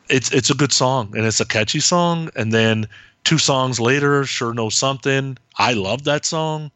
it's 0.09 0.31
it's 0.33 0.51
a 0.51 0.55
good 0.55 0.73
song 0.73 1.13
and 1.17 1.25
it's 1.27 1.41
a 1.41 1.45
catchy 1.47 1.81
song. 1.81 2.31
And 2.37 2.53
then 2.53 2.87
two 3.25 3.39
songs 3.39 3.81
later, 3.81 4.25
sure 4.25 4.55
know 4.55 4.69
something. 4.69 5.37
I 5.57 5.75
love 5.75 6.05
that 6.05 6.25
song, 6.25 6.71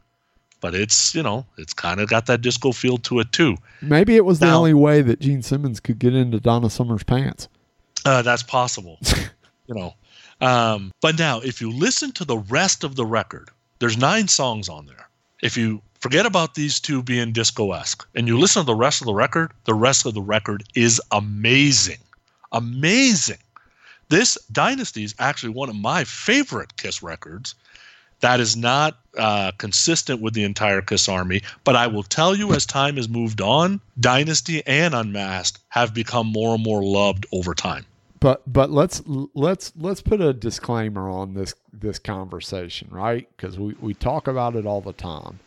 but 0.61 0.75
it's 0.75 1.15
you 1.15 1.23
know 1.23 1.47
it's 1.59 1.73
kind 1.73 2.01
of 2.01 2.09
got 2.09 2.27
that 2.27 2.41
disco 2.43 2.73
feel 2.73 2.99
to 2.99 3.21
it 3.21 3.33
too. 3.33 3.57
Maybe 3.81 4.17
it 4.17 4.25
was 4.25 4.39
the 4.39 4.51
only 4.51 4.75
way 4.75 5.03
that 5.03 5.21
Gene 5.21 5.43
Simmons 5.43 5.81
could 5.81 5.99
get 5.99 6.15
into 6.15 6.41
Donna 6.41 6.71
Summer's 6.71 7.03
pants. 7.03 7.49
Uh, 8.05 8.23
that's 8.23 8.43
possible, 8.43 8.99
you 9.67 9.75
know. 9.75 9.95
Um, 10.41 10.93
but 11.01 11.19
now, 11.19 11.41
if 11.41 11.61
you 11.61 11.71
listen 11.71 12.11
to 12.13 12.25
the 12.25 12.39
rest 12.39 12.83
of 12.83 12.97
the 12.97 13.07
record, 13.07 13.49
there's 13.79 13.97
nine 13.97 14.29
songs 14.29 14.69
on 14.69 14.87
there. 14.87 15.09
If 15.43 15.57
you 15.57 15.83
forget 16.01 16.27
about 16.27 16.55
these 16.55 16.81
two 16.81 17.03
being 17.03 17.33
disco 17.33 17.73
esque 17.73 18.07
and 18.15 18.27
you 18.27 18.39
listen 18.39 18.63
to 18.63 18.67
the 18.67 18.75
rest 18.75 19.01
of 19.01 19.07
the 19.07 19.15
record, 19.15 19.53
the 19.65 19.75
rest 19.75 20.05
of 20.05 20.15
the 20.15 20.21
record 20.21 20.65
is 20.75 21.01
amazing. 21.13 21.99
Amazing. 22.51 23.39
This 24.13 24.37
Dynasty 24.53 25.05
is 25.05 25.15
actually 25.19 25.55
one 25.55 25.71
of 25.71 25.75
my 25.75 26.05
favorite 26.05 26.77
Kiss 26.77 27.03
records. 27.03 27.55
That 28.21 28.41
is 28.41 28.59
not 28.59 28.99
uh, 29.17 29.53
consistent 29.57 30.21
with 30.21 30.35
the 30.35 30.45
entire 30.45 30.83
Kiss 30.83 31.09
Army, 31.09 31.41
but 31.65 31.77
I 31.77 31.87
will 31.87 32.03
tell 32.03 32.35
you 32.35 32.53
as 32.53 32.67
time 32.67 32.97
has 32.97 33.09
moved 33.09 33.41
on, 33.41 33.81
Dynasty 33.99 34.63
and 34.67 34.95
Unmasked 34.95 35.61
have 35.71 35.95
become 35.95 36.27
more 36.27 36.57
and 36.57 36.63
more 36.63 36.85
loved 36.85 37.25
over 37.33 37.55
time. 37.55 37.87
But 38.21 38.43
but 38.53 38.71
let's 38.71 39.01
let's 39.07 39.73
let's 39.79 40.03
put 40.03 40.21
a 40.21 40.35
disclaimer 40.35 41.09
on 41.09 41.33
this 41.33 41.55
this 41.73 41.99
conversation, 41.99 42.89
right? 42.91 43.27
Because 43.35 43.59
we, 43.59 43.75
we 43.81 43.95
talk 43.95 44.29
about 44.29 44.57
it 44.57 44.67
all 44.67 44.83
the 44.83 44.93
time. 44.93 45.41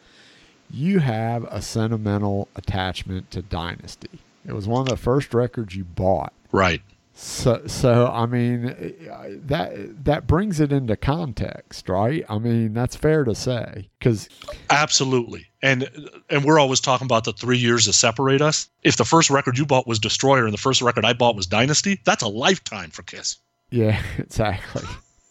You 0.72 0.98
have 1.02 1.44
a 1.52 1.62
sentimental 1.62 2.48
attachment 2.56 3.30
to 3.30 3.44
Dynasty. 3.44 4.22
It 4.44 4.54
was 4.54 4.68
one 4.68 4.82
of 4.82 4.88
the 4.88 4.98
first 4.98 5.36
records 5.36 5.76
you 5.76 5.84
bought. 5.84 6.34
Right. 6.52 6.82
So 7.18 7.66
so 7.66 8.08
I 8.08 8.26
mean 8.26 8.68
uh, 9.10 9.30
that 9.46 10.04
that 10.04 10.28
brings 10.28 10.60
it 10.60 10.74
into 10.74 10.98
context, 10.98 11.88
right? 11.88 12.26
I 12.28 12.38
mean 12.40 12.74
that's 12.74 12.98
fair 12.98 13.24
to 13.24 13.34
say 13.34 13.90
because 13.98 14.28
Absolutely. 14.70 15.46
And 15.62 15.90
and 16.30 16.44
we're 16.44 16.60
always 16.60 16.82
talking 16.82 17.06
about 17.06 17.24
the 17.24 17.32
three 17.32 17.58
years 17.58 17.86
that 17.86 17.94
separate 17.94 18.42
us. 18.42 18.68
If 18.84 18.98
the 18.98 19.06
first 19.06 19.30
record 19.30 19.58
you 19.58 19.66
bought 19.66 19.88
was 19.88 19.98
Destroyer 19.98 20.44
and 20.44 20.54
the 20.54 20.58
first 20.58 20.82
record 20.82 21.06
I 21.06 21.14
bought 21.14 21.38
was 21.38 21.48
Dynasty, 21.48 22.02
that's 22.04 22.22
a 22.22 22.28
lifetime 22.28 22.90
for 22.92 23.04
Kiss. 23.04 23.38
yeah, 23.72 24.02
exactly. 24.18 24.84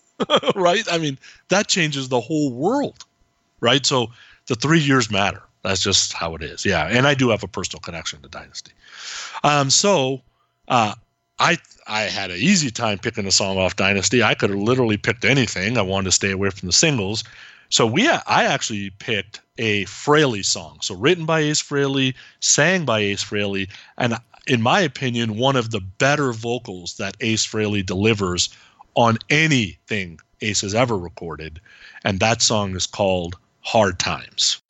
right? 0.57 0.85
I 0.91 0.97
mean, 0.97 1.19
that 1.49 1.69
changes 1.69 2.09
the 2.09 2.21
whole 2.21 2.51
world. 2.51 3.05
Right? 3.61 3.85
So 3.85 4.07
the 4.47 4.55
three 4.55 4.81
years 4.81 5.11
matter. 5.11 5.43
That's 5.63 5.83
just 5.83 6.15
how 6.15 6.35
it 6.35 6.43
is. 6.43 6.65
Yeah. 6.65 6.87
And 6.87 7.07
I 7.07 7.13
do 7.15 7.29
have 7.29 7.43
a 7.43 7.49
personal 7.49 7.81
connection 7.81 8.23
to 8.23 8.29
Dynasty. 8.29 8.73
Um, 9.43 9.69
so 9.69 10.23
uh 10.69 10.95
I 11.39 11.59
I 11.87 12.03
had 12.03 12.31
an 12.31 12.39
easy 12.39 12.71
time 12.71 12.99
picking 12.99 13.27
a 13.27 13.31
song 13.31 13.59
off 13.59 13.77
Dynasty. 13.77 14.23
I 14.23 14.35
could 14.35 14.51
have 14.51 14.59
literally 14.59 14.97
picked 14.97 15.25
anything. 15.25 15.77
I 15.77 15.83
wanted 15.83 16.07
to 16.07 16.13
stay 16.13 16.31
away 16.31 16.51
from 16.51 16.67
the 16.67 16.73
singles. 16.73 17.25
So 17.69 17.87
we 17.87 18.09
I 18.09 18.45
actually 18.45 18.91
picked 18.91 19.41
a 19.59 19.85
Frehley 19.85 20.45
song. 20.45 20.79
So 20.81 20.95
written 20.95 21.27
by 21.27 21.41
Ace 21.41 21.63
Frehley, 21.63 22.15
sang 22.41 22.85
by 22.85 23.01
Ace 23.01 23.25
Frehley, 23.25 23.69
and 23.99 24.15
in 24.47 24.63
my 24.63 24.81
opinion, 24.81 25.37
one 25.37 25.57
of 25.57 25.71
the 25.71 25.81
better 25.81 26.33
vocals 26.33 26.95
that 26.99 27.17
Ace 27.21 27.47
Frehley 27.47 27.85
delivers 27.85 28.51
on 28.95 29.19
anything 29.31 30.21
Ace 30.41 30.61
has 30.61 30.75
ever 30.75 30.97
recorded. 30.97 31.61
And 32.05 32.21
that 32.21 32.43
song 32.43 32.77
is 32.77 32.87
called 32.87 33.37
Hard 33.63 33.99
Times. 33.99 34.61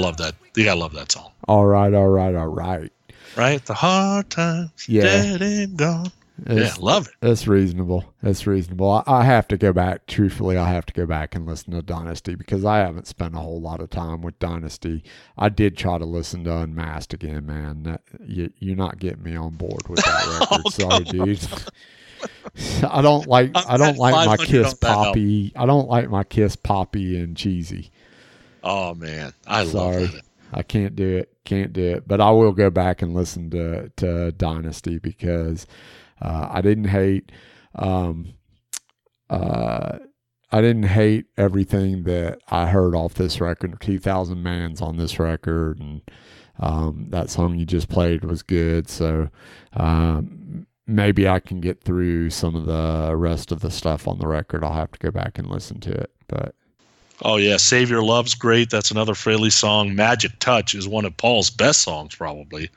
Love 0.00 0.16
that. 0.18 0.34
You 0.56 0.64
gotta 0.64 0.80
love 0.80 0.92
that 0.94 1.12
song. 1.12 1.30
All 1.48 1.66
right, 1.66 1.92
all 1.94 2.08
right, 2.08 2.34
all 2.34 2.48
right. 2.48 2.92
Right? 3.36 3.64
The 3.64 3.74
hard 3.74 4.30
times 4.30 4.70
Yeah. 4.88 5.02
dead 5.02 5.42
and 5.42 5.76
gone. 5.76 6.12
Yeah, 6.46 6.54
It's- 6.54 6.78
love 6.78 7.06
it. 7.06 7.12
That's 7.20 7.46
reasonable. 7.46 8.04
That's 8.22 8.46
reasonable. 8.46 9.04
I, 9.06 9.12
I 9.20 9.24
have 9.24 9.46
to 9.48 9.58
go 9.58 9.72
back. 9.74 10.06
Truthfully, 10.06 10.56
I 10.56 10.70
have 10.70 10.86
to 10.86 10.94
go 10.94 11.04
back 11.04 11.34
and 11.34 11.46
listen 11.46 11.72
to 11.74 11.82
Dynasty 11.82 12.34
because 12.34 12.64
I 12.64 12.78
haven't 12.78 13.06
spent 13.06 13.34
a 13.34 13.38
whole 13.40 13.60
lot 13.60 13.80
of 13.80 13.90
time 13.90 14.22
with 14.22 14.38
Dynasty. 14.38 15.04
I 15.36 15.50
did 15.50 15.76
try 15.76 15.98
to 15.98 16.06
listen 16.06 16.44
to 16.44 16.56
Unmasked 16.56 17.12
again, 17.12 17.44
man. 17.46 17.82
That, 17.82 18.00
you, 18.26 18.50
you're 18.58 18.74
not 18.76 18.98
getting 18.98 19.22
me 19.22 19.36
on 19.36 19.56
board 19.56 19.86
with 19.88 20.02
that 20.02 20.38
record. 20.40 20.62
Oh, 20.64 20.70
Sorry, 20.70 21.04
dude. 21.04 21.46
I 22.90 23.00
don't 23.02 23.26
like. 23.26 23.50
I 23.54 23.76
don't 23.76 23.96
like 23.98 24.26
my 24.26 24.36
Kiss 24.38 24.72
on 24.72 24.78
that 24.80 24.88
album. 24.90 25.04
poppy. 25.06 25.52
I 25.56 25.66
don't 25.66 25.88
like 25.88 26.08
my 26.10 26.24
Kiss 26.24 26.56
poppy 26.56 27.18
and 27.20 27.36
cheesy. 27.36 27.90
Oh 28.62 28.94
man. 28.94 29.32
I 29.46 29.64
Sorry. 29.64 30.10
I 30.52 30.62
can't 30.62 30.96
do 30.96 31.16
it. 31.18 31.32
Can't 31.44 31.72
do 31.72 31.82
it. 31.82 32.08
But 32.08 32.20
I 32.20 32.30
will 32.30 32.52
go 32.52 32.70
back 32.70 33.02
and 33.02 33.14
listen 33.14 33.50
to 33.50 33.90
to 33.96 34.32
Dynasty 34.32 34.98
because 34.98 35.66
uh, 36.20 36.48
I 36.50 36.60
didn't 36.60 36.88
hate. 36.88 37.32
Um, 37.74 38.34
uh, 39.28 39.98
I 40.52 40.60
didn't 40.60 40.84
hate 40.84 41.26
everything 41.36 42.02
that 42.04 42.40
I 42.48 42.66
heard 42.66 42.94
off 42.94 43.14
this 43.14 43.40
record. 43.40 43.80
Two 43.80 43.98
thousand 43.98 44.42
man's 44.42 44.80
on 44.80 44.96
this 44.96 45.18
record, 45.18 45.78
and 45.78 46.02
um, 46.58 47.06
that 47.10 47.30
song 47.30 47.56
you 47.56 47.64
just 47.64 47.88
played 47.88 48.24
was 48.24 48.42
good. 48.42 48.88
So 48.88 49.28
um, 49.74 50.66
maybe 50.86 51.28
I 51.28 51.38
can 51.38 51.60
get 51.60 51.84
through 51.84 52.30
some 52.30 52.56
of 52.56 52.66
the 52.66 53.14
rest 53.16 53.52
of 53.52 53.60
the 53.60 53.70
stuff 53.70 54.08
on 54.08 54.18
the 54.18 54.26
record. 54.26 54.64
I'll 54.64 54.74
have 54.74 54.90
to 54.90 54.98
go 54.98 55.12
back 55.12 55.38
and 55.38 55.48
listen 55.48 55.78
to 55.80 55.92
it. 55.92 56.10
But 56.26 56.56
Oh 57.22 57.36
yeah, 57.36 57.56
Save 57.56 57.90
Your 57.90 58.02
Love's 58.02 58.34
great. 58.34 58.70
That's 58.70 58.90
another 58.90 59.12
Frehley 59.12 59.52
song. 59.52 59.94
Magic 59.94 60.38
Touch 60.38 60.74
is 60.74 60.88
one 60.88 61.04
of 61.04 61.16
Paul's 61.16 61.50
best 61.50 61.82
songs, 61.82 62.14
probably. 62.14 62.70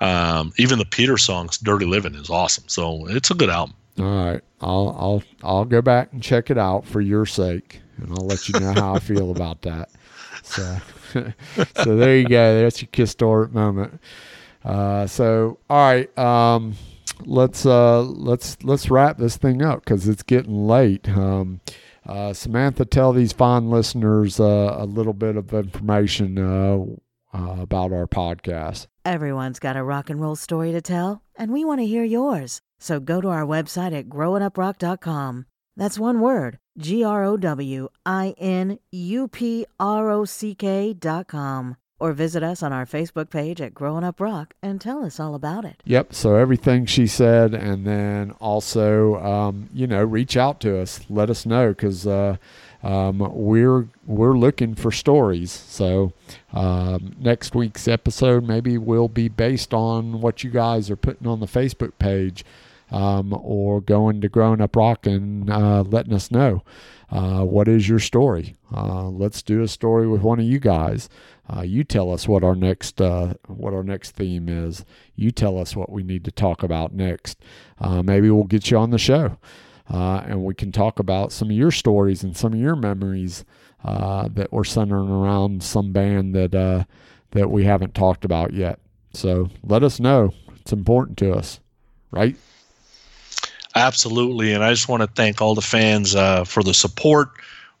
Um, 0.00 0.52
even 0.58 0.78
the 0.78 0.84
Peter 0.84 1.16
songs, 1.16 1.58
Dirty 1.58 1.86
Living, 1.86 2.14
is 2.14 2.30
awesome. 2.30 2.64
So 2.68 3.06
it's 3.08 3.30
a 3.30 3.34
good 3.34 3.50
album. 3.50 3.74
All 3.98 4.04
right, 4.04 4.40
I'll 4.60 4.96
I'll 4.98 5.22
I'll 5.42 5.64
go 5.64 5.82
back 5.82 6.12
and 6.12 6.22
check 6.22 6.50
it 6.50 6.58
out 6.58 6.86
for 6.86 7.00
your 7.00 7.26
sake, 7.26 7.80
and 7.96 8.10
I'll 8.10 8.26
let 8.26 8.48
you 8.48 8.60
know 8.60 8.72
how 8.72 8.94
I 8.94 8.98
feel 9.00 9.30
about 9.30 9.62
that. 9.62 9.88
So, 10.44 10.78
so 11.82 11.96
there 11.96 12.16
you 12.16 12.28
go. 12.28 12.62
That's 12.62 12.80
your 12.80 12.88
historic 12.92 13.52
moment. 13.52 14.00
Uh, 14.64 15.06
so 15.06 15.58
all 15.68 15.78
right, 15.78 16.16
um, 16.16 16.74
let's 17.24 17.66
uh, 17.66 18.02
let's 18.02 18.56
let's 18.62 18.90
wrap 18.90 19.18
this 19.18 19.36
thing 19.36 19.62
up 19.62 19.84
because 19.84 20.06
it's 20.06 20.22
getting 20.22 20.68
late. 20.68 21.08
Um, 21.08 21.60
uh, 22.08 22.32
Samantha, 22.32 22.84
tell 22.84 23.12
these 23.12 23.32
fine 23.32 23.70
listeners 23.70 24.40
uh, 24.40 24.76
a 24.78 24.84
little 24.86 25.12
bit 25.12 25.36
of 25.36 25.52
information 25.52 26.38
uh, 26.38 26.78
uh, 27.36 27.60
about 27.60 27.92
our 27.92 28.06
podcast. 28.06 28.86
Everyone's 29.04 29.58
got 29.58 29.76
a 29.76 29.84
rock 29.84 30.10
and 30.10 30.20
roll 30.20 30.36
story 30.36 30.72
to 30.72 30.80
tell, 30.80 31.22
and 31.36 31.52
we 31.52 31.64
want 31.64 31.80
to 31.80 31.86
hear 31.86 32.04
yours. 32.04 32.60
So 32.78 33.00
go 33.00 33.20
to 33.20 33.28
our 33.28 33.44
website 33.44 33.96
at 33.96 34.08
growinuprock.com. 34.08 35.46
That's 35.76 35.98
one 35.98 36.20
word 36.20 36.58
G 36.76 37.04
R 37.04 37.24
O 37.24 37.36
W 37.36 37.88
I 38.04 38.34
N 38.38 38.78
U 38.90 39.28
P 39.28 39.66
R 39.78 40.10
O 40.10 40.24
C 40.24 40.54
K 40.54 40.92
dot 40.92 41.28
com. 41.28 41.76
Or 42.00 42.12
visit 42.12 42.44
us 42.44 42.62
on 42.62 42.72
our 42.72 42.86
Facebook 42.86 43.28
page 43.28 43.60
at 43.60 43.74
Growing 43.74 44.04
Up 44.04 44.20
Rock 44.20 44.54
and 44.62 44.80
tell 44.80 45.04
us 45.04 45.18
all 45.18 45.34
about 45.34 45.64
it. 45.64 45.82
Yep. 45.84 46.14
So 46.14 46.36
everything 46.36 46.86
she 46.86 47.08
said, 47.08 47.54
and 47.54 47.84
then 47.84 48.30
also, 48.40 49.16
um, 49.16 49.68
you 49.74 49.88
know, 49.88 50.04
reach 50.04 50.36
out 50.36 50.60
to 50.60 50.78
us. 50.78 51.00
Let 51.10 51.28
us 51.28 51.44
know 51.44 51.70
because 51.70 52.06
uh, 52.06 52.36
um, 52.84 53.18
we're 53.18 53.88
we're 54.06 54.38
looking 54.38 54.76
for 54.76 54.92
stories. 54.92 55.50
So 55.50 56.12
um, 56.52 57.16
next 57.18 57.56
week's 57.56 57.88
episode 57.88 58.46
maybe 58.46 58.78
will 58.78 59.08
be 59.08 59.28
based 59.28 59.74
on 59.74 60.20
what 60.20 60.44
you 60.44 60.50
guys 60.50 60.90
are 60.90 60.96
putting 60.96 61.26
on 61.26 61.40
the 61.40 61.46
Facebook 61.46 61.92
page, 61.98 62.44
um, 62.92 63.32
or 63.32 63.80
going 63.80 64.20
to 64.20 64.28
Growing 64.28 64.60
Up 64.60 64.76
Rock 64.76 65.06
and 65.06 65.50
uh, 65.50 65.82
letting 65.82 66.12
us 66.12 66.30
know. 66.30 66.62
Uh, 67.10 67.42
what 67.42 67.68
is 67.68 67.88
your 67.88 67.98
story? 67.98 68.54
Uh, 68.70 69.08
let's 69.08 69.40
do 69.40 69.62
a 69.62 69.68
story 69.68 70.06
with 70.06 70.20
one 70.20 70.38
of 70.38 70.44
you 70.44 70.58
guys. 70.58 71.08
Uh, 71.50 71.62
you 71.62 71.82
tell 71.82 72.12
us 72.12 72.28
what 72.28 72.44
our 72.44 72.54
next 72.54 73.00
uh, 73.00 73.32
what 73.46 73.72
our 73.72 73.82
next 73.82 74.10
theme 74.10 74.48
is. 74.48 74.84
You 75.16 75.30
tell 75.30 75.58
us 75.58 75.74
what 75.74 75.90
we 75.90 76.02
need 76.02 76.24
to 76.24 76.30
talk 76.30 76.62
about 76.62 76.92
next. 76.92 77.38
Uh, 77.80 78.02
maybe 78.02 78.30
we'll 78.30 78.44
get 78.44 78.70
you 78.70 78.76
on 78.76 78.90
the 78.90 78.98
show, 78.98 79.38
uh, 79.90 80.22
and 80.26 80.44
we 80.44 80.54
can 80.54 80.72
talk 80.72 80.98
about 80.98 81.32
some 81.32 81.48
of 81.48 81.56
your 81.56 81.70
stories 81.70 82.22
and 82.22 82.36
some 82.36 82.52
of 82.52 82.58
your 82.58 82.76
memories 82.76 83.44
uh, 83.82 84.28
that 84.32 84.52
were 84.52 84.64
centering 84.64 85.08
around 85.08 85.62
some 85.62 85.92
band 85.92 86.34
that 86.34 86.54
uh, 86.54 86.84
that 87.30 87.50
we 87.50 87.64
haven't 87.64 87.94
talked 87.94 88.24
about 88.26 88.52
yet. 88.52 88.78
So 89.14 89.48
let 89.62 89.82
us 89.82 89.98
know. 89.98 90.34
It's 90.60 90.72
important 90.72 91.16
to 91.18 91.32
us, 91.32 91.60
right? 92.10 92.36
Absolutely, 93.74 94.52
and 94.52 94.62
I 94.62 94.70
just 94.70 94.88
want 94.88 95.02
to 95.02 95.06
thank 95.06 95.40
all 95.40 95.54
the 95.54 95.62
fans 95.62 96.12
for 96.12 96.62
the 96.62 96.74
support. 96.74 97.30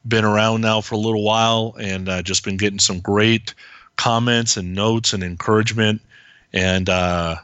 Been 0.08 0.24
around 0.24 0.62
now 0.62 0.80
for 0.80 0.94
a 0.94 0.98
little 0.98 1.22
while, 1.22 1.76
and 1.78 2.08
uh, 2.08 2.22
just 2.22 2.44
been 2.44 2.56
getting 2.56 2.78
some 2.78 3.00
great 3.00 3.54
comments 3.96 4.56
and 4.56 4.74
notes 4.74 5.12
and 5.12 5.22
encouragement. 5.22 6.00
And 6.52 6.88
uh, 6.88 7.36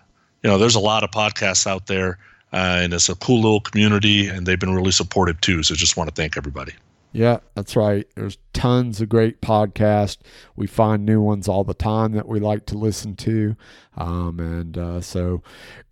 you 0.42 0.50
know, 0.50 0.58
there's 0.58 0.74
a 0.74 0.80
lot 0.80 1.04
of 1.04 1.10
podcasts 1.10 1.66
out 1.66 1.86
there, 1.86 2.18
uh, 2.52 2.80
and 2.82 2.94
it's 2.94 3.08
a 3.08 3.16
cool 3.16 3.36
little 3.36 3.60
community, 3.60 4.28
and 4.28 4.46
they've 4.46 4.58
been 4.58 4.74
really 4.74 4.92
supportive 4.92 5.40
too. 5.40 5.62
So 5.62 5.74
just 5.74 5.96
want 5.96 6.08
to 6.08 6.14
thank 6.14 6.36
everybody. 6.36 6.72
Yeah, 7.14 7.38
that's 7.54 7.76
right. 7.76 8.08
There's 8.16 8.38
tons 8.52 9.00
of 9.00 9.08
great 9.08 9.40
podcasts. 9.40 10.18
We 10.56 10.66
find 10.66 11.06
new 11.06 11.20
ones 11.20 11.46
all 11.46 11.62
the 11.62 11.72
time 11.72 12.10
that 12.12 12.26
we 12.26 12.40
like 12.40 12.66
to 12.66 12.76
listen 12.76 13.14
to. 13.16 13.54
Um, 13.96 14.40
and 14.40 14.76
uh, 14.76 15.00
so 15.00 15.40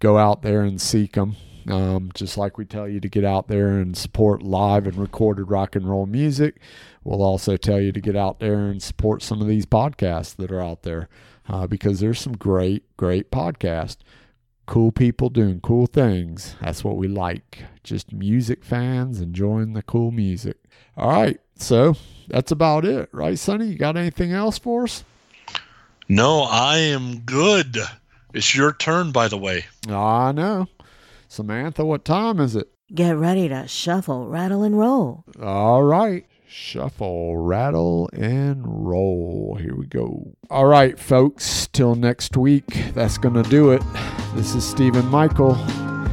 go 0.01 0.19
out 0.19 0.43
there 0.43 0.63
and 0.63 0.81
seek 0.81 1.13
them. 1.13 1.37
Um, 1.69 2.11
just 2.15 2.37
like 2.37 2.59
we 2.59 2.65
tell 2.65 2.89
you 2.89 3.01
to 3.01 3.09
get 3.09 3.25
out 3.25 3.49
there 3.49 3.69
and 3.79 3.97
support 3.97 4.43
live 4.43 4.87
and 4.87 4.97
recorded 4.97 5.51
rock 5.51 5.77
and 5.77 5.89
roll 5.89 6.07
music, 6.07 6.57
we'll 7.05 7.23
also 7.23 7.57
tell 7.57 7.81
you 7.81 7.93
to 7.93 8.01
get 8.01 8.17
out 8.17 8.41
there 8.41 8.67
and 8.67 8.83
support 8.83 9.23
some 9.23 9.41
of 9.41 9.47
these 9.47 9.67
podcasts 9.67 10.37
that 10.37 10.51
are 10.51 10.61
out 10.63 10.83
there 10.83 11.09
uh, 11.49 11.67
because 11.67 12.01
there's 12.01 12.21
some 12.21 12.37
great, 12.37 12.85
great 12.97 13.31
podcasts. 13.31 13.99
Cool 14.67 14.93
people 14.93 15.29
doing 15.29 15.61
cool 15.61 15.87
things. 15.87 16.55
That's 16.61 16.85
what 16.85 16.97
we 16.97 17.09
like. 17.09 17.65
Just 17.83 18.13
music 18.13 18.65
fans 18.65 19.21
enjoying 19.21 19.73
the 19.73 19.83
cool 19.83 20.11
music. 20.11 20.57
All 20.97 21.11
right. 21.11 21.41
So 21.57 21.95
that's 22.29 22.51
about 22.51 22.85
it, 22.85 23.09
right, 23.13 23.39
Sonny? 23.39 23.67
You 23.67 23.79
got 23.79 23.97
anything 23.97 24.33
else 24.33 24.59
for 24.59 24.85
us? 24.85 25.05
No, 26.09 26.43
I 26.43 26.79
am 26.79 27.21
good. 27.21 27.79
It's 28.35 28.55
your 28.55 28.73
turn, 28.73 29.13
by 29.13 29.29
the 29.29 29.39
way. 29.39 29.67
I 29.89 30.33
know. 30.33 30.69
Samantha, 31.33 31.83
what 31.83 32.05
time 32.05 32.39
is 32.39 32.55
it? 32.55 32.69
Get 32.95 33.17
ready 33.17 33.49
to 33.49 33.67
shuffle, 33.67 34.29
rattle, 34.29 34.65
and 34.65 34.79
roll. 34.79 35.25
All 35.41 35.83
right. 35.83 36.27
Shuffle, 36.47 37.39
rattle, 37.39 38.11
and 38.13 38.63
roll. 38.67 39.57
Here 39.59 39.75
we 39.75 39.87
go. 39.87 40.37
All 40.51 40.67
right, 40.67 40.99
folks. 40.99 41.69
Till 41.73 41.95
next 41.95 42.37
week. 42.37 42.93
That's 42.93 43.17
going 43.17 43.43
to 43.43 43.49
do 43.49 43.71
it. 43.71 43.83
This 44.35 44.55
is 44.55 44.63
Stephen 44.63 45.07
Michael. 45.07 45.55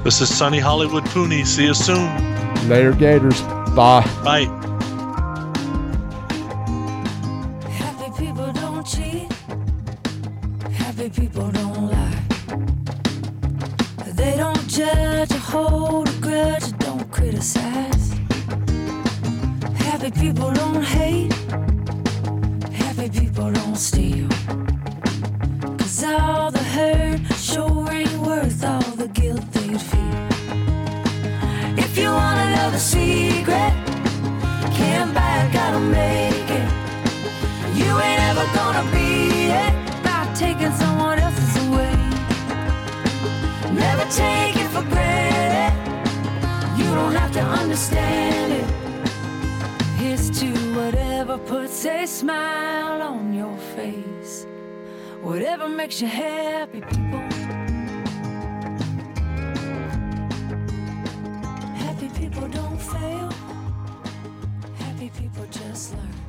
This 0.06 0.22
is 0.22 0.34
Sonny 0.34 0.60
Hollywood 0.60 1.04
Pooney. 1.08 1.46
See 1.46 1.66
you 1.66 1.74
soon. 1.74 2.08
Later, 2.70 2.94
Gators. 2.94 3.42
Bye. 3.76 4.10
Bye. 4.24 4.56
People 11.16 11.50
don't 11.52 11.69
judge 15.26 15.34
or 15.34 15.52
hold 15.52 16.08
a 16.08 16.14
grudge 16.22 16.64
or 16.72 16.78
don't 16.78 17.12
criticize. 17.12 18.14
Happy 19.76 20.12
people 20.12 20.50
don't 20.54 20.82
hate. 20.82 21.34
Happy 22.72 23.10
people 23.10 23.52
don't 23.52 23.76
steal. 23.76 24.30
Cause 25.78 26.04
all 26.06 26.52
the 26.52 26.64
hurt 26.76 27.20
sure 27.36 27.92
ain't 27.92 28.18
worth 28.20 28.64
all 28.64 28.92
the 29.02 29.10
guilt 29.10 29.46
they'd 29.52 29.82
feel. 29.92 30.28
If 31.86 31.98
you 31.98 32.10
wanna 32.12 32.56
know 32.56 32.70
the 32.72 32.80
secret, 32.80 33.74
can't 34.80 35.14
buy 35.14 35.34
it, 35.44 35.52
gotta 35.52 35.82
make 35.82 36.50
it. 36.60 36.68
You 37.80 37.90
ain't 38.08 38.22
ever 38.30 38.46
gonna 38.60 38.86
be 38.94 39.52
it 39.64 39.74
by 40.02 40.32
taking 40.34 40.72
someone 40.72 41.20
away. 41.20 41.29
Never 44.00 44.12
take 44.12 44.56
it 44.56 44.70
for 44.70 44.82
granted. 44.84 45.76
You 46.78 46.86
don't 46.86 47.16
have 47.16 47.34
to 47.34 47.42
understand 47.42 48.54
it. 48.54 48.70
Here's 50.00 50.30
to 50.40 50.48
whatever 50.74 51.38
puts 51.38 51.86
a 51.86 52.06
smile 52.06 53.02
on 53.02 53.34
your 53.34 53.58
face. 53.76 54.46
Whatever 55.22 55.68
makes 55.68 56.00
you 56.00 56.08
happy, 56.08 56.80
people. 56.80 57.20
Happy 61.84 62.08
people 62.18 62.48
don't 62.48 62.82
fail. 62.82 63.34
Happy 64.78 65.10
people 65.10 65.46
just 65.52 65.94
learn. 65.94 66.29